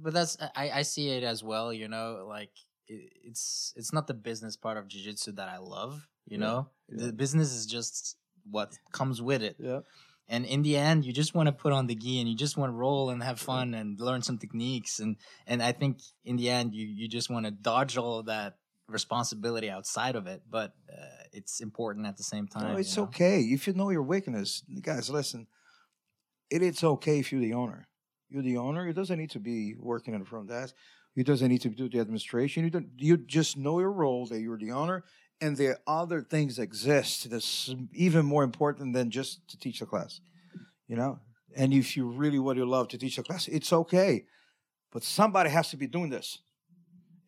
But 0.00 0.14
that's 0.14 0.38
I, 0.56 0.70
I 0.70 0.82
see 0.82 1.10
it 1.10 1.22
as 1.22 1.44
well. 1.44 1.70
You 1.70 1.88
know, 1.88 2.24
like 2.26 2.50
it, 2.88 3.12
it's 3.22 3.74
it's 3.76 3.92
not 3.92 4.06
the 4.06 4.14
business 4.14 4.56
part 4.56 4.78
of 4.78 4.88
jiu-jitsu 4.88 5.32
that 5.32 5.50
I 5.50 5.58
love. 5.58 6.08
You 6.26 6.38
yeah. 6.38 6.44
know, 6.46 6.68
yeah. 6.88 7.06
the 7.06 7.12
business 7.12 7.52
is 7.52 7.66
just 7.66 8.16
what 8.50 8.72
comes 8.92 9.20
with 9.20 9.42
it. 9.42 9.56
Yeah. 9.58 9.80
And 10.28 10.46
in 10.46 10.62
the 10.62 10.78
end, 10.78 11.04
you 11.04 11.12
just 11.12 11.34
want 11.34 11.48
to 11.48 11.52
put 11.52 11.74
on 11.74 11.88
the 11.88 11.94
gi 11.94 12.20
and 12.20 12.28
you 12.28 12.34
just 12.34 12.56
want 12.56 12.70
to 12.72 12.74
roll 12.74 13.10
and 13.10 13.22
have 13.22 13.38
fun 13.38 13.74
and 13.74 14.00
learn 14.00 14.22
some 14.22 14.38
techniques. 14.38 14.98
And 14.98 15.16
and 15.46 15.62
I 15.62 15.72
think 15.72 15.98
in 16.24 16.36
the 16.36 16.48
end, 16.48 16.72
you 16.74 16.86
you 16.86 17.06
just 17.06 17.28
want 17.28 17.44
to 17.44 17.50
dodge 17.50 17.98
all 17.98 18.20
of 18.20 18.26
that 18.26 18.56
responsibility 18.92 19.70
outside 19.70 20.16
of 20.16 20.26
it, 20.26 20.42
but 20.48 20.74
uh, 20.90 21.24
it's 21.32 21.60
important 21.60 22.06
at 22.06 22.16
the 22.16 22.22
same 22.22 22.46
time. 22.46 22.72
No, 22.72 22.78
it's 22.78 22.94
you 22.96 23.02
know? 23.02 23.08
okay 23.08 23.40
if 23.40 23.66
you 23.66 23.72
know 23.72 23.90
your 23.90 24.02
weakness. 24.02 24.62
Guys, 24.80 25.10
listen, 25.10 25.46
it, 26.50 26.62
it's 26.62 26.84
okay 26.84 27.18
if 27.18 27.32
you're 27.32 27.40
the 27.40 27.54
owner. 27.54 27.88
You're 28.28 28.42
the 28.42 28.56
owner. 28.56 28.86
It 28.88 28.94
doesn't 28.94 29.18
need 29.18 29.30
to 29.30 29.40
be 29.40 29.74
working 29.78 30.14
in 30.14 30.20
the 30.20 30.26
front 30.26 30.48
desk. 30.48 30.74
It 31.14 31.26
doesn't 31.26 31.48
need 31.48 31.60
to 31.62 31.68
do 31.68 31.88
the 31.88 32.00
administration. 32.00 32.64
You 32.64 32.70
don't. 32.70 32.88
You 32.96 33.16
just 33.18 33.56
know 33.56 33.80
your 33.80 33.92
role 33.92 34.26
that 34.26 34.40
you're 34.40 34.58
the 34.58 34.72
owner, 34.72 35.04
and 35.40 35.56
there 35.56 35.78
are 35.86 36.02
other 36.02 36.22
things 36.22 36.58
exist 36.58 37.28
that's 37.30 37.74
even 37.92 38.24
more 38.24 38.44
important 38.44 38.94
than 38.94 39.10
just 39.10 39.46
to 39.48 39.58
teach 39.58 39.80
the 39.80 39.86
class. 39.86 40.20
You 40.88 40.96
know, 40.96 41.20
and 41.54 41.72
if 41.74 41.96
you 41.96 42.08
really 42.08 42.38
what 42.38 42.56
you 42.56 42.64
love 42.64 42.88
to 42.88 42.98
teach 42.98 43.16
the 43.16 43.22
class, 43.22 43.48
it's 43.48 43.72
okay. 43.72 44.24
But 44.90 45.02
somebody 45.02 45.50
has 45.50 45.70
to 45.70 45.76
be 45.76 45.86
doing 45.86 46.10
this 46.10 46.38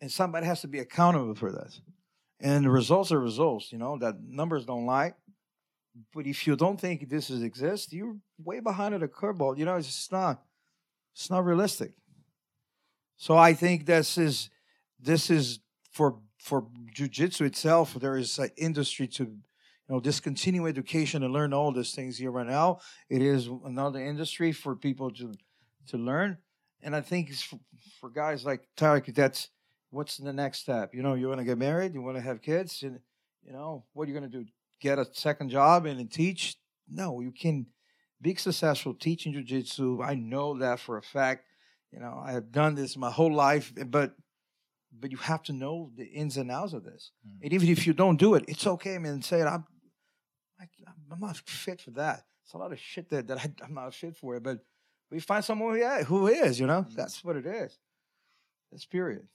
and 0.01 0.11
somebody 0.11 0.47
has 0.47 0.61
to 0.63 0.69
be 0.69 0.79
accountable 0.79 1.35
for 1.35 1.51
this. 1.53 1.81
And 2.41 2.65
the 2.65 2.71
results 2.71 3.13
are 3.13 3.21
results, 3.21 3.73
you 3.73 3.79
know, 3.79 3.97
that 3.99 4.17
numbers 4.21 4.67
don't 4.67 4.87
lie. 4.87 5.15
But 6.13 6.27
if 6.27 6.47
you 6.47 6.57
don't 6.57 6.81
think 6.81 7.09
this 7.09 7.31
is 7.31 7.43
exist, 7.43 7.93
you're 7.93 8.17
way 8.43 8.61
behind 8.61 8.95
at 8.95 9.01
the 9.01 9.09
curveball. 9.09 9.57
You 9.57 9.65
know, 9.65 9.77
it's 9.77 9.87
just 9.87 10.13
not 10.13 10.43
it's 11.15 11.31
not 11.31 11.45
realistic. 11.45 11.93
So 13.17 13.37
I 13.37 13.55
think 13.55 13.87
this 13.87 14.19
is 14.19 14.51
this 14.99 15.31
is 15.31 15.61
for 15.93 16.19
for 16.39 16.67
jujitsu 16.95 17.47
itself, 17.47 17.95
there 17.95 18.17
is 18.17 18.39
an 18.39 18.51
industry 18.57 19.07
to 19.07 19.25
you 19.25 19.89
know 19.89 20.01
discontinue 20.01 20.67
education 20.67 21.23
and 21.23 21.33
learn 21.33 21.55
all 21.55 21.73
these 21.73 21.95
things 21.95 22.19
here 22.19 22.33
right 22.33 22.47
now. 22.47 22.81
It 23.09 23.23
is 23.23 23.49
another 23.65 24.05
industry 24.05 24.53
for 24.53 24.75
people 24.75 25.13
to 25.13 25.33
to 25.89 25.97
learn. 25.97 26.39
And 26.83 26.95
I 26.95 27.01
think 27.01 27.33
for, 27.35 27.59
for 28.01 28.11
guys 28.11 28.45
like 28.45 28.69
Tarek, 28.77 29.15
that's 29.15 29.49
what's 29.95 30.17
the 30.17 30.33
next 30.33 30.61
step? 30.61 30.95
You 30.95 31.03
know, 31.03 31.15
you 31.15 31.29
want 31.29 31.39
to 31.39 31.45
get 31.45 31.59
married, 31.59 31.95
you 31.95 32.03
want 32.03 32.17
to 32.17 32.23
have 32.23 32.43
kids, 32.43 32.83
and 32.83 32.99
you 33.45 33.53
know, 33.53 33.85
what 33.93 34.05
are 34.05 34.13
you 34.13 34.19
going 34.19 34.31
to 34.31 34.39
do? 34.39 34.47
Get 34.81 34.99
a 34.99 35.07
second 35.13 35.51
job 35.51 35.87
and, 35.87 36.11
teach? 36.11 36.57
No, 36.89 37.21
you 37.21 37.31
can 37.31 37.67
be 38.21 38.35
successful 38.35 38.95
teaching 38.95 39.33
jiu-jitsu. 39.33 40.03
I 40.03 40.15
know 40.15 40.59
that 40.59 40.81
for 40.81 40.99
a 40.99 41.03
fact. 41.03 41.45
You 41.93 42.01
know, 42.01 42.21
I 42.23 42.33
have 42.33 42.51
done 42.51 42.75
this 42.75 42.97
my 42.97 43.11
whole 43.11 43.33
life, 43.33 43.73
eh, 43.79 43.85
but 43.85 44.15
but 45.01 45.11
you 45.11 45.17
have 45.17 45.43
to 45.45 45.53
know 45.53 45.91
the 45.97 46.05
ins 46.05 46.37
and 46.37 46.51
outs 46.51 46.73
of 46.73 46.85
this. 46.85 47.11
Mm. 47.27 47.45
And 47.45 47.53
even 47.53 47.69
if 47.69 47.87
you 47.87 47.93
don't 47.93 48.17
do 48.17 48.35
it, 48.35 48.45
it's 48.47 48.67
okay, 48.67 48.99
man. 48.99 49.23
Say 49.23 49.41
it. 49.41 49.47
I'm, 49.47 49.65
I, 50.61 50.67
I'm 51.11 51.21
not 51.21 51.37
fit 51.37 51.81
for 51.81 51.91
that. 51.93 52.25
It's 52.45 52.55
a 52.55 52.59
lot 52.59 52.73
of 52.73 52.79
shit 52.79 53.11
that, 53.11 53.27
that 53.29 53.39
I, 53.39 53.65
am 53.65 53.75
not 53.75 53.93
fit 53.95 54.17
for 54.17 54.37
it. 54.37 54.43
But 54.43 54.59
we 55.11 55.19
find 55.19 55.45
someone 55.45 55.77
who, 55.77 56.05
who 56.05 56.27
is, 56.29 56.61
you 56.61 56.67
know, 56.67 56.83
mm. 56.83 56.95
that's 56.95 57.25
what 57.25 57.37
it 57.37 57.47
is. 57.47 57.77
That's 58.71 58.87
period. 58.87 59.27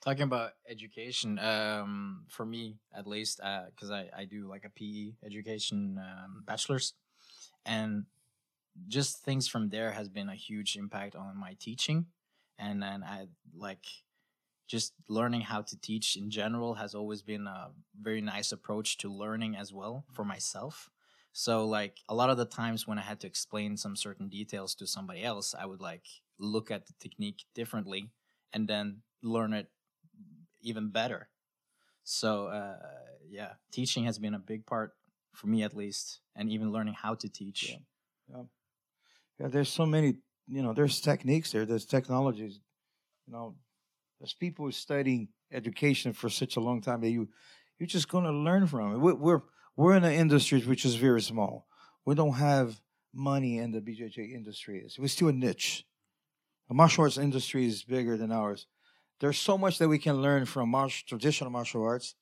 Talking 0.00 0.22
about 0.22 0.52
education, 0.68 1.40
um, 1.40 2.24
for 2.28 2.46
me 2.46 2.76
at 2.96 3.06
least, 3.06 3.40
because 3.66 3.90
uh, 3.90 4.04
I, 4.16 4.20
I 4.20 4.24
do 4.26 4.46
like 4.48 4.64
a 4.64 4.70
PE 4.70 5.26
education 5.26 5.98
um, 5.98 6.44
bachelor's, 6.46 6.94
and 7.66 8.06
just 8.88 9.24
things 9.24 9.48
from 9.48 9.70
there 9.70 9.92
has 9.92 10.08
been 10.08 10.28
a 10.28 10.34
huge 10.34 10.76
impact 10.76 11.16
on 11.16 11.36
my 11.38 11.56
teaching, 11.60 12.06
and 12.58 12.82
then 12.82 13.04
I 13.04 13.28
like 13.56 13.86
just 14.66 14.94
learning 15.08 15.42
how 15.42 15.62
to 15.62 15.80
teach 15.80 16.16
in 16.16 16.30
general 16.30 16.74
has 16.74 16.94
always 16.94 17.22
been 17.22 17.46
a 17.46 17.70
very 18.00 18.20
nice 18.20 18.52
approach 18.52 18.98
to 18.98 19.08
learning 19.08 19.56
as 19.56 19.72
well 19.72 20.04
for 20.12 20.24
myself. 20.24 20.90
So 21.32 21.66
like 21.66 21.98
a 22.08 22.14
lot 22.14 22.30
of 22.30 22.36
the 22.38 22.44
times 22.44 22.86
when 22.86 22.98
I 22.98 23.02
had 23.02 23.20
to 23.20 23.26
explain 23.26 23.76
some 23.76 23.96
certain 23.96 24.28
details 24.28 24.74
to 24.76 24.86
somebody 24.86 25.24
else, 25.24 25.54
I 25.58 25.66
would 25.66 25.80
like 25.80 26.06
look 26.38 26.70
at 26.70 26.86
the 26.86 26.94
technique 27.00 27.44
differently 27.54 28.10
and 28.52 28.68
then 28.68 29.02
learn 29.22 29.52
it 29.52 29.68
even 30.60 30.90
better. 30.90 31.28
So 32.04 32.46
uh, 32.46 32.76
yeah, 33.28 33.52
teaching 33.70 34.04
has 34.04 34.18
been 34.18 34.34
a 34.34 34.38
big 34.38 34.66
part 34.66 34.92
for 35.34 35.46
me 35.46 35.62
at 35.62 35.76
least, 35.76 36.20
and 36.34 36.50
even 36.50 36.72
learning 36.72 36.94
how 36.94 37.14
to 37.14 37.28
teach. 37.28 37.70
Yeah. 37.70 37.76
yeah, 38.30 38.42
yeah. 39.38 39.48
There's 39.48 39.68
so 39.68 39.86
many, 39.86 40.16
you 40.48 40.62
know, 40.62 40.72
there's 40.72 41.00
techniques 41.00 41.52
there, 41.52 41.64
there's 41.64 41.86
technologies, 41.86 42.60
you 43.26 43.32
know, 43.32 43.54
there's 44.18 44.34
people 44.34 44.70
studying 44.72 45.28
education 45.52 46.12
for 46.12 46.28
such 46.28 46.56
a 46.56 46.60
long 46.60 46.80
time 46.80 47.00
that 47.02 47.10
you 47.10 47.28
you're 47.78 47.86
just 47.86 48.08
going 48.08 48.24
to 48.24 48.32
learn 48.32 48.66
from 48.66 48.94
it. 48.94 48.98
We're 48.98 49.42
we're 49.76 49.94
in 49.94 50.04
an 50.04 50.12
industry 50.12 50.60
which 50.62 50.84
is 50.84 50.96
very 50.96 51.22
small. 51.22 51.66
We 52.04 52.14
don't 52.14 52.34
have 52.34 52.80
money 53.14 53.58
in 53.58 53.70
the 53.70 53.80
BJJ 53.80 54.34
industry 54.34 54.80
is. 54.80 54.98
We're 54.98 55.08
still 55.08 55.28
a 55.28 55.32
niche. 55.32 55.84
The 56.68 56.74
martial 56.74 57.04
arts 57.04 57.16
industry 57.16 57.66
is 57.66 57.84
bigger 57.84 58.16
than 58.16 58.32
ours. 58.32 58.66
There's 59.20 59.38
so 59.38 59.58
much 59.58 59.78
that 59.78 59.88
we 59.88 59.98
can 59.98 60.22
learn 60.22 60.46
from 60.46 60.68
martial, 60.70 61.04
traditional 61.06 61.50
martial 61.50 61.82
arts, 61.82 62.14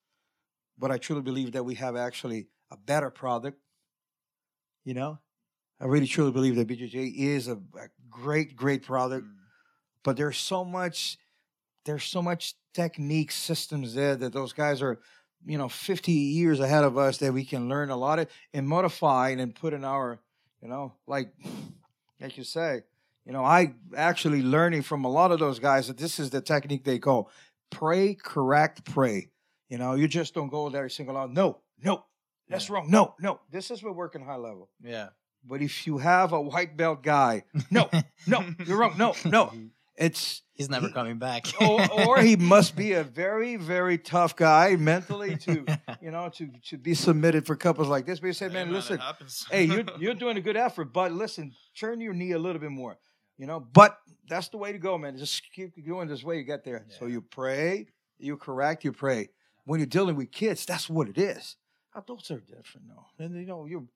but 0.78 0.90
I 0.90 0.98
truly 0.98 1.22
believe 1.22 1.52
that 1.52 1.64
we 1.64 1.74
have 1.74 1.96
actually 1.96 2.48
a 2.70 2.76
better 2.76 3.10
product. 3.10 3.58
You 4.84 4.94
know, 4.94 5.18
I 5.80 5.86
really 5.86 6.06
truly 6.06 6.32
believe 6.32 6.56
that 6.56 6.68
BJJ 6.68 7.14
is 7.16 7.48
a, 7.48 7.54
a 7.54 7.88
great, 8.08 8.56
great 8.56 8.82
product, 8.82 9.26
mm. 9.26 9.32
but 10.02 10.16
there's 10.16 10.38
so 10.38 10.64
much, 10.64 11.18
there's 11.84 12.04
so 12.04 12.22
much 12.22 12.54
technique 12.72 13.30
systems 13.30 13.94
there 13.94 14.16
that 14.16 14.32
those 14.32 14.52
guys 14.52 14.80
are, 14.80 14.98
you 15.44 15.58
know, 15.58 15.68
50 15.68 16.12
years 16.12 16.60
ahead 16.60 16.84
of 16.84 16.96
us 16.96 17.18
that 17.18 17.32
we 17.32 17.44
can 17.44 17.68
learn 17.68 17.90
a 17.90 17.96
lot 17.96 18.18
of 18.18 18.28
and 18.54 18.66
modify 18.66 19.30
and 19.30 19.54
put 19.54 19.74
in 19.74 19.84
our, 19.84 20.18
you 20.62 20.68
know, 20.68 20.94
like, 21.06 21.32
like 22.20 22.38
you 22.38 22.44
say, 22.44 22.82
you 23.26 23.32
know, 23.32 23.44
I 23.44 23.74
actually 23.96 24.42
learning 24.42 24.82
from 24.82 25.04
a 25.04 25.10
lot 25.10 25.32
of 25.32 25.38
those 25.40 25.58
guys 25.58 25.88
that 25.88 25.98
this 25.98 26.18
is 26.18 26.30
the 26.30 26.40
technique 26.40 26.84
they 26.84 26.98
call 26.98 27.30
pray, 27.70 28.14
correct, 28.14 28.84
pray. 28.84 29.28
You 29.68 29.78
know, 29.78 29.94
you 29.94 30.06
just 30.06 30.32
don't 30.32 30.48
go 30.48 30.70
there 30.70 30.88
single 30.88 31.16
out. 31.16 31.32
No, 31.32 31.58
no, 31.82 32.04
that's 32.48 32.70
wrong. 32.70 32.88
No, 32.88 33.14
no. 33.20 33.40
This 33.50 33.70
is 33.72 33.82
what 33.82 33.96
working 33.96 34.24
high 34.24 34.36
level. 34.36 34.70
Yeah. 34.82 35.08
But 35.44 35.60
if 35.62 35.86
you 35.86 35.98
have 35.98 36.32
a 36.32 36.40
white 36.40 36.76
belt 36.76 37.02
guy, 37.02 37.44
no, 37.70 37.90
no, 38.26 38.44
you're 38.64 38.78
wrong. 38.78 38.94
No, 38.96 39.14
no. 39.24 39.52
It's 39.98 40.42
He's 40.52 40.68
never 40.68 40.88
He- 40.88 40.92
coming 40.92 41.18
back. 41.18 41.46
or, 41.60 41.80
or 42.06 42.20
he 42.20 42.36
must 42.36 42.76
be 42.76 42.92
a 42.92 43.02
very, 43.02 43.56
very 43.56 43.96
tough 43.96 44.36
guy 44.36 44.76
mentally 44.76 45.36
to, 45.38 45.64
you 46.02 46.10
know, 46.10 46.28
to 46.34 46.50
to 46.68 46.76
be 46.76 46.92
submitted 46.94 47.46
for 47.46 47.56
couples 47.56 47.88
like 47.88 48.04
this. 48.04 48.20
But 48.20 48.26
you 48.26 48.32
say, 48.34 48.48
man, 48.48 48.72
listen, 48.72 49.00
hey, 49.50 49.64
you're 49.64 49.84
you're 49.98 50.14
doing 50.14 50.36
a 50.36 50.42
good 50.42 50.56
effort, 50.56 50.92
but 50.92 51.12
listen, 51.12 51.52
turn 51.78 52.02
your 52.02 52.12
knee 52.12 52.32
a 52.32 52.38
little 52.38 52.60
bit 52.60 52.70
more, 52.72 52.98
you 53.38 53.46
know. 53.46 53.60
But 53.60 53.98
that's 54.28 54.48
the 54.48 54.58
way 54.58 54.72
to 54.72 54.78
go, 54.78 54.98
man. 54.98 55.16
Just 55.16 55.42
keep 55.54 55.72
going 55.86 56.08
this 56.08 56.24
way, 56.24 56.38
you 56.38 56.44
get 56.44 56.64
there. 56.64 56.86
So 56.98 57.06
you 57.06 57.20
pray, 57.20 57.86
you 58.18 58.36
correct, 58.36 58.84
you 58.84 58.92
pray. 58.92 59.28
When 59.64 59.80
you're 59.80 59.86
dealing 59.86 60.16
with 60.16 60.30
kids, 60.30 60.64
that's 60.64 60.88
what 60.88 61.08
it 61.08 61.18
is. 61.18 61.56
Adults 61.94 62.30
are 62.30 62.40
different, 62.40 62.88
though, 62.88 63.24
and 63.24 63.34
you 63.34 63.46
know 63.46 63.64
you, 63.64 63.88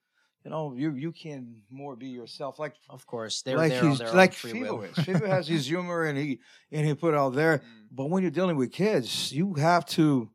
you 0.44 0.50
know 0.50 0.74
you 0.74 0.94
you 0.94 1.12
can 1.12 1.56
more 1.70 1.96
be 1.96 2.08
yourself. 2.08 2.58
Like 2.58 2.74
of 2.88 3.06
course, 3.06 3.42
they're 3.42 3.58
like 3.58 3.72
there 3.72 3.88
he's 3.88 4.00
like 4.00 4.30
own 4.30 4.34
free 4.34 4.52
Fivo 4.52 4.78
will. 4.78 4.82
is. 4.82 5.30
Has 5.30 5.48
his 5.48 5.66
humor 5.68 6.04
and 6.04 6.16
he 6.16 6.40
and 6.72 6.86
he 6.86 6.94
put 6.94 7.14
it 7.14 7.18
out 7.18 7.34
there. 7.34 7.58
Mm. 7.58 7.62
But 7.92 8.10
when 8.10 8.22
you're 8.22 8.30
dealing 8.30 8.56
with 8.56 8.72
kids, 8.72 9.32
you 9.32 9.54
have 9.54 9.84
to 9.86 10.30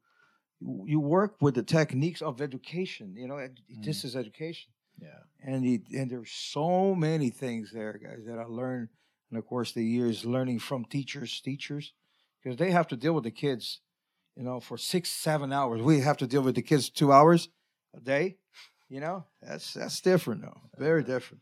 you 0.85 0.99
work 0.99 1.41
with 1.41 1.55
the 1.55 1.63
techniques 1.63 2.21
of 2.21 2.41
education. 2.41 3.15
You 3.17 3.27
know, 3.27 3.37
ed- 3.37 3.59
this 3.81 4.01
mm. 4.01 4.05
is 4.05 4.15
education. 4.15 4.71
Yeah. 5.01 5.09
And 5.43 5.63
he, 5.63 5.81
and 5.95 6.09
there's 6.09 6.31
so 6.31 6.95
many 6.95 7.29
things 7.29 7.71
there, 7.71 7.99
guys, 8.01 8.25
that 8.25 8.39
I 8.39 8.45
learned 8.45 8.89
and 9.29 9.43
of 9.43 9.47
course 9.47 9.71
the 9.73 9.83
years, 9.83 10.25
learning 10.25 10.59
from 10.59 10.85
teachers, 10.85 11.41
teachers, 11.41 11.93
because 12.41 12.57
they 12.57 12.71
have 12.71 12.87
to 12.87 12.95
deal 12.95 13.13
with 13.13 13.23
the 13.23 13.31
kids, 13.31 13.81
you 14.35 14.43
know, 14.43 14.59
for 14.59 14.77
six, 14.77 15.09
seven 15.09 15.51
hours. 15.51 15.81
We 15.81 15.99
have 15.99 16.17
to 16.17 16.27
deal 16.27 16.41
with 16.41 16.55
the 16.55 16.61
kids 16.61 16.89
two 16.89 17.11
hours 17.11 17.49
a 17.95 17.99
day. 17.99 18.37
You 18.87 18.99
know, 18.99 19.25
that's 19.41 19.73
that's 19.73 19.99
different, 19.99 20.43
though. 20.43 20.61
Very 20.77 21.03
different. 21.03 21.41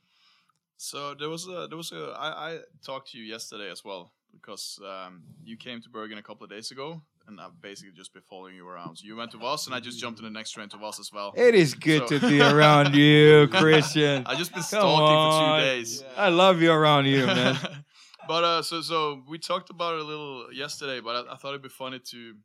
So 0.77 1.13
there 1.13 1.29
was 1.29 1.47
a 1.47 1.67
there 1.67 1.77
was 1.77 1.91
a 1.91 2.15
I, 2.17 2.53
I 2.53 2.59
talked 2.83 3.11
to 3.11 3.17
you 3.17 3.25
yesterday 3.25 3.69
as 3.69 3.83
well 3.83 4.13
because 4.31 4.79
um, 4.83 5.23
you 5.43 5.57
came 5.57 5.81
to 5.81 5.89
Bergen 5.89 6.17
a 6.17 6.23
couple 6.23 6.45
of 6.45 6.49
days 6.49 6.71
ago 6.71 7.01
and 7.27 7.39
I've 7.39 7.61
basically 7.61 7.93
just 7.95 8.13
been 8.13 8.23
following 8.23 8.55
you 8.55 8.67
around. 8.67 8.97
So 8.97 9.05
you 9.05 9.15
went 9.15 9.31
to 9.31 9.37
Voss 9.37 9.65
and 9.67 9.75
I 9.75 9.79
just 9.79 9.99
jumped 9.99 10.19
in 10.19 10.25
the 10.25 10.31
next 10.31 10.51
train 10.51 10.69
to 10.69 10.77
Voss 10.77 10.99
as 10.99 11.11
well. 11.11 11.33
It 11.35 11.55
is 11.55 11.73
good 11.73 12.07
So- 12.07 12.19
to 12.19 12.27
be 12.29 12.41
around 12.41 12.95
you, 12.95 13.47
Christian. 13.47 14.23
I 14.25 14.35
just 14.35 14.51
been 14.51 14.61
Come 14.61 14.67
stalking 14.79 15.31
for 15.31 15.59
two 15.59 15.65
days. 15.65 16.03
I 16.17 16.29
love 16.29 16.61
you 16.61 16.71
around 16.71 17.05
you, 17.05 17.25
man. 17.25 17.57
but 18.27 18.43
uh, 18.43 18.61
so 18.61 18.81
so 18.81 19.21
we 19.27 19.37
talked 19.37 19.69
about 19.69 19.95
it 19.95 20.01
a 20.01 20.03
little 20.03 20.47
yesterday, 20.53 20.99
but 20.99 21.27
I, 21.27 21.33
I 21.33 21.35
thought 21.37 21.49
it'd 21.49 21.61
be 21.61 21.69
funny 21.69 21.99
to 22.11 22.35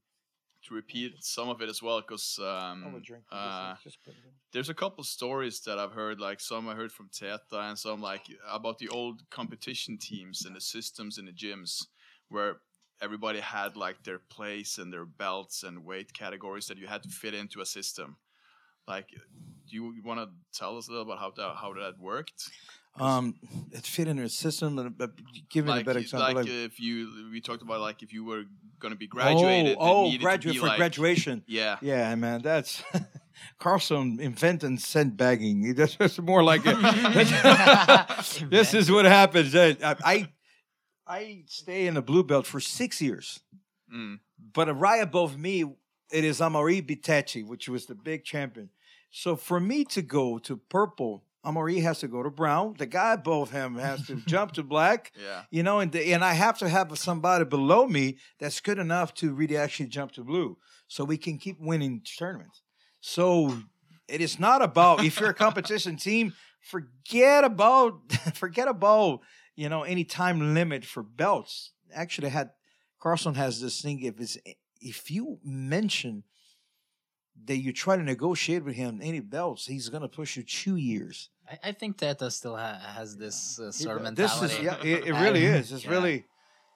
to 0.65 0.75
repeat 0.75 1.13
some 1.21 1.49
of 1.49 1.63
it 1.63 1.69
as 1.69 1.83
well 1.83 2.01
because 2.01 2.39
um, 2.43 3.03
uh, 3.31 3.75
there's 4.53 4.69
a 4.69 4.75
couple 4.75 5.05
stories 5.05 5.61
that 5.61 5.79
I've 5.79 5.93
heard, 5.93 6.21
like 6.21 6.41
some 6.41 6.69
I 6.69 6.75
heard 6.75 6.93
from 6.93 7.09
Teta 7.13 7.39
and 7.53 7.79
some 7.79 8.01
like 8.01 8.23
about 8.51 8.79
the 8.79 8.89
old 8.89 9.23
competition 9.31 9.99
teams 9.99 10.45
and 10.45 10.55
the 10.57 10.61
systems 10.61 11.17
in 11.17 11.27
the 11.27 11.33
gyms 11.33 11.87
where 12.29 12.57
everybody 13.01 13.41
had 13.41 13.77
like 13.77 14.03
their 14.05 14.19
place 14.19 14.79
and 14.79 14.93
their 14.93 15.05
belts 15.05 15.63
and 15.63 15.85
weight 15.85 16.13
categories 16.13 16.67
that 16.67 16.79
you 16.79 16.87
had 16.87 17.03
to 17.03 17.09
fit 17.09 17.35
into 17.35 17.61
a 17.61 17.67
system. 17.67 18.17
Like, 18.87 19.09
do 19.11 19.77
you, 19.77 20.03
want 20.03 20.21
to 20.21 20.29
tell 20.59 20.79
us 20.79 20.89
a 20.89 20.93
little 20.93 21.05
about 21.07 21.19
how 21.19 21.31
that 21.37 21.57
how 21.57 21.75
that 21.75 21.99
worked? 22.01 22.51
Um, 22.99 23.37
it 23.71 23.85
fit 23.87 24.09
in 24.09 24.19
a 24.19 24.29
system, 24.29 24.95
but 24.97 25.11
give 25.51 25.67
me 25.67 25.71
like, 25.71 25.83
a 25.83 25.85
better 25.85 25.99
example. 26.01 26.35
like 26.35 26.37
like- 26.37 26.49
if 26.49 26.81
you 26.81 27.29
we 27.31 27.41
talked 27.41 27.63
about 27.63 27.81
like 27.81 28.03
if 28.03 28.13
you 28.13 28.25
were 28.25 28.45
going 28.81 28.93
to 28.93 28.99
be 28.99 29.07
graduated, 29.07 29.77
Oh, 29.79 30.07
oh 30.07 30.19
graduate 30.19 30.57
for 30.57 30.67
like, 30.67 30.79
graduation. 30.79 31.45
Yeah, 31.47 31.77
Yeah, 31.83 32.15
man, 32.15 32.43
that's 32.43 32.83
Carlson 33.59 34.19
invented 34.21 35.17
bagging. 35.17 35.75
That's 35.77 36.19
more 36.19 36.43
like 36.43 36.63
it. 36.65 36.77
this 38.51 38.75
is 38.75 38.91
what 38.91 39.05
happens. 39.05 39.55
I, 39.55 39.77
I 39.83 40.29
I 41.09 41.43
stay 41.47 41.87
in 41.87 41.95
the 41.95 42.03
blue 42.03 42.23
belt 42.25 42.47
for 42.47 42.61
six 42.61 43.01
years, 43.01 43.41
Mm. 43.93 44.21
but 44.55 44.69
right 44.79 45.03
above 45.03 45.39
me 45.39 45.65
it 46.13 46.25
is 46.25 46.41
Amaury 46.41 46.83
Bitetti, 46.87 47.45
which 47.47 47.69
was 47.69 47.87
the 47.87 47.95
big 47.95 48.25
champion. 48.25 48.71
So 49.11 49.37
for 49.37 49.59
me 49.61 49.85
to 49.87 50.03
go 50.03 50.39
to 50.39 50.57
purple, 50.57 51.25
Amari 51.45 51.81
has 51.81 52.01
to 52.01 52.09
go 52.09 52.23
to 52.23 52.31
brown. 52.31 52.75
The 52.79 52.87
guy 52.87 53.13
above 53.15 53.51
him 53.51 53.77
has 53.77 54.07
to 54.07 54.17
jump 54.27 54.53
to 54.53 54.63
black. 54.63 55.13
yeah. 55.19 55.43
You 55.51 55.63
know, 55.63 55.81
and 55.81 55.91
the, 55.93 56.13
and 56.13 56.23
I 56.25 56.33
have 56.35 56.59
to 56.59 56.69
have 56.69 56.97
somebody 56.99 57.45
below 57.45 57.87
me 57.87 58.19
that's 58.39 58.61
good 58.61 58.79
enough 58.79 59.15
to 59.15 59.33
really 59.33 59.57
actually 59.57 59.87
jump 59.89 60.13
to 60.13 60.25
blue, 60.25 60.59
so 60.89 61.05
we 61.05 61.17
can 61.17 61.39
keep 61.39 61.59
winning 61.61 62.03
tournaments. 62.19 62.63
So 63.01 63.59
it 64.09 64.21
is 64.21 64.39
not 64.39 64.61
about 64.63 65.05
if 65.05 65.21
you're 65.21 65.31
a 65.31 65.35
competition 65.47 65.97
team, 65.97 66.35
forget 66.61 67.45
about 67.45 68.13
forget 68.35 68.69
about 68.69 69.21
you 69.59 69.69
know 69.69 69.83
any 69.83 70.05
time 70.05 70.55
limit 70.55 70.85
for 70.85 71.03
belts. 71.03 71.73
Actually, 71.93 72.29
had 72.29 72.51
Carlson 73.01 73.35
has 73.35 73.61
this 73.61 73.83
thing 73.83 74.01
if 74.03 74.21
it's 74.21 74.39
if 74.81 75.11
you 75.11 75.39
mention 75.43 76.23
that 77.47 77.57
you 77.57 77.73
try 77.73 77.97
to 77.97 78.03
negotiate 78.05 78.65
with 78.65 78.77
him 78.77 79.01
any 79.03 79.19
belts, 79.19 79.67
he's 79.67 79.89
gonna 79.89 80.09
push 80.09 80.37
you 80.37 80.45
two 80.45 80.77
years. 80.77 81.31
I, 81.51 81.71
I 81.71 81.73
think 81.73 81.99
Teta 81.99 82.31
still 82.31 82.57
ha- 82.57 82.79
has 82.79 83.17
this 83.17 83.59
uh, 83.59 83.73
sort 83.73 83.97
of 83.97 84.05
mentality. 84.05 84.47
This 84.47 84.59
is 84.59 84.65
yeah, 84.65 84.81
it, 84.81 85.09
it 85.09 85.13
really 85.25 85.45
is. 85.59 85.73
It's 85.73 85.85
yeah. 85.85 85.91
really, 85.91 86.25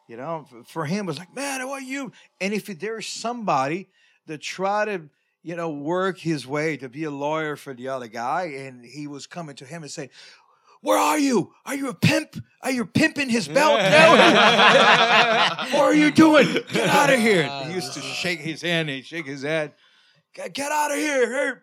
you 0.09 0.17
know, 0.17 0.47
for 0.67 0.85
him 0.85 1.09
it's 1.09 1.21
like, 1.21 1.35
man, 1.37 1.61
I 1.61 1.65
want 1.65 1.87
you? 1.87 2.11
And 2.41 2.53
if 2.53 2.67
there's 2.67 3.07
somebody 3.07 3.91
that 4.27 4.41
try 4.41 4.87
to, 4.87 5.09
you 5.45 5.55
know, 5.55 5.71
work 5.71 6.19
his 6.19 6.49
way 6.49 6.77
to 6.79 6.89
be 6.89 7.05
a 7.05 7.13
lawyer 7.13 7.55
for 7.55 7.75
the 7.75 7.89
other 7.89 8.09
guy, 8.09 8.45
and 8.67 8.85
he 8.85 9.07
was 9.07 9.29
coming 9.29 9.55
to 9.57 9.65
him 9.65 9.83
and 9.83 9.91
saying. 9.91 10.11
Where 10.83 10.99
are 10.99 11.19
you? 11.19 11.53
Are 11.65 11.77
you 11.77 11.89
a 11.89 11.95
pimp? 11.95 12.37
Are 12.61 12.71
you 12.73 12.85
pimping 12.85 13.29
his 13.29 13.47
belt 13.47 13.79
now? 13.79 14.13
what 15.73 15.83
are 15.83 15.95
you 15.95 16.11
doing? 16.11 16.47
Get 16.73 16.89
out 16.89 17.13
of 17.13 17.21
here. 17.21 17.49
He 17.67 17.75
used 17.75 17.95
to 17.95 18.01
shake 18.01 18.41
his 18.41 18.63
hand 18.63 18.91
and 18.91 19.05
shake 19.05 19.27
his 19.27 19.43
head. 19.43 19.75
Get, 20.35 20.53
get 20.53 20.73
out 20.73 20.91
of 20.91 20.97
here. 20.99 21.29
here." 21.31 21.63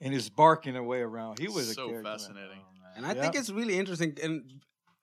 And 0.00 0.14
he's 0.14 0.30
barking 0.30 0.76
away 0.76 1.00
around. 1.00 1.38
He 1.38 1.48
was 1.48 1.70
a 1.70 1.74
so 1.74 1.86
character, 1.88 2.02
man. 2.02 2.18
fascinating. 2.18 2.60
Oh, 2.60 2.96
and 2.96 3.04
I 3.06 3.12
Yeah. 3.12 3.20
think 3.20 3.34
it's 3.36 3.50
really 3.50 3.78
interesting, 3.78 4.16
and 4.22 4.50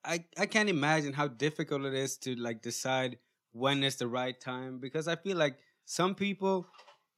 I 0.04 0.26
I 0.38 0.48
can't 0.48 0.70
imagine 0.70 1.14
how 1.14 1.28
difficult 1.28 1.86
it 1.86 1.94
is 1.94 2.18
to 2.20 2.36
like 2.36 2.64
decide 2.64 3.20
when 3.52 3.84
is 3.84 3.98
the 3.98 4.08
right 4.08 4.40
time 4.40 4.80
because 4.80 5.08
I 5.08 5.16
feel 5.16 5.38
like 5.38 5.58
some 5.86 6.16
people, 6.16 6.66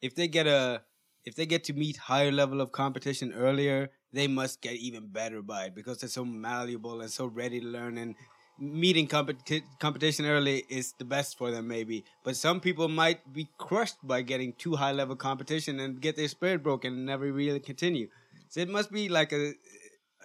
if 0.01 0.15
they 0.15 0.27
get 0.27 0.47
a 0.47 0.83
if 1.23 1.35
they 1.35 1.45
get 1.45 1.63
to 1.65 1.73
meet 1.73 1.95
higher 1.97 2.31
level 2.31 2.59
of 2.59 2.71
competition 2.73 3.31
earlier, 3.33 3.89
they 4.13 4.27
must 4.27 4.61
get 4.61 4.73
even 4.75 5.07
better 5.07 5.41
by 5.41 5.65
it 5.65 5.75
because 5.75 5.99
they're 5.99 6.09
so 6.09 6.25
malleable 6.25 7.01
and 7.01 7.11
so 7.11 7.25
ready 7.25 7.59
to 7.59 7.65
learn 7.67 7.97
and 7.97 8.15
meeting 8.59 9.07
competi- 9.07 9.63
competition 9.79 10.25
early 10.25 10.65
is 10.69 10.93
the 10.99 11.05
best 11.05 11.37
for 11.37 11.49
them 11.51 11.67
maybe 11.67 12.03
but 12.25 12.35
some 12.35 12.59
people 12.59 12.89
might 12.89 13.31
be 13.33 13.47
crushed 13.57 13.95
by 14.03 14.21
getting 14.21 14.51
too 14.53 14.75
high 14.75 14.91
level 14.91 15.15
competition 15.15 15.79
and 15.79 16.01
get 16.01 16.15
their 16.17 16.27
spirit 16.27 16.61
broken 16.61 16.93
and 16.93 17.05
never 17.05 17.31
really 17.31 17.59
continue 17.59 18.07
so 18.49 18.59
it 18.59 18.67
must 18.69 18.91
be 18.91 19.07
like 19.07 19.31
a 19.31 19.53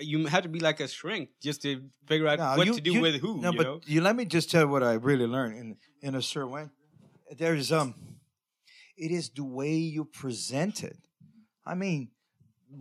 you 0.00 0.26
have 0.26 0.42
to 0.42 0.48
be 0.48 0.58
like 0.58 0.80
a 0.80 0.88
shrink 0.88 1.28
just 1.40 1.62
to 1.62 1.80
figure 2.08 2.26
out 2.26 2.38
No, 2.40 2.56
what 2.56 2.66
you- 2.66 2.74
to 2.74 2.80
do 2.80 2.92
you- 2.94 3.00
with 3.00 3.20
who 3.20 3.40
No, 3.40 3.52
you 3.52 3.56
but 3.58 3.64
know 3.66 3.80
you 3.86 4.00
let 4.00 4.16
me 4.16 4.24
just 4.24 4.50
tell 4.50 4.62
you 4.62 4.68
what 4.68 4.82
I 4.82 4.94
really 4.94 5.26
learned 5.26 5.56
in 5.58 5.76
in 6.02 6.14
a 6.16 6.22
certain 6.22 6.50
way. 6.50 6.68
There's 7.38 7.70
um, 7.70 7.94
it 8.96 9.10
is 9.12 9.30
the 9.30 9.44
way 9.44 9.74
you 9.76 10.04
present 10.04 10.82
it. 10.82 10.98
I 11.64 11.74
mean, 11.76 12.10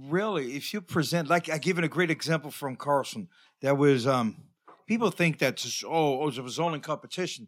really, 0.08 0.56
if 0.56 0.74
you 0.74 0.82
present 0.82 1.28
like 1.28 1.50
I 1.50 1.58
give 1.58 1.78
it 1.78 1.84
a 1.84 1.90
great 1.90 2.12
example 2.12 2.52
from 2.52 2.76
Carlson. 2.76 3.30
That 3.62 3.78
was 3.78 4.06
um, 4.08 4.44
people 4.88 5.10
think 5.12 5.40
that 5.40 5.58
just, 5.58 5.84
oh, 5.84 6.22
oh, 6.22 6.28
it 6.28 6.40
was 6.40 6.60
only 6.60 6.80
competition. 6.80 7.48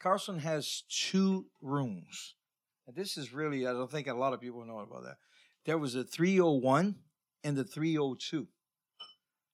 Carlson 0.00 0.38
has 0.40 0.82
two 0.88 1.46
rooms. 1.60 2.34
And 2.86 2.96
this 2.96 3.16
is 3.16 3.32
really 3.32 3.66
I 3.66 3.72
don't 3.72 3.90
think 3.90 4.08
a 4.08 4.14
lot 4.14 4.32
of 4.32 4.40
people 4.40 4.64
know 4.64 4.80
about 4.80 5.04
that. 5.04 5.16
There 5.64 5.78
was 5.78 5.94
a 5.94 6.04
301 6.04 6.96
and 7.44 7.56
the 7.56 7.64
302. 7.64 8.48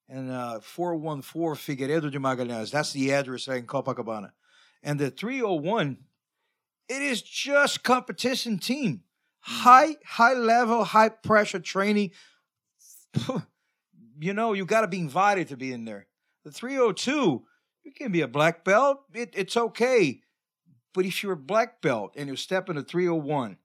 and 0.09 0.31
uh, 0.31 0.61
414 0.61 1.77
Figueiredo 1.77 2.11
de 2.11 2.19
Magalhães. 2.19 2.71
That's 2.71 2.93
the 2.93 3.13
address 3.13 3.47
in 3.49 3.67
Copacabana. 3.67 4.33
And 4.83 4.99
the 4.99 5.11
301, 5.11 5.99
it 6.89 7.03
is 7.03 7.21
just 7.21 7.83
competition 7.83 8.59
team. 8.59 9.03
High, 9.49 9.97
high 10.05 10.35
level, 10.35 10.85
high 10.85 11.09
pressure 11.09 11.59
training. 11.59 12.11
you 14.21 14.35
know, 14.35 14.53
you 14.53 14.67
got 14.67 14.83
to 14.83 14.89
be 14.89 15.01
invited 15.01 15.49
to 15.49 15.57
be 15.57 15.73
in 15.73 15.87
there. 15.87 16.07
The 16.45 16.51
302, 16.51 17.43
you 17.83 17.93
can 17.93 18.13
be 18.13 18.21
a 18.21 18.29
black 18.29 18.63
belt. 18.63 19.01
It, 19.15 19.31
it's 19.33 19.57
okay. 19.57 20.21
But 20.93 21.07
if 21.07 21.23
you're 21.23 21.33
a 21.33 21.37
black 21.37 21.81
belt 21.81 22.13
and 22.15 22.29
you 22.29 22.37
step 22.37 22.69
into 22.69 22.83
301 22.83 23.57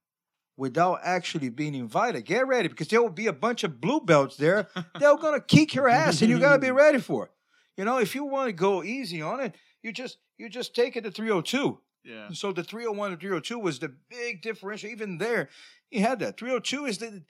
without 0.56 1.02
actually 1.04 1.50
being 1.50 1.76
invited, 1.76 2.24
get 2.24 2.48
ready 2.48 2.70
because 2.70 2.88
there 2.88 3.02
will 3.02 3.10
be 3.10 3.28
a 3.28 3.34
bunch 3.34 3.66
of 3.66 3.82
blue 3.82 4.00
belts 4.00 4.38
there. 4.38 4.70
They're 5.00 5.18
going 5.18 5.38
to 5.38 5.46
kick 5.46 5.76
your 5.76 5.90
ass 5.90 6.22
and 6.22 6.30
you 6.30 6.40
got 6.40 6.54
to 6.54 6.60
be 6.60 6.72
ready 6.72 7.00
for 7.00 7.26
it. 7.26 7.32
You 7.76 7.84
know, 7.84 7.98
if 7.98 8.16
you 8.16 8.24
want 8.24 8.48
to 8.48 8.54
go 8.54 8.84
easy 8.84 9.22
on 9.22 9.42
it, 9.42 9.56
you 9.82 9.92
just 9.92 10.18
you 10.38 10.48
just 10.48 10.74
take 10.74 10.96
it 10.96 11.04
to 11.04 11.12
302. 11.12 11.80
Yeah. 12.04 12.30
So 12.34 12.52
the 12.52 12.64
301 12.64 13.12
and 13.12 13.20
302 13.20 13.60
was 13.60 13.80
the 13.80 13.94
big 14.10 14.42
differential. 14.42 14.90
Even 14.90 15.18
there, 15.18 15.50
you 15.90 16.02
had 16.02 16.20
that. 16.20 16.38
302 16.38 16.86
is 16.86 16.98
the 16.98 17.24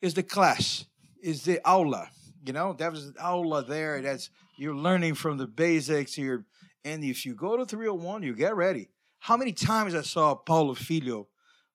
is 0.00 0.14
the 0.14 0.22
class, 0.22 0.86
is 1.22 1.44
the 1.44 1.60
aula. 1.68 2.08
You 2.44 2.54
know, 2.54 2.72
that 2.74 2.90
was 2.90 3.12
the 3.12 3.24
aula 3.24 3.62
there. 3.62 4.00
That's 4.00 4.30
you're 4.56 4.74
learning 4.74 5.14
from 5.14 5.36
the 5.36 5.46
basics 5.46 6.14
here. 6.14 6.46
And 6.84 7.04
if 7.04 7.26
you 7.26 7.34
go 7.34 7.56
to 7.58 7.66
301, 7.66 8.22
you 8.22 8.34
get 8.34 8.56
ready. 8.56 8.88
How 9.18 9.36
many 9.36 9.52
times 9.52 9.94
I 9.94 10.00
saw 10.00 10.34
Paulo 10.34 10.74
Filho 10.74 11.28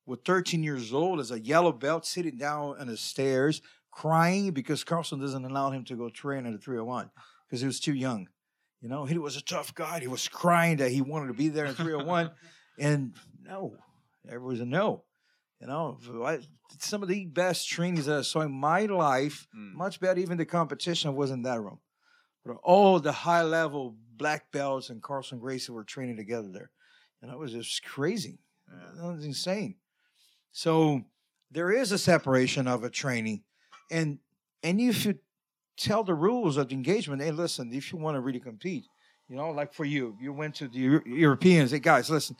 with 0.04 0.24
13 0.24 0.64
years 0.64 0.92
old 0.92 1.20
as 1.20 1.30
a 1.30 1.38
yellow 1.38 1.72
belt 1.72 2.06
sitting 2.06 2.36
down 2.36 2.76
on 2.80 2.88
the 2.88 2.96
stairs 2.96 3.62
crying 3.92 4.50
because 4.50 4.84
Carlson 4.84 5.20
doesn't 5.20 5.44
allow 5.44 5.70
him 5.70 5.84
to 5.84 5.96
go 5.96 6.10
train 6.10 6.44
at 6.46 6.52
the 6.52 6.58
301 6.58 7.10
because 7.46 7.60
he 7.60 7.66
was 7.66 7.80
too 7.80 7.94
young. 7.94 8.28
You 8.86 8.92
know, 8.92 9.04
he 9.04 9.18
was 9.18 9.36
a 9.36 9.42
tough 9.42 9.74
guy. 9.74 9.98
He 9.98 10.06
was 10.06 10.28
crying 10.28 10.76
that 10.76 10.92
he 10.92 11.02
wanted 11.02 11.26
to 11.26 11.32
be 11.34 11.48
there 11.48 11.64
in 11.64 11.74
301. 11.74 12.30
and 12.78 13.16
no, 13.42 13.74
there 14.24 14.38
was 14.38 14.60
a 14.60 14.64
no. 14.64 15.02
You 15.60 15.66
know, 15.66 15.98
I, 16.24 16.38
some 16.78 17.02
of 17.02 17.08
the 17.08 17.26
best 17.26 17.68
trainings 17.68 18.06
that 18.06 18.18
I 18.18 18.22
saw 18.22 18.42
in 18.42 18.52
my 18.52 18.82
life, 18.82 19.48
Mm. 19.52 19.72
much 19.72 19.98
better, 19.98 20.20
even 20.20 20.38
the 20.38 20.46
competition 20.46 21.16
was 21.16 21.32
in 21.32 21.42
that 21.42 21.60
room. 21.60 21.80
But 22.44 22.58
all 22.62 23.00
the 23.00 23.10
high 23.10 23.42
level 23.42 23.96
black 24.16 24.52
belts 24.52 24.88
and 24.88 25.02
Carlson 25.02 25.40
Gracie 25.40 25.72
were 25.72 25.82
training 25.82 26.16
together 26.16 26.48
there. 26.52 26.70
And 27.20 27.32
it 27.32 27.36
was 27.36 27.50
just 27.50 27.82
crazy. 27.82 28.38
Yeah. 28.72 29.02
That 29.02 29.14
was 29.16 29.24
insane. 29.24 29.78
So 30.52 31.02
there 31.50 31.72
is 31.72 31.90
a 31.90 31.98
separation 31.98 32.68
of 32.68 32.84
a 32.84 32.90
training. 32.90 33.42
And 33.90 34.20
and 34.62 34.80
if 34.80 35.04
you 35.04 35.18
tell 35.76 36.04
the 36.04 36.14
rules 36.14 36.56
of 36.56 36.68
the 36.68 36.74
engagement, 36.74 37.22
hey, 37.22 37.30
listen, 37.30 37.72
if 37.72 37.92
you 37.92 37.98
want 37.98 38.16
to 38.16 38.20
really 38.20 38.40
compete, 38.40 38.86
you 39.28 39.36
know, 39.36 39.50
like 39.50 39.72
for 39.72 39.84
you, 39.84 40.16
you 40.20 40.32
went 40.32 40.54
to 40.56 40.68
the 40.68 40.78
Eu- 40.78 41.02
Europeans, 41.06 41.70
hey 41.72 41.78
guys, 41.78 42.08
listen, 42.08 42.36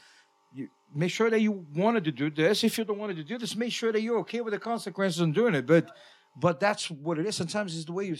you 0.54 0.68
make 0.94 1.10
sure 1.10 1.30
that 1.30 1.40
you 1.40 1.66
wanted 1.74 2.04
to 2.04 2.12
do 2.12 2.30
this. 2.30 2.64
If 2.64 2.78
you 2.78 2.84
don't 2.84 2.98
wanted 2.98 3.16
to 3.16 3.24
do 3.24 3.38
this, 3.38 3.56
make 3.56 3.72
sure 3.72 3.92
that 3.92 4.00
you're 4.00 4.18
okay 4.20 4.40
with 4.40 4.52
the 4.52 4.58
consequences 4.58 5.20
of 5.20 5.32
doing 5.34 5.54
it. 5.54 5.66
But 5.66 5.90
but 6.38 6.60
that's 6.60 6.90
what 6.90 7.18
it 7.18 7.26
is. 7.26 7.34
Sometimes 7.34 7.74
it's 7.74 7.86
the 7.86 7.92
way 7.92 8.06
you 8.06 8.16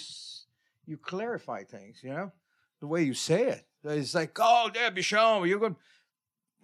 you 0.86 0.96
clarify 0.96 1.64
things, 1.64 2.00
you 2.02 2.10
know, 2.10 2.32
the 2.80 2.86
way 2.86 3.02
you 3.02 3.14
say 3.14 3.44
it. 3.44 3.66
It's 3.84 4.14
like, 4.14 4.36
oh, 4.40 4.70
there, 4.72 4.90
Bichon, 4.90 5.46
you're 5.48 5.60
going. 5.60 5.76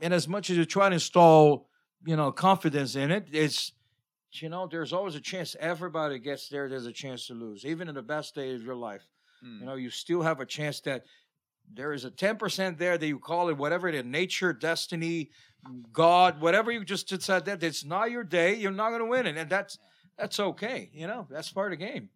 And 0.00 0.12
as 0.12 0.26
much 0.26 0.50
as 0.50 0.56
you 0.56 0.64
try 0.64 0.88
to 0.88 0.94
install, 0.94 1.68
you 2.04 2.16
know, 2.16 2.32
confidence 2.32 2.96
in 2.96 3.12
it, 3.12 3.26
it's 3.30 3.72
you 4.40 4.48
know, 4.48 4.66
there's 4.70 4.92
always 4.92 5.14
a 5.14 5.20
chance. 5.20 5.56
Everybody 5.60 6.18
gets 6.18 6.48
there. 6.48 6.68
There's 6.68 6.86
a 6.86 6.92
chance 6.92 7.26
to 7.26 7.34
lose, 7.34 7.64
even 7.64 7.88
in 7.88 7.94
the 7.94 8.02
best 8.02 8.34
day 8.34 8.54
of 8.54 8.62
your 8.62 8.76
life. 8.76 9.02
Mm. 9.44 9.60
You 9.60 9.66
know, 9.66 9.74
you 9.74 9.90
still 9.90 10.22
have 10.22 10.40
a 10.40 10.46
chance 10.46 10.80
that 10.80 11.04
there 11.74 11.92
is 11.92 12.04
a 12.04 12.10
10% 12.10 12.78
there 12.78 12.96
that 12.96 13.06
you 13.06 13.18
call 13.18 13.48
it 13.48 13.56
whatever 13.56 13.88
it 13.88 13.94
is 13.94 14.04
nature, 14.04 14.52
destiny, 14.52 15.30
God, 15.92 16.40
whatever 16.40 16.72
you 16.72 16.84
just 16.84 17.08
decide 17.08 17.44
that 17.44 17.62
it's 17.62 17.84
not 17.84 18.10
your 18.10 18.24
day, 18.24 18.54
you're 18.54 18.70
not 18.70 18.88
going 18.88 19.00
to 19.00 19.06
win 19.06 19.26
it. 19.26 19.36
And 19.36 19.48
that's 19.48 19.78
that's 20.18 20.38
okay. 20.38 20.90
You 20.92 21.06
know, 21.06 21.26
that's 21.30 21.50
part 21.50 21.72
of 21.72 21.78
the 21.78 21.84
game. 21.84 22.10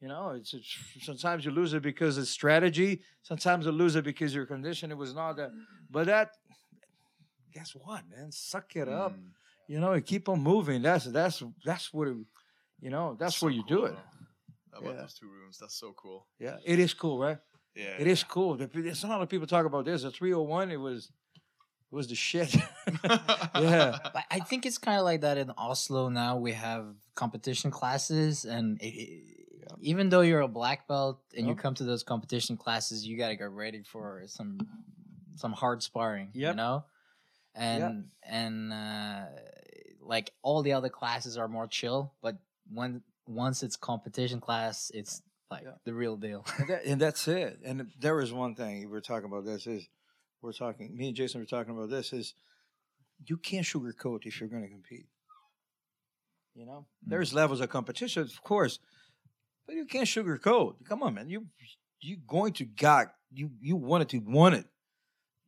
You 0.00 0.08
know, 0.08 0.30
it's, 0.30 0.54
it's 0.54 0.78
sometimes 1.02 1.44
you 1.44 1.50
lose 1.50 1.74
it 1.74 1.82
because 1.82 2.16
it's 2.16 2.30
strategy. 2.30 3.02
Sometimes 3.22 3.66
you 3.66 3.72
lose 3.72 3.96
it 3.96 4.04
because 4.04 4.34
your 4.34 4.46
condition. 4.46 4.90
It 4.90 4.96
was 4.96 5.14
not 5.14 5.36
that. 5.36 5.50
But 5.90 6.06
that, 6.06 6.36
guess 7.52 7.74
what, 7.74 8.02
man? 8.08 8.32
Suck 8.32 8.76
it 8.76 8.88
up. 8.88 9.12
Mm. 9.12 9.24
You 9.70 9.78
know, 9.78 9.92
and 9.92 10.04
keep 10.04 10.28
on 10.28 10.40
moving. 10.42 10.82
That's 10.82 11.04
that's 11.04 11.42
that's 11.64 11.92
what 11.94 12.08
it, 12.08 12.16
you 12.80 12.90
know. 12.90 13.16
That's 13.20 13.36
So 13.36 13.46
where 13.46 13.54
you 13.54 13.62
cool, 13.68 13.76
do 13.78 13.84
it. 13.84 13.94
though. 14.72 14.78
About 14.78 14.94
Yeah. 14.96 15.00
those 15.02 15.14
two 15.14 15.28
rooms, 15.30 15.58
that's 15.60 15.74
so 15.78 15.92
cool. 15.92 16.26
Yeah, 16.40 16.56
it 16.64 16.78
is 16.80 16.92
cool, 16.92 17.18
right? 17.20 17.38
Yeah, 17.76 17.94
It 18.02 18.08
is 18.08 18.24
cool. 18.24 18.56
There's 18.56 19.04
a 19.04 19.06
lot 19.06 19.22
of 19.22 19.28
people 19.28 19.46
talk 19.46 19.66
about 19.66 19.84
this. 19.84 20.02
The 20.02 20.10
301, 20.10 20.72
it 20.72 20.76
was, 20.76 21.12
it 21.92 21.94
was 21.94 22.08
the 22.08 22.16
shit. 22.16 22.52
yeah, 23.04 23.98
But 24.12 24.24
I 24.30 24.40
think 24.40 24.66
it's 24.66 24.78
kind 24.78 24.98
of 24.98 25.04
like 25.04 25.20
that 25.20 25.38
in 25.38 25.50
Oslo 25.56 26.08
now. 26.08 26.36
We 26.36 26.52
have 26.52 26.96
competition 27.14 27.70
classes, 27.70 28.44
and 28.44 28.80
it, 28.82 28.86
it- 28.86 29.36
even 29.82 30.08
though 30.08 30.22
you're 30.22 30.40
a 30.40 30.48
black 30.48 30.88
belt 30.88 31.20
and 31.36 31.46
you 31.46 31.54
come 31.54 31.74
to 31.74 31.84
those 31.84 32.02
competition 32.02 32.56
classes, 32.56 33.06
you 33.06 33.16
got 33.16 33.28
to 33.28 33.36
get 33.36 33.50
ready 33.52 33.82
for 33.84 34.22
some 34.26 34.58
some 35.36 35.52
hard 35.52 35.80
sparring. 35.82 36.30
You 36.34 36.54
know, 36.54 36.84
and 37.54 38.10
and 38.24 38.72
uh, 38.72 39.26
like 40.10 40.32
all 40.42 40.60
the 40.62 40.72
other 40.72 40.88
classes 40.88 41.38
are 41.38 41.46
more 41.46 41.68
chill, 41.68 42.12
but 42.20 42.36
when 42.70 43.00
once 43.28 43.62
it's 43.62 43.76
competition 43.76 44.40
class, 44.40 44.90
it's 44.92 45.22
like 45.52 45.62
Yeah. 45.64 45.74
the 45.84 45.94
real 45.94 46.16
deal. 46.16 46.44
and, 46.58 46.68
that, 46.68 46.84
and 46.84 47.00
that's 47.00 47.28
it. 47.40 47.60
And 47.64 47.90
there 47.98 48.20
is 48.20 48.32
one 48.32 48.56
thing 48.56 48.90
we're 48.90 49.00
talking 49.00 49.30
about. 49.30 49.44
This 49.44 49.68
is 49.68 49.88
we're 50.42 50.52
talking. 50.52 50.96
Me 50.96 51.06
and 51.06 51.16
Jason 51.16 51.40
were 51.40 51.46
talking 51.46 51.72
about 51.72 51.90
this. 51.90 52.12
Is 52.12 52.34
you 53.24 53.36
can't 53.36 53.64
sugarcoat 53.64 54.26
if 54.26 54.40
you're 54.40 54.48
going 54.48 54.64
to 54.64 54.68
compete. 54.68 55.06
You 56.56 56.66
know, 56.66 56.86
mm. 57.06 57.10
there's 57.10 57.32
levels 57.32 57.60
of 57.60 57.68
competition, 57.68 58.22
of 58.22 58.42
course, 58.42 58.80
but 59.64 59.76
you 59.76 59.86
can't 59.86 60.08
sugarcoat. 60.08 60.74
Come 60.88 61.04
on, 61.04 61.14
man. 61.14 61.30
You 61.30 61.46
you 62.00 62.16
going 62.26 62.54
to 62.54 62.64
got 62.64 63.14
you 63.30 63.50
you 63.60 63.76
wanted 63.76 64.08
to 64.08 64.18
want 64.18 64.56
it. 64.56 64.66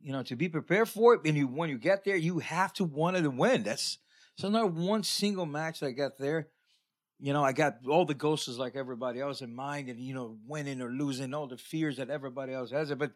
You 0.01 0.12
know, 0.12 0.22
to 0.24 0.36
be 0.36 0.48
prepared 0.48 0.89
for 0.89 1.14
it, 1.14 1.22
and 1.24 1.36
you 1.36 1.48
when 1.48 1.68
you 1.68 1.78
get 1.78 2.05
there, 2.05 2.16
you 2.16 2.39
have 2.39 2.72
to 2.74 2.84
want 2.84 3.16
it 3.16 3.22
to 3.22 3.30
win. 3.30 3.64
That's 3.64 3.98
so 4.37 4.49
not 4.49 4.73
one 4.73 5.03
single 5.03 5.47
match 5.47 5.83
I 5.83 5.93
got 5.93 6.19
there. 6.19 6.49
You 7.19 7.33
know, 7.33 7.45
I 7.45 7.53
got 7.53 7.79
all 7.89 8.05
the 8.05 8.15
ghosts 8.15 8.49
like 8.59 8.75
everybody 8.75 9.21
else 9.21 9.43
in 9.43 9.55
mind, 9.55 9.89
and 9.89 10.01
you 10.01 10.15
know, 10.15 10.39
winning 10.47 10.81
or 10.81 10.91
losing, 10.91 11.35
all 11.35 11.47
the 11.47 11.57
fears 11.57 11.99
that 11.99 12.11
everybody 12.11 12.53
else 12.53 12.71
has. 12.73 12.91
It, 12.91 12.99
but 12.99 13.13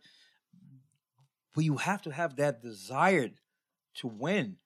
but 1.54 1.64
you 1.64 1.78
have 1.78 2.02
to 2.02 2.12
have 2.12 2.36
that 2.36 2.62
desire 2.62 3.30
to 3.96 4.06
win. 4.06 4.56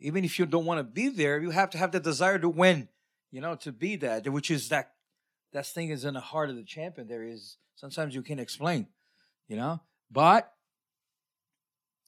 Even 0.00 0.24
if 0.24 0.38
you 0.38 0.44
don't 0.44 0.66
want 0.66 0.78
to 0.78 0.84
be 0.84 1.08
there, 1.08 1.40
you 1.40 1.50
have 1.50 1.70
to 1.70 1.78
have 1.78 1.92
the 1.92 2.00
desire 2.00 2.38
to 2.38 2.48
win. 2.48 2.88
You 3.30 3.40
know, 3.40 3.54
to 3.56 3.72
be 3.72 3.96
that, 3.96 4.28
which 4.28 4.50
is 4.50 4.68
that 4.68 4.92
that 5.52 5.66
thing 5.66 5.90
is 5.90 6.04
in 6.04 6.14
the 6.14 6.20
heart 6.20 6.50
of 6.50 6.56
the 6.56 6.64
champion. 6.64 7.08
There 7.08 7.22
is 7.22 7.56
sometimes 7.76 8.14
you 8.14 8.22
can't 8.22 8.40
explain, 8.40 8.88
you 9.48 9.56
know, 9.56 9.80
but 10.10 10.52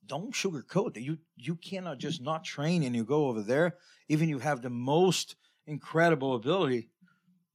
don't 0.07 0.33
sugarcoat 0.33 0.97
it. 0.97 1.03
You 1.03 1.19
you 1.37 1.57
cannot 1.57 1.99
mm. 1.99 2.01
just 2.01 2.23
not 2.23 2.45
train 2.45 2.83
and 2.83 2.95
you 2.95 3.05
go 3.05 3.27
over 3.29 3.43
there, 3.43 3.77
even 4.09 4.29
you 4.29 4.39
have 4.39 4.63
the 4.63 4.71
most 4.71 5.37
incredible 5.67 6.35
ability. 6.35 6.91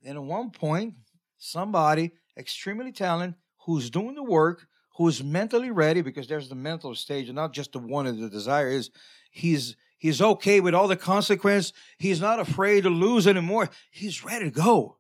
And 0.03 0.18
at 0.18 0.23
one 0.23 0.52
point, 0.52 0.95
somebody 1.38 2.11
extremely 2.38 2.91
talented 2.91 3.36
who's 3.65 3.90
doing 3.90 4.15
the 4.15 4.23
work, 4.23 4.68
who's 4.98 5.23
mentally 5.23 5.69
ready, 5.69 6.02
because 6.02 6.28
there's 6.28 6.49
the 6.49 6.56
mental 6.56 6.95
stage, 6.95 7.28
and 7.28 7.36
not 7.36 7.53
just 7.53 7.73
the 7.73 7.80
one 7.80 8.07
of 8.07 8.18
the 8.18 8.30
desire 8.30 8.69
is 8.69 8.90
he's 9.30 9.76
he's 9.98 10.22
okay 10.22 10.60
with 10.60 10.73
all 10.73 10.88
the 10.88 10.95
consequence. 10.95 11.73
He's 11.98 12.19
not 12.19 12.40
afraid 12.40 12.84
to 12.84 12.90
lose 12.90 13.28
anymore. 13.28 13.69
He's 13.91 14.23
ready 14.23 14.45
to 14.45 14.52
go. 14.52 14.98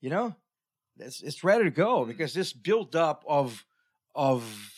You 0.00 0.10
know? 0.10 0.36
It's 0.98 1.22
it's 1.22 1.44
ready 1.44 1.64
to 1.64 1.70
go 1.70 2.04
because 2.04 2.32
this 2.32 2.52
build 2.52 2.96
up 2.96 3.24
of 3.26 3.64
of 4.14 4.72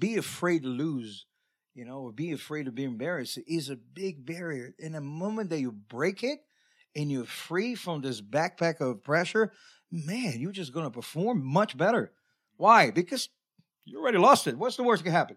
be 0.00 0.16
afraid 0.16 0.64
to 0.64 0.68
lose, 0.68 1.26
you 1.74 1.84
know, 1.84 2.00
or 2.00 2.12
be 2.12 2.32
afraid 2.32 2.64
to 2.64 2.72
be 2.72 2.84
embarrassed 2.84 3.38
is 3.46 3.70
a 3.70 3.76
big 3.76 4.26
barrier. 4.26 4.74
In 4.78 4.92
the 4.92 5.00
moment 5.00 5.50
that 5.50 5.60
you 5.60 5.70
break 5.70 6.24
it 6.24 6.40
and 6.96 7.12
you're 7.12 7.24
free 7.24 7.76
from 7.76 8.00
this 8.00 8.20
backpack 8.20 8.80
of 8.80 9.04
pressure, 9.04 9.52
man, 9.92 10.40
you're 10.40 10.50
just 10.50 10.72
gonna 10.72 10.90
perform 10.90 11.44
much 11.44 11.76
better. 11.76 12.12
Why? 12.56 12.90
Because 12.90 13.28
you 13.84 14.00
already 14.00 14.18
lost 14.18 14.46
it. 14.46 14.58
What's 14.58 14.76
the 14.76 14.82
worst 14.82 15.02
that 15.02 15.10
can 15.10 15.12
happen? 15.12 15.36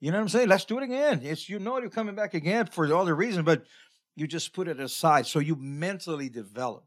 You 0.00 0.10
know 0.10 0.18
what 0.18 0.22
I'm 0.22 0.28
saying? 0.28 0.48
Let's 0.48 0.64
do 0.64 0.78
it 0.78 0.84
again. 0.84 1.20
It's 1.22 1.48
you 1.48 1.58
know 1.58 1.78
you're 1.78 1.88
coming 1.88 2.14
back 2.16 2.34
again 2.34 2.66
for 2.66 2.84
all 2.84 2.90
the 2.90 2.96
other 2.96 3.14
reason, 3.14 3.44
but 3.44 3.64
you 4.16 4.26
just 4.26 4.52
put 4.52 4.68
it 4.68 4.80
aside. 4.80 5.26
So 5.26 5.38
you 5.38 5.56
mentally 5.56 6.28
develop. 6.28 6.84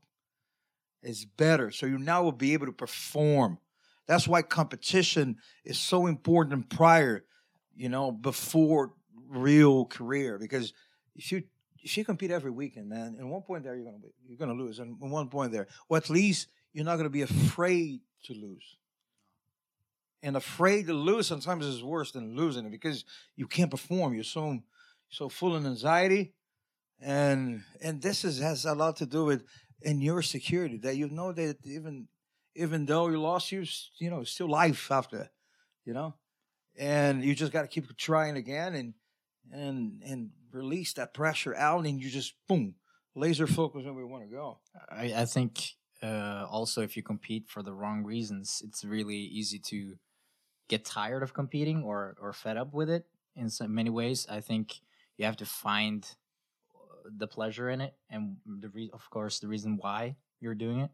It's 1.02 1.24
better. 1.24 1.72
So 1.72 1.86
you 1.86 1.98
now 1.98 2.24
will 2.24 2.32
be 2.32 2.54
able 2.54 2.66
to 2.66 2.72
perform. 2.72 3.60
That's 4.07 4.27
why 4.27 4.41
competition 4.41 5.38
is 5.64 5.80
so 5.80 6.07
important 6.07 6.69
prior, 6.69 7.26
you 7.76 7.90
know, 7.90 8.11
before 8.11 8.94
real 9.27 9.86
career. 9.86 10.38
Because 10.38 10.73
if 11.15 11.32
you 11.32 11.44
if 11.82 11.98
you 11.98 12.06
compete 12.06 12.32
every 12.32 12.52
weekend, 12.52 12.90
man, 12.90 13.15
at 13.19 13.26
one 13.26 13.41
point 13.41 13.64
there 13.64 13.76
you're 13.76 13.86
gonna 13.86 13.98
you're 14.27 14.38
gonna 14.38 14.53
lose, 14.53 14.80
and 14.80 14.98
at 15.02 15.10
one 15.10 15.30
point 15.30 15.52
there, 15.52 15.68
or 15.90 15.98
at 15.98 16.10
least 16.10 16.48
you're 16.73 16.86
not 16.86 16.98
to 16.98 17.10
be 17.10 17.22
afraid 17.22 18.02
to 18.26 18.34
lose. 18.34 18.77
And 20.22 20.36
afraid 20.36 20.88
to 20.88 20.94
lose 20.94 21.27
sometimes 21.27 21.65
is 21.65 21.84
worse 21.84 22.11
than 22.11 22.36
losing 22.36 22.72
because 22.72 23.06
you 23.36 23.45
can't 23.45 23.69
perform. 23.69 24.14
You're 24.15 24.23
so 24.23 24.60
so 25.10 25.30
full 25.30 25.56
of 25.56 25.65
anxiety, 25.65 26.34
and 26.99 27.64
and 27.82 28.02
this 28.02 28.26
is 28.26 28.40
has 28.40 28.65
a 28.65 28.73
lot 28.73 28.98
to 28.98 29.06
do 29.06 29.26
with 29.26 29.44
in 29.82 30.02
your 30.02 30.23
security 30.23 30.77
that 30.77 30.95
you 30.95 31.10
know 31.10 31.32
that 31.32 31.57
even 31.64 32.07
even 32.56 32.86
though 32.86 33.07
you 33.07 33.22
lost, 33.22 33.52
you 33.52 33.65
you 33.99 34.10
know 34.10 34.23
still 34.23 34.49
life 34.49 34.91
after, 34.91 35.30
you 35.86 35.94
know, 35.94 36.15
and 36.77 37.23
you 37.23 37.36
just 37.36 37.52
got 37.52 37.61
to 37.61 37.68
keep 37.68 37.95
trying 37.98 38.38
again 38.38 38.76
and 38.76 38.94
and 39.52 40.02
and 40.03 40.32
release 40.52 40.94
that 40.94 41.14
pressure 41.14 41.56
out, 41.56 41.86
and 41.86 42.02
you 42.02 42.10
just 42.10 42.34
boom 42.48 42.76
laser 43.15 43.48
focus 43.48 43.84
where 43.86 43.94
we 43.94 44.03
want 44.03 44.23
to 44.23 44.30
go. 44.30 44.60
I, 44.90 45.14
I 45.15 45.26
think 45.26 45.76
uh, 46.03 46.45
also 46.49 46.82
if 46.82 46.98
you 46.98 47.03
compete 47.03 47.48
for 47.48 47.64
the 47.64 47.73
wrong 47.73 48.03
reasons, 48.03 48.61
it's 48.65 48.84
really 48.84 49.15
easy 49.15 49.60
to 49.60 49.95
get 50.68 50.86
tired 50.86 51.23
of 51.23 51.34
competing 51.34 51.84
or 51.84 52.15
or 52.19 52.34
fed 52.34 52.57
up 52.57 52.73
with 52.73 52.90
it. 52.90 53.06
In 53.36 53.49
so 53.49 53.68
many 53.68 53.90
ways, 53.90 54.26
I 54.30 54.40
think 54.40 54.80
you 55.18 55.26
have 55.26 55.38
to 55.38 55.45
find 55.45 56.07
uh, 56.73 57.10
the 57.18 57.27
pleasure 57.27 57.69
in 57.69 57.82
it, 57.82 57.94
and 58.10 58.38
the 58.45 58.69
re- 58.69 58.91
of 58.94 59.10
course 59.10 59.40
the 59.40 59.48
reason 59.48 59.77
why 59.77 60.15
you're 60.40 60.56
doing 60.56 60.80
it. 60.80 60.91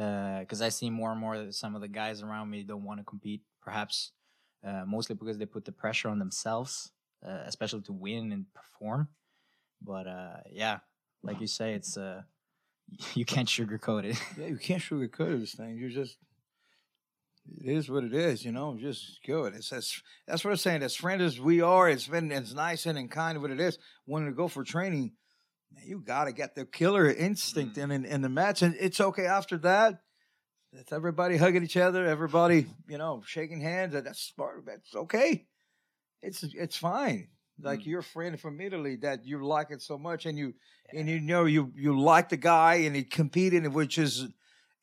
Because 0.00 0.62
I 0.62 0.70
see 0.70 0.88
more 0.88 1.12
and 1.12 1.20
more 1.20 1.36
that 1.36 1.54
some 1.54 1.74
of 1.74 1.82
the 1.82 1.88
guys 1.88 2.22
around 2.22 2.48
me 2.48 2.62
don't 2.62 2.84
want 2.84 3.00
to 3.00 3.04
compete, 3.04 3.42
perhaps 3.62 4.12
uh, 4.66 4.84
mostly 4.86 5.14
because 5.14 5.36
they 5.36 5.44
put 5.44 5.66
the 5.66 5.72
pressure 5.72 6.08
on 6.08 6.18
themselves, 6.18 6.90
uh, 7.26 7.42
especially 7.44 7.82
to 7.82 7.92
win 7.92 8.32
and 8.32 8.46
perform. 8.54 9.08
But 9.82 10.06
uh, 10.06 10.36
yeah, 10.50 10.78
like 11.22 11.40
you 11.40 11.46
say, 11.46 11.74
it's 11.74 11.98
uh, 11.98 12.22
you 13.14 13.24
can't 13.24 13.48
sugarcoat 13.48 14.04
it. 14.04 14.22
Yeah, 14.38 14.46
you 14.46 14.56
can't 14.56 14.82
sugarcoat 14.88 15.40
this 15.40 15.54
thing. 15.54 15.76
You 15.76 15.90
just 15.90 16.16
it 17.58 17.72
is 17.76 17.90
what 17.90 18.04
it 18.04 18.14
is, 18.14 18.44
you 18.44 18.52
know. 18.52 18.76
Just 18.80 19.20
go 19.26 19.44
it. 19.44 19.54
It's 19.54 19.72
as 19.72 20.00
that's 20.26 20.44
what 20.44 20.50
I'm 20.50 20.56
saying. 20.56 20.82
As 20.82 20.94
friends 20.94 21.22
as 21.22 21.40
we 21.40 21.60
are, 21.60 21.88
it's 21.88 22.06
been 22.06 22.32
as 22.32 22.54
nice 22.54 22.86
and, 22.86 22.98
and 22.98 23.10
kind 23.10 23.36
of 23.36 23.42
what 23.42 23.50
it 23.50 23.60
is. 23.60 23.78
Wanting 24.06 24.28
to 24.28 24.34
go 24.34 24.48
for 24.48 24.64
training, 24.64 25.12
you 25.84 26.00
gotta 26.00 26.32
get 26.32 26.54
the 26.54 26.64
killer 26.64 27.10
instinct 27.10 27.76
mm. 27.76 27.84
in, 27.84 27.90
in 27.90 28.04
in 28.04 28.22
the 28.22 28.28
match, 28.28 28.62
and 28.62 28.74
it's 28.78 29.00
okay 29.00 29.26
after 29.26 29.58
that. 29.58 30.00
It's 30.72 30.92
everybody 30.92 31.36
hugging 31.36 31.64
each 31.64 31.76
other, 31.76 32.06
everybody, 32.06 32.66
you 32.88 32.96
know, 32.96 33.22
shaking 33.26 33.60
hands. 33.60 33.94
and 33.94 34.06
That's 34.06 34.20
smart. 34.20 34.64
That's 34.66 34.94
okay. 34.94 35.46
It's 36.22 36.44
it's 36.44 36.76
fine. 36.76 37.28
Like 37.60 37.80
mm. 37.80 37.86
your 37.86 38.02
friend 38.02 38.38
from 38.38 38.60
Italy 38.60 38.96
that 38.96 39.26
you 39.26 39.44
like 39.44 39.70
it 39.70 39.82
so 39.82 39.98
much, 39.98 40.26
and 40.26 40.38
you 40.38 40.54
and 40.92 41.08
you 41.08 41.20
know 41.20 41.44
you 41.44 41.72
you 41.76 41.98
like 41.98 42.28
the 42.28 42.36
guy, 42.36 42.76
and 42.76 42.94
he 42.94 43.02
competed, 43.04 43.66
which 43.72 43.98
is 43.98 44.28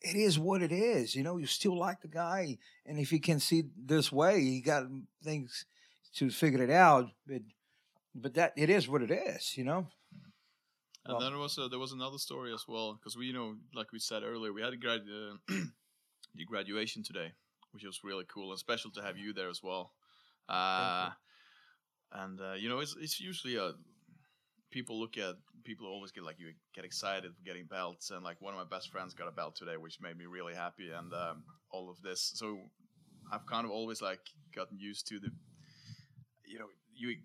it 0.01 0.15
is 0.15 0.37
what 0.37 0.61
it 0.61 0.71
is. 0.71 1.15
You 1.15 1.23
know, 1.23 1.37
you 1.37 1.45
still 1.45 1.77
like 1.77 2.01
the 2.01 2.07
guy, 2.07 2.57
and 2.85 2.99
if 2.99 3.09
he 3.09 3.19
can 3.19 3.39
see 3.39 3.63
this 3.77 4.11
way, 4.11 4.41
he 4.41 4.61
got 4.61 4.83
things 5.23 5.65
to 6.15 6.29
figure 6.29 6.63
it 6.63 6.69
out. 6.69 7.09
But 7.25 7.41
but 8.13 8.33
that 8.33 8.53
it 8.57 8.69
is 8.69 8.87
what 8.87 9.01
it 9.01 9.11
is. 9.11 9.57
You 9.57 9.63
know. 9.63 9.87
And 11.07 11.13
Well- 11.13 11.21
then 11.21 11.31
there 11.31 11.39
was 11.39 11.57
a, 11.57 11.69
there 11.69 11.79
was 11.79 11.93
another 11.93 12.17
story 12.17 12.53
as 12.53 12.65
well 12.67 12.93
because 12.95 13.15
we 13.15 13.27
you 13.27 13.33
know 13.33 13.55
like 13.73 13.91
we 13.93 13.99
said 13.99 14.23
earlier 14.23 14.51
we 14.51 14.61
had 14.61 14.73
a 14.73 14.77
grad 14.77 15.01
uh, 15.01 15.37
the 16.35 16.45
graduation 16.45 17.01
today 17.01 17.31
which 17.71 17.83
was 17.85 18.03
really 18.03 18.25
cool 18.25 18.51
and 18.51 18.59
special 18.59 18.91
to 18.91 19.01
have 19.01 19.17
you 19.17 19.33
there 19.33 19.49
as 19.49 19.61
well. 19.63 19.93
Uh, 20.49 21.09
and 22.11 22.39
uh, 22.41 22.53
you 22.53 22.67
know 22.69 22.79
it's 22.79 22.95
it's 22.99 23.19
usually 23.19 23.57
uh 23.57 23.71
people 24.71 24.99
look 24.99 25.17
at 25.17 25.35
people 25.63 25.87
always 25.87 26.11
get 26.11 26.23
like 26.23 26.39
you 26.39 26.51
get 26.75 26.85
excited 26.85 27.33
for 27.35 27.43
getting 27.43 27.65
belts 27.65 28.11
and 28.11 28.23
like 28.23 28.41
one 28.41 28.53
of 28.53 28.59
my 28.59 28.75
best 28.77 28.89
friends 28.91 29.13
got 29.13 29.27
a 29.27 29.31
belt 29.31 29.55
today 29.55 29.77
which 29.77 29.99
made 30.01 30.17
me 30.17 30.25
really 30.25 30.53
happy 30.55 30.89
and 30.91 31.13
um, 31.13 31.43
all 31.71 31.89
of 31.89 32.01
this 32.01 32.31
so 32.35 32.57
I've 33.31 33.45
kind 33.45 33.65
of 33.65 33.71
always 33.71 34.01
like 34.01 34.19
gotten 34.55 34.77
used 34.79 35.07
to 35.07 35.19
the 35.19 35.29
you 36.45 36.59
know 36.59 36.67
you 36.95 37.15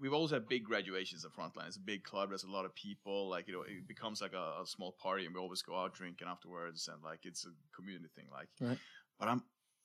we've 0.00 0.12
always 0.12 0.30
had 0.30 0.48
big 0.48 0.64
graduations 0.64 1.24
at 1.24 1.32
Frontline. 1.32 1.66
It's 1.66 1.76
a 1.76 1.80
big 1.80 2.04
club. 2.04 2.30
There's 2.30 2.44
a 2.44 2.50
lot 2.50 2.64
of 2.64 2.74
people. 2.74 3.28
Like 3.28 3.48
you 3.48 3.54
know, 3.54 3.62
it 3.62 3.86
becomes 3.86 4.20
like 4.20 4.32
a, 4.32 4.62
a 4.62 4.66
small 4.66 4.92
party, 5.00 5.26
and 5.26 5.34
we 5.34 5.40
always 5.40 5.62
go 5.62 5.76
out 5.76 5.94
drinking 5.94 6.28
afterwards, 6.28 6.88
and 6.92 7.02
like 7.02 7.20
it's 7.24 7.46
a 7.46 7.50
community 7.74 8.08
thing. 8.14 8.26
Like, 8.32 8.48
Right. 8.60 8.78
but 9.18 9.28
I'm 9.28 9.42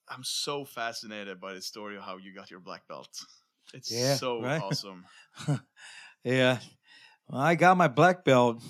I'm 0.08 0.24
so 0.24 0.66
fascinated 0.66 1.40
by 1.40 1.54
the 1.54 1.62
story 1.62 1.96
of 1.98 2.04
how 2.04 2.18
you 2.18 2.34
got 2.34 2.50
your 2.52 2.60
black 2.60 2.88
belt. 2.88 3.10
It's 3.74 3.92
Yeah, 3.92 4.16
so 4.16 4.42
right. 4.42 4.62
awesome. 4.64 5.06
Yeah. 6.24 6.58
Well, 7.28 7.42
I 7.42 7.56
got 7.56 7.78
my 7.78 7.88
black 7.88 8.26
belt. 8.26 8.64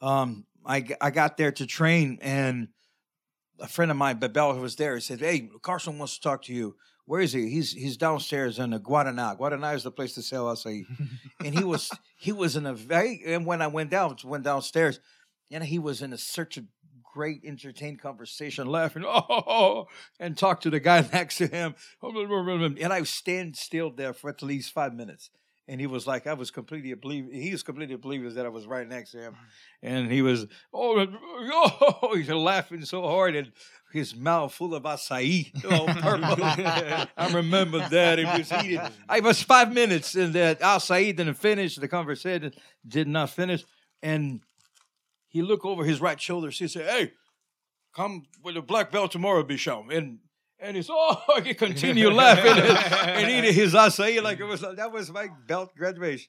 Um, 0.00 0.46
I 0.64 0.84
I 1.00 1.10
got 1.10 1.36
there 1.36 1.52
to 1.52 1.66
train, 1.66 2.18
and 2.22 2.68
a 3.60 3.68
friend 3.68 3.90
of 3.90 3.96
mine, 3.96 4.18
Babel, 4.18 4.54
who 4.54 4.60
was 4.60 4.76
there, 4.76 4.94
he 4.94 5.00
said, 5.00 5.20
Hey, 5.20 5.48
Carlson 5.62 5.98
wants 5.98 6.14
to 6.16 6.20
talk 6.22 6.42
to 6.44 6.54
you. 6.54 6.76
Where 7.06 7.20
is 7.20 7.32
he? 7.32 7.48
He's 7.48 7.72
he's 7.72 7.96
downstairs 7.96 8.58
in 8.58 8.70
the 8.70 8.80
Guadana. 8.80 9.38
Guadana 9.38 9.74
is 9.74 9.84
the 9.84 9.92
place 9.92 10.14
to 10.14 10.22
sell 10.22 10.46
acai. 10.46 10.84
and 11.44 11.56
he 11.56 11.64
was 11.64 11.90
he 12.18 12.32
was 12.32 12.56
in 12.56 12.66
a 12.66 12.74
very 12.74 13.22
and 13.24 13.46
when 13.46 13.62
I 13.62 13.68
went 13.68 13.90
down 13.90 14.16
went 14.24 14.44
downstairs, 14.44 14.98
and 15.50 15.64
he 15.64 15.78
was 15.78 16.02
in 16.02 16.12
a 16.12 16.18
such 16.18 16.58
a 16.58 16.64
great 17.16 17.40
entertained 17.44 17.98
conversation, 17.98 18.66
laughing, 18.66 19.02
oh, 19.06 19.86
and 20.20 20.36
talked 20.36 20.64
to 20.64 20.70
the 20.70 20.80
guy 20.80 21.00
next 21.12 21.38
to 21.38 21.46
him, 21.46 21.74
and 22.02 22.92
I 22.92 23.02
stand 23.04 23.56
still 23.56 23.90
there 23.90 24.12
for 24.12 24.28
at 24.28 24.42
least 24.42 24.72
five 24.72 24.92
minutes. 24.92 25.30
And 25.68 25.80
he 25.80 25.88
was 25.88 26.06
like, 26.06 26.28
I 26.28 26.34
was 26.34 26.52
completely 26.52 26.92
oblivious. 26.92 27.42
He 27.42 27.50
was 27.50 27.64
completely 27.64 27.96
oblivious 27.96 28.34
that 28.34 28.46
I 28.46 28.50
was 28.50 28.68
right 28.68 28.86
next 28.86 29.12
to 29.12 29.18
him, 29.18 29.32
mm. 29.32 29.38
and 29.82 30.12
he 30.12 30.22
was, 30.22 30.46
oh, 30.72 31.06
oh, 32.02 32.14
he's 32.14 32.28
laughing 32.28 32.84
so 32.84 33.02
hard, 33.02 33.34
and 33.34 33.50
his 33.96 34.14
mouth 34.14 34.52
full 34.52 34.74
of 34.74 34.84
acai, 34.84 35.50
oh, 35.64 35.86
purple. 35.86 36.44
I 37.16 37.32
remember 37.32 37.86
that 37.88 38.18
it 38.18 38.26
was 38.26 38.50
heated. 38.60 38.80
I 39.08 39.20
was 39.20 39.42
five 39.42 39.72
minutes, 39.72 40.14
and 40.14 40.32
that 40.34 40.60
acai 40.60 41.16
didn't 41.16 41.34
finish. 41.34 41.76
The 41.76 41.88
conversation 41.88 42.52
did 42.86 43.08
not 43.08 43.30
finish, 43.30 43.64
and 44.02 44.40
he 45.28 45.42
looked 45.42 45.64
over 45.64 45.84
his 45.84 46.00
right 46.00 46.20
shoulder. 46.20 46.50
He 46.50 46.68
said, 46.68 46.88
"Hey, 46.88 47.12
come 47.94 48.26
with 48.42 48.56
a 48.56 48.62
black 48.62 48.92
belt 48.92 49.12
tomorrow, 49.12 49.42
Bichon." 49.42 49.94
And 49.94 50.18
and 50.58 50.76
he's 50.76 50.88
oh, 50.90 51.40
he 51.44 51.54
continued 51.54 52.12
laughing 52.12 52.52
and, 52.52 52.78
and 53.18 53.30
eating 53.30 53.52
his 53.54 53.74
acai 53.74 54.22
like 54.22 54.40
it 54.40 54.44
was 54.44 54.60
that 54.62 54.90
was 54.92 55.10
my 55.10 55.28
belt 55.46 55.74
graduation. 55.76 56.28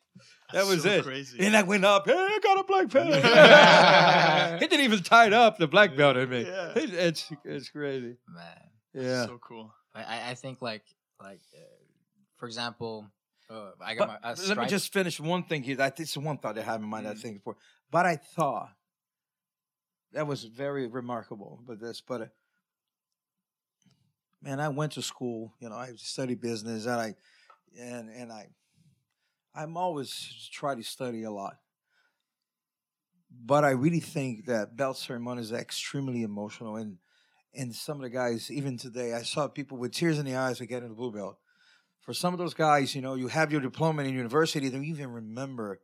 That 0.54 0.66
was 0.66 0.84
So 0.84 0.90
it. 0.90 1.04
crazy. 1.04 1.38
And 1.46 1.56
I 1.56 1.64
went 1.64 1.84
up. 1.86 2.06
Hey, 2.08 2.14
I 2.16 2.40
got 2.42 2.60
a 2.60 2.64
black 2.64 2.90
belt. 2.90 4.60
he 4.62 4.68
didn't 4.68 4.84
even 4.86 5.04
tie 5.04 5.28
it 5.28 5.34
up 5.34 5.58
the 5.58 5.68
black 5.68 5.96
belt 5.96 6.18
in 6.18 6.30
me. 6.30 6.42
Yeah. 6.46 6.72
It- 6.76 6.94
it's 6.94 7.32
it's 7.46 7.70
crazy. 7.70 8.18
Man, 8.28 9.04
Yeah. 9.06 9.26
so 9.26 9.38
cool. 9.40 9.74
I- 9.94 10.04
I, 10.04 10.30
I 10.32 10.34
think 10.36 10.62
like 10.62 10.84
like 11.22 11.42
uh, 11.56 11.60
for 12.38 12.46
example, 12.46 13.08
uh, 13.50 13.72
I 13.82 13.96
got 13.96 14.08
But 14.08 14.22
my 14.24 14.32
a 14.32 14.36
let 14.50 14.58
me 14.58 14.68
just 14.68 14.92
finish 14.94 15.20
one 15.20 15.44
thing 15.44 15.64
here. 15.64 15.76
That 15.78 15.96
this 15.96 16.12
is 16.12 16.18
one 16.18 16.38
thought 16.38 16.58
I 16.58 16.62
have 16.62 16.82
in 16.82 16.88
mind. 16.90 17.08
I 17.08 17.14
Mm. 17.14 17.20
think 17.22 17.36
before, 17.38 17.56
but 17.92 18.06
I 18.06 18.16
thought 18.18 18.70
that 20.14 20.28
was 20.28 20.44
very 20.44 20.88
remarkable. 20.88 21.60
But 21.68 21.80
this, 21.80 22.02
but 22.02 22.22
uh, 22.22 22.26
man, 24.42 24.60
I 24.60 24.70
went 24.70 24.94
to 24.94 25.02
school. 25.02 25.54
You 25.60 25.70
know, 25.70 25.76
I 25.76 25.92
studied 25.98 26.42
business, 26.42 26.86
and 26.86 26.96
I 26.96 27.16
and 27.80 28.10
and 28.10 28.32
I 28.32 28.48
I'm 29.56 29.78
always 29.78 30.50
try 30.52 30.76
to 30.76 30.84
study 30.84 31.24
a 31.24 31.32
lot. 31.32 31.58
But 33.30 33.66
I 33.66 33.72
really 33.72 34.00
think 34.00 34.46
that 34.46 34.78
belt 34.78 34.98
ceremony 34.98 35.42
is 35.42 35.52
extremely 35.52 36.24
emotional, 36.24 36.76
and 36.76 36.98
and 37.54 37.74
some 37.74 37.98
of 37.98 38.04
the 38.04 38.10
guys, 38.10 38.52
even 38.52 38.78
today, 38.78 39.14
I 39.14 39.24
saw 39.24 39.48
people 39.48 39.78
with 39.78 39.94
tears 39.94 40.20
in 40.20 40.26
the 40.26 40.36
eyes 40.36 40.62
of 40.62 40.68
getting 40.68 40.90
the 40.90 40.96
blue 40.96 41.12
belt 41.12 41.38
for 42.08 42.14
some 42.14 42.34
of 42.34 42.40
those 42.40 42.54
guys, 42.54 42.96
you 42.96 43.02
know, 43.02 43.16
you 43.16 43.28
have 43.28 43.52
your 43.52 43.60
diploma 43.60 44.02
in 44.04 44.14
university, 44.14 44.70
they 44.70 44.78
don't 44.78 44.86
even 44.86 45.12
remember. 45.12 45.82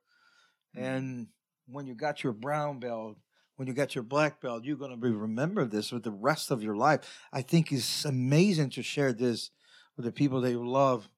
Mm. 0.73 0.81
And 0.81 1.27
when 1.67 1.85
you 1.85 1.95
got 1.95 2.23
your 2.23 2.31
brown 2.31 2.79
belt, 2.79 3.17
when 3.55 3.67
you 3.67 3.73
got 3.73 3.95
your 3.95 4.03
black 4.03 4.41
belt, 4.41 4.63
you're 4.63 4.77
gonna 4.77 4.97
be 4.97 5.09
remember 5.09 5.65
this 5.65 5.91
with 5.91 6.03
the 6.03 6.11
rest 6.11 6.51
of 6.51 6.63
your 6.63 6.75
life. 6.75 7.01
I 7.31 7.41
think 7.41 7.71
it's 7.71 8.05
amazing 8.05 8.71
to 8.71 8.83
share 8.83 9.13
this 9.13 9.51
with 9.95 10.05
the 10.05 10.11
people 10.11 10.41
that 10.41 10.51
you 10.51 10.67
love. 10.67 11.09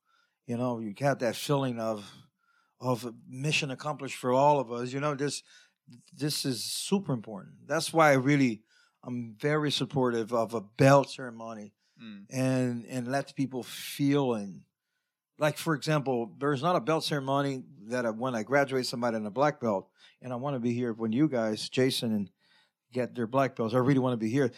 You 0.45 0.57
know, 0.57 0.80
you 0.80 0.94
have 0.99 1.20
that 1.20 1.36
feeling 1.36 1.80
of 1.80 2.12
of 2.80 3.14
mission 3.28 3.72
accomplished 3.72 4.18
for 4.18 4.34
all 4.34 4.60
of 4.60 4.72
us. 4.72 4.91
You 4.91 4.99
know, 4.99 5.16
this 5.16 5.44
this 6.14 6.45
is 6.45 6.64
super 6.64 7.14
important. 7.14 7.68
That's 7.68 7.94
why 7.94 8.10
I 8.12 8.16
really 8.16 8.62
I'm 9.03 9.36
very 9.40 9.72
supportive 9.72 10.34
of 10.34 10.53
a 10.53 10.62
belt 10.62 11.10
ceremony 11.10 11.74
Mm. 12.02 12.26
and 12.30 12.86
and 12.88 13.07
let 13.07 13.34
people 13.38 13.64
feel 13.64 14.34
and 14.34 14.64
like 15.38 15.57
for 15.57 15.74
example 15.76 16.32
there's 16.40 16.62
not 16.62 16.76
a 16.76 16.80
belt 16.80 17.03
ceremony 17.03 17.64
that 17.88 18.06
I, 18.06 18.10
when 18.10 18.36
i 18.36 18.44
graduate 18.44 18.86
somebody 18.86 19.18
in 19.18 19.26
a 19.26 19.32
black 19.32 19.60
belt 19.60 19.88
and 20.22 20.32
i 20.32 20.36
want 20.36 20.56
to 20.56 20.60
be 20.60 20.74
here 20.74 20.94
when 20.94 21.12
you 21.12 21.28
guys 21.28 21.70
jason 21.70 22.14
and 22.14 22.30
get 22.94 23.16
their 23.16 23.28
black 23.28 23.56
belts 23.56 23.74
i 23.74 23.78
really 23.78 23.99
want 23.99 24.14
to 24.14 24.18
be 24.26 24.30
here 24.30 24.52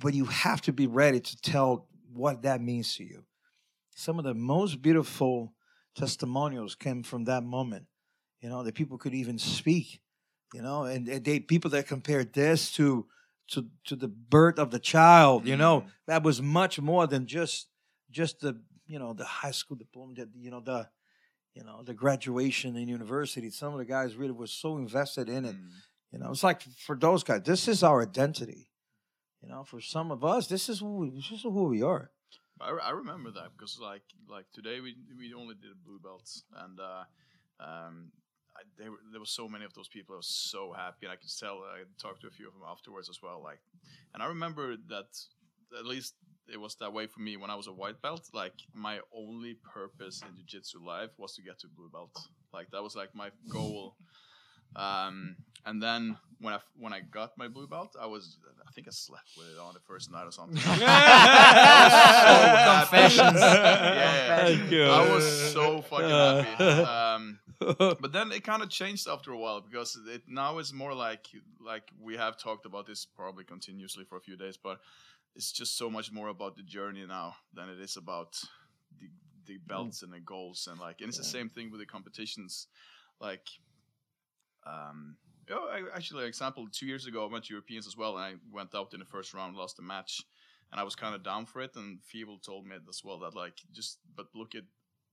but 0.00 0.14
you 0.14 0.24
have 0.26 0.60
to 0.62 0.72
be 0.72 0.86
ready 0.86 1.20
to 1.20 1.36
tell 1.42 1.88
what 2.12 2.42
that 2.42 2.60
means 2.60 2.94
to 2.96 3.04
you 3.04 3.24
some 3.94 4.18
of 4.18 4.24
the 4.24 4.34
most 4.34 4.82
beautiful 4.82 5.52
testimonials 5.94 6.74
came 6.74 7.02
from 7.02 7.24
that 7.24 7.42
moment 7.44 7.86
you 8.40 8.48
know 8.48 8.62
that 8.62 8.74
people 8.74 8.98
could 8.98 9.14
even 9.14 9.38
speak 9.38 10.00
you 10.52 10.62
know 10.62 10.84
and, 10.84 11.08
and 11.08 11.24
they 11.24 11.38
people 11.40 11.70
that 11.70 11.86
compared 11.86 12.32
this 12.32 12.72
to 12.72 13.06
to 13.46 13.66
to 13.84 13.94
the 13.94 14.08
birth 14.08 14.58
of 14.58 14.70
the 14.70 14.78
child. 14.78 15.46
You 15.46 15.56
know, 15.58 15.82
Mm. 15.82 15.86
that 16.06 16.22
was 16.22 16.40
much 16.40 16.80
more 16.80 17.06
than 17.06 17.26
just 17.26 17.68
just 18.10 18.40
the 18.40 18.58
you 18.86 18.98
know 18.98 19.12
the 19.12 19.24
high 19.24 19.50
school 19.50 19.76
diploma. 19.76 20.14
The, 20.14 20.28
you 20.38 20.50
know 20.50 20.60
the 20.60 20.88
you 21.54 21.64
know 21.64 21.82
the 21.82 21.94
graduation 21.94 22.76
in 22.76 22.88
university. 22.88 23.50
Some 23.50 23.72
of 23.72 23.78
the 23.78 23.84
guys 23.84 24.16
really 24.16 24.32
were 24.32 24.46
so 24.46 24.76
invested 24.78 25.28
in 25.28 25.44
it. 25.44 25.56
Mm. 25.56 25.68
You 26.12 26.18
know, 26.20 26.30
it's 26.30 26.44
like 26.44 26.62
for 26.62 26.96
those 26.96 27.24
guys, 27.24 27.42
this 27.44 27.66
is 27.66 27.82
our 27.82 28.02
identity. 28.02 28.70
You 29.42 29.48
know, 29.48 29.64
for 29.64 29.80
some 29.80 30.10
of 30.10 30.24
us, 30.24 30.46
this 30.46 30.68
is 30.68 30.80
who 30.80 30.96
we, 30.96 31.10
this 31.10 31.30
is 31.30 31.42
who 31.42 31.64
we 31.64 31.82
are. 31.82 32.10
I, 32.60 32.70
I 32.70 32.90
remember 32.90 33.30
that 33.32 33.50
because 33.56 33.78
like 33.80 34.02
like 34.28 34.46
today 34.52 34.80
we 34.80 34.94
we 35.18 35.34
only 35.34 35.54
did 35.54 35.72
blue 35.84 35.98
belts 35.98 36.44
and 36.56 36.78
uh, 36.78 37.04
um, 37.60 38.12
I, 38.56 38.62
there 38.78 38.90
were, 38.90 38.98
there 39.10 39.20
was 39.20 39.30
so 39.30 39.48
many 39.48 39.64
of 39.64 39.74
those 39.74 39.88
people. 39.88 40.14
I 40.14 40.18
was 40.18 40.28
so 40.28 40.72
happy 40.72 41.06
and 41.06 41.12
I 41.12 41.16
could 41.16 41.30
tell. 41.38 41.58
I 41.58 41.82
talked 42.00 42.20
to 42.22 42.28
a 42.28 42.30
few 42.30 42.46
of 42.46 42.54
them 42.54 42.62
afterwards 42.68 43.08
as 43.08 43.20
well. 43.22 43.42
Like, 43.42 43.58
and 44.14 44.22
I 44.22 44.26
remember 44.26 44.76
that 44.88 45.06
at 45.78 45.86
least 45.86 46.14
it 46.52 46.60
was 46.60 46.76
that 46.76 46.92
way 46.92 47.06
for 47.06 47.20
me 47.20 47.36
when 47.36 47.50
I 47.50 47.54
was 47.54 47.66
a 47.66 47.72
white 47.72 48.00
belt. 48.02 48.28
Like 48.32 48.54
my 48.74 49.00
only 49.14 49.54
purpose 49.54 50.22
in 50.22 50.36
jiu-jitsu 50.36 50.84
life 50.84 51.10
was 51.18 51.34
to 51.36 51.42
get 51.42 51.58
to 51.60 51.68
blue 51.68 51.88
belt. 51.88 52.16
Like 52.52 52.70
that 52.72 52.82
was 52.82 52.94
like 52.94 53.14
my 53.14 53.30
goal. 53.48 53.96
Um, 54.76 55.36
and 55.66 55.82
then 55.82 56.16
when 56.40 56.52
I 56.54 56.58
when 56.78 56.92
I 56.92 57.00
got 57.00 57.38
my 57.38 57.48
blue 57.48 57.66
belt, 57.66 57.96
I 58.00 58.06
was 58.06 58.38
I 58.66 58.70
think 58.72 58.86
I 58.88 58.90
slept 58.90 59.30
with 59.36 59.48
it 59.48 59.58
on 59.58 59.72
the 59.72 59.80
first 59.80 60.10
night 60.10 60.24
or 60.24 60.32
something. 60.32 60.56
Confessions. 62.80 63.40
Yeah. 63.40 64.44
Thank 64.44 64.70
you. 64.70 64.84
I 64.84 65.08
was 65.10 65.52
so 65.52 65.80
fucking 65.82 66.08
happy. 66.08 66.64
Um, 66.64 67.38
but 67.78 68.12
then 68.12 68.32
it 68.32 68.42
kind 68.44 68.62
of 68.62 68.68
changed 68.68 69.08
after 69.08 69.30
a 69.30 69.38
while 69.38 69.60
because 69.60 69.98
it 70.08 70.22
now 70.28 70.58
is 70.58 70.72
more 70.72 70.92
like 70.92 71.28
like 71.64 71.90
we 72.00 72.16
have 72.16 72.36
talked 72.36 72.66
about 72.66 72.86
this 72.86 73.06
probably 73.06 73.44
continuously 73.44 74.04
for 74.04 74.16
a 74.18 74.20
few 74.20 74.36
days, 74.36 74.56
but 74.56 74.80
it's 75.36 75.52
just 75.52 75.76
so 75.76 75.90
much 75.90 76.12
more 76.12 76.28
about 76.28 76.56
the 76.56 76.62
journey 76.62 77.04
now 77.06 77.34
than 77.52 77.68
it 77.68 77.80
is 77.80 77.96
about 77.96 78.36
the 79.00 79.08
the 79.46 79.58
belts 79.66 80.02
and 80.02 80.12
the 80.12 80.20
goals 80.20 80.68
and 80.70 80.80
like 80.80 81.00
and 81.00 81.08
it's 81.08 81.18
the 81.18 81.24
same 81.24 81.48
thing 81.48 81.70
with 81.70 81.80
the 81.80 81.86
competitions. 81.86 82.68
Like 83.20 83.46
um 84.66 85.16
oh, 85.50 85.68
I, 85.70 85.96
actually 85.96 86.26
example 86.26 86.66
two 86.72 86.86
years 86.86 87.06
ago 87.06 87.26
I 87.26 87.32
went 87.32 87.44
to 87.44 87.52
Europeans 87.52 87.86
as 87.86 87.96
well 87.96 88.16
and 88.16 88.24
I 88.24 88.34
went 88.50 88.74
out 88.74 88.94
in 88.94 89.00
the 89.00 89.06
first 89.06 89.34
round 89.34 89.56
lost 89.56 89.76
the 89.76 89.82
match 89.82 90.22
and 90.72 90.80
I 90.80 90.84
was 90.84 90.94
kind 90.94 91.14
of 91.14 91.22
down 91.22 91.46
for 91.46 91.60
it 91.60 91.76
and 91.76 91.98
Fivo 92.02 92.42
told 92.42 92.66
me 92.66 92.76
as 92.88 93.02
well 93.04 93.18
that 93.20 93.34
like 93.34 93.58
just 93.72 93.98
but 94.16 94.26
look 94.34 94.54
at 94.54 94.64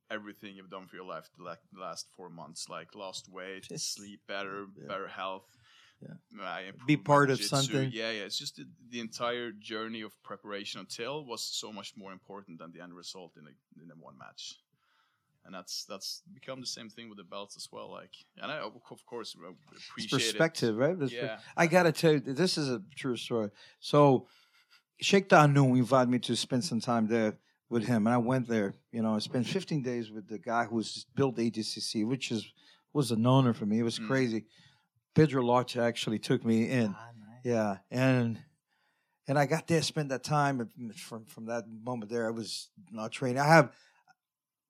everything 0.10 0.56
you've 0.56 0.70
done 0.70 0.88
for 0.88 0.96
your 0.98 1.06
life 1.06 1.30
the, 1.38 1.44
like, 1.44 1.60
the 1.74 1.80
last 1.80 2.08
four 2.16 2.30
months 2.30 2.68
like 2.70 2.96
lost 2.96 3.30
weight 3.30 3.66
sleep 3.80 4.22
better 4.28 4.66
yeah. 4.80 4.88
better 4.88 5.08
health 5.08 5.46
Yeah. 6.02 6.44
I 6.44 6.72
Be 6.88 6.98
part 6.98 7.30
of 7.30 7.42
something. 7.44 7.92
yeah 7.94 8.12
yeah 8.12 8.24
it's 8.24 8.38
just 8.38 8.56
the, 8.56 8.66
the 8.90 9.00
entire 9.00 9.52
journey 9.52 10.02
of 10.02 10.12
preparation 10.24 10.80
until 10.80 11.26
was 11.26 11.42
so 11.44 11.72
much 11.72 11.94
more 11.96 12.12
important 12.14 12.58
than 12.60 12.72
the 12.72 12.82
end 12.82 12.94
result 12.94 13.34
in 13.38 13.44
a, 13.48 13.84
in 13.84 13.92
a 13.92 13.96
one 13.96 14.18
match 14.18 14.56
and 15.46 15.54
that's 15.54 15.86
that's 15.86 16.22
become 16.34 16.60
the 16.62 16.68
same 16.68 16.90
thing 16.90 17.10
with 17.10 17.18
the 17.18 17.24
belts 17.24 17.56
as 17.58 17.68
well 17.72 17.92
like 17.92 18.14
and 18.42 18.52
I 18.52 18.58
of 18.60 19.06
course 19.06 19.36
uh, 19.38 19.52
It's 19.76 19.88
appreciate 19.90 20.12
perspective, 20.12 20.78
right? 20.78 20.96
it 20.98 21.04
It's 21.04 21.14
per- 21.14 21.26
yeah 21.26 21.38
I 21.58 21.68
gotta 21.68 21.92
tell 21.92 22.14
you, 22.14 22.20
this 22.20 22.58
is 22.58 22.70
a 22.70 22.82
true 22.96 23.18
story. 23.18 23.50
So, 23.80 24.28
Sheikh 25.00 25.30
Tahnoon 25.30 25.78
invited 25.78 26.10
me 26.10 26.20
to 26.20 26.36
spend 26.36 26.64
some 26.64 26.80
time 26.80 27.08
there 27.08 27.38
with 27.70 27.86
him, 27.86 28.06
and 28.08 28.14
I 28.14 28.18
went 28.18 28.48
there. 28.48 28.74
You 28.92 29.02
know, 29.02 29.16
I 29.16 29.20
spent 29.20 29.48
15 29.48 29.82
days 29.82 30.12
with 30.12 30.28
the 30.28 30.38
guy 30.38 30.66
who's 30.66 31.06
built 31.16 31.38
ADCC, 31.38 32.06
which 32.06 32.32
is 32.32 32.46
was 32.94 33.12
an 33.12 33.26
honor 33.26 33.54
for 33.54 33.66
me. 33.66 33.80
It 33.80 33.84
was 33.84 34.00
Mm. 34.00 34.08
crazy. 34.08 34.46
Pedro 35.16 35.44
Lorch 35.44 35.78
actually 35.78 36.20
took 36.20 36.46
me 36.46 36.70
in. 36.70 36.96
Ah, 36.98 37.10
nice. 37.20 37.40
Yeah, 37.44 37.78
and 37.90 38.40
and 39.28 39.38
I 39.38 39.46
got 39.46 39.68
there, 39.68 39.82
spent 39.82 40.10
that 40.10 40.24
time, 40.24 40.60
and 40.60 40.96
from 40.96 41.26
from 41.26 41.46
that 41.46 41.66
moment 41.68 42.12
there, 42.12 42.28
I 42.28 42.32
was 42.32 42.70
not 42.92 43.12
training. 43.12 43.40
I 43.40 43.48
have 43.48 43.72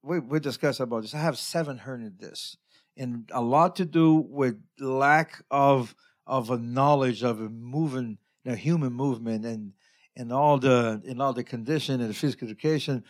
we 0.03 0.19
we 0.19 0.39
discussed 0.39 0.79
about 0.79 1.01
this. 1.01 1.13
I 1.13 1.19
have 1.19 1.37
seven 1.37 1.77
hernia 1.77 2.09
discs, 2.09 2.57
and 2.97 3.29
a 3.33 3.41
lot 3.41 3.75
to 3.77 3.85
do 3.85 4.15
with 4.15 4.61
lack 4.79 5.43
of 5.51 5.95
of 6.25 6.49
a 6.49 6.57
knowledge 6.57 7.23
of 7.23 7.39
a 7.39 7.49
moving, 7.49 8.17
you 8.43 8.51
know, 8.51 8.57
human 8.57 8.93
movement, 8.93 9.45
and 9.45 9.73
and 10.15 10.31
all 10.31 10.57
the 10.57 11.01
and 11.07 11.21
all 11.21 11.33
the 11.33 11.43
condition 11.43 12.01
and 12.01 12.09
the 12.09 12.13
physical 12.13 12.47
education. 12.47 13.03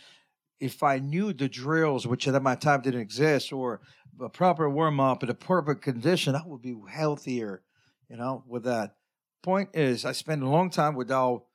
If 0.62 0.84
I 0.84 1.00
knew 1.00 1.34
the 1.34 1.50
drills, 1.50 2.06
which 2.06 2.28
at 2.28 2.42
that 2.42 2.62
time 2.62 2.82
didn't 2.82 3.02
exist, 3.02 3.52
or 3.52 3.82
a 4.22 4.30
proper 4.30 4.70
warm 4.70 5.00
up 5.00 5.24
and 5.24 5.32
a 5.32 5.34
proper 5.34 5.74
condition, 5.74 6.36
I 6.36 6.44
would 6.46 6.62
be 6.62 6.76
healthier. 6.90 7.64
You 8.10 8.18
know, 8.18 8.44
with 8.48 8.64
that. 8.64 8.96
Point 9.42 9.70
is, 9.74 10.06
I 10.06 10.12
spent 10.12 10.44
a 10.44 10.48
long 10.48 10.70
time 10.70 10.94
without 10.94 11.46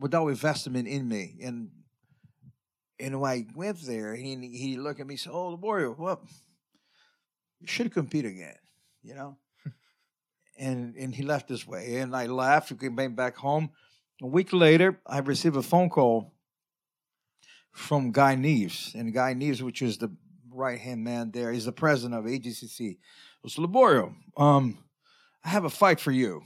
without 0.00 0.26
investment 0.26 0.88
in 0.88 1.06
me, 1.06 1.36
and 1.40 1.70
and 2.98 3.20
when 3.20 3.30
I 3.30 3.46
went 3.54 3.80
there, 3.82 4.16
he 4.16 4.34
he 4.48 4.76
looked 4.76 4.98
at 4.98 5.06
me 5.06 5.14
and 5.14 5.20
said, 5.20 5.32
"Oh, 5.32 5.50
the 5.50 5.56
warrior, 5.56 5.92
well, 5.92 6.20
you 7.60 7.68
should 7.68 7.92
compete 7.92 8.24
again," 8.24 8.56
you 9.04 9.14
know. 9.14 9.38
and 10.58 10.96
and 10.96 11.14
he 11.14 11.22
left 11.22 11.46
this 11.46 11.64
way, 11.64 11.98
and 11.98 12.16
I 12.16 12.26
laughed. 12.26 12.72
We 12.72 12.88
came 12.88 13.14
back 13.14 13.36
home. 13.36 13.70
A 14.20 14.26
week 14.26 14.52
later, 14.52 15.00
I 15.06 15.18
received 15.18 15.54
a 15.54 15.62
phone 15.62 15.90
call 15.90 16.34
from 17.78 18.12
Guy 18.12 18.34
Neves, 18.34 18.94
and 18.94 19.12
Guy 19.12 19.34
Neves, 19.34 19.62
which 19.62 19.82
is 19.82 19.98
the 19.98 20.10
right 20.52 20.78
hand 20.78 21.04
man 21.04 21.30
there, 21.30 21.52
he's 21.52 21.64
the 21.64 21.72
president 21.72 22.18
of 22.18 22.24
ADCC. 22.24 22.90
It 22.90 22.98
was 23.42 23.54
Liborio. 23.54 24.14
Um, 24.36 24.78
I 25.44 25.50
have 25.50 25.64
a 25.64 25.70
fight 25.70 26.00
for 26.00 26.10
you. 26.10 26.42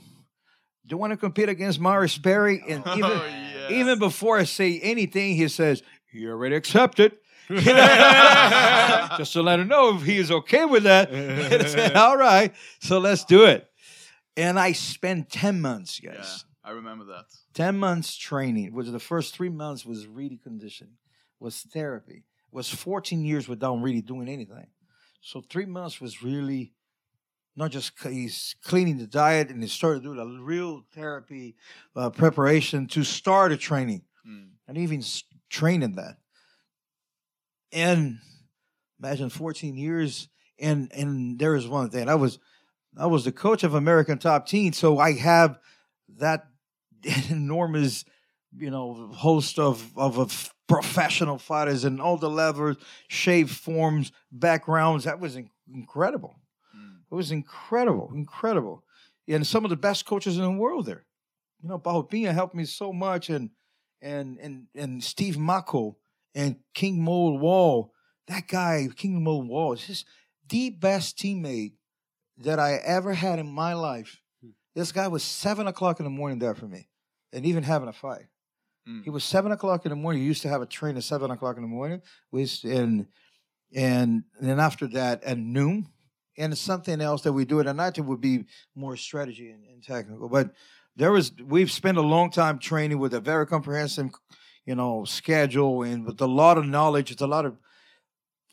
Do 0.85 0.93
you 0.93 0.97
want 0.97 1.11
to 1.11 1.17
compete 1.17 1.49
against 1.49 1.79
Mario 1.79 2.07
Sperry? 2.07 2.63
And 2.67 2.85
even 2.85 3.03
oh, 3.03 3.25
yes. 3.25 3.71
even 3.71 3.99
before 3.99 4.37
I 4.37 4.43
say 4.43 4.79
anything, 4.79 5.35
he 5.35 5.47
says, 5.47 5.81
"He 6.11 6.27
already 6.27 6.55
accepted." 6.55 7.13
Just 7.49 9.33
to 9.33 9.41
let 9.41 9.59
him 9.59 9.67
know 9.67 9.95
if 9.95 10.03
he 10.03 10.17
is 10.17 10.31
okay 10.31 10.65
with 10.65 10.83
that. 10.83 11.09
Said, 11.69 11.95
All 11.95 12.15
right, 12.15 12.53
so 12.79 12.99
let's 12.99 13.25
do 13.25 13.43
it. 13.45 13.67
And 14.37 14.57
I 14.57 14.71
spent 14.71 15.29
10 15.29 15.59
months, 15.59 16.01
yeah 16.01 16.13
guys. 16.15 16.45
I 16.63 16.71
remember 16.71 17.05
that 17.05 17.25
10 17.53 17.77
months 17.77 18.15
training. 18.15 18.73
which 18.73 18.87
the 18.87 18.99
first 18.99 19.35
three 19.35 19.49
months 19.49 19.85
was 19.85 20.07
really 20.07 20.37
conditioning, 20.37 20.95
was 21.43 21.61
therapy, 21.73 22.23
was 22.51 22.69
14 22.69 23.23
years 23.23 23.47
without 23.47 23.75
really 23.75 24.01
doing 24.01 24.27
anything. 24.29 24.67
So 25.21 25.41
three 25.41 25.65
months 25.65 26.01
was 26.01 26.23
really 26.23 26.73
not 27.55 27.69
just 27.71 27.91
he's 28.01 28.55
cleaning 28.63 28.97
the 28.97 29.05
diet 29.07 29.49
and 29.49 29.61
he 29.61 29.69
started 29.69 30.01
doing 30.03 30.17
a 30.19 30.43
real 30.43 30.83
therapy 30.95 31.55
uh, 31.95 32.09
preparation 32.09 32.87
to 32.87 33.03
start 33.03 33.51
a 33.51 33.57
training 33.57 34.03
Mm. 34.25 34.51
and 34.69 34.77
even 34.77 34.99
s- 34.99 35.23
train 35.49 35.83
in 35.83 35.95
that. 35.95 36.15
And 37.71 38.19
imagine 38.99 39.29
14 39.29 39.75
years. 39.75 40.29
And 40.59 40.91
and 40.93 41.37
there 41.39 41.55
is 41.55 41.67
one 41.67 41.89
thing. 41.89 42.07
I 42.07 42.15
was 42.15 42.39
I 42.97 43.07
was 43.07 43.25
the 43.25 43.31
coach 43.33 43.63
of 43.63 43.73
American 43.73 44.17
Top 44.19 44.47
Team, 44.47 44.71
so 44.71 44.97
I 44.99 45.13
have 45.13 45.59
that 46.19 46.45
enormous, 47.29 48.05
you 48.55 48.69
know, 48.71 49.09
host 49.13 49.59
of 49.59 49.91
of, 49.97 50.17
of 50.19 50.53
professional 50.73 51.37
fighters 51.37 51.83
and 51.83 52.01
all 52.01 52.17
the 52.17 52.29
levels, 52.29 52.77
shape, 53.07 53.49
forms, 53.49 54.11
backgrounds. 54.31 55.05
That 55.05 55.19
was 55.19 55.35
in- 55.35 55.49
incredible. 55.73 56.35
Mm. 56.75 57.01
It 57.11 57.15
was 57.15 57.31
incredible, 57.31 58.11
incredible. 58.13 58.83
And 59.27 59.45
some 59.45 59.63
of 59.63 59.69
the 59.69 59.77
best 59.77 60.05
coaches 60.05 60.37
in 60.37 60.43
the 60.43 60.51
world 60.51 60.85
there. 60.85 61.05
You 61.61 61.69
know, 61.69 61.79
Bahopina 61.79 62.33
helped 62.33 62.55
me 62.55 62.65
so 62.65 62.91
much, 62.91 63.29
and 63.29 63.49
and 64.01 64.37
and 64.39 64.67
and 64.75 65.03
Steve 65.03 65.35
Mocco 65.35 65.95
and 66.35 66.57
King 66.73 67.01
Mo 67.01 67.37
Lawal. 67.37 67.89
That 68.27 68.47
guy, 68.47 68.89
King 68.95 69.23
Mo 69.23 69.41
Lawal, 69.41 69.75
is 69.75 69.87
just 69.87 70.05
the 70.49 70.71
best 70.71 71.17
teammate 71.17 71.73
that 72.37 72.59
I 72.59 72.73
ever 72.83 73.13
had 73.13 73.39
in 73.39 73.47
my 73.47 73.73
life. 73.73 74.19
This 74.75 74.91
guy 74.91 75.07
was 75.07 75.23
seven 75.23 75.67
o'clock 75.67 75.99
in 75.99 76.03
the 76.03 76.09
morning 76.09 76.39
there 76.39 76.55
for 76.55 76.67
me, 76.67 76.89
and 77.31 77.45
even 77.45 77.63
having 77.63 77.87
a 77.87 77.93
fight. 77.93 78.25
Mm. 78.87 79.07
Was 79.07 79.23
seven 79.23 79.51
o'clock 79.51 79.85
in 79.85 79.89
the 79.91 79.95
morning. 79.95 80.21
He 80.21 80.27
used 80.27 80.41
to 80.41 80.49
have 80.49 80.61
a 80.61 80.65
train 80.65 80.97
at 80.97 81.03
seven 81.03 81.31
o'clock 81.31 81.55
in 81.55 81.61
the 81.61 81.69
morning. 81.69 82.01
We 82.31 82.41
used 82.41 82.61
to- 82.63 82.75
and 82.75 83.07
and 83.75 84.23
then 84.39 84.59
after 84.59 84.87
that 84.87 85.23
at 85.23 85.37
noon, 85.37 85.87
and 86.37 86.55
something 86.57 87.01
else 87.01 87.23
that 87.23 87.33
we 87.33 87.45
do 87.45 87.59
at 87.59 87.75
night 87.75 87.95
that 87.95 88.03
would 88.03 88.21
be 88.21 88.45
more 88.75 88.95
strategy 88.97 89.49
and, 89.49 89.63
and 89.65 89.83
technical. 89.83 90.29
But 90.29 90.53
there 90.95 91.11
was 91.11 91.31
we've 91.43 91.71
spent 91.71 91.97
a 91.97 92.01
long 92.01 92.29
time 92.29 92.59
training 92.59 92.99
with 92.99 93.13
a 93.13 93.19
very 93.19 93.47
comprehensive, 93.47 94.11
you 94.65 94.75
know, 94.75 95.05
schedule 95.05 95.83
and 95.83 96.05
with 96.05 96.21
a 96.21 96.27
lot 96.27 96.57
of 96.57 96.65
knowledge. 96.65 97.09
It's 97.11 97.21
a 97.21 97.27
lot 97.27 97.45
of, 97.45 97.57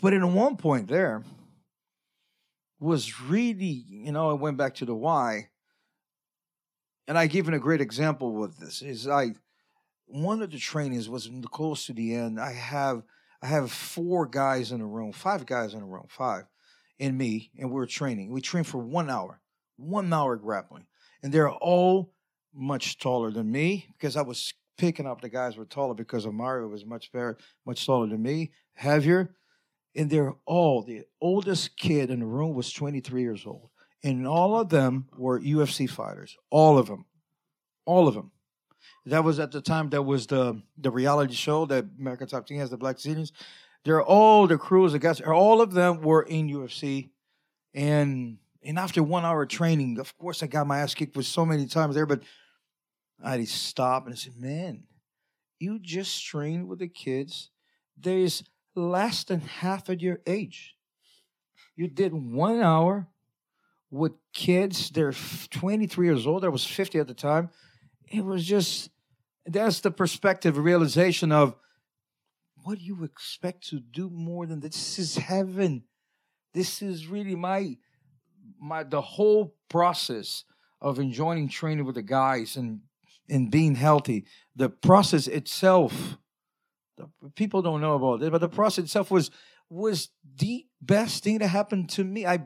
but 0.00 0.12
in 0.12 0.34
one 0.34 0.56
point 0.56 0.88
there 0.88 1.22
was 2.78 3.20
really, 3.20 3.84
you 3.88 4.12
know, 4.12 4.30
I 4.30 4.34
went 4.34 4.56
back 4.56 4.74
to 4.76 4.86
the 4.86 4.94
why. 4.94 5.50
And 7.06 7.18
I 7.18 7.26
given 7.26 7.54
a 7.54 7.58
great 7.58 7.80
example 7.80 8.32
with 8.32 8.58
this 8.58 8.82
is 8.82 9.08
I 9.08 9.34
one 10.10 10.42
of 10.42 10.50
the 10.50 10.58
trainings 10.58 11.08
was 11.08 11.24
the- 11.24 11.48
close 11.48 11.86
to 11.86 11.92
the 11.92 12.14
end. 12.14 12.40
I 12.40 12.52
have 12.52 13.02
I 13.42 13.46
have 13.46 13.72
four 13.72 14.26
guys 14.26 14.70
in 14.70 14.82
a 14.82 14.86
room, 14.86 15.12
five 15.12 15.46
guys 15.46 15.72
in 15.72 15.80
a 15.80 15.86
room, 15.86 16.06
five, 16.08 16.44
and 16.98 17.16
me, 17.16 17.50
and 17.58 17.70
we're 17.70 17.86
training. 17.86 18.30
We 18.30 18.42
train 18.42 18.64
for 18.64 18.78
one 18.78 19.08
hour, 19.08 19.40
one 19.76 20.12
hour 20.12 20.36
grappling, 20.36 20.86
and 21.22 21.32
they're 21.32 21.50
all 21.50 22.12
much 22.52 22.98
taller 22.98 23.30
than 23.30 23.50
me 23.50 23.86
because 23.92 24.16
I 24.16 24.22
was 24.22 24.52
picking 24.76 25.06
up 25.06 25.20
the 25.20 25.28
guys 25.28 25.56
were 25.56 25.64
taller 25.64 25.94
because 25.94 26.26
Mario 26.26 26.66
was 26.68 26.84
much 26.84 27.10
very 27.12 27.34
much 27.66 27.84
taller 27.86 28.06
than 28.06 28.22
me, 28.22 28.50
heavier. 28.72 29.34
And 29.96 30.08
they're 30.08 30.34
all 30.46 30.82
the 30.82 31.02
oldest 31.20 31.76
kid 31.76 32.10
in 32.10 32.20
the 32.20 32.26
room 32.26 32.54
was 32.54 32.72
23 32.72 33.22
years 33.22 33.44
old. 33.44 33.70
And 34.02 34.26
all 34.26 34.58
of 34.58 34.68
them 34.68 35.08
were 35.16 35.40
UFC 35.40 35.88
fighters. 35.90 36.36
All 36.48 36.78
of 36.78 36.86
them. 36.86 37.04
All 37.84 38.06
of 38.08 38.14
them. 38.14 38.30
That 39.06 39.24
was 39.24 39.38
at 39.38 39.50
the 39.50 39.60
time 39.62 39.90
that 39.90 40.02
was 40.02 40.26
the 40.26 40.62
the 40.76 40.90
reality 40.90 41.34
show 41.34 41.66
that 41.66 41.86
American 41.98 42.28
Top 42.28 42.46
Team 42.46 42.58
has 42.58 42.70
the 42.70 42.76
Black 42.76 42.98
Series. 42.98 43.32
They're 43.84 44.02
all 44.02 44.46
the 44.46 44.58
crews, 44.58 44.92
the 44.92 44.98
guys, 44.98 45.20
all 45.22 45.62
of 45.62 45.72
them 45.72 46.02
were 46.02 46.22
in 46.22 46.48
UFC. 46.48 47.10
And 47.72 48.38
and 48.62 48.78
after 48.78 49.02
one 49.02 49.24
hour 49.24 49.42
of 49.42 49.48
training, 49.48 49.98
of 49.98 50.16
course 50.18 50.42
I 50.42 50.46
got 50.46 50.66
my 50.66 50.78
ass 50.80 50.94
kicked 50.94 51.16
with 51.16 51.26
so 51.26 51.46
many 51.46 51.66
times 51.66 51.94
there, 51.94 52.06
but 52.06 52.22
I 53.22 53.32
had 53.32 53.40
to 53.40 53.46
stop 53.46 54.04
and 54.04 54.12
I 54.12 54.16
said, 54.16 54.36
Man, 54.36 54.84
you 55.58 55.78
just 55.78 56.24
trained 56.24 56.68
with 56.68 56.78
the 56.78 56.88
kids. 56.88 57.50
There's 57.96 58.42
less 58.74 59.24
than 59.24 59.40
half 59.40 59.88
of 59.88 60.00
your 60.00 60.20
age. 60.26 60.74
You 61.76 61.88
did 61.88 62.12
one 62.12 62.60
hour 62.60 63.08
with 63.90 64.12
kids. 64.32 64.90
They're 64.90 65.12
23 65.12 66.06
years 66.06 66.26
old. 66.26 66.44
I 66.44 66.48
was 66.48 66.66
50 66.66 66.98
at 66.98 67.08
the 67.08 67.14
time. 67.14 67.50
It 68.10 68.24
was 68.24 68.44
just 68.44 68.90
that's 69.46 69.80
the 69.80 69.90
perspective, 69.90 70.58
realization 70.58 71.32
of 71.32 71.54
what 72.62 72.78
do 72.78 72.84
you 72.84 73.04
expect 73.04 73.68
to 73.68 73.80
do 73.80 74.10
more 74.10 74.46
than 74.46 74.60
this? 74.60 74.74
This 74.74 74.98
is 74.98 75.16
heaven. 75.16 75.84
This 76.52 76.82
is 76.82 77.06
really 77.06 77.34
my 77.34 77.76
my 78.60 78.82
the 78.82 79.00
whole 79.00 79.54
process 79.68 80.44
of 80.80 80.98
enjoying 80.98 81.48
training 81.48 81.84
with 81.84 81.94
the 81.94 82.02
guys 82.02 82.56
and 82.56 82.80
and 83.28 83.50
being 83.50 83.76
healthy. 83.76 84.26
The 84.56 84.68
process 84.68 85.28
itself, 85.28 86.18
the, 86.96 87.08
people 87.36 87.62
don't 87.62 87.80
know 87.80 87.94
about 87.94 88.22
it, 88.22 88.32
but 88.32 88.40
the 88.40 88.48
process 88.48 88.84
itself 88.84 89.10
was 89.10 89.30
was 89.68 90.10
the 90.36 90.66
best 90.82 91.22
thing 91.22 91.38
that 91.38 91.48
happened 91.48 91.88
to 91.90 92.04
me. 92.04 92.26
I 92.26 92.40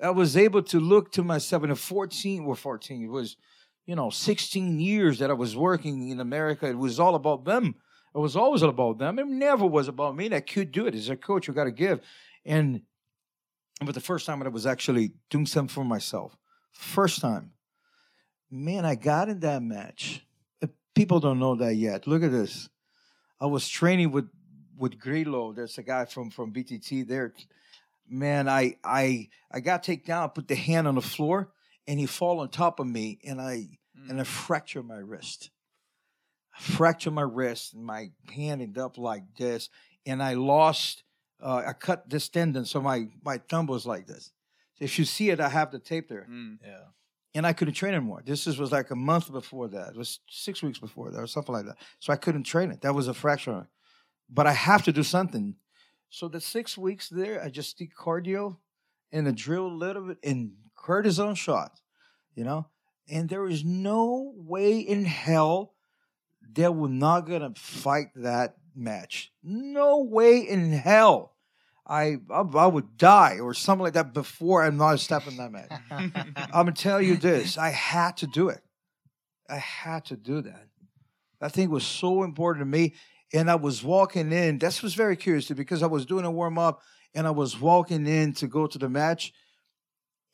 I 0.00 0.10
was 0.10 0.36
able 0.36 0.62
to 0.62 0.78
look 0.78 1.12
to 1.12 1.24
myself 1.24 1.64
in 1.64 1.70
a 1.70 1.76
14 1.76 2.44
or 2.44 2.54
14. 2.54 3.02
It 3.02 3.08
was, 3.08 3.36
you 3.88 3.96
know, 3.96 4.10
16 4.10 4.78
years 4.78 5.18
that 5.18 5.30
I 5.30 5.32
was 5.32 5.56
working 5.56 6.10
in 6.10 6.20
America. 6.20 6.66
It 6.66 6.76
was 6.76 7.00
all 7.00 7.14
about 7.14 7.46
them. 7.46 7.74
It 8.14 8.18
was 8.18 8.36
always 8.36 8.60
about 8.60 8.98
them. 8.98 9.18
It 9.18 9.26
never 9.26 9.64
was 9.64 9.88
about 9.88 10.14
me. 10.14 10.30
I 10.30 10.40
could 10.40 10.72
do 10.72 10.86
it 10.86 10.94
as 10.94 11.08
a 11.08 11.16
coach. 11.16 11.48
You 11.48 11.54
got 11.54 11.64
to 11.64 11.70
give. 11.70 12.00
And 12.44 12.82
but 13.80 13.94
the 13.94 14.00
first 14.00 14.26
time 14.26 14.40
that 14.40 14.46
I 14.46 14.50
was 14.50 14.66
actually 14.66 15.12
doing 15.30 15.46
something 15.46 15.72
for 15.72 15.84
myself, 15.84 16.36
first 16.70 17.22
time, 17.22 17.52
man, 18.50 18.84
I 18.84 18.94
got 18.94 19.30
in 19.30 19.40
that 19.40 19.62
match. 19.62 20.22
People 20.94 21.18
don't 21.18 21.38
know 21.38 21.54
that 21.54 21.76
yet. 21.76 22.06
Look 22.06 22.22
at 22.22 22.30
this. 22.30 22.68
I 23.40 23.46
was 23.46 23.66
training 23.66 24.10
with 24.10 24.28
with 24.76 24.98
Grillo. 24.98 25.54
There's 25.54 25.78
a 25.78 25.82
guy 25.82 26.04
from 26.04 26.28
from 26.28 26.52
BTT 26.52 27.08
there. 27.08 27.32
Man, 28.06 28.50
I 28.50 28.76
I 28.84 29.30
I 29.50 29.60
got 29.60 29.82
taken 29.82 30.08
down. 30.08 30.28
Put 30.30 30.48
the 30.48 30.56
hand 30.56 30.86
on 30.86 30.96
the 30.96 31.00
floor, 31.00 31.52
and 31.86 31.98
he 31.98 32.04
fall 32.04 32.40
on 32.40 32.50
top 32.50 32.80
of 32.80 32.86
me, 32.86 33.18
and 33.24 33.40
I 33.40 33.77
and 34.08 34.20
I 34.20 34.24
fractured 34.24 34.86
my 34.86 34.98
wrist. 34.98 35.50
I 36.56 36.60
fractured 36.60 37.12
my 37.14 37.22
wrist, 37.22 37.74
and 37.74 37.84
my 37.84 38.10
hand 38.32 38.62
ended 38.62 38.78
up 38.78 38.98
like 38.98 39.24
this, 39.36 39.68
and 40.06 40.22
I 40.22 40.34
lost. 40.34 41.02
Uh, 41.40 41.62
I 41.66 41.72
cut 41.72 42.10
this 42.10 42.28
tendon, 42.28 42.64
so 42.64 42.80
my 42.80 43.08
my 43.24 43.38
thumb 43.38 43.66
was 43.66 43.86
like 43.86 44.06
this. 44.06 44.32
If 44.80 44.98
you 44.98 45.04
see 45.04 45.30
it, 45.30 45.40
I 45.40 45.48
have 45.48 45.70
the 45.72 45.78
tape 45.78 46.08
there 46.08 46.26
Mm. 46.30 46.58
Yeah. 46.64 46.84
and 47.34 47.46
I 47.46 47.52
couldn't 47.52 47.74
train 47.74 47.94
anymore. 47.94 48.22
This 48.24 48.46
is, 48.46 48.58
was 48.58 48.70
like 48.72 48.90
a 48.90 48.96
month 48.96 49.30
before 49.30 49.68
that. 49.68 49.88
It 49.90 49.96
was 49.96 50.20
six 50.28 50.62
weeks 50.62 50.78
before 50.78 51.10
that, 51.10 51.18
or 51.20 51.26
something 51.26 51.52
like 51.54 51.66
that. 51.66 51.76
So 52.00 52.12
I 52.12 52.16
couldn't 52.16 52.44
train 52.44 52.70
it. 52.70 52.80
That 52.82 52.94
was 52.94 53.08
a 53.08 53.14
fracture. 53.14 53.68
But 54.30 54.46
I 54.46 54.52
have 54.52 54.82
to 54.84 54.92
do 54.92 55.02
something. 55.02 55.56
So 56.10 56.28
the 56.28 56.40
six 56.40 56.76
weeks 56.78 57.08
there, 57.08 57.42
I 57.42 57.48
just 57.50 57.76
did 57.78 57.90
cardio 57.94 58.56
and 59.12 59.26
a 59.28 59.32
drill 59.32 59.66
a 59.66 59.78
little 59.84 60.02
bit 60.08 60.18
and 60.24 60.52
cortisone 60.76 61.36
shot, 61.36 61.80
you 62.34 62.44
know. 62.44 62.66
And 63.08 63.28
there 63.28 63.46
is 63.46 63.64
no 63.64 64.32
way 64.36 64.80
in 64.80 65.04
hell 65.04 65.74
that 66.54 66.74
we're 66.74 66.88
not 66.88 67.22
gonna 67.22 67.52
fight 67.56 68.08
that 68.16 68.56
match. 68.74 69.32
No 69.42 70.02
way 70.02 70.38
in 70.40 70.72
hell. 70.72 71.34
I, 71.86 72.18
I 72.30 72.40
I 72.40 72.66
would 72.66 72.98
die 72.98 73.38
or 73.40 73.54
something 73.54 73.84
like 73.84 73.94
that 73.94 74.12
before 74.12 74.62
I'm 74.62 74.76
not 74.76 75.00
stepping 75.00 75.38
that 75.38 75.52
match. 75.52 75.70
I'm 75.90 76.12
gonna 76.52 76.72
tell 76.72 77.00
you 77.00 77.16
this: 77.16 77.56
I 77.56 77.70
had 77.70 78.18
to 78.18 78.26
do 78.26 78.50
it. 78.50 78.60
I 79.48 79.56
had 79.56 80.04
to 80.06 80.16
do 80.16 80.42
that. 80.42 80.66
That 81.40 81.52
thing 81.52 81.70
was 81.70 81.86
so 81.86 82.24
important 82.24 82.62
to 82.62 82.66
me, 82.66 82.94
and 83.32 83.50
I 83.50 83.54
was 83.54 83.82
walking 83.82 84.32
in. 84.32 84.58
This 84.58 84.82
was 84.82 84.94
very 84.94 85.16
curious 85.16 85.48
because 85.48 85.82
I 85.82 85.86
was 85.86 86.04
doing 86.04 86.24
a 86.24 86.30
warm 86.30 86.58
up, 86.58 86.82
and 87.14 87.26
I 87.26 87.30
was 87.30 87.58
walking 87.58 88.06
in 88.06 88.34
to 88.34 88.46
go 88.46 88.66
to 88.66 88.78
the 88.78 88.88
match, 88.88 89.32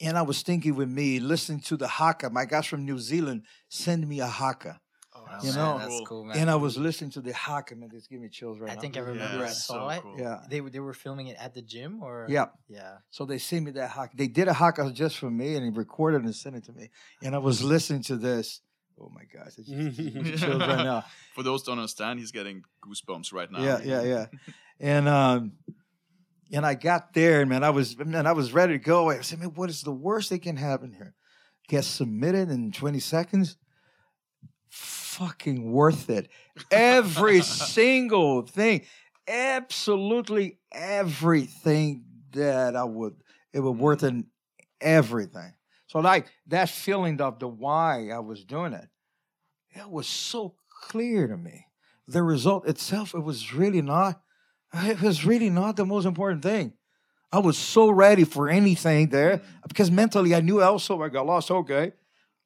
and 0.01 0.17
I 0.19 0.23
was 0.23 0.43
thinking 0.43 0.75
with 0.75 0.89
me, 0.89 1.21
listening 1.21 1.61
to 1.63 1.77
the 1.77 1.89
haka. 1.89 2.31
My 2.31 2.45
guys 2.45 2.67
from 2.67 2.85
New 2.85 2.99
Zealand 2.99 3.43
send 3.69 4.07
me 4.09 4.21
a 4.21 4.27
haka, 4.27 4.81
Oh, 5.17 5.27
You 5.43 5.53
man, 5.53 5.59
know, 5.59 5.79
that's 5.79 6.01
cool, 6.09 6.25
man. 6.25 6.37
and 6.39 6.51
I 6.51 6.57
was 6.57 6.77
listening 6.77 7.11
to 7.13 7.21
the 7.21 7.33
haka. 7.33 7.77
Man, 7.77 7.89
this 7.93 8.07
give 8.09 8.21
me 8.21 8.29
chills 8.29 8.59
right 8.59 8.71
I 8.71 8.75
now. 8.75 8.79
I 8.79 8.83
think 8.83 8.97
I 8.97 9.01
Yeah, 9.01 9.07
remember 9.07 9.45
I 9.45 9.49
saw 9.49 9.89
so 9.89 9.97
it. 9.97 10.03
cool. 10.03 10.17
yeah, 10.19 10.41
They 10.51 10.61
were- 10.61 10.71
they 10.71 10.81
were 10.81 10.93
filming 10.95 11.29
it 11.29 11.37
at 11.39 11.55
the 11.55 11.63
gym, 11.63 12.03
or 12.03 12.27
yeah. 12.29 12.47
yeah. 12.69 12.99
So 13.11 13.25
they 13.25 13.39
sent 13.39 13.65
me 13.65 13.71
that 13.73 13.91
haka. 13.91 14.17
They 14.17 14.27
did 14.29 14.49
a 14.49 14.53
haka 14.53 14.91
just 14.93 15.17
for 15.19 15.31
me, 15.31 15.55
and 15.57 15.65
he 15.65 15.71
recorded 15.71 16.23
and 16.25 16.35
sent 16.35 16.57
it 16.57 16.65
to 16.65 16.73
me. 16.73 16.91
And 17.23 17.35
I 17.35 17.39
was 17.39 17.63
listening 17.63 18.03
to 18.05 18.17
this. 18.17 18.61
Oh 19.01 19.09
my 19.13 19.25
gosh, 19.25 19.55
it's 19.59 19.69
just, 19.69 19.99
it's 19.99 20.41
chills 20.41 20.61
right 20.61 20.85
now. 20.93 21.05
For 21.35 21.43
those 21.43 21.63
who 21.63 21.67
don't 21.73 21.79
understand, 21.79 22.19
he's 22.21 22.31
getting 22.33 22.63
goosebumps 22.85 23.33
right 23.33 23.51
now. 23.51 23.61
Yeah, 23.65 23.81
yeah, 23.83 24.03
yeah. 24.03 24.27
And 24.79 25.09
um, 25.09 25.53
and 26.55 26.65
I 26.65 26.75
got 26.75 27.15
there, 27.15 27.41
and 27.41 27.51
man, 27.51 27.65
I 27.65 27.71
was 27.71 27.99
man, 27.99 28.27
I 28.27 28.33
was 28.33 28.53
ready 28.53 28.75
to 28.75 28.79
go. 28.79 29.11
I 29.11 29.21
said, 29.21 29.41
man, 29.41 29.51
what 29.55 29.71
is 29.71 29.83
the 29.83 29.93
worst 29.93 30.31
that 30.31 30.43
can 30.43 30.57
happen 30.57 30.93
here? 30.93 31.15
Get 31.69 31.85
submitted 31.85 32.49
in 32.49 32.71
20 32.71 33.01
seconds. 33.01 33.57
Fucking 34.69 35.73
worth 35.73 36.09
it. 36.09 36.29
Every 36.71 37.41
single 37.43 38.43
thing, 38.43 38.83
absolutely 39.27 40.59
everything 40.71 42.05
that 42.33 42.77
I 42.77 42.85
would, 42.85 43.17
it 43.53 43.61
was 43.61 43.77
worth 43.77 44.01
mm. 44.01 44.21
it. 44.21 44.27
Everything. 44.81 45.55
So 45.87 46.01
like 46.01 46.27
that 46.49 46.69
feeling 46.69 47.21
of 47.21 47.39
the 47.39 47.49
why 47.49 48.11
I 48.11 48.19
was 48.21 48.45
doing 48.45 48.75
it, 48.75 48.89
it 49.71 49.89
was 49.89 50.07
so 50.07 50.55
clear 50.69 51.27
to 51.27 51.37
me 51.37 51.67
the 52.07 52.23
result 52.23 52.69
itself, 52.69 53.15
it 53.15 53.21
was 53.21 53.55
really 53.55 53.83
not, 53.83 54.21
it 54.75 55.01
was 55.01 55.25
really 55.25 55.51
not 55.51 55.77
the 55.77 55.85
most 55.85 56.05
important 56.05 56.43
thing. 56.43 56.73
I 57.33 57.39
was 57.39 57.59
so 57.59 57.91
ready 57.91 58.25
for 58.25 58.49
anything 58.49 59.09
there 59.09 59.43
because 59.67 59.91
mentally 59.91 60.35
I 60.35 60.41
knew 60.41 60.63
also 60.63 61.03
I 61.03 61.09
got 61.09 61.27
lost. 61.27 61.51
Okay. 61.51 61.93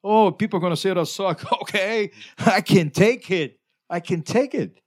Oh, 0.03 0.31
people 0.31 0.57
are 0.57 0.61
going 0.61 0.73
to 0.73 0.77
say 0.77 0.89
that 0.89 0.97
I 0.97 1.03
suck. 1.03 1.45
Okay. 1.61 2.11
I 2.39 2.61
can 2.61 2.89
take 2.89 3.29
it. 3.29 3.59
I 3.89 3.99
can 3.99 4.23
take 4.23 4.55
it. 4.55 4.81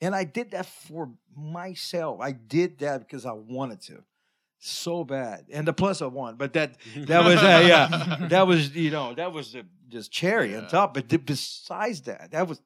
And 0.00 0.14
I 0.14 0.24
did 0.24 0.50
that 0.50 0.66
for 0.66 1.10
myself. 1.36 2.20
I 2.20 2.32
did 2.32 2.78
that 2.78 3.00
because 3.00 3.24
I 3.24 3.32
wanted 3.32 3.80
to 3.82 4.02
so 4.58 5.04
bad. 5.04 5.46
And 5.52 5.66
the 5.66 5.72
plus 5.72 6.02
I 6.02 6.06
won. 6.06 6.36
But 6.36 6.54
that, 6.54 6.76
that 6.96 7.24
was, 7.24 7.36
uh, 7.36 7.64
yeah, 7.66 8.26
that 8.30 8.46
was, 8.46 8.74
you 8.74 8.90
know, 8.90 9.14
that 9.14 9.32
was 9.32 9.52
the 9.52 9.64
just 9.88 10.10
cherry 10.10 10.56
on 10.56 10.66
top. 10.68 10.94
But 10.94 11.08
besides 11.24 12.02
that, 12.02 12.32
that 12.32 12.48
was 12.48 12.60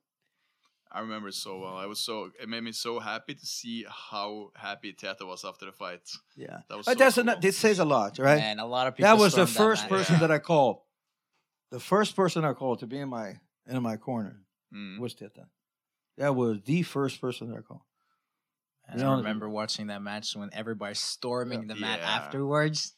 I 0.93 1.01
remember 1.01 1.29
it 1.29 1.35
so 1.35 1.59
well. 1.61 1.77
I 1.77 1.87
was 1.87 2.01
so 2.01 2.31
it 2.41 2.49
made 2.49 2.63
me 2.65 2.73
so 2.73 2.99
happy 2.99 3.35
to 3.35 3.47
see 3.47 3.85
how 3.89 4.51
happy 4.57 4.93
Teta 4.93 5.25
was 5.25 5.45
after 5.45 5.67
the 5.67 5.73
fight. 5.73 6.01
Yeah, 6.37 6.59
That 6.69 6.77
was 6.79 6.87
but 6.87 6.99
so 6.99 7.05
that's 7.05 7.15
cool. 7.15 7.23
enough. 7.23 7.41
This 7.41 7.57
says 7.57 7.79
a 7.79 7.85
lot, 7.85 8.19
right? 8.19 8.41
And 8.41 8.59
a 8.61 8.67
lot 8.67 8.87
of 8.89 8.97
people. 8.97 9.09
that 9.11 9.19
was 9.21 9.35
the 9.35 9.47
first 9.47 9.85
match. 9.85 9.91
person 9.91 10.15
Yeah. 10.17 10.21
that 10.21 10.31
I 10.33 10.39
called. 10.39 10.81
The 11.71 11.79
first 11.81 12.17
person 12.17 12.45
I 12.45 12.53
called 12.55 12.81
to 12.81 12.87
be 12.87 12.99
in 12.99 13.09
my 13.09 13.35
in 13.69 13.83
my 13.83 13.97
corner 13.97 14.43
Mm. 14.75 14.99
was 14.99 15.15
Teta. 15.15 15.47
That 16.17 16.35
was 16.35 16.59
the 16.65 16.83
first 16.83 17.21
person 17.21 17.51
that 17.51 17.59
I 17.59 17.63
called. 17.63 17.83
And 18.89 19.01
Yeah. 19.01 19.11
I 19.13 19.17
remember 19.17 19.49
watching 19.49 19.87
that 19.89 20.03
match 20.03 20.35
when 20.35 20.51
everybody's 20.53 20.99
storming 20.99 21.69
the 21.69 21.77
mat 21.77 22.01
Yeah. 22.01 22.11
afterwards. 22.11 22.95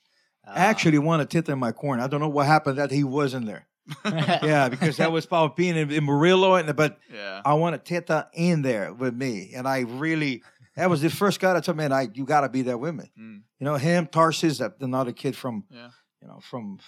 Uh, 0.47 0.53
I 0.57 0.61
actually 0.61 0.99
wanted 0.99 1.29
Teta 1.31 1.53
in 1.53 1.59
my 1.59 1.73
corner. 1.73 2.03
I 2.03 2.07
don't 2.07 2.21
know 2.21 2.29
what 2.29 2.47
happened 2.47 2.79
that 2.79 2.91
he 2.91 3.05
wasn't 3.05 3.45
there. 3.47 3.69
yeah, 4.05 4.69
because 4.69 4.97
that 4.99 5.11
was 5.13 5.27
Palpine 5.27 5.77
and, 5.77 5.93
in 5.93 6.05
Murilo, 6.07 6.59
and 6.61 6.75
but 6.77 6.99
Yeah. 7.13 7.43
I 7.45 7.55
wanted 7.55 7.85
Teta 7.85 8.29
in 8.33 8.63
there 8.63 8.93
with 8.95 9.15
me, 9.15 9.53
and 9.55 9.67
I 9.67 9.81
really 9.81 10.43
that 10.77 10.89
was 10.89 11.03
the 11.03 11.11
first 11.11 11.41
guy 11.41 11.53
that 11.55 11.65
told 11.65 11.77
me, 11.77 11.83
"Man, 11.85 11.93
I 11.93 12.09
you 12.15 12.25
got 12.25 12.43
to 12.43 12.49
be 12.49 12.63
there 12.63 12.79
with 12.79 12.95
me." 12.95 13.11
Mm. 13.19 13.43
You 13.59 13.65
know 13.65 13.77
him, 13.77 14.07
Tarsis, 14.07 14.59
that- 14.61 14.77
another 14.81 15.13
kid 15.13 15.37
from 15.37 15.65
Yeah. 15.71 15.91
you 16.21 16.29
know 16.29 16.41
from 16.41 16.79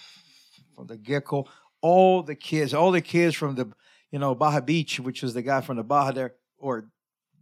from 0.75 0.87
the 0.87 0.97
gecko. 0.97 1.47
All 1.81 2.23
the 2.23 2.35
kids, 2.37 2.73
all 2.73 2.93
the 2.93 3.01
kids 3.03 3.35
from 3.35 3.57
the 3.57 3.71
you 4.11 4.19
know 4.19 4.35
Baja 4.35 4.61
Beach, 4.61 5.01
which 5.01 5.23
was 5.23 5.35
the 5.35 5.43
guy 5.43 5.61
from 5.61 5.77
the 5.77 5.83
Baja 5.85 6.13
there, 6.13 6.35
or 6.59 6.89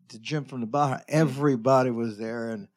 the 0.08 0.18
gym 0.18 0.44
from 0.46 0.60
the 0.62 0.66
Baja. 0.66 1.00
Everybody 1.08 1.90
was 1.90 2.16
there, 2.18 2.48
and 2.50 2.68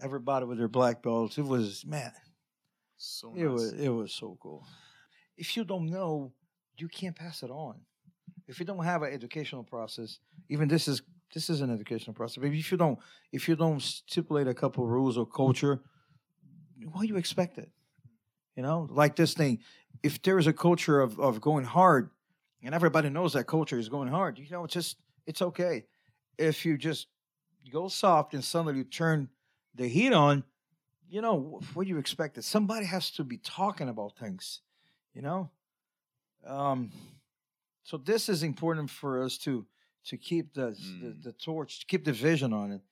everybody 0.00 0.46
with 0.46 0.58
their 0.58 0.68
black 0.68 1.02
belts. 1.02 1.36
It 1.38 1.44
was 1.44 1.84
man, 1.84 2.12
So 2.96 3.34
it 3.36 3.42
nice. 3.42 3.50
was 3.52 3.72
it 3.72 3.88
was 3.88 4.12
so 4.14 4.38
cool. 4.40 4.64
If 5.40 5.48
you 5.56 5.64
don't 5.64 5.88
know, 5.96 6.10
you 6.76 6.88
can't 6.88 7.16
pass 7.16 7.42
it 7.42 7.50
on. 7.50 7.76
if 8.46 8.58
you 8.60 8.66
don't 8.66 8.84
have 8.84 9.02
an 9.06 9.12
educational 9.18 9.64
process, 9.74 10.18
even 10.48 10.68
this 10.68 10.86
is 10.92 11.02
this 11.34 11.48
is 11.52 11.60
an 11.60 11.70
educational 11.72 12.14
process. 12.14 12.38
But 12.42 12.50
if 12.52 12.70
you 12.72 12.76
don't 12.84 12.98
if 13.32 13.42
you 13.48 13.56
don't 13.56 13.80
stipulate 13.80 14.48
a 14.48 14.54
couple 14.62 14.86
rules 14.86 15.16
or 15.16 15.26
culture, 15.42 15.74
what 16.92 17.02
do 17.02 17.08
you 17.08 17.16
expect 17.16 17.58
it? 17.58 17.70
You 18.56 18.62
know, 18.66 18.88
like 18.90 19.14
this 19.16 19.34
thing. 19.34 19.60
If 20.02 20.14
there 20.22 20.38
is 20.38 20.46
a 20.46 20.52
culture 20.52 21.00
of 21.00 21.18
of 21.18 21.40
going 21.40 21.64
hard, 21.64 22.10
and 22.62 22.74
everybody 22.74 23.08
knows 23.08 23.32
that 23.34 23.44
culture 23.46 23.78
is 23.78 23.88
going 23.88 24.08
hard, 24.08 24.38
you 24.38 24.46
know, 24.50 24.64
it's 24.64 24.74
just 24.74 24.96
it's 25.26 25.42
okay. 25.42 25.84
If 26.38 26.64
you 26.66 26.76
just 26.76 27.06
go 27.72 27.88
soft 27.88 28.34
and 28.34 28.42
suddenly 28.42 28.76
you 28.78 28.84
turn 28.84 29.28
the 29.74 29.88
heat 29.88 30.12
on, 30.12 30.44
you 31.08 31.20
know, 31.22 31.60
what 31.74 31.84
do 31.84 31.90
you 31.90 31.98
expect? 31.98 32.34
That 32.34 32.44
somebody 32.44 32.86
has 32.86 33.10
to 33.12 33.24
be 33.24 33.38
talking 33.38 33.88
about 33.88 34.16
things, 34.18 34.60
you 35.14 35.22
know. 35.22 35.50
Um, 36.46 36.90
so 37.82 37.96
this 37.96 38.28
is 38.28 38.42
important 38.42 38.90
for 38.90 39.22
us 39.22 39.38
to 39.38 39.66
to 40.06 40.16
keep 40.16 40.54
the, 40.54 40.70
Mm. 40.70 41.00
the 41.00 41.30
the 41.30 41.32
torch, 41.32 41.80
to 41.80 41.86
keep 41.86 42.04
the 42.04 42.12
vision 42.12 42.52
on 42.52 42.72
it, 42.72 42.82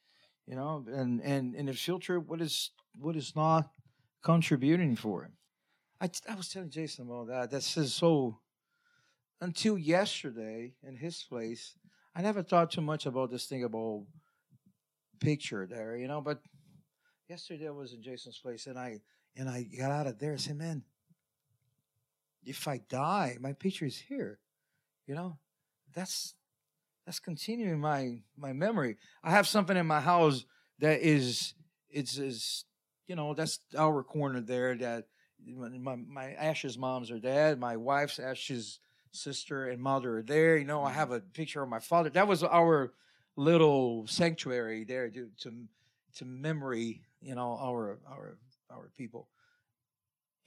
you 0.47 0.55
know, 0.57 0.85
and 0.87 1.21
and 1.23 1.55
and 1.55 1.69
the 1.69 1.73
filter 1.75 2.21
what 2.21 2.41
is 2.41 2.73
what 2.95 3.17
is 3.17 3.35
not 3.35 3.71
contributing 4.23 4.97
for 4.97 5.25
it. 5.25 5.33
I 6.01 6.11
I 6.33 6.35
was 6.35 6.49
telling 6.49 6.71
Jason 6.71 7.07
about 7.07 7.29
that. 7.29 7.51
This 7.51 7.77
is 7.77 7.95
so. 7.95 8.41
Until 9.41 9.79
yesterday 9.79 10.75
in 10.83 10.97
his 10.97 11.23
place, 11.23 11.77
I 12.15 12.23
never 12.23 12.43
thought 12.43 12.73
too 12.73 12.81
much 12.81 13.07
about 13.07 13.31
this 13.31 13.47
thing 13.47 13.63
about 13.63 14.05
picture 15.21 15.67
there, 15.67 15.97
you 15.97 16.09
know. 16.09 16.21
But 16.21 16.41
yesterday 17.29 17.69
I 17.69 17.71
was 17.71 17.93
in 17.93 18.03
Jason's 18.03 18.39
place, 18.39 18.67
and 18.67 18.79
I 18.79 19.01
and 19.37 19.49
I 19.49 19.63
got 19.63 19.93
out 19.93 20.07
of 20.09 20.19
there 20.19 20.33
and 20.33 20.41
said, 20.41 20.57
"Man, 20.57 20.83
if 22.45 22.69
I 22.69 22.79
die, 22.89 23.37
my 23.41 23.53
picture 23.53 23.87
is 23.87 23.99
here." 23.99 24.39
You 25.07 25.15
know, 25.15 25.39
that's 25.95 26.35
that's 27.07 27.21
continuing 27.21 27.81
my 27.81 28.21
my 28.37 28.53
memory. 28.53 28.97
I 29.25 29.31
have 29.31 29.47
something 29.47 29.77
in 29.77 29.87
my 29.87 30.01
house 30.01 30.45
that 30.79 31.01
is 31.01 31.55
it's 31.91 32.19
is 32.19 32.65
you 33.07 33.17
know 33.17 33.35
that's 33.35 33.61
our 33.77 34.03
corner 34.03 34.41
there 34.41 34.75
that 34.77 35.07
my 35.47 35.97
my 35.97 36.33
Ash's 36.33 36.77
mom's 36.77 37.11
or 37.11 37.19
dad, 37.19 37.59
my 37.59 37.77
wife's 37.77 38.19
Ash's 38.19 38.81
sister 39.13 39.69
and 39.69 39.81
mother 39.81 40.19
are 40.19 40.23
there. 40.23 40.57
You 40.57 40.65
know, 40.65 40.85
I 40.85 40.89
mm-hmm. 40.91 40.99
have 40.99 41.11
a 41.13 41.21
picture 41.21 41.63
of 41.63 41.69
my 41.69 41.81
father. 41.81 42.11
That 42.11 42.29
was 42.29 42.43
our 42.43 42.93
little 43.37 44.07
sanctuary 44.07 44.85
there 44.85 45.09
to 45.11 45.31
to, 45.43 45.53
to 46.17 46.25
memory. 46.25 47.03
You 47.21 47.35
know, 47.35 47.57
our 47.61 47.99
our 48.09 48.39
our 48.71 48.91
people. 48.97 49.29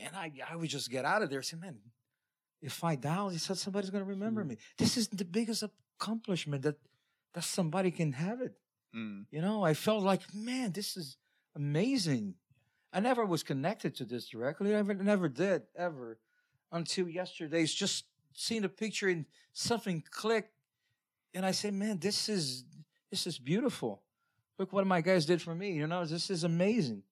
And 0.04 0.16
I 0.16 0.32
I 0.50 0.56
would 0.56 0.70
just 0.70 0.90
get 0.90 1.06
out 1.06 1.22
of 1.22 1.30
there 1.30 1.40
and 1.40 1.46
say, 1.46 1.58
man, 1.58 1.78
if 2.62 2.84
I 2.84 2.96
die, 2.96 3.32
he 3.32 3.38
said 3.38 3.58
somebody's 3.58 3.90
gonna 3.90 4.04
remember 4.04 4.44
me. 4.44 4.58
This 4.78 4.98
is 4.98 5.08
the 5.08 5.26
biggest 5.26 5.64
accomplishment 6.00 6.64
that 6.64 6.78
that 7.34 7.44
somebody 7.44 7.92
can 7.92 8.12
have 8.14 8.42
it. 8.42 8.54
Mm. 8.96 9.26
You 9.32 9.42
know, 9.42 9.64
I 9.64 9.74
felt 9.74 10.04
like, 10.04 10.22
man, 10.34 10.72
this 10.72 10.98
is 10.98 11.18
amazing. 11.56 12.36
I 12.94 13.00
never 13.00 13.26
was 13.26 13.44
connected 13.44 13.96
to 13.96 14.06
this 14.06 14.28
directly. 14.28 14.74
I 14.76 14.82
never, 14.82 14.94
never 14.96 15.30
did 15.30 15.64
ever 15.78 16.20
until 16.72 17.08
yesterday's 17.08 17.74
just 17.74 18.06
seeing 18.34 18.64
a 18.64 18.70
picture 18.70 19.08
and 19.08 19.26
something 19.54 20.04
clicked, 20.10 20.54
and 21.34 21.46
I 21.46 21.52
said, 21.52 21.74
man, 21.74 22.00
this 22.00 22.30
is 22.30 22.66
this 23.10 23.28
is 23.28 23.40
beautiful. 23.40 24.02
Look 24.58 24.74
what 24.74 24.86
my 24.86 25.02
guys 25.02 25.26
did 25.26 25.42
for 25.42 25.56
me. 25.56 25.72
You 25.72 25.88
know, 25.88 26.06
this 26.06 26.30
is 26.30 26.44
amazing, 26.44 27.04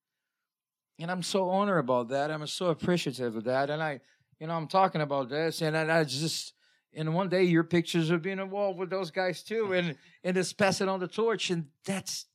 and 0.99 1.09
I'm 1.09 1.23
so 1.23 1.49
honored 1.49 1.79
about 1.79 2.09
that. 2.09 2.29
I'm 2.31 2.45
so 2.47 2.67
appreciative 2.67 3.35
of 3.35 3.43
that, 3.45 3.69
and 3.69 3.81
I, 3.81 4.01
you 4.39 4.47
know, 4.47 4.53
I'm 4.53 4.67
talking 4.67 5.01
about 5.01 5.29
this, 5.29 5.61
and 5.61 5.75
I, 5.77 5.99
I 5.99 6.03
just. 6.03 6.53
And 6.91 7.13
one 7.13 7.29
day 7.29 7.43
your 7.43 7.63
pictures 7.63 8.09
will 8.09 8.17
be 8.17 8.31
involved 8.31 8.79
with 8.79 8.89
those 8.89 9.11
guys 9.11 9.43
too, 9.43 9.73
and 9.73 9.95
and 10.23 10.35
just 10.35 10.57
passing 10.57 10.89
on 10.89 10.99
the 10.99 11.07
torch, 11.07 11.51
and 11.51 11.67
that's 11.85 12.25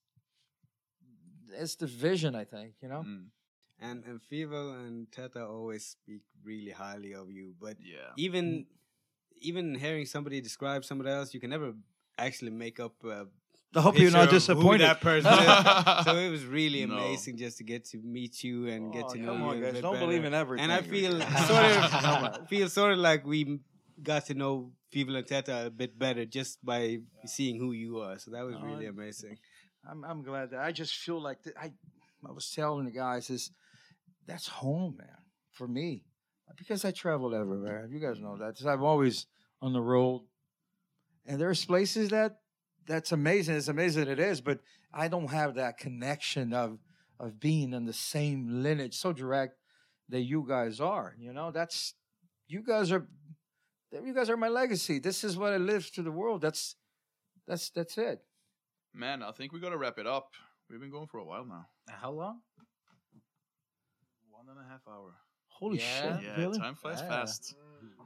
that's 1.50 1.74
the 1.76 1.86
vision, 1.86 2.34
I 2.34 2.44
think. 2.44 2.74
You 2.80 2.88
know, 2.88 3.02
Mm. 3.04 3.26
And 3.80 4.04
and 4.04 4.20
Fivo 4.22 4.86
and 4.86 5.10
Teta 5.10 5.44
always 5.44 5.84
speak 5.84 6.22
really 6.44 6.70
highly 6.70 7.14
of 7.14 7.30
you, 7.30 7.54
but 7.60 7.76
Yeah. 7.80 8.12
even 8.16 8.66
even 9.40 9.74
hearing 9.74 10.06
somebody 10.06 10.40
describe 10.40 10.84
somebody 10.84 11.10
else, 11.10 11.34
you 11.34 11.40
can 11.40 11.50
never 11.50 11.74
actually 12.16 12.52
make 12.52 12.78
up. 12.78 13.02
A 13.04 13.26
I 13.76 13.80
hope 13.80 13.98
you're 13.98 14.10
not 14.10 14.30
picture 14.30 14.52
of 14.52 14.58
who 14.58 14.62
disappointed. 14.62 14.80
that 14.82 15.00
person 15.00 15.32
is. 15.98 16.04
so 16.04 16.16
it 16.16 16.30
was 16.30 16.44
really 16.46 16.84
No. 16.86 16.96
amazing 16.96 17.36
just 17.36 17.58
to 17.58 17.64
get 17.64 17.84
to 17.86 17.98
meet 17.98 18.42
you 18.44 18.68
and 18.68 18.88
oh, 18.88 18.92
get 18.92 19.04
Oh, 19.06 19.12
to 19.14 19.18
know 19.18 19.26
come 19.32 19.40
you. 19.40 19.46
on, 19.48 19.56
a 19.56 19.60
guys! 19.60 19.72
bit 19.72 19.82
Don't 19.82 19.94
better. 19.94 20.06
believe 20.06 20.24
in 20.24 20.34
everything. 20.34 20.62
And 20.64 20.72
I 20.72 20.80
feel 20.82 21.12
sort 21.48 21.64
of 21.64 22.48
feel 22.52 22.68
sort 22.68 22.92
of 22.92 22.98
like 22.98 23.26
we 23.26 23.60
got 24.02 24.26
to 24.26 24.34
know 24.34 24.72
people 24.92 25.16
and 25.16 25.26
Teta 25.26 25.66
a 25.66 25.70
bit 25.70 25.98
better 25.98 26.24
just 26.24 26.64
by 26.64 26.98
seeing 27.26 27.58
who 27.58 27.72
you 27.72 27.98
are. 27.98 28.18
So 28.18 28.30
that 28.32 28.44
was 28.44 28.56
Oh, 28.60 28.64
really 28.64 28.86
I- 28.86 28.90
amazing. 28.90 29.38
I'm 29.88 30.04
I'm 30.04 30.22
glad 30.22 30.50
that 30.50 30.60
I 30.60 30.72
just 30.72 30.94
feel 30.94 31.20
like 31.20 31.42
th- 31.42 31.56
I 31.60 31.72
I 32.26 32.32
was 32.32 32.50
telling 32.50 32.84
the 32.86 32.90
guys 32.92 33.28
is 33.28 33.50
that's 34.26 34.48
home, 34.48 34.96
man, 34.98 35.18
for 35.50 35.68
me, 35.68 36.04
because 36.56 36.84
I 36.86 36.90
traveled 36.90 37.34
everywhere. 37.34 37.86
You 37.90 38.00
guys 38.00 38.18
know 38.20 38.38
that. 38.38 38.56
'cause 38.56 38.64
I'm 38.66 38.82
always 38.82 39.26
on 39.60 39.72
the 39.74 39.82
road, 39.82 40.22
and 41.26 41.38
there's 41.40 41.64
places 41.66 42.08
that 42.10 42.38
that's 42.86 43.12
amazing. 43.12 43.56
It's 43.56 43.68
amazing 43.68 44.08
it 44.08 44.18
is, 44.18 44.40
but 44.40 44.60
I 44.92 45.08
don't 45.08 45.30
have 45.30 45.54
that 45.54 45.78
connection 45.78 46.52
of 46.52 46.78
of 47.20 47.38
being 47.40 47.72
in 47.72 47.84
the 47.86 47.92
same 47.92 48.62
lineage 48.62 48.96
so 48.96 49.12
direct 49.12 49.56
that 50.08 50.20
you 50.22 50.44
guys 50.46 50.80
are. 50.80 51.14
You 51.18 51.32
know, 51.32 51.50
that's 51.50 51.94
you 52.48 52.62
guys 52.62 52.90
are 52.92 53.06
you 53.92 54.12
guys 54.14 54.28
are 54.28 54.36
my 54.36 54.48
legacy. 54.48 54.98
This 54.98 55.22
is 55.24 55.36
what 55.36 55.52
I 55.52 55.56
live 55.58 55.90
to 55.92 56.02
the 56.02 56.10
world. 56.10 56.40
That's 56.40 56.76
that's 57.46 57.70
that's 57.70 57.96
it. 57.98 58.20
Man, 58.92 59.22
I 59.22 59.32
think 59.32 59.52
we 59.52 59.60
gotta 59.60 59.78
wrap 59.78 59.98
it 59.98 60.06
up. 60.06 60.30
We've 60.70 60.80
been 60.80 60.90
going 60.90 61.06
for 61.06 61.18
a 61.18 61.24
while 61.24 61.44
now. 61.44 61.66
Uh, 61.88 61.92
how 62.00 62.10
long? 62.10 62.40
One 64.30 64.46
and 64.48 64.58
a 64.58 64.68
half 64.68 64.80
hour. 64.88 65.14
Holy 65.48 65.78
Yeah. 65.78 66.16
shit! 66.18 66.24
Yeah, 66.24 66.36
really? 66.40 66.58
time 66.58 66.74
flies 66.74 67.00
Yeah. 67.00 67.08
fast. 67.08 67.54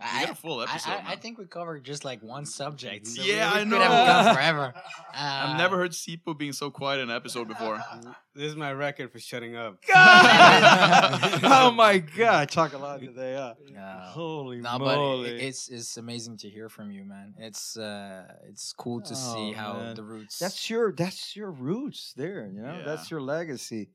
We 0.00 0.04
I, 0.06 0.24
got 0.26 0.32
a 0.32 0.34
full 0.36 0.62
episode. 0.62 0.90
I, 0.90 0.98
I 0.98 1.02
man. 1.08 1.18
think 1.18 1.38
we 1.38 1.46
covered 1.46 1.82
just 1.84 2.04
like 2.04 2.22
one 2.22 2.46
subject. 2.46 3.06
So 3.08 3.22
Yeah, 3.22 3.52
we, 3.54 3.60
I 3.60 3.64
know. 3.64 3.78
Could 3.78 3.86
have 3.86 4.24
gone 4.26 4.34
forever. 4.36 4.74
I've 5.14 5.50
Uh, 5.50 5.56
never 5.58 5.76
heard 5.76 5.90
Sipo 5.92 6.36
being 6.38 6.52
so 6.52 6.70
quiet 6.70 7.00
in 7.00 7.10
an 7.10 7.16
episode 7.16 7.48
before. 7.48 7.80
This 8.34 8.50
is 8.50 8.56
my 8.56 8.72
record 8.72 9.10
for 9.10 9.18
shutting 9.18 9.56
up. 9.56 9.78
oh 9.92 11.72
my 11.74 11.98
god! 11.98 12.48
Talk 12.50 12.72
a 12.72 12.78
lot 12.78 13.00
today, 13.00 13.34
huh? 13.34 13.54
uh, 13.78 14.10
Holy 14.10 14.58
No, 14.60 14.78
but 14.78 14.96
moly! 14.96 15.30
it, 15.30 15.42
it's 15.42 15.68
it's 15.68 15.96
amazing 15.96 16.36
to 16.38 16.48
hear 16.48 16.68
from 16.68 16.90
you, 16.90 17.04
man. 17.04 17.34
It's 17.38 17.76
uh, 17.76 18.24
it's 18.48 18.72
cool 18.72 19.00
to 19.02 19.14
see 19.14 19.50
Oh, 19.50 19.52
how 19.54 19.72
man. 19.74 19.94
the 19.96 20.02
roots. 20.02 20.38
that's 20.38 20.68
your 20.70 20.92
that's 20.92 21.34
your 21.36 21.50
roots 21.50 22.12
there. 22.16 22.48
You 22.52 22.62
know, 22.62 22.76
Yeah. 22.78 22.84
that's 22.84 23.10
your 23.10 23.20
legacy. 23.20 23.86